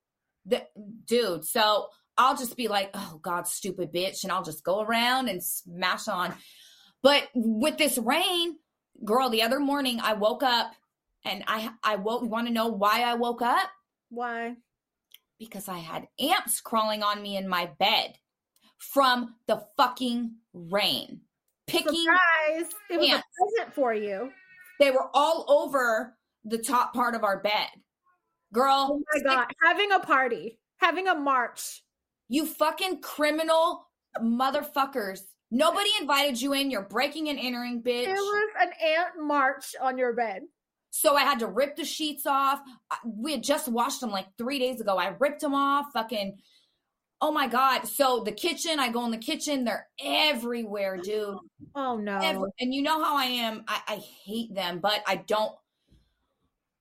the, 0.44 0.62
dude 1.06 1.44
so 1.44 1.88
i'll 2.18 2.36
just 2.36 2.56
be 2.56 2.68
like 2.68 2.90
oh 2.94 3.18
god 3.22 3.46
stupid 3.46 3.92
bitch 3.92 4.22
and 4.22 4.32
i'll 4.32 4.42
just 4.44 4.62
go 4.64 4.80
around 4.80 5.28
and 5.28 5.42
smash 5.42 6.08
on 6.08 6.32
but 7.02 7.28
with 7.34 7.76
this 7.78 7.98
rain 7.98 8.56
girl 9.04 9.28
the 9.28 9.42
other 9.42 9.60
morning 9.60 9.98
i 10.02 10.14
woke 10.14 10.42
up 10.42 10.72
and 11.24 11.42
i 11.48 11.68
i 11.82 11.96
woke 11.96 12.22
you 12.22 12.28
want 12.28 12.46
to 12.46 12.52
know 12.52 12.68
why 12.68 13.02
i 13.02 13.14
woke 13.14 13.42
up 13.42 13.68
Why? 14.08 14.54
Because 15.38 15.68
i 15.68 15.78
had 15.78 16.06
ants 16.18 16.60
crawling 16.60 17.02
on 17.02 17.22
me 17.22 17.36
in 17.36 17.48
my 17.48 17.66
bed 17.78 18.14
from 18.78 19.34
the 19.46 19.62
fucking 19.76 20.32
rain 20.52 21.20
picking 21.66 22.04
Surprise. 22.04 22.72
It 22.90 23.00
was 23.00 23.08
ants. 23.08 23.24
a 23.26 23.44
present 23.44 23.74
for 23.74 23.94
you. 23.94 24.30
they 24.78 24.90
were 24.90 25.08
all 25.14 25.44
over 25.48 26.16
the 26.44 26.58
top 26.58 26.94
part 26.94 27.14
of 27.14 27.24
our 27.24 27.40
bed 27.40 27.68
girl 28.52 28.88
Oh 28.92 29.02
my 29.12 29.20
God. 29.22 29.46
Having 29.62 29.92
a 29.92 30.00
party, 30.00 30.58
having 30.78 31.08
a 31.08 31.14
march. 31.14 31.82
You 32.28 32.46
fucking 32.46 33.00
criminal 33.00 33.88
motherfuckers. 34.20 35.20
Nobody 35.50 35.90
invited 36.00 36.40
you 36.40 36.54
in. 36.54 36.70
You're 36.70 36.82
breaking 36.82 37.28
and 37.28 37.38
entering, 37.38 37.82
bitch. 37.82 38.06
There 38.06 38.14
was 38.14 38.50
an 38.60 38.70
ant 38.84 39.26
march 39.26 39.76
on 39.80 39.96
your 39.96 40.12
bed. 40.12 40.42
So 40.90 41.14
I 41.14 41.22
had 41.22 41.40
to 41.40 41.46
rip 41.46 41.76
the 41.76 41.84
sheets 41.84 42.26
off. 42.26 42.60
We 43.04 43.32
had 43.32 43.42
just 43.42 43.68
washed 43.68 44.00
them 44.00 44.10
like 44.10 44.26
three 44.38 44.58
days 44.58 44.80
ago. 44.80 44.96
I 44.96 45.14
ripped 45.18 45.40
them 45.42 45.54
off. 45.54 45.86
Fucking, 45.92 46.38
oh 47.20 47.32
my 47.32 47.48
God. 47.48 47.86
So 47.86 48.22
the 48.24 48.32
kitchen, 48.32 48.80
I 48.80 48.90
go 48.90 49.04
in 49.04 49.10
the 49.10 49.18
kitchen. 49.18 49.64
They're 49.64 49.88
everywhere, 50.02 50.96
oh, 50.98 51.02
dude. 51.02 51.38
Oh 51.74 51.96
no. 51.98 52.18
Every- 52.18 52.50
and 52.60 52.72
you 52.74 52.82
know 52.82 53.02
how 53.02 53.16
I 53.16 53.24
am. 53.24 53.64
I, 53.68 53.80
I 53.88 53.96
hate 54.24 54.54
them, 54.54 54.78
but 54.78 55.02
I 55.06 55.16
don't, 55.16 55.52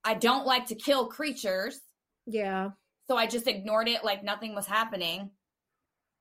I 0.03 0.14
don't 0.14 0.45
like 0.45 0.68
to 0.68 0.76
kill 0.76 1.08
creatures. 1.08 1.80
Yeah. 2.26 2.70
So 3.08 3.18
I 3.18 3.28
just 3.28 3.47
ignored 3.47 3.88
it 3.88 4.03
like 4.03 4.24
nothing 4.24 4.56
was 4.56 4.66
happening 4.66 5.32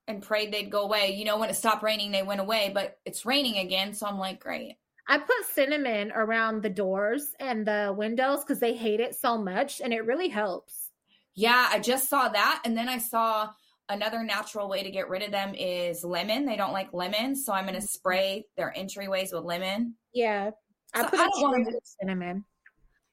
and 0.06 0.22
prayed 0.22 0.52
they'd 0.52 0.70
go 0.70 0.82
away. 0.82 1.14
You 1.16 1.24
know, 1.24 1.38
when 1.38 1.48
it 1.48 1.56
stopped 1.56 1.82
raining, 1.82 2.10
they 2.10 2.22
went 2.22 2.40
away, 2.40 2.70
but 2.74 2.98
it's 3.04 3.24
raining 3.24 3.58
again. 3.58 3.94
So 3.94 4.06
I'm 4.06 4.18
like, 4.18 4.40
great. 4.40 4.76
I 5.08 5.18
put 5.18 5.46
cinnamon 5.52 6.12
around 6.14 6.62
the 6.62 6.70
doors 6.70 7.32
and 7.38 7.66
the 7.66 7.94
windows 7.96 8.40
because 8.40 8.60
they 8.60 8.74
hate 8.74 9.00
it 9.00 9.14
so 9.14 9.36
much 9.36 9.80
and 9.80 9.92
it 9.92 10.06
really 10.06 10.28
helps. 10.28 10.90
Yeah, 11.34 11.68
I 11.70 11.78
just 11.78 12.08
saw 12.08 12.28
that. 12.28 12.62
And 12.64 12.76
then 12.76 12.88
I 12.88 12.98
saw 12.98 13.50
another 13.88 14.22
natural 14.22 14.68
way 14.68 14.82
to 14.82 14.90
get 14.90 15.08
rid 15.08 15.22
of 15.22 15.30
them 15.30 15.54
is 15.54 16.04
lemon. 16.04 16.46
They 16.46 16.56
don't 16.56 16.72
like 16.72 16.92
lemon. 16.92 17.36
So 17.36 17.52
I'm 17.52 17.64
going 17.64 17.74
to 17.74 17.80
mm-hmm. 17.80 17.86
spray 17.86 18.46
their 18.56 18.72
entryways 18.76 19.32
with 19.32 19.44
lemon. 19.44 19.94
Yeah. 20.14 20.50
I 20.94 21.02
So 21.02 21.08
put 21.08 21.20
I 21.20 21.24
don't 21.24 21.40
want 21.42 21.68
to- 21.68 21.80
cinnamon. 22.00 22.44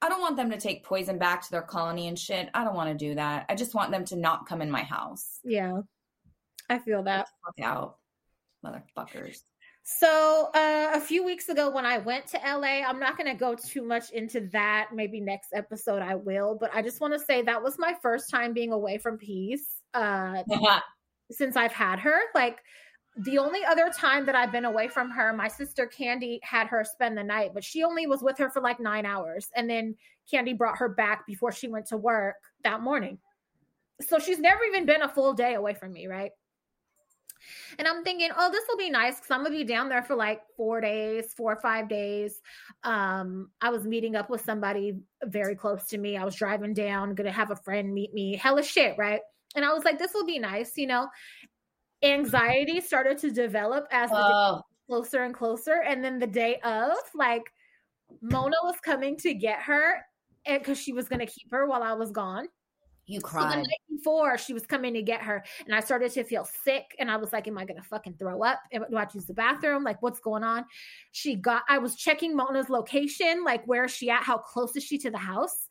I 0.03 0.09
don't 0.09 0.21
want 0.21 0.35
them 0.35 0.49
to 0.49 0.57
take 0.57 0.83
poison 0.83 1.19
back 1.19 1.43
to 1.43 1.51
their 1.51 1.61
colony 1.61 2.07
and 2.07 2.17
shit. 2.17 2.49
I 2.55 2.63
don't 2.63 2.73
want 2.73 2.89
to 2.89 2.95
do 3.05 3.13
that. 3.15 3.45
I 3.49 3.55
just 3.55 3.75
want 3.75 3.91
them 3.91 4.03
to 4.05 4.15
not 4.15 4.47
come 4.47 4.61
in 4.61 4.71
my 4.71 4.81
house. 4.81 5.39
Yeah. 5.43 5.81
I 6.69 6.79
feel 6.79 7.03
that. 7.03 7.27
Fuck 7.45 7.63
out, 7.63 7.97
motherfuckers. 8.65 9.41
So 9.83 10.49
uh, 10.53 10.91
a 10.93 11.01
few 11.01 11.23
weeks 11.23 11.49
ago 11.49 11.69
when 11.69 11.85
I 11.85 11.97
went 11.97 12.27
to 12.27 12.37
LA, 12.37 12.83
I'm 12.87 12.99
not 12.99 13.17
going 13.17 13.31
to 13.31 13.37
go 13.37 13.55
too 13.55 13.83
much 13.83 14.11
into 14.11 14.41
that. 14.51 14.89
Maybe 14.93 15.19
next 15.19 15.53
episode 15.53 16.01
I 16.01 16.15
will, 16.15 16.55
but 16.59 16.69
I 16.73 16.81
just 16.81 17.01
want 17.01 17.13
to 17.13 17.19
say 17.19 17.41
that 17.41 17.61
was 17.61 17.79
my 17.79 17.95
first 18.01 18.29
time 18.29 18.53
being 18.53 18.71
away 18.71 18.99
from 18.99 19.17
Peace 19.17 19.81
uh, 19.93 20.43
since 21.31 21.55
I've 21.55 21.71
had 21.71 21.99
her. 21.99 22.19
Like 22.35 22.59
the 23.17 23.39
only 23.39 23.65
other 23.65 23.89
time 23.89 24.25
that 24.27 24.35
I've 24.35 24.51
been 24.51 24.65
away 24.65 24.87
from 24.87 25.09
her, 25.11 25.33
my 25.33 25.47
sister 25.47 25.85
Candy 25.87 26.39
had 26.43 26.67
her 26.67 26.83
spend 26.83 27.17
the 27.17 27.23
night, 27.23 27.51
but 27.53 27.63
she 27.63 27.83
only 27.83 28.07
was 28.07 28.21
with 28.21 28.37
her 28.37 28.49
for 28.49 28.61
like 28.61 28.79
nine 28.79 29.05
hours, 29.05 29.49
and 29.55 29.69
then 29.69 29.95
Candy 30.29 30.53
brought 30.53 30.77
her 30.77 30.89
back 30.89 31.25
before 31.27 31.51
she 31.51 31.67
went 31.67 31.87
to 31.87 31.97
work 31.97 32.35
that 32.63 32.81
morning. 32.81 33.17
So 33.99 34.17
she's 34.19 34.39
never 34.39 34.63
even 34.63 34.85
been 34.85 35.01
a 35.01 35.09
full 35.09 35.33
day 35.33 35.55
away 35.55 35.73
from 35.73 35.91
me, 35.91 36.07
right? 36.07 36.31
And 37.79 37.87
I'm 37.87 38.03
thinking, 38.03 38.29
oh, 38.37 38.51
this 38.51 38.63
will 38.69 38.77
be 38.77 38.89
nice 38.89 39.15
because 39.15 39.31
I'm 39.31 39.43
gonna 39.43 39.55
be 39.55 39.63
down 39.63 39.89
there 39.89 40.03
for 40.03 40.15
like 40.15 40.41
four 40.55 40.81
days, 40.81 41.33
four 41.33 41.53
or 41.53 41.61
five 41.61 41.87
days. 41.89 42.41
Um, 42.83 43.49
I 43.61 43.69
was 43.69 43.85
meeting 43.85 44.15
up 44.15 44.29
with 44.29 44.43
somebody 44.43 44.99
very 45.25 45.55
close 45.55 45.85
to 45.87 45.97
me. 45.97 46.17
I 46.17 46.25
was 46.25 46.35
driving 46.35 46.73
down, 46.73 47.15
gonna 47.15 47.31
have 47.31 47.51
a 47.51 47.55
friend 47.55 47.93
meet 47.93 48.13
me. 48.13 48.35
Hella 48.35 48.63
shit, 48.63 48.97
right? 48.97 49.21
And 49.55 49.65
I 49.65 49.73
was 49.73 49.83
like, 49.83 49.99
this 49.99 50.13
will 50.13 50.25
be 50.25 50.39
nice, 50.39 50.77
you 50.77 50.87
know. 50.87 51.07
Anxiety 52.03 52.81
started 52.81 53.17
to 53.19 53.31
develop 53.31 53.87
as 53.91 54.09
the 54.09 54.15
day 54.15 54.21
Oh, 54.23 54.61
closer 54.87 55.23
and 55.23 55.33
closer. 55.33 55.81
And 55.85 56.03
then 56.03 56.19
the 56.19 56.27
day 56.27 56.59
of, 56.63 56.93
like, 57.13 57.43
Mona 58.21 58.55
was 58.63 58.75
coming 58.83 59.17
to 59.17 59.33
get 59.33 59.61
her 59.61 60.03
because 60.45 60.79
she 60.79 60.93
was 60.93 61.07
gonna 61.07 61.25
keep 61.25 61.51
her 61.51 61.67
while 61.67 61.83
I 61.83 61.93
was 61.93 62.11
gone. 62.11 62.47
You 63.11 63.19
So 63.21 63.39
the 63.39 63.55
night 63.57 63.81
before, 63.89 64.37
she 64.37 64.53
was 64.53 64.65
coming 64.65 64.93
to 64.93 65.01
get 65.01 65.21
her, 65.21 65.43
and 65.65 65.75
I 65.75 65.79
started 65.79 66.11
to 66.13 66.23
feel 66.23 66.45
sick. 66.45 66.95
And 66.99 67.11
I 67.11 67.17
was 67.17 67.33
like, 67.33 67.47
"Am 67.47 67.57
I 67.57 67.65
gonna 67.65 67.83
fucking 67.83 68.15
throw 68.17 68.43
up? 68.43 68.59
Do 68.71 68.83
I 68.95 68.99
have 68.99 69.11
to 69.11 69.17
use 69.17 69.25
the 69.25 69.33
bathroom? 69.33 69.83
Like, 69.83 70.01
what's 70.01 70.19
going 70.19 70.43
on?" 70.43 70.65
She 71.11 71.35
got. 71.35 71.63
I 71.69 71.77
was 71.77 71.95
checking 71.95 72.35
Mona's 72.35 72.69
location, 72.69 73.43
like 73.43 73.65
where 73.65 73.85
is 73.85 73.91
she 73.91 74.09
at? 74.09 74.23
How 74.23 74.37
close 74.37 74.75
is 74.75 74.83
she 74.83 74.97
to 74.99 75.11
the 75.11 75.17
house? 75.17 75.67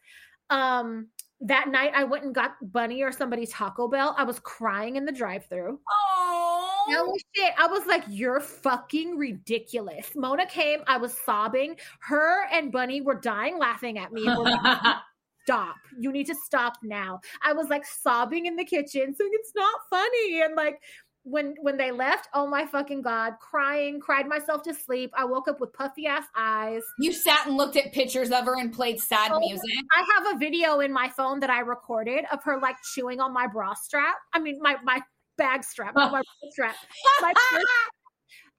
Um, 0.51 1.09
that 1.43 1.69
night, 1.69 1.93
I 1.95 2.05
went 2.05 2.25
and 2.25 2.35
got 2.35 2.53
Bunny 2.61 3.03
or 3.03 3.13
somebody 3.13 3.47
Taco 3.47 3.89
Bell. 3.89 4.15
I 4.19 4.25
was 4.25 4.39
crying 4.41 4.97
in 4.97 5.07
the 5.07 5.13
drive-through. 5.13 5.81
Oh, 5.91 6.85
No 6.89 7.15
shit. 7.35 7.55
I 7.59 7.67
was 7.67 7.87
like, 7.87 8.05
you're 8.09 8.41
fucking 8.41 9.17
ridiculous. 9.17 10.11
Mona 10.15 10.45
came. 10.47 10.81
I 10.87 10.99
was 10.99 11.17
sobbing. 11.25 11.77
Her 12.01 12.45
and 12.53 12.71
Bunny 12.71 13.01
were 13.01 13.15
dying 13.15 13.59
laughing 13.59 13.97
at 13.99 14.13
me. 14.13 14.23
like, 14.23 14.97
stop. 15.51 15.77
You 15.99 16.13
need 16.13 16.27
to 16.27 16.35
stop 16.35 16.75
now. 16.83 17.21
I 17.43 17.53
was 17.53 17.69
like 17.69 17.85
sobbing 17.85 18.47
in 18.47 18.57
the 18.57 18.65
kitchen, 18.65 19.15
saying 19.15 19.31
it's 19.33 19.53
not 19.55 19.75
funny. 19.89 20.43
And 20.43 20.55
like 20.55 20.81
when 21.25 21.55
when 21.61 21.77
they 21.77 21.91
left, 21.91 22.29
oh 22.35 22.47
my 22.47 22.65
fucking 22.67 23.03
god, 23.03 23.35
crying, 23.41 24.01
cried 24.01 24.27
myself 24.27 24.63
to 24.63 24.75
sleep. 24.75 25.11
I 25.17 25.25
woke 25.25 25.49
up 25.49 25.61
with 25.61 25.73
puffy 25.73 26.07
ass 26.07 26.25
eyes. 26.37 26.83
you 26.99 27.13
sat 27.13 27.47
and 27.47 27.57
looked 27.57 27.77
at 27.77 27.93
pictures 27.93 28.31
of 28.31 28.45
her 28.45 28.59
and 28.59 28.73
played 28.73 29.01
sad 29.01 29.33
Oh, 29.33 29.41
music. 29.41 29.71
I 29.97 30.05
have 30.15 30.35
a 30.35 30.39
video 30.39 30.81
in 30.81 30.93
my 30.93 31.09
phone 31.09 31.41
that 31.41 31.51
I 31.51 31.61
recorded 31.61 32.25
of 32.33 32.43
her 32.45 32.59
like 32.61 32.77
chewing 32.95 33.21
on 33.21 33.33
my 33.33 33.47
bra 33.47 33.75
strap. 33.75 34.17
I 34.33 34.39
mean 34.39 34.59
my 34.63 34.77
my 34.85 35.01
bag 35.37 35.65
strap, 35.65 35.95
my 35.95 36.07
oh. 36.07 36.11
bra 36.11 36.23
strap. 36.51 36.77
My 37.21 37.33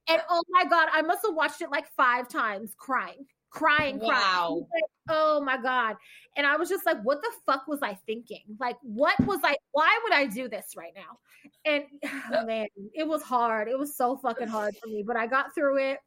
And 0.08 0.20
oh 0.28 0.42
my 0.50 0.64
god, 0.64 0.88
I 0.92 1.00
must 1.02 1.24
have 1.24 1.34
watched 1.36 1.62
it 1.62 1.70
like 1.70 1.86
five 1.96 2.28
times, 2.28 2.74
crying, 2.76 3.24
crying, 3.52 4.00
crying. 4.00 4.66
Like, 4.72 4.84
oh 5.08 5.40
my 5.40 5.56
god! 5.56 5.96
And 6.36 6.46
I 6.46 6.56
was 6.56 6.68
just 6.68 6.86
like, 6.86 7.00
what 7.02 7.20
the 7.22 7.30
fuck 7.46 7.68
was 7.68 7.80
I 7.82 7.98
thinking? 8.06 8.42
Like, 8.58 8.76
what 8.82 9.18
was 9.26 9.40
I? 9.44 9.56
Why 9.72 9.98
would 10.04 10.12
I 10.12 10.26
do 10.26 10.48
this 10.48 10.74
right 10.76 10.92
now? 10.96 11.18
And 11.64 11.84
oh, 12.34 12.46
man, 12.46 12.66
it 12.94 13.06
was 13.06 13.22
hard. 13.22 13.68
It 13.68 13.78
was 13.78 13.96
so 13.96 14.16
fucking 14.16 14.48
hard 14.48 14.74
for 14.76 14.88
me, 14.88 15.04
but 15.06 15.16
I 15.16 15.26
got 15.26 15.54
through 15.54 15.78
it. 15.78 15.98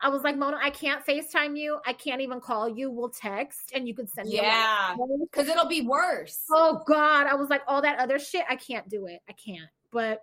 I 0.00 0.10
was 0.10 0.22
like, 0.22 0.36
Mona, 0.36 0.58
I 0.62 0.70
can't 0.70 1.04
FaceTime 1.06 1.58
you. 1.58 1.78
I 1.86 1.94
can't 1.94 2.20
even 2.20 2.40
call 2.40 2.68
you. 2.68 2.90
We'll 2.90 3.08
text, 3.08 3.72
and 3.74 3.88
you 3.88 3.94
can 3.94 4.06
send 4.06 4.28
me. 4.28 4.36
Yeah, 4.36 4.94
because 5.20 5.48
it'll 5.48 5.68
be 5.68 5.82
worse. 5.82 6.42
Oh 6.50 6.82
God, 6.86 7.26
I 7.26 7.34
was 7.34 7.48
like, 7.48 7.62
all 7.66 7.82
that 7.82 7.98
other 7.98 8.18
shit, 8.18 8.44
I 8.48 8.56
can't 8.56 8.88
do 8.88 9.06
it. 9.06 9.20
I 9.28 9.32
can't. 9.32 9.70
But 9.92 10.22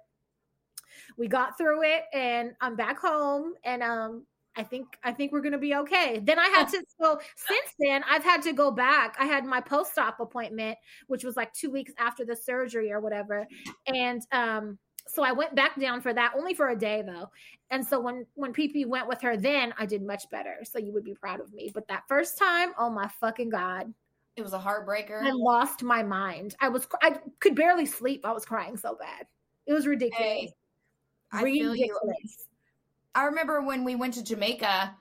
we 1.18 1.28
got 1.28 1.58
through 1.58 1.84
it, 1.84 2.04
and 2.14 2.52
I'm 2.62 2.76
back 2.76 3.00
home, 3.00 3.54
and 3.64 3.82
um, 3.82 4.26
I 4.56 4.64
think 4.64 4.98
I 5.04 5.12
think 5.12 5.32
we're 5.32 5.42
gonna 5.42 5.58
be 5.58 5.76
okay. 5.76 6.20
Then 6.24 6.40
I 6.40 6.48
had 6.50 6.68
to 6.70 6.84
so 7.02 7.20
since 7.36 7.74
then 7.80 8.04
I've 8.10 8.24
had 8.24 8.42
to 8.44 8.54
go 8.54 8.72
back. 8.72 9.16
I 9.20 9.26
had 9.26 9.46
my 9.46 9.62
post 9.62 9.98
op 9.98 10.20
appointment, 10.20 10.78
which 11.08 11.24
was 11.24 11.36
like 11.36 11.54
two 11.54 11.72
weeks 11.72 11.92
after 11.98 12.26
the 12.26 12.36
surgery 12.36 12.92
or 12.92 13.00
whatever, 13.02 13.48
and 13.88 14.22
um. 14.32 14.78
So 15.06 15.22
I 15.22 15.34
went 15.34 15.54
back 15.54 15.78
down 15.78 16.00
for 16.02 16.14
that, 16.14 16.32
only 16.38 16.54
for 16.54 16.70
a 16.70 16.78
day 16.78 17.04
though. 17.06 17.30
And 17.70 17.86
so 17.86 18.00
when 18.00 18.26
when 18.36 18.54
PP 18.54 18.86
went 18.88 19.08
with 19.08 19.22
her, 19.22 19.36
then 19.36 19.74
I 19.78 19.86
did 19.86 20.02
much 20.02 20.30
better. 20.32 20.60
So 20.64 20.80
you 20.80 20.94
would 20.94 21.04
be 21.04 21.14
proud 21.14 21.42
of 21.42 21.52
me. 21.54 21.72
But 21.74 21.90
that 21.90 22.04
first 22.08 22.38
time, 22.38 22.72
oh 22.78 22.90
my 22.90 23.10
fucking 23.20 23.50
god, 23.50 23.94
It 24.36 24.42
was 24.44 24.54
a 24.54 24.60
heartbreaker. 24.60 25.22
I 25.24 25.32
lost 25.32 25.84
my 25.84 26.04
mind. 26.04 26.56
I 26.60 26.70
was 26.70 26.88
I 27.02 27.20
could 27.40 27.56
barely 27.56 27.86
sleep. 27.86 28.26
I 28.26 28.32
was 28.34 28.46
crying 28.46 28.78
so 28.78 28.96
bad. 28.96 29.28
It 29.68 29.74
was 29.74 29.88
ridiculous. 29.88 30.52
Hey, 30.52 30.54
I 31.32 31.44
feel 31.44 31.76
you. 31.76 31.98
ridiculous. 32.00 32.48
I 33.16 33.26
remember 33.26 33.62
when 33.62 33.84
we 33.84 33.96
went 33.96 34.14
to 34.16 34.24
Jamaica 34.24 34.96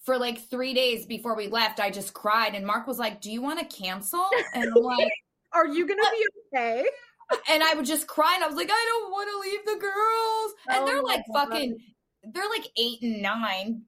for 0.00 0.16
like 0.18 0.48
three 0.48 0.72
days 0.74 1.04
before 1.06 1.36
we 1.36 1.46
left, 1.48 1.78
I 1.80 1.90
just 1.90 2.14
cried. 2.14 2.54
And 2.54 2.66
Mark 2.66 2.86
was 2.86 2.98
like, 2.98 3.20
Do 3.20 3.30
you 3.30 3.42
want 3.42 3.58
to 3.60 3.66
cancel? 3.76 4.26
And 4.54 4.64
I'm 4.76 4.82
like, 4.82 5.10
Are 5.52 5.66
you 5.66 5.86
gonna 5.86 6.00
be 6.12 6.26
okay? 6.58 6.86
and 7.50 7.62
I 7.62 7.74
would 7.74 7.84
just 7.86 8.06
cry. 8.06 8.34
And 8.34 8.42
I 8.44 8.46
was 8.48 8.56
like, 8.56 8.70
I 8.72 8.86
don't 8.88 9.10
want 9.12 9.28
to 9.30 9.38
leave 9.50 9.64
the 9.64 9.80
girls. 9.80 10.52
And 10.68 10.78
Oh 10.82 10.86
they're 10.86 11.02
like 11.02 11.22
God. 11.32 11.48
fucking, 11.50 11.76
they're 12.32 12.48
like 12.48 12.66
eight 12.76 13.02
and 13.02 13.20
nine 13.22 13.82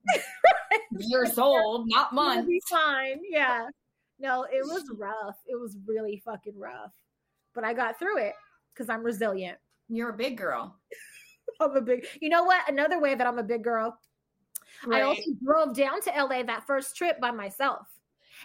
years 0.99 1.37
old, 1.37 1.89
not 1.89 2.13
months. 2.13 2.47
be 2.47 2.61
fine. 2.69 3.19
Yeah. 3.29 3.67
No, 4.19 4.43
it 4.43 4.63
was 4.65 4.83
rough. 4.97 5.35
It 5.47 5.59
was 5.59 5.77
really 5.85 6.21
fucking 6.23 6.57
rough. 6.57 6.93
But 7.53 7.63
I 7.65 7.73
got 7.73 7.99
through 7.99 8.19
it 8.19 8.33
because 8.73 8.89
I'm 8.89 9.03
resilient. 9.03 9.57
You're 9.89 10.09
a 10.09 10.17
big 10.17 10.37
girl. 10.37 10.77
I'm 11.61 11.75
a 11.75 11.81
big 11.81 12.05
you 12.21 12.29
know 12.29 12.43
what? 12.43 12.69
Another 12.69 12.99
way 12.99 13.15
that 13.15 13.25
I'm 13.25 13.39
a 13.39 13.43
big 13.43 13.63
girl. 13.63 13.97
I 14.91 15.01
also 15.01 15.21
drove 15.43 15.75
down 15.75 16.01
to 16.01 16.09
LA 16.09 16.43
that 16.43 16.67
first 16.67 16.97
trip 16.97 17.19
by 17.21 17.31
myself. 17.31 17.87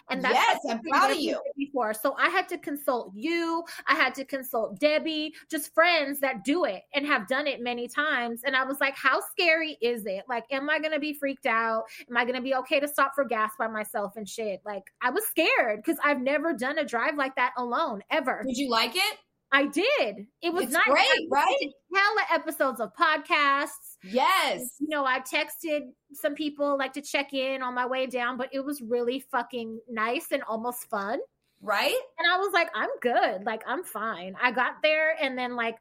And 0.09 0.23
that's 0.23 0.33
Yes, 0.33 0.59
I'm 0.69 0.81
proud 0.81 1.11
of 1.11 1.17
you. 1.17 1.41
Before, 1.57 1.93
so 1.93 2.15
I 2.17 2.29
had 2.29 2.47
to 2.49 2.57
consult 2.57 3.11
you. 3.13 3.63
I 3.87 3.95
had 3.95 4.15
to 4.15 4.25
consult 4.25 4.79
Debbie, 4.79 5.33
just 5.49 5.73
friends 5.73 6.19
that 6.21 6.43
do 6.43 6.65
it 6.65 6.83
and 6.93 7.05
have 7.05 7.27
done 7.27 7.47
it 7.47 7.61
many 7.61 7.87
times. 7.87 8.43
And 8.43 8.55
I 8.55 8.63
was 8.63 8.79
like, 8.79 8.95
how 8.95 9.19
scary 9.31 9.77
is 9.81 10.05
it? 10.05 10.23
Like, 10.29 10.45
am 10.51 10.69
I 10.69 10.79
gonna 10.79 10.99
be 10.99 11.13
freaked 11.13 11.45
out? 11.45 11.83
Am 12.09 12.17
I 12.17 12.25
gonna 12.25 12.41
be 12.41 12.55
okay 12.55 12.79
to 12.79 12.87
stop 12.87 13.13
for 13.13 13.25
gas 13.25 13.51
by 13.59 13.67
myself 13.67 14.13
and 14.15 14.27
shit? 14.27 14.61
Like, 14.65 14.83
I 15.01 15.09
was 15.09 15.25
scared 15.27 15.81
because 15.83 15.99
I've 16.03 16.21
never 16.21 16.53
done 16.53 16.77
a 16.77 16.85
drive 16.85 17.15
like 17.15 17.35
that 17.35 17.53
alone 17.57 18.01
ever. 18.09 18.43
Did 18.45 18.57
you 18.57 18.69
like 18.69 18.95
it? 18.95 19.17
I 19.51 19.65
did. 19.65 20.27
It 20.41 20.53
was 20.53 20.65
It's 20.65 20.73
nice. 20.73 20.85
great, 20.85 21.27
right? 21.31 21.57
Hella 21.93 22.21
episodes 22.31 22.79
of 22.79 22.91
podcasts 22.95 23.97
Yes. 24.03 24.75
you 24.79 24.87
know, 24.89 25.05
I 25.05 25.19
texted 25.19 25.91
some 26.13 26.35
people 26.35 26.77
like 26.77 26.93
to 26.93 27.01
check 27.01 27.33
in 27.33 27.61
on 27.61 27.73
my 27.75 27.85
way 27.85 28.05
down, 28.05 28.37
but 28.37 28.49
it 28.53 28.63
was 28.63 28.81
really 28.81 29.19
fucking 29.31 29.79
nice 29.89 30.27
and 30.31 30.43
almost 30.43 30.85
fun. 30.89 31.19
Right? 31.61 31.97
And 32.17 32.31
I 32.31 32.37
was 32.37 32.53
like, 32.53 32.69
I'm 32.73 32.89
good. 33.01 33.43
Like, 33.45 33.63
I'm 33.67 33.83
fine. 33.83 34.35
I 34.41 34.51
got 34.51 34.75
there 34.81 35.15
and 35.21 35.37
then, 35.37 35.57
like, 35.57 35.75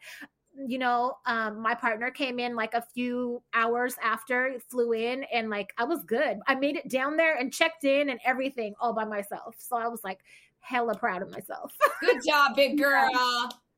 you 0.66 0.78
know, 0.78 1.18
um, 1.24 1.60
my 1.60 1.74
partner 1.74 2.10
came 2.10 2.40
in 2.40 2.56
like 2.56 2.74
a 2.74 2.82
few 2.94 3.40
hours 3.54 3.94
after, 4.02 4.58
flew 4.68 4.92
in, 4.92 5.22
and 5.32 5.50
like 5.50 5.72
I 5.78 5.84
was 5.84 6.02
good. 6.04 6.38
I 6.48 6.56
made 6.56 6.74
it 6.74 6.88
down 6.88 7.16
there 7.16 7.36
and 7.36 7.52
checked 7.52 7.84
in 7.84 8.10
and 8.10 8.18
everything 8.24 8.74
all 8.80 8.92
by 8.92 9.04
myself. 9.04 9.54
So 9.58 9.76
I 9.76 9.86
was 9.86 10.02
like 10.02 10.18
hella 10.60 10.94
proud 10.94 11.22
of 11.22 11.30
myself. 11.30 11.72
Good 12.00 12.20
job, 12.26 12.56
big 12.56 12.78
girl. 12.78 13.08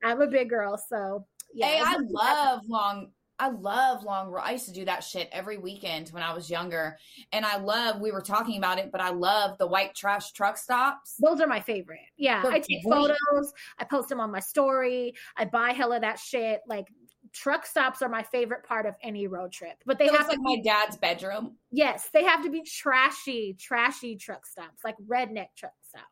I'm 0.02 0.20
a 0.20 0.26
big 0.26 0.48
girl, 0.48 0.76
so 0.88 1.26
yeah. 1.54 1.66
hey, 1.66 1.80
I 1.84 1.96
love 1.98 2.60
long. 2.66 3.10
I 3.38 3.48
love 3.48 4.04
long. 4.04 4.34
I 4.42 4.52
used 4.52 4.66
to 4.66 4.72
do 4.72 4.84
that 4.84 5.02
shit 5.02 5.30
every 5.32 5.56
weekend 5.56 6.10
when 6.10 6.22
I 6.22 6.34
was 6.34 6.50
younger, 6.50 6.98
and 7.32 7.44
I 7.44 7.56
love. 7.56 8.00
We 8.00 8.12
were 8.12 8.20
talking 8.20 8.58
about 8.58 8.78
it, 8.78 8.92
but 8.92 9.00
I 9.00 9.10
love 9.10 9.56
the 9.58 9.66
white 9.66 9.94
trash 9.94 10.32
truck 10.32 10.58
stops. 10.58 11.14
Those 11.18 11.40
are 11.40 11.46
my 11.46 11.60
favorite. 11.60 12.00
Yeah, 12.18 12.42
They're 12.42 12.52
I 12.52 12.58
take 12.58 12.84
great. 12.84 12.92
photos. 12.92 13.52
I 13.78 13.84
post 13.84 14.10
them 14.10 14.20
on 14.20 14.30
my 14.30 14.40
story. 14.40 15.14
I 15.36 15.46
buy 15.46 15.72
hella 15.72 16.00
that 16.00 16.18
shit. 16.18 16.60
Like 16.66 16.88
truck 17.32 17.66
stops 17.66 18.02
are 18.02 18.08
my 18.08 18.22
favorite 18.22 18.64
part 18.64 18.86
of 18.86 18.94
any 19.02 19.26
road 19.26 19.52
trip. 19.52 19.76
But 19.86 19.98
they 19.98 20.08
have 20.08 20.28
like 20.28 20.38
be, 20.38 20.42
my 20.42 20.60
dad's 20.62 20.96
bedroom, 20.96 21.56
yes, 21.70 22.08
they 22.12 22.24
have 22.24 22.42
to 22.44 22.50
be 22.50 22.62
trashy, 22.62 23.56
trashy 23.58 24.16
truck 24.16 24.46
stops, 24.46 24.84
like 24.84 24.96
redneck 25.08 25.48
truck 25.56 25.72
stops. 25.88 26.06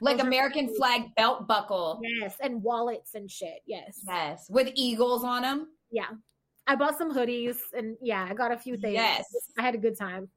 Like 0.00 0.18
Those 0.18 0.26
American 0.26 0.74
flag 0.76 1.14
belt 1.16 1.46
buckle. 1.46 2.00
Yes, 2.20 2.36
and 2.40 2.62
wallets 2.62 3.14
and 3.14 3.30
shit. 3.30 3.60
Yes, 3.66 4.00
Yes, 4.06 4.46
with 4.50 4.70
eagles 4.74 5.24
on 5.24 5.42
them. 5.42 5.68
yeah. 5.90 6.08
I 6.66 6.76
bought 6.76 6.96
some 6.96 7.12
hoodies 7.12 7.58
and 7.76 7.94
yeah, 8.00 8.26
I 8.26 8.32
got 8.32 8.50
a 8.50 8.56
few 8.56 8.78
things. 8.78 8.94
Yes. 8.94 9.24
I 9.58 9.62
had 9.62 9.74
a 9.74 9.78
good 9.78 9.98
time. 9.98 10.30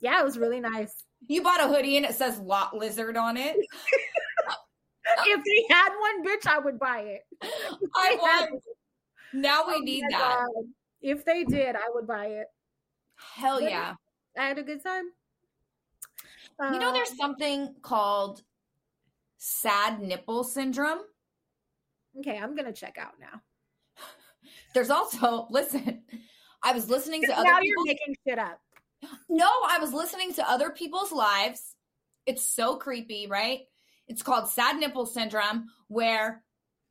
Yeah, 0.00 0.18
it 0.20 0.24
was 0.24 0.36
really 0.36 0.58
nice. 0.58 1.04
You 1.28 1.40
bought 1.40 1.60
a 1.60 1.68
hoodie 1.68 1.96
and 1.96 2.04
it 2.04 2.16
says 2.16 2.40
lot 2.40 2.76
lizard 2.76 3.16
on 3.16 3.36
it. 3.36 3.54
if 5.26 5.44
they 5.44 5.74
had 5.74 5.90
one, 5.90 6.24
bitch, 6.26 6.46
I 6.48 6.58
would 6.58 6.80
buy 6.80 7.00
it. 7.02 7.20
I 7.94 8.16
want. 8.20 8.62
Now 9.32 9.66
we 9.68 9.74
Oh 9.76 9.78
need 9.78 10.02
that. 10.10 10.18
God. 10.54 10.64
If 11.00 11.24
they 11.24 11.44
did, 11.44 11.76
I 11.76 11.88
would 11.94 12.08
buy 12.08 12.26
it. 12.26 12.46
Hell 13.36 13.60
Yeah. 13.60 13.68
yeah. 13.68 13.94
I 14.42 14.48
had 14.48 14.58
a 14.58 14.62
good 14.64 14.82
time. 14.82 15.04
You 16.72 16.80
know, 16.80 16.88
Uh, 16.88 16.92
there's 16.92 17.16
something 17.16 17.72
called 17.82 18.42
sad 19.38 20.00
nipple 20.00 20.44
syndrome. 20.44 20.98
okay. 22.18 22.38
I'm 22.38 22.54
gonna 22.54 22.72
check 22.72 22.98
out 22.98 23.14
now. 23.20 23.40
There's 24.74 24.90
also, 24.90 25.46
listen, 25.50 26.02
I 26.62 26.72
was 26.72 26.90
listening 26.90 27.22
to 27.22 27.32
other 27.32 27.44
Now 27.44 27.60
you're 27.60 27.76
people's 27.76 27.86
making 27.86 28.16
shit 28.26 28.38
up. 28.38 28.60
No, 29.28 29.48
I 29.68 29.78
was 29.78 29.92
listening 29.92 30.34
to 30.34 30.50
other 30.50 30.70
people's 30.70 31.12
lives. 31.12 31.76
It's 32.26 32.44
so 32.44 32.76
creepy, 32.76 33.26
right? 33.28 33.60
It's 34.08 34.22
called 34.22 34.48
sad 34.48 34.76
nipple 34.78 35.06
syndrome, 35.06 35.66
where 35.86 36.42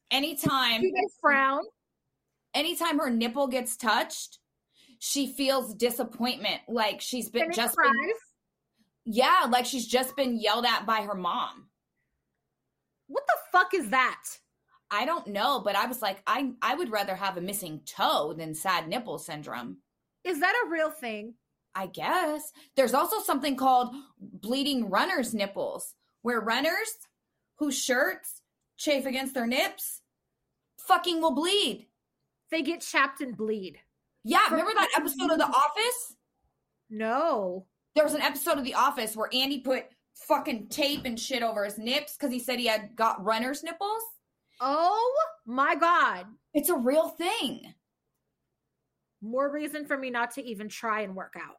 anytime 0.10 0.82
You 0.82 0.94
guys 0.94 1.14
frown. 1.20 1.62
anytime 2.54 3.00
her 3.00 3.10
nipple 3.10 3.48
gets 3.48 3.76
touched, 3.76 4.40
she 5.00 5.34
feels 5.34 5.74
disappointment, 5.74 6.62
like 6.70 7.02
she's 7.02 7.30
been 7.30 7.52
just 7.52 7.76
been, 7.76 7.94
yeah, 9.06 9.48
like 9.50 9.66
she's 9.66 9.86
just 9.88 10.16
been 10.16 10.40
yelled 10.40 10.66
at 10.66 10.86
by 10.86 11.02
her 11.02 11.16
mom. 11.16 11.70
What 13.08 13.24
the 13.28 13.38
fuck 13.52 13.74
is 13.74 13.90
that? 13.90 14.24
I 14.90 15.06
don't 15.06 15.28
know, 15.28 15.60
but 15.60 15.76
I 15.76 15.86
was 15.86 16.02
like, 16.02 16.22
I 16.28 16.52
I 16.62 16.76
would 16.76 16.92
rather 16.92 17.16
have 17.16 17.38
a 17.38 17.42
missing 17.42 17.82
toe 17.86 18.34
than 18.38 18.54
sad 18.56 18.88
nipple 18.88 19.18
syndrome. 19.18 19.78
Is 20.24 20.40
that 20.40 20.56
a 20.66 20.70
real 20.70 20.92
thing? 20.92 21.34
I 21.76 21.88
guess. 21.88 22.52
There's 22.76 22.94
also 22.94 23.20
something 23.22 23.56
called 23.56 23.94
bleeding 24.20 24.90
runner's 24.90 25.34
nipples, 25.34 25.94
where 26.22 26.40
runners 26.40 26.90
whose 27.56 27.78
shirts 27.78 28.42
chafe 28.78 29.06
against 29.06 29.34
their 29.34 29.48
nips, 29.48 30.02
fucking 30.80 31.22
will 31.22 31.34
bleed. 31.36 31.88
They 32.52 32.62
get 32.62 32.82
chapped 32.82 33.22
and 33.22 33.36
bleed. 33.36 33.80
Yeah, 34.24 34.46
For- 34.48 34.56
remember 34.56 34.74
that 34.76 34.90
episode 34.96 35.32
of 35.32 35.38
The 35.38 35.46
Office? 35.48 36.16
No. 36.90 37.66
There 37.96 38.04
was 38.04 38.14
an 38.14 38.22
episode 38.22 38.58
of 38.58 38.64
The 38.64 38.76
Office 38.76 39.16
where 39.16 39.30
Andy 39.34 39.60
put 39.60 39.86
fucking 40.28 40.68
tape 40.70 41.02
and 41.06 41.20
shit 41.20 41.44
over 41.44 41.64
his 41.66 41.78
nips 41.78 42.16
because 42.18 42.32
he 42.34 42.40
said 42.40 42.60
he 42.60 42.68
had 42.68 42.96
got 42.96 43.24
runner's 43.24 43.64
nipples. 43.64 44.04
Oh 44.60 45.16
my 45.46 45.76
God. 45.76 46.26
It's 46.54 46.70
a 46.70 46.78
real 46.78 47.10
thing. 47.10 47.74
More 49.22 49.52
reason 49.52 49.86
for 49.86 49.98
me 49.98 50.10
not 50.10 50.32
to 50.32 50.44
even 50.44 50.70
try 50.70 51.02
and 51.02 51.16
work 51.16 51.36
out. 51.38 51.56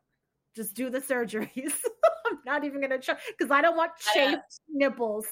Just 0.57 0.75
do 0.75 0.91
the 0.91 1.01
surgeries. 1.01 1.75
I'm 2.27 2.39
not 2.45 2.65
even 2.65 2.81
gonna 2.81 2.99
try 2.99 3.17
because 3.37 3.51
I 3.51 3.63
don't 3.63 3.77
want 3.77 3.93
chafed 4.13 4.61
nipples. 4.69 5.27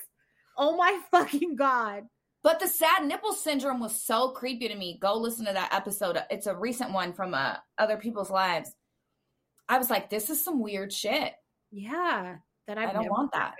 Oh 0.57 0.77
my 0.77 1.01
fucking 1.11 1.57
God. 1.57 2.05
But 2.43 2.61
the 2.61 2.69
sad 2.69 3.05
nipple 3.05 3.33
syndrome 3.33 3.81
was 3.81 4.01
so 4.01 4.29
creepy 4.31 4.69
to 4.69 4.77
me. 4.77 4.99
Go 5.01 5.19
listen 5.19 5.47
to 5.47 5.53
that 5.53 5.75
episode. 5.75 6.17
It's 6.31 6.47
a 6.47 6.57
recent 6.57 6.93
one 6.93 7.13
from 7.13 7.35
uh, 7.35 7.57
Other 7.77 7.97
People's 7.97 8.31
Lives. 8.31 8.73
I 9.69 9.79
was 9.79 9.91
like, 9.91 10.11
this 10.11 10.31
is 10.31 10.45
some 10.45 10.63
weird 10.63 10.93
shit. 10.93 11.33
Yeah. 11.73 12.37
That 12.67 12.79
I've 12.79 12.91
I 12.91 12.93
don't 12.93 13.09
want 13.09 13.33
that. 13.33 13.55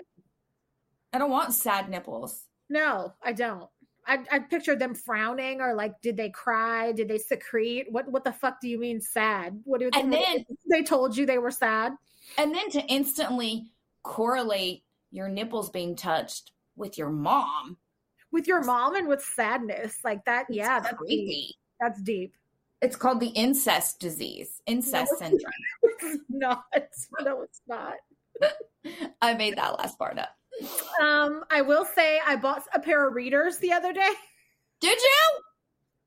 I 1.13 1.19
don't 1.19 1.31
want 1.31 1.55
sad 1.55 1.89
nipples. 1.89 2.45
No, 2.69 3.15
I 3.23 3.33
don't. 3.33 3.69
I, 4.09 4.19
I 4.31 4.39
pictured 4.41 4.79
them 4.79 4.95
frowning 4.95 5.61
or 5.61 5.75
like, 5.75 6.01
did 6.01 6.17
they 6.17 6.31
cry? 6.31 6.93
Did 6.93 7.09
they 7.09 7.19
secrete? 7.19 7.87
What 7.91 8.09
what 8.11 8.25
the 8.25 8.33
fuck 8.33 8.61
do 8.61 8.69
you 8.69 8.79
mean 8.79 9.01
sad? 9.01 9.61
What 9.65 9.81
do 9.81 9.91
And 9.95 10.13
then- 10.13 10.45
they 10.71 10.83
told 10.83 11.17
you 11.17 11.27
they 11.27 11.39
were 11.39 11.51
sad? 11.51 11.93
And 12.39 12.55
then 12.55 12.71
to 12.71 12.81
instantly 12.83 13.71
correlate 14.03 14.83
your 15.13 15.29
nipples 15.29 15.71
being 15.71 15.95
touched 15.97 16.53
with 16.77 16.99
your 16.99 17.11
mom. 17.11 17.77
With 18.33 18.47
your 18.49 18.63
mom 18.63 18.97
and 18.97 19.07
with 19.09 19.23
sadness. 19.23 19.99
Like 20.05 20.25
that, 20.27 20.47
it's 20.49 20.57
yeah, 20.57 20.81
that's 20.81 20.91
deep. 20.91 20.99
creepy. 20.99 21.55
That's 21.81 22.01
deep. 22.03 22.35
It's 22.83 22.97
called 22.97 23.21
the 23.21 23.29
incest 23.29 24.01
disease, 24.01 24.61
incest 24.67 25.13
No. 25.13 25.19
syndrome. 25.19 25.53
It's 26.03 26.27
not. 26.29 26.65
No, 27.23 27.41
it's 27.43 27.63
not. 27.67 27.95
I 29.23 29.35
made 29.35 29.57
that 29.57 29.79
last 29.79 29.99
part 29.99 30.19
up. 30.19 30.31
Um, 31.01 31.45
I 31.51 31.61
will 31.63 31.85
say 31.85 32.21
I 32.27 32.37
bought 32.37 32.63
a 32.75 32.81
pair 32.81 33.07
of 33.07 33.15
readers 33.15 33.59
the 33.59 33.73
other 33.73 33.93
day. 33.93 34.11
Did 34.81 34.99
you? 34.99 35.41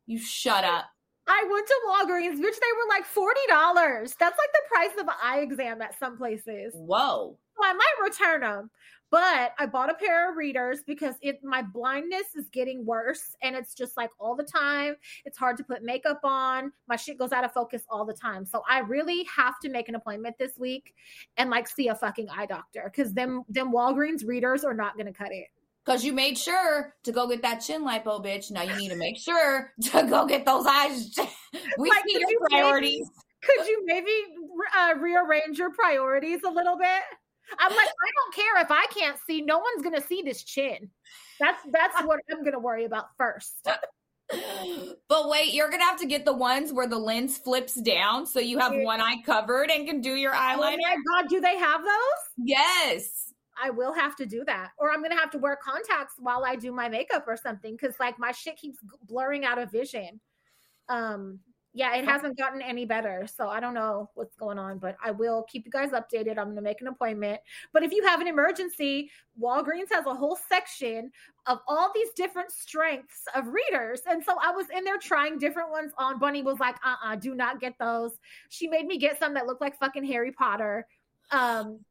You 0.07 0.19
shut 0.19 0.64
up. 0.64 0.85
I 1.27 1.47
went 1.51 1.68
to 1.68 1.76
Walgreens, 1.88 2.41
which 2.41 2.60
They 2.60 2.73
were 2.76 2.89
like 2.89 3.06
forty 3.06 3.41
dollars. 3.47 4.15
That's 4.19 4.38
like 4.38 4.49
the 4.53 4.61
price 4.68 4.99
of 4.99 5.07
an 5.07 5.14
eye 5.23 5.39
exam 5.41 5.81
at 5.81 5.97
some 5.99 6.18
places. 6.18 6.73
Whoa. 6.76 7.38
So 7.56 7.64
I 7.64 7.73
might 7.73 8.03
return 8.03 8.41
them, 8.41 8.72
but 9.11 9.53
I 9.57 9.65
bought 9.65 9.90
a 9.90 9.94
pair 9.95 10.30
of 10.31 10.38
readers 10.38 10.80
because 10.86 11.15
it 11.22 11.44
my 11.44 11.61
blindness 11.61 12.36
is 12.36 12.48
getting 12.49 12.86
worse, 12.86 13.36
and 13.41 13.56
it's 13.56 13.73
just 13.73 13.98
like 13.98 14.11
all 14.19 14.36
the 14.36 14.44
time. 14.44 14.95
It's 15.26 15.38
hard 15.38 15.57
to 15.57 15.64
put 15.64 15.84
makeup 15.84 16.19
on. 16.23 16.72
My 16.88 16.95
shit 16.95 17.18
goes 17.18 17.31
out 17.31 17.44
of 17.44 17.52
focus 17.52 17.84
all 17.90 18.06
the 18.06 18.14
time. 18.14 18.45
So 18.45 18.64
I 18.69 18.80
really 18.80 19.26
have 19.36 19.60
to 19.61 19.69
make 19.69 19.90
an 19.90 19.95
appointment 19.95 20.38
this 20.38 20.57
week 20.57 20.94
and 21.38 21.49
like 21.49 21.68
see 21.68 21.88
a 21.88 21.95
fucking 21.95 22.30
eye 22.30 22.45
doctor 22.45 22.84
because 22.94 23.14
them 23.14 23.44
them 23.49 23.72
Walgreens 23.72 24.26
readers 24.27 24.64
are 24.64 24.73
not 24.73 24.98
gonna 24.98 25.14
cut 25.14 25.31
it. 25.31 25.48
Because 25.86 26.03
you 26.06 26.14
made 26.14 26.38
sure 26.38 26.94
to 27.03 27.11
go 27.11 27.27
get 27.27 27.41
that 27.41 27.60
chin 27.61 27.84
lipo, 27.84 28.23
bitch. 28.23 28.52
Now 28.52 28.61
you 28.61 28.76
need 28.76 28.90
to 28.90 28.95
make 28.95 29.18
sure 29.18 29.73
to 29.91 30.03
go 30.03 30.27
get 30.27 30.45
those 30.45 30.65
eyes. 30.68 31.15
we 31.80 31.90
Like, 31.90 32.03
see 32.06 32.11
your 32.19 32.30
you 32.30 32.40
maybe- 32.41 32.61
priorities. 32.61 33.10
could 33.41 33.65
you 33.68 33.84
maybe 33.86 34.11
uh, 34.77 34.94
rearrange 34.99 35.57
your 35.57 35.72
priorities 35.72 36.41
a 36.45 36.49
little 36.52 36.77
bit? 36.77 37.02
I'm 37.57 37.71
like, 37.76 37.88
I 37.88 38.11
don't 38.15 38.35
care 38.35 38.61
if 38.61 38.71
I 38.71 38.85
can't 38.88 39.17
see. 39.26 39.41
No 39.41 39.59
one's 39.59 39.81
gonna 39.81 40.01
see 40.01 40.21
this 40.21 40.43
chin. 40.43 40.89
That's 41.39 41.59
that's 41.71 42.01
what 42.05 42.19
I'm 42.31 42.43
gonna 42.43 42.59
worry 42.59 42.85
about 42.85 43.05
first. 43.17 43.67
But 45.07 45.30
wait, 45.30 45.53
you're 45.53 45.69
gonna 45.71 45.85
have 45.85 45.99
to 45.99 46.05
get 46.05 46.26
the 46.26 46.34
ones 46.34 46.71
where 46.71 46.88
the 46.88 46.99
lens 46.99 47.38
flips 47.38 47.73
down 47.81 48.26
so 48.27 48.39
you 48.39 48.59
have 48.59 48.73
one 48.76 49.01
eye 49.01 49.21
covered 49.26 49.71
and 49.71 49.88
can 49.88 50.01
do 50.01 50.15
your 50.15 50.34
Oh 50.35 50.38
eyeliner. 50.38 50.77
my 50.77 50.95
god, 51.07 51.30
do 51.30 51.41
they 51.41 51.57
have 51.57 51.81
those? 51.81 52.21
Yes. 52.38 53.34
I 53.61 53.71
will 53.71 53.93
have 53.93 54.15
to 54.17 54.26
do 54.26 54.45
that, 54.45 54.69
or 54.77 54.91
I'm 54.91 55.01
gonna 55.01 55.19
have 55.19 55.31
to 55.31 55.38
wear 55.38 55.57
contacts 55.61 56.13
while 56.19 56.45
I 56.45 56.55
do 56.55 56.71
my 56.71 56.88
makeup 56.88 57.26
or 57.27 57.35
something 57.35 57.76
because 57.76 57.95
like 57.99 58.17
my 58.19 58.31
shit 58.31 58.55
keeps 58.55 58.80
blurring 59.03 59.43
out 59.45 59.57
of 59.57 59.71
vision. 59.71 60.21
Um, 60.88 61.39
yeah, 61.73 61.95
it 61.95 62.03
hasn't 62.03 62.35
gotten 62.35 62.63
any 62.63 62.85
better, 62.85 63.27
so 63.27 63.47
I 63.47 63.59
don't 63.59 63.75
know 63.75 64.09
what's 64.15 64.35
going 64.35 64.57
on, 64.57 64.79
but 64.79 64.97
I 65.03 65.11
will 65.11 65.43
keep 65.43 65.65
you 65.65 65.71
guys 65.71 65.91
updated. 65.91 66.39
I'm 66.39 66.49
gonna 66.49 66.61
make 66.61 66.81
an 66.81 66.87
appointment. 66.87 67.41
But 67.73 67.83
if 67.83 67.91
you 67.91 68.03
have 68.05 68.21
an 68.21 68.27
emergency, 68.27 69.11
Walgreens 69.39 69.91
has 69.91 70.07
a 70.07 70.15
whole 70.15 70.37
section 70.49 71.11
of 71.45 71.59
all 71.67 71.91
these 71.93 72.09
different 72.15 72.51
strengths 72.51 73.23
of 73.35 73.47
readers, 73.47 74.01
and 74.09 74.23
so 74.23 74.35
I 74.41 74.51
was 74.51 74.65
in 74.75 74.83
there 74.83 74.97
trying 74.97 75.37
different 75.37 75.69
ones 75.69 75.91
on. 75.99 76.17
Bunny 76.17 76.41
was 76.41 76.59
like, 76.59 76.75
"Uh, 76.83 76.95
uh 77.03 77.15
do 77.15 77.35
not 77.35 77.59
get 77.59 77.75
those." 77.79 78.17
She 78.49 78.67
made 78.67 78.87
me 78.87 78.97
get 78.97 79.19
some 79.19 79.35
that 79.35 79.45
looked 79.45 79.61
like 79.61 79.77
fucking 79.77 80.05
Harry 80.05 80.31
Potter. 80.31 80.87
Um, 81.31 81.81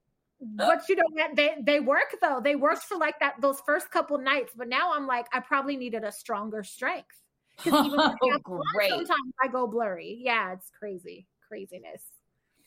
but 0.41 0.89
you 0.89 0.97
know 0.97 1.05
what? 1.11 1.37
They 1.37 1.55
they 1.63 1.79
work 1.79 2.17
though. 2.21 2.41
They 2.43 2.57
worked 2.57 2.83
for 2.83 2.97
like 2.97 3.21
that 3.21 3.41
those 3.41 3.61
first 3.65 3.91
couple 3.93 4.19
nights. 4.19 4.53
But 4.57 4.69
now 4.69 4.93
I'm 4.93 5.07
like, 5.07 5.27
I 5.33 5.39
probably 5.41 5.77
needed 5.77 6.03
a 6.03 6.11
stronger 6.11 6.65
strength. 6.65 7.23
Even 7.67 8.01
Oh, 8.23 8.63
great. 8.75 8.91
Sometimes 8.91 9.33
I 9.43 9.49
go 9.49 9.67
blurry. 9.67 10.19
Yeah, 10.21 10.53
it's 10.53 10.71
crazy, 10.79 11.27
craziness. 11.49 12.03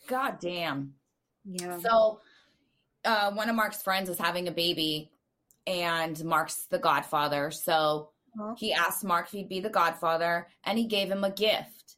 God 0.08 0.40
damn. 0.40 0.94
Yeah. 1.46 1.80
So, 1.80 2.22
uh, 3.06 3.32
one 3.32 3.50
of 3.50 3.56
Mark's 3.56 3.82
friends 3.82 4.10
is 4.10 4.18
having 4.18 4.48
a 4.48 4.52
baby, 4.52 5.10
and 5.68 6.24
Mark's 6.24 6.66
the 6.66 6.80
godfather. 6.80 7.52
So 7.52 8.10
Uh-huh. 8.40 8.56
he 8.58 8.74
asked 8.74 9.04
Mark 9.04 9.26
if 9.28 9.32
he'd 9.32 9.50
be 9.50 9.60
the 9.60 9.70
godfather, 9.70 10.48
and 10.64 10.78
he 10.78 10.86
gave 10.86 11.10
him 11.12 11.24
a 11.24 11.32
gift. 11.32 11.98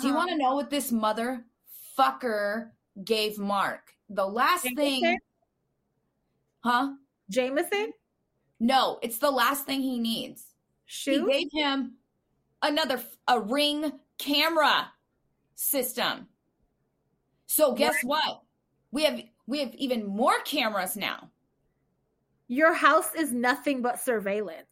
Do 0.00 0.06
you 0.06 0.12
Uh-huh. 0.12 0.16
want 0.18 0.30
to 0.30 0.36
know 0.38 0.54
what 0.54 0.70
this 0.70 0.90
motherfucker 0.90 2.70
gave 3.04 3.38
Mark? 3.38 3.94
The 4.08 4.26
last 4.26 4.62
thing, 4.76 5.00
Jameson? 5.02 5.18
huh? 6.64 6.94
Jameson 7.30 7.92
No, 8.60 8.98
it's 9.02 9.18
the 9.18 9.30
last 9.30 9.64
thing 9.64 9.80
he 9.82 9.98
needs. 9.98 10.54
shoe? 10.84 11.26
He 11.26 11.32
gave 11.32 11.48
him 11.52 11.96
another 12.62 13.02
a 13.28 13.40
ring 13.40 13.92
camera 14.18 14.90
system. 15.54 16.28
So 17.46 17.74
guess 17.74 17.96
what? 18.02 18.42
We 18.90 19.04
have 19.04 19.22
we 19.46 19.60
have 19.60 19.74
even 19.74 20.06
more 20.06 20.38
cameras 20.44 20.96
now. 20.96 21.30
Your 22.48 22.74
house 22.74 23.14
is 23.14 23.32
nothing 23.32 23.82
but 23.82 24.00
surveillance. 24.00 24.66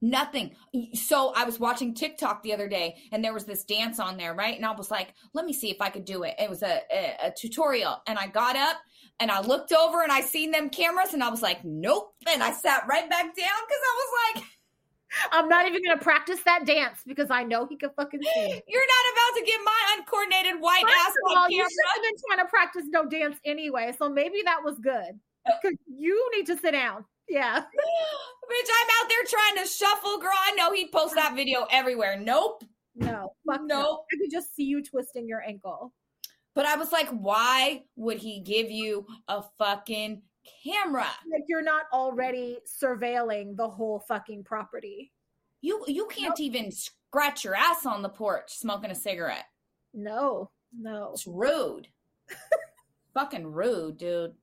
Nothing. 0.00 0.54
So 0.94 1.32
I 1.34 1.44
was 1.44 1.58
watching 1.58 1.92
TikTok 1.92 2.42
the 2.42 2.54
other 2.54 2.68
day 2.68 2.96
and 3.10 3.24
there 3.24 3.34
was 3.34 3.44
this 3.44 3.64
dance 3.64 3.98
on 3.98 4.16
there, 4.16 4.32
right? 4.32 4.56
And 4.56 4.64
I 4.64 4.70
was 4.70 4.92
like, 4.92 5.12
let 5.34 5.44
me 5.44 5.52
see 5.52 5.70
if 5.70 5.80
I 5.80 5.90
could 5.90 6.04
do 6.04 6.22
it. 6.22 6.36
It 6.38 6.48
was 6.48 6.62
a, 6.62 6.80
a, 6.92 7.16
a 7.26 7.32
tutorial. 7.36 8.00
And 8.06 8.16
I 8.16 8.28
got 8.28 8.54
up 8.54 8.76
and 9.18 9.30
I 9.30 9.40
looked 9.40 9.72
over 9.72 10.02
and 10.02 10.12
I 10.12 10.20
seen 10.20 10.52
them 10.52 10.70
cameras 10.70 11.14
and 11.14 11.24
I 11.24 11.30
was 11.30 11.42
like, 11.42 11.64
nope. 11.64 12.14
And 12.28 12.42
I 12.42 12.52
sat 12.52 12.86
right 12.88 13.10
back 13.10 13.24
down 13.24 13.34
because 13.34 13.82
I 13.82 13.96
was 13.96 14.34
like, 14.34 14.44
I'm 15.32 15.48
not 15.48 15.66
even 15.66 15.82
gonna 15.84 16.00
practice 16.00 16.40
that 16.44 16.66
dance 16.66 17.00
because 17.06 17.30
I 17.30 17.42
know 17.42 17.66
he 17.66 17.76
could 17.76 17.92
fucking 17.96 18.20
sing. 18.22 18.60
you're 18.66 18.86
not 18.86 19.12
about 19.12 19.38
to 19.38 19.44
get 19.44 19.60
my 19.64 19.96
uncoordinated 19.96 20.60
white 20.60 20.84
ass 20.84 21.06
First 21.06 21.18
of 21.26 21.30
on 21.32 21.36
all, 21.38 21.50
you 21.50 21.56
camera. 21.58 21.70
should 21.70 21.94
have 21.94 22.02
been 22.02 22.20
trying 22.28 22.46
to 22.46 22.50
practice 22.50 22.84
no 22.88 23.06
dance 23.06 23.36
anyway, 23.44 23.94
so 23.98 24.08
maybe 24.08 24.42
that 24.44 24.62
was 24.62 24.78
good. 24.78 25.18
Because 25.62 25.78
you 25.86 26.30
need 26.36 26.44
to 26.46 26.58
sit 26.58 26.72
down. 26.72 27.06
Yeah. 27.26 27.56
Bitch, 28.50 28.70
I'm 28.70 28.88
out 29.02 29.08
there 29.08 29.24
trying 29.26 29.64
to 29.64 29.70
shuffle, 29.70 30.18
girl. 30.18 30.30
I 30.34 30.52
know 30.56 30.72
he'd 30.72 30.92
post 30.92 31.14
that 31.14 31.34
video 31.34 31.66
everywhere. 31.70 32.18
Nope. 32.20 32.64
No. 32.94 33.32
Fuck 33.46 33.62
no. 33.64 33.82
Nope. 33.82 34.04
I 34.12 34.16
could 34.20 34.30
just 34.30 34.54
see 34.54 34.64
you 34.64 34.82
twisting 34.82 35.26
your 35.26 35.42
ankle. 35.42 35.94
But 36.54 36.66
I 36.66 36.76
was 36.76 36.92
like, 36.92 37.08
why 37.10 37.84
would 37.96 38.18
he 38.18 38.40
give 38.40 38.70
you 38.70 39.06
a 39.28 39.42
fucking 39.58 40.20
camera? 40.64 41.06
Like 41.30 41.44
you're 41.48 41.62
not 41.62 41.84
already 41.92 42.58
surveilling 42.66 43.56
the 43.56 43.68
whole 43.68 44.00
fucking 44.08 44.44
property. 44.44 45.12
You 45.60 45.84
you 45.86 46.06
can't 46.06 46.38
even 46.40 46.70
scratch 46.70 47.44
your 47.44 47.54
ass 47.54 47.86
on 47.86 48.02
the 48.02 48.08
porch 48.08 48.52
smoking 48.52 48.90
a 48.90 48.94
cigarette. 48.94 49.46
No. 49.94 50.50
No. 50.78 51.10
It's 51.12 51.26
rude. 51.26 51.88
fucking 53.14 53.46
rude, 53.46 53.98
dude. 53.98 54.34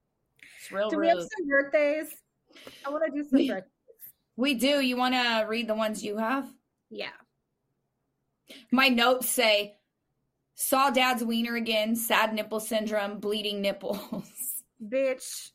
It's 0.60 0.72
real 0.72 0.90
Do 0.90 0.99
we 0.99 1.07
have 1.07 1.19
some 1.19 1.48
birthdays? 1.48 2.07
I 2.86 2.90
want 2.90 3.03
to 3.06 3.11
do 3.11 3.23
some 3.27 3.40
We- 3.40 3.49
birthdays. 3.49 3.69
We 4.38 4.53
do. 4.56 4.82
You 4.82 4.98
want 4.98 5.14
to 5.14 5.45
read 5.48 5.68
the 5.69 5.76
ones 5.76 6.03
you 6.03 6.18
have? 6.18 6.49
Yeah. 6.90 7.07
My 8.72 8.90
notes 8.90 9.30
say, 9.30 9.77
saw 10.56 10.90
dad's 10.90 11.23
wiener 11.23 11.56
again, 11.56 11.95
sad 11.95 12.34
nipple 12.34 12.60
syndrome, 12.60 13.19
bleeding 13.19 13.61
nipples. 13.61 14.64
Bitch. 14.86 15.52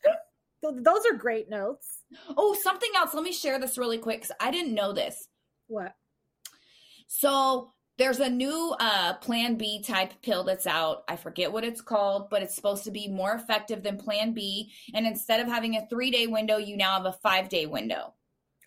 Th- 0.62 0.74
Those 0.82 1.06
are 1.10 1.16
great 1.16 1.48
notes. 1.50 1.86
oh, 2.36 2.54
something 2.54 2.90
else. 2.96 3.14
Let 3.14 3.22
me 3.24 3.32
share 3.32 3.58
this 3.58 3.78
really 3.78 3.98
quick 3.98 4.20
because 4.22 4.36
I 4.40 4.50
didn't 4.50 4.74
know 4.74 4.92
this. 4.92 5.28
What? 5.68 5.94
So 7.06 7.72
there's 7.98 8.20
a 8.20 8.30
new 8.30 8.74
uh, 8.80 9.14
Plan 9.14 9.56
B 9.56 9.82
type 9.82 10.12
pill 10.22 10.44
that's 10.44 10.66
out. 10.66 11.02
I 11.08 11.16
forget 11.16 11.52
what 11.52 11.64
it's 11.64 11.80
called, 11.80 12.30
but 12.30 12.42
it's 12.42 12.54
supposed 12.54 12.84
to 12.84 12.90
be 12.90 13.08
more 13.08 13.32
effective 13.34 13.82
than 13.82 13.96
Plan 13.98 14.32
B. 14.32 14.72
And 14.94 15.06
instead 15.06 15.40
of 15.40 15.48
having 15.48 15.76
a 15.76 15.86
three 15.88 16.10
day 16.10 16.26
window, 16.26 16.56
you 16.56 16.76
now 16.76 16.96
have 16.96 17.06
a 17.06 17.12
five 17.22 17.48
day 17.48 17.66
window. 17.66 18.14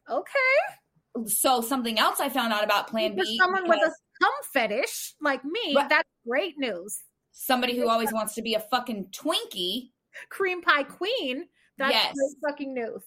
Okay. 0.10 1.28
so 1.28 1.62
something 1.62 1.98
else 2.00 2.20
I 2.20 2.28
found 2.30 2.52
out 2.54 2.64
about 2.64 2.88
Plan 2.88 3.16
For 3.16 3.24
B. 3.24 3.38
someone 3.38 3.64
with 3.64 3.78
a 3.78 3.80
because 3.80 3.94
cum 4.22 4.32
fetish 4.54 5.16
like 5.22 5.44
me, 5.46 5.74
Right. 5.76 5.88
that's 5.90 6.10
great 6.28 6.56
news. 6.58 6.98
somebody 7.32 7.76
who 7.78 7.88
always 7.90 8.12
wants 8.14 8.36
to 8.36 8.42
be 8.42 8.54
a 8.56 8.60
fucking 8.60 9.08
Twinkie. 9.12 9.92
Cream 10.30 10.62
pie 10.62 10.84
queen, 10.84 11.46
that's 11.78 11.94
Yes. 11.94 12.14
great 12.16 12.52
fucking 12.52 12.74
news. 12.74 13.02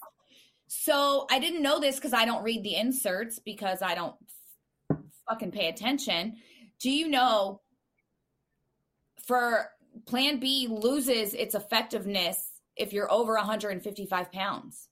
So 0.69 1.27
I 1.31 1.39
didn't 1.39 1.63
know 1.63 1.79
this 1.79 1.97
because 1.97 2.13
I 2.13 2.25
don't 2.25 2.43
read 2.43 2.63
the 2.65 2.75
inserts 2.77 3.39
because 3.39 3.83
I 3.83 3.95
don't 3.95 4.17
fucking 5.29 5.53
pay 5.53 5.69
attention. 5.69 6.37
Do 6.81 6.91
you 6.91 7.09
know 7.09 7.61
for 9.25 9.71
Plan 10.07 10.39
B 10.39 10.67
loses 10.69 11.35
its 11.35 11.55
effectiveness 11.55 12.51
if 12.77 12.93
you're 12.93 13.11
over 13.11 13.35
155 13.35 14.31
pounds? 14.33 14.89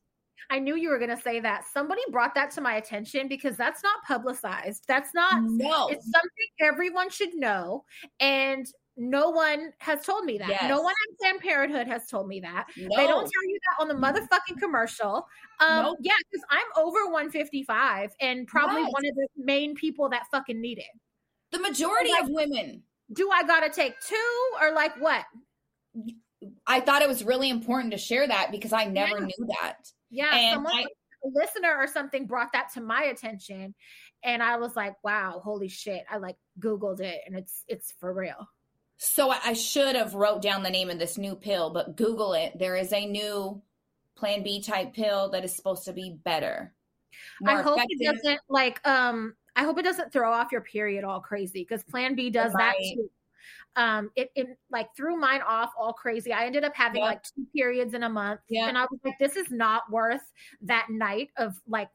I 0.51 0.59
knew 0.59 0.77
you 0.77 0.91
were 0.91 0.99
going 0.99 1.15
to 1.15 1.21
say 1.23 1.41
that. 1.41 1.65
Somebody 1.73 2.03
brought 2.11 2.35
that 2.35 2.51
to 2.53 2.61
my 2.61 2.77
attention 2.77 3.29
because 3.29 3.57
that's 3.57 3.83
not 3.83 3.97
publicized. 4.07 4.85
That's 4.87 5.13
not, 5.15 5.43
No. 5.43 5.89
it's 5.89 6.05
something 6.05 6.47
everyone 6.61 7.11
should 7.11 7.35
know. 7.35 7.85
And 8.21 8.67
no 8.97 9.31
one 9.31 9.73
has 9.79 10.05
told 10.05 10.25
me 10.25 10.39
that. 10.39 10.49
Yes. 10.49 10.69
No 10.69 10.81
one 10.81 10.93
at 11.11 11.19
Planned 11.19 11.41
Parenthood 11.41 11.87
has 11.89 12.07
told 12.09 12.29
me 12.29 12.41
that. 12.41 12.67
no. 12.77 12.89
They 12.97 13.07
don't 13.07 13.23
tell 13.23 13.45
you 13.49 13.59
that 13.69 13.83
on 13.83 13.89
the 13.89 13.95
motherfucking 13.95 14.59
commercial. 14.61 15.27
Um, 15.61 15.83
Nope. 15.85 15.99
Yeah, 16.01 16.13
because 16.31 16.45
I'm 16.51 16.67
over 16.85 17.07
155 17.11 18.13
and 18.21 18.47
probably 18.47 18.83
Yes. 18.83 18.93
one 18.93 19.07
of 19.07 19.15
the 19.17 19.29
main 19.37 19.75
people 19.75 20.09
that 20.11 20.27
fucking 20.31 20.61
need 20.61 20.79
it. 20.79 20.87
the 21.51 21.61
majority 21.61 22.11
Like- 22.11 22.23
of 22.25 22.29
women. 22.31 22.83
Do 23.13 23.31
I 23.31 23.45
got 23.45 23.61
to 23.61 23.71
take 23.71 24.01
two 24.01 24.51
or 24.61 24.73
like 24.73 24.97
what? 25.01 25.25
I 26.67 26.81
thought 26.81 27.03
it 27.03 27.09
was 27.09 27.23
really 27.25 27.49
important 27.49 27.93
to 27.93 27.99
share 27.99 28.27
that 28.27 28.51
because 28.51 28.73
I 28.73 28.87
never 28.87 29.19
Yeah. 29.21 29.27
knew 29.27 29.47
that. 29.61 29.89
Yeah, 30.11 30.35
And 30.35 30.55
someone, 30.55 30.73
I- 30.75 30.83
a 31.25 31.29
listener 31.33 31.75
or 31.77 31.87
something 31.87 32.27
brought 32.27 32.53
that 32.53 32.71
to 32.75 32.81
my 32.81 33.05
attention, 33.05 33.75
and 34.25 34.43
I 34.43 34.57
was 34.57 34.75
like, 34.77 34.95
"Wow, 35.05 35.41
holy 35.45 35.69
shit!" 35.69 36.05
I 36.11 36.17
like 36.19 36.37
Googled 36.59 37.01
it, 37.01 37.21
and 37.27 37.37
it's 37.37 37.65
it's 37.69 37.93
for 37.93 38.13
real. 38.13 38.49
So 38.97 39.31
I 39.31 39.39
I 39.45 39.53
should 39.53 39.97
have 39.97 40.15
wrote 40.15 40.43
down 40.43 40.63
the 40.63 40.71
name 40.71 40.91
of 40.91 40.99
this 40.99 41.19
new 41.19 41.35
pill, 41.35 41.71
but 41.71 41.97
Google 41.97 42.33
it. 42.35 42.59
There 42.59 42.77
is 42.77 42.93
a 42.93 43.07
new 43.07 43.61
Plan 44.17 44.43
B 44.43 44.63
type 44.63 44.95
pill 44.95 45.31
that 45.31 45.45
is 45.45 45.55
supposed 45.55 45.85
to 45.87 45.93
be 45.93 46.17
better. 46.25 46.73
I 47.47 47.63
hope 47.63 47.81
it 47.89 48.05
doesn't 48.05 48.41
like 48.49 48.87
um. 48.87 49.35
I 49.57 49.63
hope 49.63 49.79
it 49.79 49.85
doesn't 49.85 50.13
throw 50.13 50.33
off 50.33 50.51
your 50.51 50.63
period 50.63 51.05
all 51.05 51.21
crazy 51.21 51.63
because 51.63 51.85
Plan 51.85 52.15
B 52.15 52.29
does 52.31 52.53
that 52.55 52.75
too. 52.81 53.09
Um, 53.77 54.11
it, 54.17 54.31
it 54.37 54.59
like 54.71 54.89
threw 54.97 55.17
mine 55.17 55.43
off 55.47 55.73
all 55.77 55.93
crazy. 55.93 56.33
I 56.33 56.47
ended 56.47 56.65
up 56.65 56.75
having 56.75 57.03
Yep. 57.03 57.09
like 57.09 57.23
two 57.23 57.47
periods 57.55 57.95
in 57.95 58.05
a 58.05 58.09
month, 58.09 58.41
Yep. 58.49 58.69
and 58.69 58.79
I 58.79 58.83
was 58.83 59.01
like, 59.05 59.19
"This 59.19 59.37
is 59.37 59.51
not 59.51 59.91
worth 59.91 60.23
that 60.63 60.87
night 60.91 61.31
of 61.37 61.61
like 61.67 61.89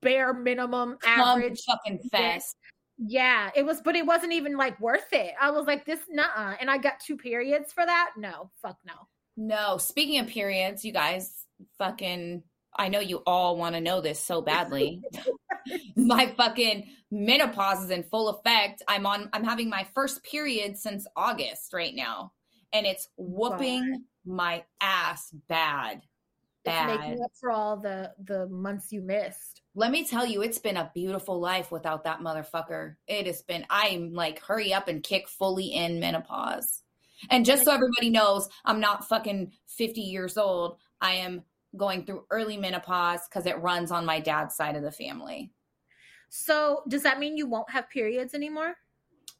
bare 0.00 0.32
minimum 0.34 0.98
Come 1.00 1.20
average." 1.20 1.62
fucking 1.66 2.00
fest. 2.10 2.56
Yeah, 2.98 3.50
it 3.54 3.64
was, 3.64 3.80
but 3.82 3.94
it 3.94 4.06
wasn't 4.06 4.32
even 4.32 4.56
like 4.56 4.80
worth 4.80 5.12
it. 5.12 5.34
I 5.40 5.50
was 5.50 5.66
like, 5.66 5.84
this, 5.84 6.00
nah. 6.08 6.54
And 6.58 6.70
I 6.70 6.78
got 6.78 7.00
two 7.00 7.16
periods 7.16 7.72
for 7.72 7.84
that. 7.84 8.12
No, 8.16 8.50
fuck 8.62 8.78
no. 8.86 8.94
No, 9.36 9.76
speaking 9.76 10.18
of 10.18 10.28
periods, 10.28 10.84
you 10.84 10.92
guys 10.92 11.30
fucking 11.78 12.42
I 12.78 12.88
know 12.88 13.00
you 13.00 13.22
all 13.26 13.56
want 13.56 13.74
to 13.74 13.80
know 13.80 14.00
this 14.00 14.20
so 14.20 14.42
badly. 14.42 15.02
my 15.96 16.26
fucking 16.36 16.88
menopause 17.10 17.84
is 17.84 17.90
in 17.90 18.02
full 18.04 18.28
effect. 18.28 18.82
I'm 18.86 19.06
on 19.06 19.28
I'm 19.32 19.44
having 19.44 19.68
my 19.68 19.86
first 19.94 20.22
period 20.22 20.76
since 20.78 21.06
August 21.16 21.72
right 21.72 21.94
now. 21.94 22.32
And 22.72 22.86
it's 22.86 23.08
whooping 23.16 24.04
my 24.24 24.64
ass 24.80 25.30
bad. 25.48 26.02
It's 26.66 27.00
making 27.00 27.22
up 27.22 27.32
for 27.38 27.50
all 27.50 27.76
the 27.76 28.12
the 28.24 28.48
months 28.48 28.92
you 28.92 29.02
missed. 29.02 29.62
Let 29.74 29.90
me 29.90 30.06
tell 30.06 30.26
you, 30.26 30.42
it's 30.42 30.58
been 30.58 30.76
a 30.76 30.90
beautiful 30.94 31.38
life 31.38 31.70
without 31.70 32.04
that 32.04 32.20
motherfucker. 32.20 32.96
It 33.06 33.26
has 33.26 33.42
been, 33.42 33.66
I'm 33.68 34.14
like, 34.14 34.40
hurry 34.40 34.72
up 34.72 34.88
and 34.88 35.02
kick 35.02 35.28
fully 35.28 35.66
in 35.66 36.00
menopause. 36.00 36.82
And 37.30 37.44
just 37.44 37.64
so 37.64 37.72
everybody 37.72 38.10
knows, 38.10 38.48
I'm 38.64 38.80
not 38.80 39.06
fucking 39.06 39.52
50 39.66 40.00
years 40.00 40.38
old. 40.38 40.78
I 41.00 41.12
am 41.14 41.42
going 41.76 42.04
through 42.04 42.24
early 42.30 42.56
menopause 42.56 43.20
because 43.28 43.46
it 43.46 43.60
runs 43.60 43.90
on 43.90 44.06
my 44.06 44.20
dad's 44.20 44.54
side 44.54 44.76
of 44.76 44.82
the 44.82 44.90
family. 44.90 45.52
So 46.28 46.82
does 46.88 47.02
that 47.02 47.18
mean 47.18 47.36
you 47.36 47.46
won't 47.46 47.70
have 47.70 47.90
periods 47.90 48.34
anymore? 48.34 48.74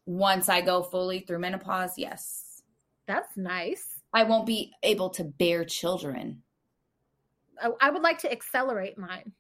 Once 0.05 0.49
I 0.49 0.61
go 0.61 0.83
fully 0.83 1.21
through 1.21 1.41
menopause, 1.41 1.93
yes. 1.97 2.63
That's 3.07 3.37
nice. 3.37 4.01
I 4.13 4.25
won't 4.25 4.47
be 4.47 4.73
able 4.83 5.11
to 5.11 5.25
bear 5.25 5.65
children. 5.65 6.43
I, 7.63 7.71
I 7.81 7.91
would 7.91 8.03
like 8.03 8.19
to 8.21 8.33
accelerate 8.33 8.99
mine. 8.99 9.33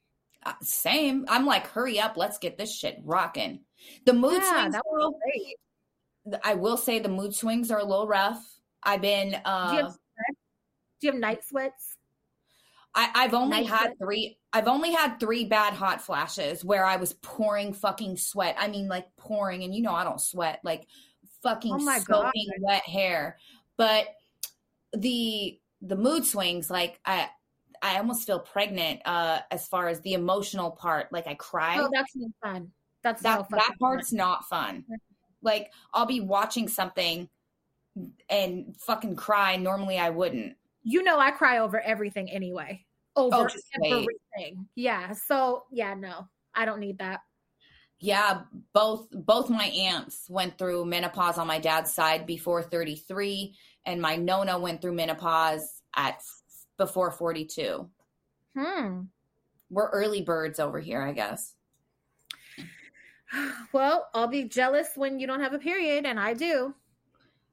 Uh, 0.44 0.52
same. 0.62 1.24
I'm 1.28 1.44
like, 1.44 1.66
hurry 1.66 1.98
up, 1.98 2.16
let's 2.16 2.38
get 2.38 2.56
this 2.56 2.74
shit 2.74 2.98
rocking. 3.02 3.60
The 4.04 4.12
mood 4.12 4.42
Yeah, 4.42 4.52
swings, 4.60 4.74
that 4.74 4.82
would 4.86 5.14
be 5.34 5.56
great. 6.24 6.40
I 6.44 6.54
will 6.54 6.76
say 6.76 6.98
the 6.98 7.08
mood 7.08 7.34
swings 7.34 7.70
are 7.70 7.78
a 7.78 7.84
little 7.84 8.06
rough. 8.06 8.42
I've 8.82 9.00
been 9.00 9.34
uh 9.44 9.70
Do 9.70 9.76
you 9.76 9.82
have? 9.82 9.96
Do 11.00 11.06
you 11.06 11.12
have 11.12 11.20
night 11.20 11.44
sweats? 11.44 11.96
I, 12.94 13.10
I've 13.14 13.34
only 13.34 13.58
Night 13.58 13.66
had 13.66 13.84
sweat? 13.86 13.98
three. 13.98 14.38
I've 14.52 14.68
only 14.68 14.92
had 14.92 15.18
three 15.20 15.44
bad 15.44 15.74
hot 15.74 16.00
flashes 16.00 16.64
where 16.64 16.84
I 16.84 16.96
was 16.96 17.12
pouring 17.14 17.74
fucking 17.74 18.16
sweat. 18.16 18.56
I 18.58 18.68
mean, 18.68 18.88
like 18.88 19.14
pouring, 19.16 19.64
and 19.64 19.74
you 19.74 19.82
know 19.82 19.92
I 19.92 20.04
don't 20.04 20.20
sweat, 20.20 20.60
like 20.64 20.86
fucking 21.42 21.74
Oh 21.74 21.78
my 21.78 21.98
soaking 21.98 22.48
wet 22.60 22.82
hair. 22.86 23.38
But 23.76 24.06
the 24.94 25.60
the 25.82 25.96
mood 25.96 26.24
swings, 26.24 26.70
like 26.70 26.98
I 27.04 27.28
I 27.82 27.98
almost 27.98 28.26
feel 28.26 28.40
pregnant. 28.40 29.00
Uh, 29.04 29.40
as 29.50 29.66
far 29.68 29.88
as 29.88 30.00
the 30.00 30.14
emotional 30.14 30.70
part, 30.70 31.12
like 31.12 31.26
I 31.26 31.34
cry. 31.34 31.78
Oh, 31.78 31.88
that's 31.92 32.14
not 32.14 32.30
fun. 32.42 32.70
That's 33.02 33.22
that 33.22 33.48
fun. 33.48 33.58
that 33.58 33.72
part's 33.80 34.12
not 34.12 34.44
fun. 34.48 34.84
Like 35.42 35.70
I'll 35.94 36.06
be 36.06 36.20
watching 36.20 36.68
something 36.68 37.28
and 38.28 38.76
fucking 38.78 39.16
cry. 39.16 39.56
Normally 39.56 39.98
I 39.98 40.10
wouldn't. 40.10 40.56
you 40.82 41.02
know 41.02 41.18
I 41.18 41.30
cry 41.30 41.58
over 41.58 41.80
everything 41.80 42.30
anyway. 42.30 42.84
Over 43.14 43.36
Oh, 43.36 43.46
just 43.46 43.64
wait. 43.78 43.92
everything. 43.92 44.66
Yeah. 44.74 45.12
So 45.26 45.64
yeah, 45.70 45.94
no, 45.94 46.28
I 46.54 46.64
don't 46.64 46.80
need 46.80 46.98
that. 46.98 47.20
Yeah, 47.98 48.42
both 48.74 49.06
both 49.12 49.48
my 49.48 49.66
aunts 49.66 50.26
went 50.28 50.58
through 50.58 50.84
menopause 50.84 51.38
on 51.38 51.46
my 51.46 51.58
dad's 51.58 51.94
side 51.94 52.26
before 52.26 52.62
33 52.62 53.54
and 53.86 54.02
my 54.02 54.16
nona 54.16 54.58
went 54.58 54.82
through 54.82 54.92
menopause 54.94 55.80
at 55.94 56.20
before 56.76 57.10
42. 57.10 57.88
Hmm. 58.56 59.00
We're 59.70 59.88
early 59.90 60.22
birds 60.22 60.60
over 60.60 60.78
here, 60.78 61.02
I 61.02 61.12
guess. 61.12 61.54
Well, 63.72 64.08
I'll 64.14 64.28
be 64.28 64.44
jealous 64.44 64.90
when 64.94 65.18
you 65.18 65.26
don't 65.26 65.40
have 65.40 65.52
a 65.52 65.58
period, 65.58 66.06
and 66.06 66.18
I 66.18 66.32
do. 66.32 66.72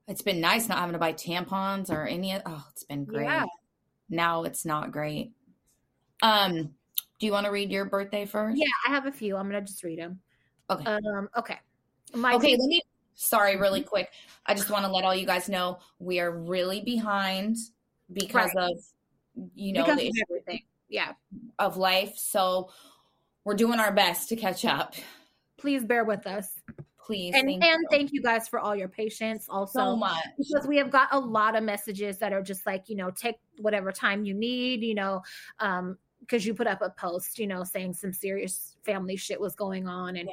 It's 0.07 0.21
been 0.21 0.39
nice 0.39 0.69
not 0.69 0.77
having 0.77 0.93
to 0.93 0.99
buy 0.99 1.13
tampons 1.13 1.89
or 1.89 2.05
any 2.05 2.33
oh, 2.45 2.65
it's 2.71 2.83
been 2.83 3.05
great. 3.05 3.25
Yeah. 3.25 3.45
Now 4.09 4.43
it's 4.43 4.65
not 4.65 4.91
great. 4.91 5.31
Um, 6.21 6.75
do 7.19 7.25
you 7.25 7.31
want 7.31 7.45
to 7.45 7.51
read 7.51 7.71
your 7.71 7.85
birthday 7.85 8.25
first? 8.25 8.57
Yeah, 8.57 8.67
I 8.87 8.91
have 8.91 9.07
a 9.07 9.11
few. 9.11 9.35
I'm 9.35 9.47
gonna 9.47 9.61
just 9.61 9.83
read 9.83 9.99
them. 9.99 10.19
Okay. 10.69 10.85
Um. 10.85 11.27
Okay. 11.37 11.57
My 12.13 12.35
Okay, 12.35 12.51
let 12.51 12.67
me 12.67 12.81
sorry 13.15 13.57
really 13.57 13.81
quick. 13.81 14.11
I 14.45 14.53
just 14.53 14.69
want 14.69 14.85
to 14.85 14.91
let 14.91 15.03
all 15.03 15.15
you 15.15 15.25
guys 15.25 15.49
know 15.49 15.79
we 15.99 16.19
are 16.19 16.31
really 16.31 16.81
behind 16.81 17.57
because 18.11 18.51
Right. 18.55 18.71
of 18.71 18.77
you 19.55 19.73
know 19.73 19.83
of 19.83 19.89
everything. 19.99 20.63
Yeah. 20.89 21.13
of 21.59 21.77
life. 21.77 22.17
So 22.17 22.69
we're 23.43 23.55
doing 23.55 23.79
our 23.79 23.91
best 23.91 24.29
to 24.29 24.35
catch 24.35 24.63
up. 24.65 24.95
Please 25.57 25.83
bear 25.85 26.03
with 26.03 26.27
us, 26.27 26.59
Please. 27.05 27.33
and 27.35 27.47
thank 27.47 27.63
and 27.63 27.81
you 27.81 27.87
thank 27.89 28.11
you 28.13 28.21
guys 28.21 28.47
for 28.47 28.59
all 28.59 28.75
your 28.75 28.89
patience. 28.89 29.47
Also, 29.49 29.79
so 29.79 29.95
much. 29.95 30.17
because 30.37 30.67
we 30.67 30.77
have 30.77 30.91
got 30.91 31.07
a 31.11 31.19
lot 31.19 31.55
of 31.55 31.63
messages 31.63 32.17
that 32.19 32.31
are 32.33 32.41
just 32.41 32.65
like 32.65 32.89
you 32.89 32.95
know 32.95 33.09
take 33.11 33.35
whatever 33.59 33.91
time 33.91 34.25
you 34.25 34.33
need 34.33 34.81
you 34.83 34.93
know 34.95 35.21
um 35.59 35.97
because 36.19 36.45
you 36.45 36.53
put 36.53 36.67
up 36.67 36.81
a 36.81 36.89
post 36.91 37.37
you 37.39 37.47
know 37.47 37.63
saying 37.63 37.93
some 37.93 38.13
serious 38.13 38.77
family 38.83 39.15
shit 39.15 39.39
was 39.39 39.55
going 39.55 39.87
on 39.87 40.15
and 40.17 40.29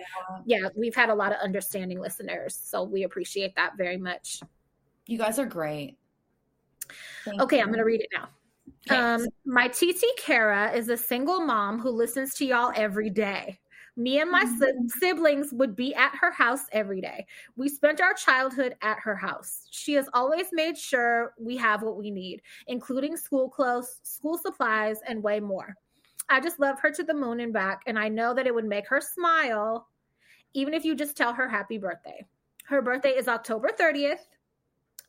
yeah 0.47 0.69
we've 0.77 0.95
had 0.95 1.11
a 1.11 1.15
lot 1.15 1.33
of 1.33 1.39
understanding 1.41 2.01
listeners 2.01 2.59
so 2.63 2.83
we 2.83 3.03
appreciate 3.03 3.55
that 3.57 3.77
very 3.77 3.97
much 3.97 4.41
You 5.07 5.19
guys 5.19 5.39
are 5.39 5.47
great. 5.47 5.97
Thank 7.25 7.41
okay 7.43 7.57
you. 7.59 7.63
i'm 7.63 7.71
gonna 7.71 7.85
read 7.85 8.01
it 8.01 8.09
now. 8.13 8.29
Um 8.91 9.27
my 9.45 9.69
tt 9.69 10.03
kara 10.19 10.73
is 10.73 10.89
a 10.89 10.97
single 10.97 11.41
mom 11.41 11.79
who 11.79 11.91
listens 11.91 12.35
to 12.35 12.45
y'all 12.45 12.73
every 12.75 13.11
day 13.11 13.59
me 13.97 14.21
and 14.21 14.31
my 14.31 14.45
si- 14.45 14.99
siblings 14.99 15.53
would 15.53 15.77
be 15.77 15.95
at 15.95 16.15
her 16.15 16.31
house 16.31 16.63
every 16.73 17.01
day. 17.01 17.27
We 17.57 17.69
spent 17.69 18.01
our 18.01 18.15
childhood 18.15 18.75
at 18.81 18.99
her 19.01 19.15
house. 19.15 19.67
She 19.71 19.95
has 19.95 20.09
always 20.15 20.47
made 20.53 20.79
sure 20.79 21.35
we 21.39 21.57
have 21.59 21.83
what 21.83 21.99
we 21.99 22.11
need, 22.11 22.41
including 22.67 23.17
school 23.17 23.51
clothes, 23.51 24.01
school 24.03 24.39
supplies, 24.39 25.01
and 25.07 25.23
way 25.23 25.39
more. 25.39 25.75
I 26.31 26.41
just 26.41 26.61
love 26.61 26.79
her 26.81 26.91
to 26.93 27.03
the 27.03 27.13
moon 27.13 27.41
and 27.41 27.53
back, 27.53 27.83
and 27.87 27.99
I 27.99 28.09
know 28.09 28.33
that 28.33 28.47
it 28.47 28.55
would 28.55 28.65
make 28.65 28.89
her 28.89 29.01
smile, 29.01 29.89
even 30.55 30.73
if 30.73 30.85
you 30.85 30.95
just 30.95 31.17
tell 31.17 31.35
her 31.35 31.49
happy 31.49 31.77
birthday. 31.77 32.25
Her 32.65 32.81
birthday 32.81 33.11
is 33.11 33.29
October 33.29 33.69
30th, 33.69 34.25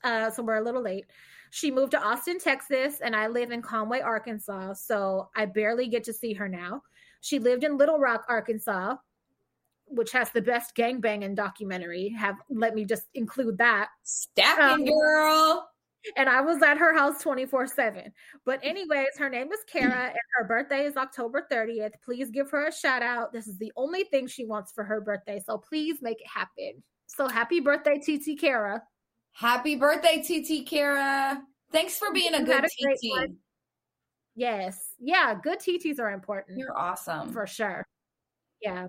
uh, 0.04 0.32
so 0.32 0.42
we're 0.44 0.58
a 0.58 0.64
little 0.64 0.82
late. 0.82 1.06
She 1.52 1.70
moved 1.70 1.92
to 1.92 2.02
Austin, 2.02 2.40
Texas, 2.40 3.02
and 3.02 3.14
I 3.14 3.28
live 3.28 3.52
in 3.52 3.62
Conway, 3.62 4.00
Arkansas, 4.00 4.74
so 4.76 5.30
I 5.36 5.46
barely 5.46 5.88
get 5.90 6.06
to 6.06 6.14
see 6.14 6.34
her 6.34 6.48
now. 6.48 6.82
She 7.20 7.40
lived 7.40 7.66
in 7.66 7.78
Little 7.78 8.00
Rock, 8.00 8.26
Arkansas, 8.30 8.96
which 9.88 10.14
has 10.14 10.32
the 10.32 10.42
best 10.42 10.76
gangbanging 10.76 11.36
documentary. 11.36 12.08
Have 12.18 12.38
let 12.50 12.74
me 12.74 12.86
just 12.86 13.04
include 13.14 13.58
that. 13.58 13.90
Stacking 14.04 14.64
Um, 14.64 14.86
girl. 14.86 15.68
And 16.16 16.30
I 16.30 16.40
was 16.40 16.64
at 16.64 16.78
her 16.78 16.98
house 16.98 17.22
24 17.22 17.68
7. 17.68 18.14
But, 18.46 18.60
anyways, 18.64 19.10
her 19.20 19.30
name 19.30 19.52
is 19.52 19.60
Kara 19.68 20.06
and 20.06 20.18
her 20.38 20.46
birthday 20.48 20.86
is 20.86 20.96
October 20.96 21.46
30th. 21.52 21.92
Please 22.04 22.32
give 22.32 22.50
her 22.50 22.68
a 22.68 22.74
shout 22.74 23.04
out. 23.04 23.34
This 23.34 23.48
is 23.48 23.58
the 23.58 23.74
only 23.76 24.06
thing 24.06 24.26
she 24.26 24.46
wants 24.46 24.72
for 24.72 24.86
her 24.86 25.02
birthday. 25.02 25.42
So, 25.46 25.58
please 25.58 25.98
make 26.02 26.22
it 26.22 26.28
happen. 26.34 26.82
So, 27.08 27.28
happy 27.28 27.60
birthday, 27.60 28.00
TT 28.00 28.40
Kara. 28.40 28.82
Happy 29.34 29.76
birthday, 29.76 30.22
TT 30.22 30.68
Kara. 30.68 31.42
Thanks 31.72 31.98
for 31.98 32.12
being 32.14 32.34
a 32.36 32.40
You 32.40 32.46
good 32.46 32.64
a 32.66 32.68
TT. 32.68 33.32
Yes. 34.36 34.94
Yeah. 35.00 35.36
Good 35.42 35.60
TTs 35.60 36.00
are 36.00 36.12
important 36.12 36.58
You're 36.60 36.78
awesome. 36.78 37.32
for 37.32 37.48
sure. 37.48 37.86
Yeah. 38.62 38.88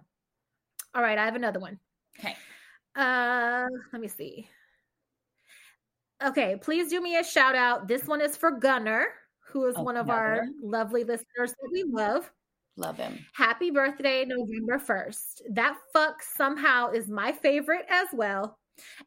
All 0.94 1.02
right. 1.02 1.18
I 1.18 1.24
have 1.24 1.36
another 1.36 1.60
one. 1.60 1.78
Okay. 2.18 2.36
Uh, 2.94 3.66
let 3.92 4.02
me 4.02 4.08
see. 4.08 4.48
Okay, 6.22 6.56
please 6.60 6.88
do 6.88 7.00
me 7.00 7.16
a 7.16 7.24
shout 7.24 7.56
out. 7.56 7.88
This 7.88 8.06
one 8.06 8.20
is 8.20 8.36
for 8.36 8.52
Gunner, 8.52 9.06
who 9.48 9.66
is 9.66 9.74
Oh, 9.76 9.82
one 9.82 9.96
of 9.96 10.08
our 10.08 10.42
lovely 10.62 11.02
listeners 11.02 11.50
that 11.50 11.68
we 11.72 11.82
love. 11.82 12.30
Love 12.76 12.96
him. 12.96 13.18
Happy 13.34 13.70
birthday, 13.70 14.24
November 14.24 14.78
1st. 14.78 15.42
That 15.50 15.76
fuck 15.92 16.22
somehow 16.22 16.90
is 16.90 17.08
my 17.08 17.32
favorite 17.32 17.86
as 17.90 18.08
well. 18.12 18.58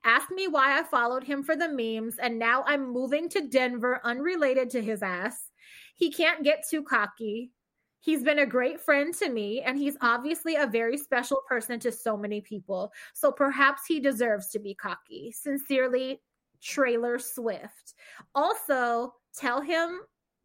Ask 0.03 0.31
me 0.31 0.47
why 0.47 0.79
I 0.79 0.83
followed 0.83 1.23
him 1.23 1.43
for 1.43 1.55
the 1.55 1.69
memes, 1.69 2.17
and 2.17 2.37
now 2.37 2.63
I'm 2.67 2.91
moving 2.91 3.29
to 3.29 3.47
Denver 3.47 4.01
unrelated 4.03 4.69
to 4.71 4.81
his 4.81 5.01
ass. 5.01 5.49
He 5.95 6.11
can't 6.11 6.43
get 6.43 6.65
too 6.69 6.83
cocky. 6.83 7.51
He's 7.99 8.23
been 8.23 8.39
a 8.39 8.45
great 8.45 8.79
friend 8.79 9.13
to 9.15 9.29
me, 9.29 9.61
and 9.61 9.77
he's 9.77 9.97
obviously 10.01 10.55
a 10.55 10.67
very 10.67 10.97
special 10.97 11.41
person 11.47 11.79
to 11.79 11.91
so 11.91 12.15
many 12.15 12.41
people. 12.41 12.91
So 13.13 13.31
perhaps 13.31 13.81
he 13.87 13.99
deserves 13.99 14.49
to 14.49 14.59
be 14.59 14.75
cocky. 14.75 15.31
Sincerely, 15.31 16.21
Trailer 16.61 17.17
Swift. 17.17 17.95
Also, 18.35 19.15
tell 19.35 19.61
him 19.61 20.01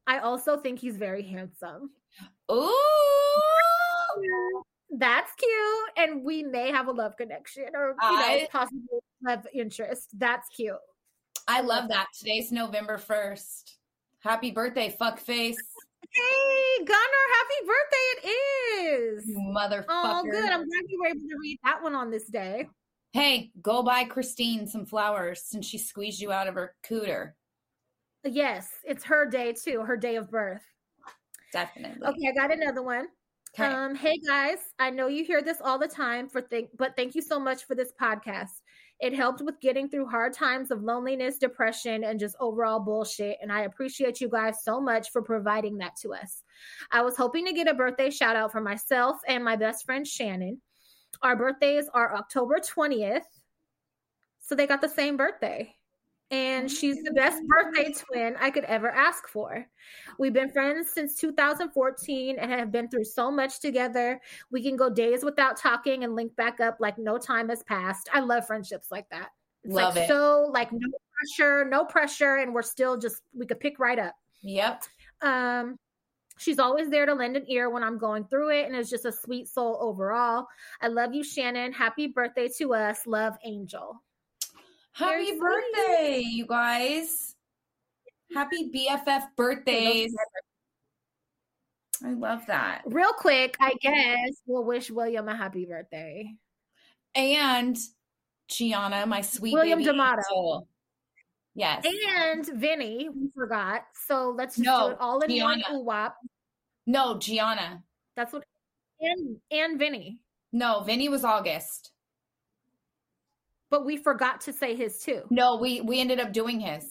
I 0.06 0.18
also 0.18 0.56
think 0.56 0.78
he's 0.78 0.96
very 0.96 1.22
handsome. 1.22 1.90
Ooh. 2.50 2.72
That's 4.96 5.32
cute. 5.34 5.90
And 5.96 6.24
we 6.24 6.42
may 6.42 6.70
have 6.70 6.88
a 6.88 6.92
love 6.92 7.16
connection 7.16 7.66
or 7.74 7.94
you 8.02 8.10
know, 8.10 8.16
I- 8.16 8.48
possibly 8.50 8.98
love 9.22 9.46
interest. 9.54 10.18
That's 10.18 10.48
cute. 10.48 10.74
I 11.48 11.60
love 11.62 11.88
that. 11.88 12.06
Today's 12.16 12.52
November 12.52 12.96
1st. 12.98 13.76
Happy 14.20 14.50
birthday, 14.50 14.94
fuckface. 15.00 15.56
Hey, 16.12 16.84
Gunnar, 16.84 17.26
happy 17.38 17.66
birthday. 17.66 18.28
It 18.28 18.28
is. 18.84 19.36
Motherfucker. 19.36 19.84
Oh, 19.88 20.22
good. 20.30 20.50
I'm 20.50 20.60
glad 20.68 20.84
you 20.88 21.00
were 21.00 21.08
able 21.08 21.20
to 21.20 21.36
read 21.40 21.58
that 21.64 21.82
one 21.82 21.94
on 21.94 22.10
this 22.10 22.26
day. 22.26 22.68
Hey, 23.12 23.50
go 23.62 23.82
buy 23.82 24.04
Christine 24.04 24.66
some 24.68 24.86
flowers 24.86 25.42
since 25.44 25.66
she 25.66 25.78
squeezed 25.78 26.20
you 26.20 26.30
out 26.30 26.46
of 26.46 26.54
her 26.54 26.74
cooter. 26.84 27.32
Yes, 28.24 28.68
it's 28.84 29.04
her 29.04 29.26
day 29.26 29.52
too, 29.52 29.80
her 29.80 29.96
day 29.96 30.16
of 30.16 30.30
birth. 30.30 30.62
Definitely. 31.52 32.06
Okay, 32.06 32.28
I 32.28 32.32
got 32.32 32.52
another 32.52 32.82
one. 32.82 33.06
Okay. 33.58 33.64
Um, 33.64 33.96
hey 33.96 34.18
guys, 34.18 34.58
I 34.78 34.90
know 34.90 35.08
you 35.08 35.24
hear 35.24 35.42
this 35.42 35.60
all 35.62 35.78
the 35.78 35.88
time 35.88 36.28
for 36.28 36.40
think 36.40 36.70
but 36.78 36.94
thank 36.96 37.16
you 37.16 37.22
so 37.22 37.38
much 37.40 37.64
for 37.64 37.74
this 37.74 37.92
podcast. 38.00 38.60
It 39.00 39.12
helped 39.14 39.40
with 39.40 39.60
getting 39.60 39.88
through 39.88 40.06
hard 40.06 40.34
times 40.34 40.70
of 40.70 40.82
loneliness, 40.82 41.38
depression, 41.38 42.04
and 42.04 42.20
just 42.20 42.36
overall 42.38 42.78
bullshit. 42.78 43.38
And 43.40 43.50
I 43.50 43.62
appreciate 43.62 44.20
you 44.20 44.28
guys 44.28 44.62
so 44.62 44.80
much 44.80 45.10
for 45.10 45.22
providing 45.22 45.78
that 45.78 45.96
to 46.02 46.12
us. 46.12 46.42
I 46.92 47.02
was 47.02 47.16
hoping 47.16 47.46
to 47.46 47.52
get 47.52 47.66
a 47.66 47.74
birthday 47.74 48.10
shout 48.10 48.36
out 48.36 48.52
for 48.52 48.60
myself 48.60 49.16
and 49.26 49.42
my 49.42 49.56
best 49.56 49.84
friend 49.84 50.06
Shannon. 50.06 50.60
Our 51.22 51.34
birthdays 51.34 51.86
are 51.92 52.14
October 52.14 52.60
20th. 52.60 53.24
So 54.40 54.54
they 54.54 54.66
got 54.66 54.80
the 54.80 54.88
same 54.88 55.16
birthday. 55.16 55.74
And 56.30 56.70
she's 56.70 57.02
the 57.02 57.12
best 57.12 57.42
birthday 57.46 57.92
twin 57.92 58.36
I 58.40 58.50
could 58.50 58.64
ever 58.64 58.88
ask 58.88 59.26
for. 59.26 59.66
We've 60.18 60.32
been 60.32 60.50
friends 60.50 60.92
since 60.92 61.16
2014 61.16 62.38
and 62.38 62.52
have 62.52 62.70
been 62.70 62.88
through 62.88 63.04
so 63.04 63.32
much 63.32 63.58
together. 63.58 64.20
We 64.52 64.62
can 64.62 64.76
go 64.76 64.88
days 64.88 65.24
without 65.24 65.56
talking 65.56 66.04
and 66.04 66.14
link 66.14 66.36
back 66.36 66.60
up 66.60 66.76
like 66.78 66.98
no 66.98 67.18
time 67.18 67.48
has 67.48 67.64
passed. 67.64 68.08
I 68.12 68.20
love 68.20 68.46
friendships 68.46 68.92
like 68.92 69.08
that. 69.10 69.30
It's 69.64 69.74
Love 69.74 69.96
like 69.96 70.04
it. 70.04 70.08
so 70.08 70.48
like 70.52 70.72
no 70.72 70.88
pressure, 71.18 71.64
no 71.68 71.84
pressure, 71.84 72.36
and 72.36 72.54
we're 72.54 72.62
still 72.62 72.96
just 72.96 73.22
we 73.34 73.46
could 73.46 73.60
pick 73.60 73.78
right 73.78 73.98
up. 73.98 74.14
Yep. 74.42 74.84
Um, 75.22 75.76
she's 76.38 76.58
always 76.58 76.88
there 76.88 77.06
to 77.06 77.14
lend 77.14 77.36
an 77.36 77.44
ear 77.48 77.68
when 77.68 77.82
I'm 77.82 77.98
going 77.98 78.24
through 78.24 78.50
it, 78.58 78.66
and 78.66 78.76
is 78.76 78.88
just 78.88 79.04
a 79.04 79.12
sweet 79.12 79.48
soul 79.48 79.76
overall. 79.80 80.46
I 80.80 80.88
love 80.88 81.12
you, 81.12 81.22
Shannon. 81.22 81.72
Happy 81.72 82.06
birthday 82.06 82.48
to 82.58 82.74
us. 82.74 83.06
Love, 83.06 83.36
Angel. 83.44 84.00
Happy 84.92 85.38
birthday, 85.38 86.22
you 86.24 86.46
guys. 86.46 87.34
Happy 88.34 88.70
BFF 88.74 89.22
birthdays. 89.36 90.14
I 92.04 92.10
love 92.12 92.46
that. 92.46 92.82
Real 92.86 93.12
quick, 93.12 93.56
I 93.60 93.72
guess 93.80 94.30
we'll 94.46 94.64
wish 94.64 94.90
William 94.90 95.28
a 95.28 95.36
happy 95.36 95.66
birthday. 95.66 96.32
And 97.14 97.76
Gianna, 98.48 99.06
my 99.06 99.20
sweet 99.20 99.52
William 99.54 99.78
baby 99.80 99.90
D'Amato. 99.90 100.22
angel. 100.32 100.68
Yes. 101.54 101.84
And 101.84 102.46
Vinny, 102.60 103.08
we 103.08 103.28
forgot. 103.34 103.82
So 104.06 104.30
let's 104.30 104.56
just 104.56 104.64
No, 104.64 104.88
do 104.88 104.92
it 104.92 104.98
all 105.00 105.20
in 105.20 105.42
one 105.42 105.58
Gianna. 105.60 105.78
ooh-wop. 105.78 106.16
No, 106.86 107.18
Gianna. 107.18 107.82
That's 108.16 108.32
what 108.32 108.44
and 109.00 109.36
and 109.50 109.78
Vinny. 109.78 110.20
No, 110.52 110.80
Vinny 110.80 111.08
was 111.08 111.24
August. 111.24 111.92
But 113.70 113.84
we 113.86 113.96
forgot 113.96 114.40
to 114.42 114.52
say 114.52 114.74
his 114.74 114.98
too. 114.98 115.22
No, 115.30 115.56
we 115.56 115.80
we 115.80 116.00
ended 116.00 116.18
up 116.20 116.32
doing 116.32 116.60
his. 116.60 116.84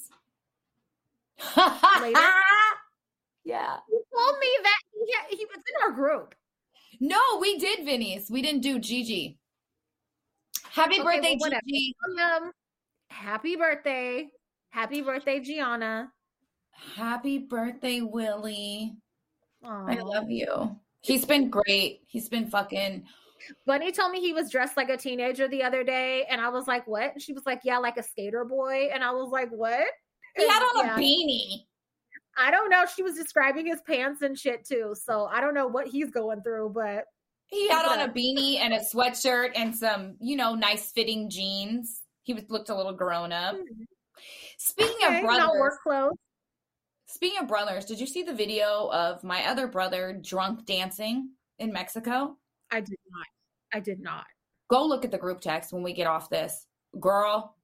Later? 2.02 2.20
yeah. 3.44 3.78
You 3.90 4.04
told 4.16 4.40
me 4.40 4.48
that 4.64 4.80
he, 5.30 5.38
he 5.38 5.46
was 5.46 5.58
in 5.58 5.84
our 5.84 5.92
group. 5.92 6.36
No, 7.00 7.20
we 7.40 7.58
did 7.58 7.86
Vinny's. 7.86 8.30
We 8.30 8.42
didn't 8.42 8.62
do 8.62 8.80
Gigi. 8.80 9.38
Happy 10.72 10.96
Okay, 10.96 11.04
birthday, 11.04 11.38
well. 11.40 11.52
Gigi. 11.66 11.96
William, 12.08 12.52
happy 13.10 13.56
birthday. 13.56 14.28
Happy 14.70 15.02
birthday, 15.02 15.40
Gianna. 15.40 16.12
Happy 16.72 17.40
birthday, 17.40 18.02
Willie. 18.02 18.96
I 19.64 19.96
love 19.96 20.30
you. 20.30 20.78
He's 21.02 21.26
been 21.26 21.50
great. 21.50 22.02
He's 22.06 22.30
been 22.30 22.50
fucking 22.50 23.06
Bunny 23.66 23.92
told 23.92 24.12
me 24.12 24.20
he 24.20 24.34
was 24.34 24.50
dressed 24.52 24.78
like 24.78 24.90
a 24.90 24.98
teenager 24.98 25.48
the 25.48 25.64
other 25.64 25.84
day, 25.84 26.26
and 26.30 26.40
I 26.42 26.50
was 26.50 26.68
like, 26.68 26.88
"What?" 26.88 27.14
And 27.14 27.22
she 27.22 27.34
was 27.34 27.46
like, 27.46 27.62
"Yeah, 27.64 27.78
like 27.78 27.98
a 27.98 28.04
skater 28.04 28.46
boy," 28.46 28.90
and 28.94 29.04
I 29.04 29.12
was 29.12 29.30
like, 29.32 29.50
"What?" 29.50 29.86
He 30.36 30.48
had 30.48 30.62
on 30.62 30.86
Yeah. 30.86 30.96
a 30.96 31.00
beanie. 31.00 31.66
I 32.38 32.52
don't 32.52 32.70
know. 32.70 32.86
She 32.86 33.04
was 33.04 33.16
describing 33.16 33.66
his 33.66 33.82
pants 33.82 34.22
and 34.22 34.38
shit 34.38 34.66
too, 34.66 34.94
so 34.96 35.26
I 35.26 35.42
don't 35.42 35.54
know 35.54 35.68
what 35.68 35.88
he's 35.88 36.10
going 36.12 36.42
through, 36.42 36.70
but 36.70 37.06
He 37.48 37.68
had 37.68 37.86
on 37.86 38.00
a 38.02 38.14
beanie 38.14 38.58
and 38.60 38.74
a 38.74 38.80
sweatshirt 38.80 39.54
and 39.56 39.76
some, 39.76 40.16
you 40.20 40.36
know, 40.38 40.54
nice 40.54 40.92
fitting 40.92 41.30
jeans. 41.30 42.04
He 42.24 42.34
was 42.34 42.44
looked 42.50 42.70
a 42.70 42.76
little 42.76 42.94
grown 42.94 43.32
up. 43.32 43.56
Hmm. 43.56 43.84
Speaking 44.58 44.96
okay, 45.04 45.18
of 45.18 45.24
not 45.24 45.38
brothers, 45.38 45.60
work 45.60 45.82
clothes. 45.82 46.18
speaking 47.08 47.40
of 47.40 47.48
brothers, 47.48 47.86
did 47.86 48.00
you 48.00 48.06
see 48.06 48.22
the 48.24 48.34
video 48.34 48.90
of 48.92 49.24
my 49.24 49.46
other 49.48 49.68
brother 49.68 50.14
drunk 50.22 50.66
dancing 50.66 51.32
in 51.58 51.74
Mexico? 51.74 52.38
I 52.72 52.80
did 52.82 52.98
not. 53.12 53.26
I 53.74 53.80
did 53.80 54.00
not 54.02 54.26
Go 54.70 54.86
look 54.86 55.04
at 55.06 55.12
the 55.12 55.18
group 55.18 55.42
text 55.42 55.74
when 55.74 55.82
we 55.84 55.94
get 55.94 56.06
off 56.08 56.30
this. 56.30 56.68
Girl, 57.00 57.56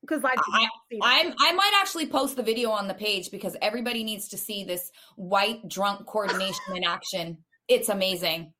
because 0.00 0.24
I, 0.24 0.28
I- 0.30 0.62
not 0.62 0.70
see 0.90 0.98
that. 1.00 1.04
I'm 1.04 1.34
I 1.40 1.52
might 1.52 1.72
actually 1.80 2.06
post 2.06 2.36
the 2.36 2.42
video 2.42 2.70
on 2.70 2.88
the 2.88 2.94
page 2.94 3.30
because 3.30 3.56
everybody 3.62 4.02
needs 4.04 4.28
to 4.28 4.38
see 4.38 4.64
this 4.64 4.90
white 5.16 5.66
drunk 5.68 6.06
coordination 6.06 6.74
in 6.76 6.84
action. 6.84 7.38
It's 7.68 7.88
amazing. 7.90 8.52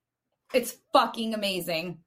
It's 0.52 0.76
fucking 0.92 1.34
amazing. 1.34 1.98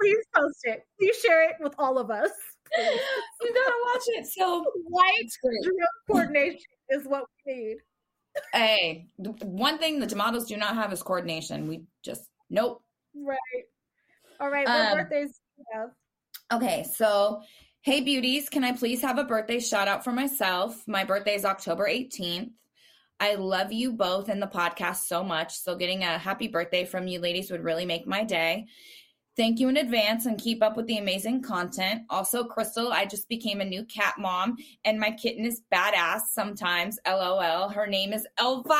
Please 0.00 0.24
post 0.34 0.58
it. 0.64 0.82
Please 0.98 1.16
share 1.20 1.48
it 1.50 1.56
with 1.60 1.74
all 1.78 1.98
of 1.98 2.10
us. 2.10 2.30
please. 2.74 3.00
You 3.42 3.54
gotta 3.54 3.74
watch 3.92 4.02
it. 4.08 4.26
So 4.26 4.64
White 4.88 5.28
drunk 5.42 5.90
coordination 6.10 6.58
is 6.90 7.04
what 7.06 7.24
we 7.46 7.52
need. 7.54 7.76
Hey, 8.52 9.06
one 9.16 9.78
thing 9.78 9.98
the 9.98 10.06
tomatoes 10.06 10.46
do 10.46 10.56
not 10.56 10.74
have 10.74 10.92
is 10.92 11.02
coordination. 11.02 11.66
We 11.68 11.82
just 12.04 12.22
nope. 12.48 12.82
Right. 13.14 13.64
All 14.40 14.50
right. 14.50 14.66
What 14.66 14.92
Um, 14.92 14.98
birthdays 14.98 15.32
do 15.32 15.40
you 15.58 15.64
have? 15.80 15.90
Okay, 16.52 16.84
so 16.84 17.42
hey 17.82 18.00
beauties, 18.00 18.48
can 18.48 18.64
I 18.64 18.72
please 18.72 19.00
have 19.02 19.18
a 19.18 19.24
birthday 19.24 19.60
shout 19.60 19.88
out 19.88 20.02
for 20.02 20.12
myself? 20.12 20.82
My 20.86 21.04
birthday 21.04 21.34
is 21.34 21.44
October 21.44 21.86
18th. 21.88 22.52
I 23.20 23.34
love 23.34 23.70
you 23.72 23.92
both 23.92 24.28
and 24.28 24.40
the 24.40 24.46
podcast 24.46 25.06
so 25.06 25.22
much. 25.22 25.54
So 25.54 25.76
getting 25.76 26.02
a 26.02 26.18
happy 26.18 26.48
birthday 26.48 26.84
from 26.86 27.06
you 27.06 27.20
ladies 27.20 27.50
would 27.50 27.62
really 27.62 27.84
make 27.84 28.06
my 28.06 28.24
day. 28.24 28.66
Thank 29.36 29.60
you 29.60 29.68
in 29.68 29.76
advance 29.76 30.26
and 30.26 30.40
keep 30.40 30.62
up 30.62 30.76
with 30.76 30.86
the 30.86 30.98
amazing 30.98 31.42
content. 31.42 32.02
Also, 32.10 32.44
Crystal, 32.44 32.92
I 32.92 33.04
just 33.04 33.28
became 33.28 33.60
a 33.60 33.64
new 33.64 33.84
cat 33.84 34.14
mom 34.18 34.56
and 34.84 34.98
my 34.98 35.10
kitten 35.12 35.44
is 35.44 35.62
badass 35.72 36.22
sometimes. 36.32 36.98
LOL. 37.06 37.68
Her 37.68 37.86
name 37.86 38.12
is 38.12 38.26
Elvira. 38.40 38.74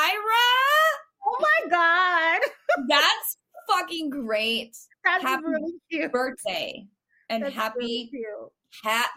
Oh 1.24 1.36
my 1.40 1.70
god. 1.70 2.40
That's 2.88 3.36
fucking 3.70 4.10
great. 4.10 4.76
That's 5.04 5.22
Happy 5.24 5.42
really 5.46 5.72
cute. 5.90 6.12
Birthday 6.12 6.86
and 7.28 7.42
That's 7.44 7.54
happy 7.54 8.10
really 8.12 8.50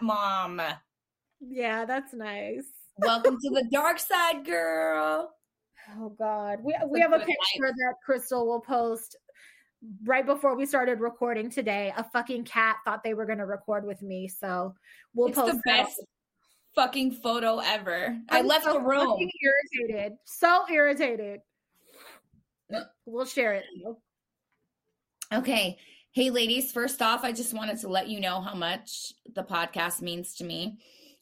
mom. 0.00 0.60
Yeah, 1.40 1.84
that's 1.84 2.14
nice. 2.14 2.64
Welcome 2.98 3.38
to 3.40 3.50
the 3.50 3.68
dark 3.72 3.98
side, 3.98 4.44
girl. 4.44 5.34
Oh 5.98 6.08
God, 6.18 6.60
we 6.62 6.74
we 6.88 7.00
have 7.00 7.12
a 7.12 7.18
picture 7.18 7.72
that 7.76 7.94
Crystal 8.04 8.46
will 8.46 8.60
post 8.60 9.16
right 10.04 10.24
before 10.24 10.56
we 10.56 10.64
started 10.64 11.00
recording 11.00 11.50
today. 11.50 11.92
A 11.96 12.04
fucking 12.04 12.44
cat 12.44 12.76
thought 12.84 13.02
they 13.04 13.12
were 13.14 13.26
going 13.26 13.38
to 13.38 13.46
record 13.46 13.84
with 13.86 14.00
me, 14.00 14.28
so 14.28 14.74
we'll 15.14 15.28
It's 15.28 15.36
post 15.38 15.52
the 15.52 15.62
that. 15.66 15.84
best 15.86 16.02
fucking 16.74 17.12
photo 17.12 17.58
ever. 17.58 18.16
I 18.30 18.38
I'm 18.38 18.46
left 18.46 18.64
so 18.64 18.74
the 18.74 18.80
room. 18.80 19.28
Irritated, 19.82 20.14
so 20.24 20.64
irritated. 20.70 21.40
We'll 23.04 23.26
share 23.26 23.52
it. 23.54 23.64
though. 23.84 23.98
Okay. 25.34 25.78
Hey, 26.12 26.30
ladies, 26.30 26.70
first 26.70 27.02
off, 27.02 27.24
I 27.24 27.32
just 27.32 27.54
wanted 27.54 27.80
to 27.80 27.88
let 27.88 28.06
you 28.06 28.20
know 28.20 28.40
how 28.40 28.54
much 28.54 29.12
the 29.34 29.42
podcast 29.42 30.00
means 30.00 30.32
to 30.36 30.44
me. 30.44 30.78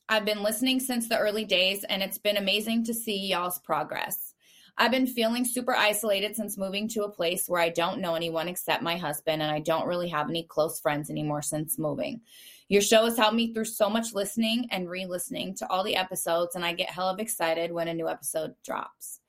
I've 0.06 0.26
been 0.26 0.42
listening 0.42 0.80
since 0.80 1.08
the 1.08 1.18
early 1.18 1.46
days, 1.46 1.82
and 1.84 2.02
it's 2.02 2.18
been 2.18 2.36
amazing 2.36 2.84
to 2.84 2.92
see 2.92 3.28
y'all's 3.28 3.58
progress. 3.60 4.34
I've 4.76 4.90
been 4.90 5.06
feeling 5.06 5.46
super 5.46 5.74
isolated 5.74 6.36
since 6.36 6.58
moving 6.58 6.88
to 6.88 7.04
a 7.04 7.10
place 7.10 7.48
where 7.48 7.62
I 7.62 7.70
don't 7.70 8.02
know 8.02 8.14
anyone 8.14 8.48
except 8.48 8.82
my 8.82 8.98
husband, 8.98 9.40
and 9.40 9.50
I 9.50 9.60
don't 9.60 9.88
really 9.88 10.10
have 10.10 10.28
any 10.28 10.42
close 10.42 10.78
friends 10.78 11.08
anymore 11.08 11.40
since 11.40 11.78
moving. 11.78 12.20
Your 12.68 12.82
show 12.82 13.06
has 13.06 13.16
helped 13.16 13.36
me 13.36 13.54
through 13.54 13.64
so 13.64 13.88
much 13.88 14.12
listening 14.12 14.66
and 14.72 14.90
re 14.90 15.06
listening 15.06 15.54
to 15.54 15.70
all 15.70 15.84
the 15.84 15.96
episodes, 15.96 16.54
and 16.54 16.66
I 16.66 16.74
get 16.74 16.90
hell 16.90 17.08
of 17.08 17.18
excited 17.18 17.72
when 17.72 17.88
a 17.88 17.94
new 17.94 18.10
episode 18.10 18.52
drops. 18.62 19.21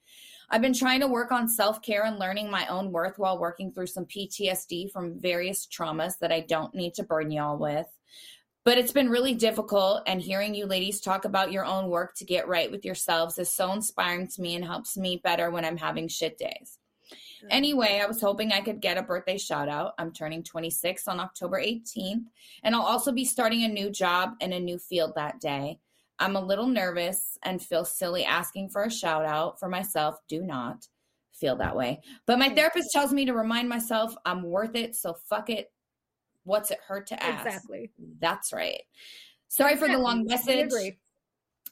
I've 0.49 0.61
been 0.61 0.73
trying 0.73 0.99
to 1.01 1.07
work 1.07 1.31
on 1.31 1.47
self 1.47 1.81
care 1.81 2.03
and 2.03 2.19
learning 2.19 2.49
my 2.49 2.67
own 2.67 2.91
worth 2.91 3.17
while 3.17 3.39
working 3.39 3.71
through 3.71 3.87
some 3.87 4.05
PTSD 4.05 4.91
from 4.91 5.19
various 5.19 5.67
traumas 5.67 6.19
that 6.19 6.31
I 6.31 6.41
don't 6.41 6.73
need 6.75 6.93
to 6.95 7.03
burden 7.03 7.31
y'all 7.31 7.57
with. 7.57 7.87
But 8.65 8.77
it's 8.77 8.93
been 8.93 9.09
really 9.09 9.33
difficult, 9.33 10.03
and 10.07 10.21
hearing 10.21 10.55
you 10.55 10.65
ladies 10.65 11.01
talk 11.01 11.25
about 11.25 11.51
your 11.51 11.65
own 11.65 11.89
work 11.89 12.15
to 12.15 12.25
get 12.25 12.47
right 12.47 12.71
with 12.71 12.85
yourselves 12.85 13.37
is 13.37 13.51
so 13.51 13.73
inspiring 13.73 14.27
to 14.29 14.41
me 14.41 14.55
and 14.55 14.63
helps 14.63 14.95
me 14.95 15.19
better 15.21 15.51
when 15.51 15.65
I'm 15.65 15.77
having 15.77 16.07
shit 16.07 16.37
days. 16.37 16.77
Anyway, 17.49 17.99
I 18.01 18.05
was 18.05 18.21
hoping 18.21 18.51
I 18.51 18.61
could 18.61 18.79
get 18.79 18.97
a 18.97 19.03
birthday 19.03 19.37
shout 19.37 19.67
out. 19.67 19.93
I'm 19.97 20.13
turning 20.13 20.43
26 20.43 21.07
on 21.07 21.19
October 21.19 21.59
18th, 21.59 22.23
and 22.63 22.75
I'll 22.75 22.83
also 22.83 23.11
be 23.11 23.25
starting 23.25 23.63
a 23.63 23.67
new 23.67 23.89
job 23.89 24.35
in 24.39 24.53
a 24.53 24.59
new 24.59 24.79
field 24.79 25.13
that 25.15 25.41
day. 25.41 25.79
I'm 26.19 26.35
a 26.35 26.41
little 26.41 26.67
nervous 26.67 27.37
and 27.43 27.61
feel 27.61 27.85
silly 27.85 28.23
asking 28.23 28.69
for 28.69 28.83
a 28.83 28.91
shout 28.91 29.25
out 29.25 29.59
for 29.59 29.67
myself. 29.67 30.15
Do 30.27 30.41
not 30.41 30.87
feel 31.33 31.55
that 31.57 31.75
way. 31.75 32.01
But 32.25 32.39
my 32.39 32.49
therapist 32.49 32.91
tells 32.91 33.11
me 33.11 33.25
to 33.25 33.33
remind 33.33 33.67
myself 33.67 34.15
I'm 34.25 34.43
worth 34.43 34.75
it, 34.75 34.95
so 34.95 35.15
fuck 35.27 35.49
it. 35.49 35.71
What's 36.43 36.71
it 36.71 36.79
hurt 36.85 37.07
to 37.07 37.23
ask? 37.23 37.45
Exactly. 37.45 37.91
That's 38.19 38.53
right. 38.53 38.81
Sorry 39.47 39.75
for 39.75 39.87
the 39.87 39.97
long 39.97 40.25
message. 40.25 40.71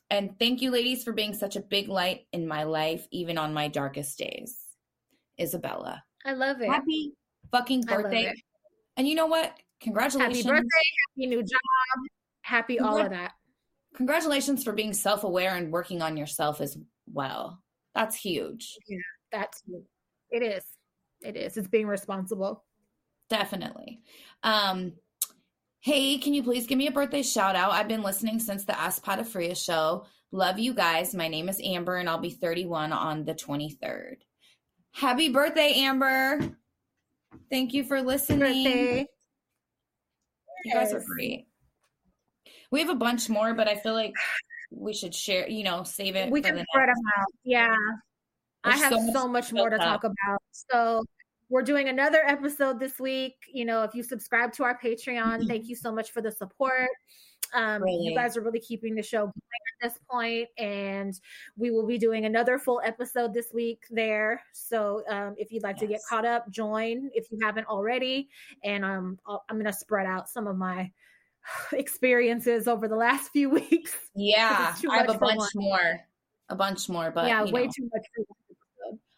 And 0.10 0.38
thank 0.40 0.62
you, 0.62 0.72
ladies, 0.72 1.04
for 1.04 1.14
being 1.14 1.34
such 1.34 1.56
a 1.56 1.62
big 1.62 1.88
light 1.88 2.26
in 2.34 2.48
my 2.48 2.64
life, 2.64 3.08
even 3.12 3.38
on 3.38 3.54
my 3.54 3.70
darkest 3.70 4.18
days. 4.18 4.58
Isabella. 5.40 6.04
I 6.26 6.34
love 6.34 6.62
it. 6.62 6.70
Happy 6.70 7.14
fucking 7.52 7.82
birthday. 7.84 8.34
And 8.98 9.08
you 9.08 9.16
know 9.16 9.28
what? 9.28 9.54
Congratulations. 9.82 10.46
Happy 10.46 10.50
birthday, 10.50 10.68
happy 11.18 11.28
new 11.28 11.42
job, 11.42 11.60
happy 12.42 12.80
all 12.80 12.98
of 12.98 13.10
that. 13.10 13.32
Congratulations 13.96 14.64
for 14.64 14.74
being 14.74 14.94
self 14.94 15.24
aware 15.24 15.56
and 15.56 15.72
working 15.72 16.02
on 16.02 16.18
yourself 16.18 16.62
as 16.62 16.78
well. 17.12 17.62
That's 17.94 18.16
huge. 18.16 18.78
Yeah, 18.88 18.98
That's 19.32 19.64
it 20.30 20.44
is. 20.44 20.64
It 21.22 21.36
is. 21.36 21.58
It's 21.58 21.68
being 21.68 21.88
responsible. 21.88 22.64
Definitely. 23.30 24.02
Um, 24.44 24.94
hey, 25.82 26.18
can 26.18 26.34
you 26.34 26.44
please 26.44 26.68
give 26.68 26.78
me 26.78 26.88
a 26.88 26.92
birthday 26.92 27.22
shout 27.22 27.56
out? 27.56 27.72
I've 27.72 27.88
been 27.88 28.02
listening 28.02 28.40
since 28.40 28.66
the 28.66 28.80
Ask 28.80 29.04
Pata 29.04 29.24
Fria 29.24 29.56
show. 29.56 30.06
Love 30.32 30.58
you 30.58 30.74
guys. 30.74 31.14
My 31.14 31.28
name 31.28 31.50
is 31.50 31.62
Amber 31.64 31.98
and 31.98 32.10
I'll 32.10 32.18
be 32.18 32.30
31 32.30 32.94
on 32.94 33.26
the 33.26 33.34
23rd. 33.34 34.16
Happy 34.94 35.30
birthday, 35.30 35.74
Amber. 35.76 36.40
Thank 37.50 37.74
you 37.74 37.84
for 37.84 38.02
listening. 38.02 38.40
Birthday. 38.40 39.08
You 40.66 40.74
guys 40.74 40.94
are 40.94 41.04
great. 41.06 41.48
We 42.72 42.80
have 42.80 42.90
a 42.90 42.96
bunch 42.96 43.30
more, 43.30 43.54
but 43.54 43.68
I 43.68 43.76
feel 43.76 43.94
like 43.94 44.14
we 44.72 44.94
should 44.94 45.14
share, 45.14 45.48
you 45.50 45.64
know, 45.64 45.84
save 45.84 46.16
it. 46.16 46.32
we 46.32 46.42
can 46.42 46.58
spread 46.72 46.90
them 46.90 46.96
out. 47.18 47.28
Yeah. 47.44 47.76
I 48.64 48.78
have 48.78 48.94
so 48.94 49.00
so 49.12 49.28
much 49.28 49.52
much, 49.52 49.54
more 49.54 49.70
to 49.70 49.76
up. 49.76 49.82
talk 49.82 50.04
about. 50.04 50.42
So 50.52 51.04
we're 51.50 51.64
doing 51.64 51.90
another 51.90 52.24
episode 52.26 52.80
this 52.80 53.00
week. 53.00 53.36
You 53.52 53.66
know, 53.66 53.84
if 53.84 53.94
you 53.94 54.04
subscribe 54.04 54.54
to 54.54 54.64
our 54.64 54.80
Patreon, 54.80 55.48
thank 55.48 55.68
you 55.68 55.76
so 55.76 55.92
much 55.92 56.12
for 56.12 56.22
the 56.22 56.32
support. 56.32 56.90
Um, 57.54 57.82
Really. 57.84 58.06
You 58.06 58.16
guys 58.16 58.38
are 58.38 58.42
really 58.42 58.62
keeping 58.62 58.96
the 58.96 59.04
show 59.04 59.24
going 59.24 59.34
at 59.82 59.90
this 59.90 60.00
point, 60.10 60.48
and 60.58 61.14
we 61.58 61.72
will 61.72 61.86
be 61.86 61.98
doing 61.98 62.26
another 62.26 62.58
full 62.58 62.82
episode 62.86 63.34
this 63.34 63.48
week 63.54 63.84
there. 63.90 64.42
So 64.54 65.04
um, 65.10 65.36
if 65.38 65.52
you'd 65.52 65.64
like 65.64 65.78
to 65.80 65.88
get 65.88 66.00
caught 66.08 66.26
up, 66.26 66.50
join 66.50 67.10
if 67.14 67.30
you 67.32 67.40
haven't 67.42 67.68
already. 67.68 68.30
And 68.64 68.86
um, 68.86 69.20
I'll, 69.28 69.44
I'm 69.50 69.58
going 69.58 69.66
to 69.66 69.74
spread 69.74 70.06
out 70.06 70.30
some 70.30 70.48
of 70.48 70.56
my 70.56 70.90
experiences 71.74 72.68
over 72.68 72.88
the 72.88 72.96
last 72.96 73.32
few 73.32 73.50
weeks. 73.72 73.96
Yeah, 74.16 74.74
I 74.90 74.98
have 74.98 75.10
a 75.10 75.18
bunch 75.18 75.40
one. 75.40 75.50
more. 75.56 76.00
A 76.50 76.56
bunch 76.56 76.90
more, 76.90 77.12
but 77.12 77.28
yeah, 77.28 77.44
way 77.46 77.66
know. 77.66 77.72
too 77.76 77.90
much. 77.94 78.06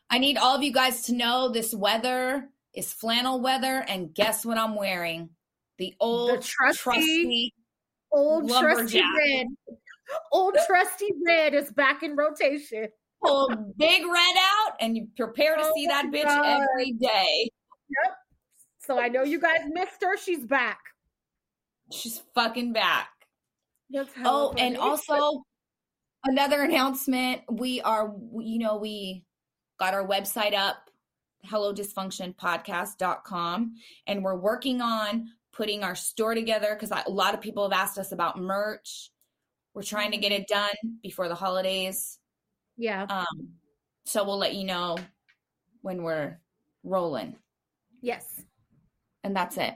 I 0.10 0.20
need 0.20 0.38
all 0.38 0.56
of 0.56 0.62
you 0.62 0.72
guys 0.72 1.04
to 1.04 1.14
know 1.14 1.50
this 1.50 1.74
weather 1.74 2.48
is 2.76 2.94
flannel 2.94 3.42
weather, 3.42 3.84
and 3.88 4.14
guess 4.14 4.46
what 4.46 4.58
I'm 4.58 4.76
wearing? 4.76 5.30
The 5.80 5.96
old 6.00 6.44
trusty- 6.44 6.78
trusty 6.84 7.54
old 8.12 8.48
trusty 8.50 9.02
red. 9.02 9.48
Old 10.32 10.56
trusty 10.68 11.10
red 11.26 11.56
is 11.56 11.72
back 11.72 12.04
in 12.04 12.16
rotation. 12.16 12.88
pull 13.26 13.50
big 13.78 14.04
red 14.06 14.36
out, 14.38 14.76
and 14.80 14.96
you 14.96 15.08
prepare 15.18 15.56
to 15.56 15.64
Oh 15.64 15.72
see 15.76 15.88
that 15.88 16.06
bitch 16.12 16.26
God. 16.26 16.62
every 16.76 16.92
day. 16.94 17.50
Yep. 18.06 18.16
So 18.80 19.00
I 19.00 19.08
know 19.08 19.24
you 19.24 19.40
guys 19.40 19.62
missed 19.72 20.04
her. 20.04 20.16
She's 20.18 20.46
back. 20.46 20.80
She's 21.94 22.22
fucking 22.36 22.74
back. 22.74 23.10
That's 23.90 24.14
hella 24.14 24.50
Oh, 24.50 24.54
and 24.58 24.76
funny. 24.78 24.90
also 24.90 25.44
another 26.26 26.62
announcement. 26.64 27.42
We 27.52 27.82
are, 27.82 28.14
you 28.40 28.60
know, 28.60 28.78
we 28.78 29.26
got 29.80 29.94
our 29.94 30.08
website 30.08 30.54
up, 30.54 30.90
hellodysfunctionpodcast.com, 31.46 33.76
and 34.08 34.24
we're 34.24 34.36
working 34.38 34.82
on 34.82 35.30
putting 35.52 35.84
our 35.84 35.96
store 35.96 36.34
together 36.34 36.76
because 36.80 36.92
a 36.92 37.10
lot 37.12 37.34
of 37.34 37.42
people 37.42 37.70
have 37.70 37.78
asked 37.80 37.98
us 38.00 38.12
about 38.12 38.40
merch. 38.40 39.12
We're 39.74 39.84
trying 39.84 40.12
to 40.12 40.18
get 40.18 40.32
it 40.32 40.48
done 40.48 40.70
before 41.02 41.28
the 41.28 41.36
holidays. 41.36 42.20
yeah, 42.78 43.06
Um, 43.10 43.50
so 44.06 44.24
we'll 44.24 44.38
let 44.38 44.54
you 44.56 44.64
know 44.66 44.98
when 45.82 46.04
we're 46.04 46.40
rolling. 46.84 47.36
yes, 48.02 48.42
And 49.24 49.36
that's 49.36 49.58
it. 49.58 49.76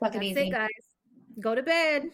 Suck 0.00 0.12
that's 0.12 0.16
it 0.16 0.22
easy. 0.22 0.40
it, 0.40 0.50
guys. 0.50 0.68
Go 1.40 1.54
to 1.54 1.62
bed. 1.62 2.10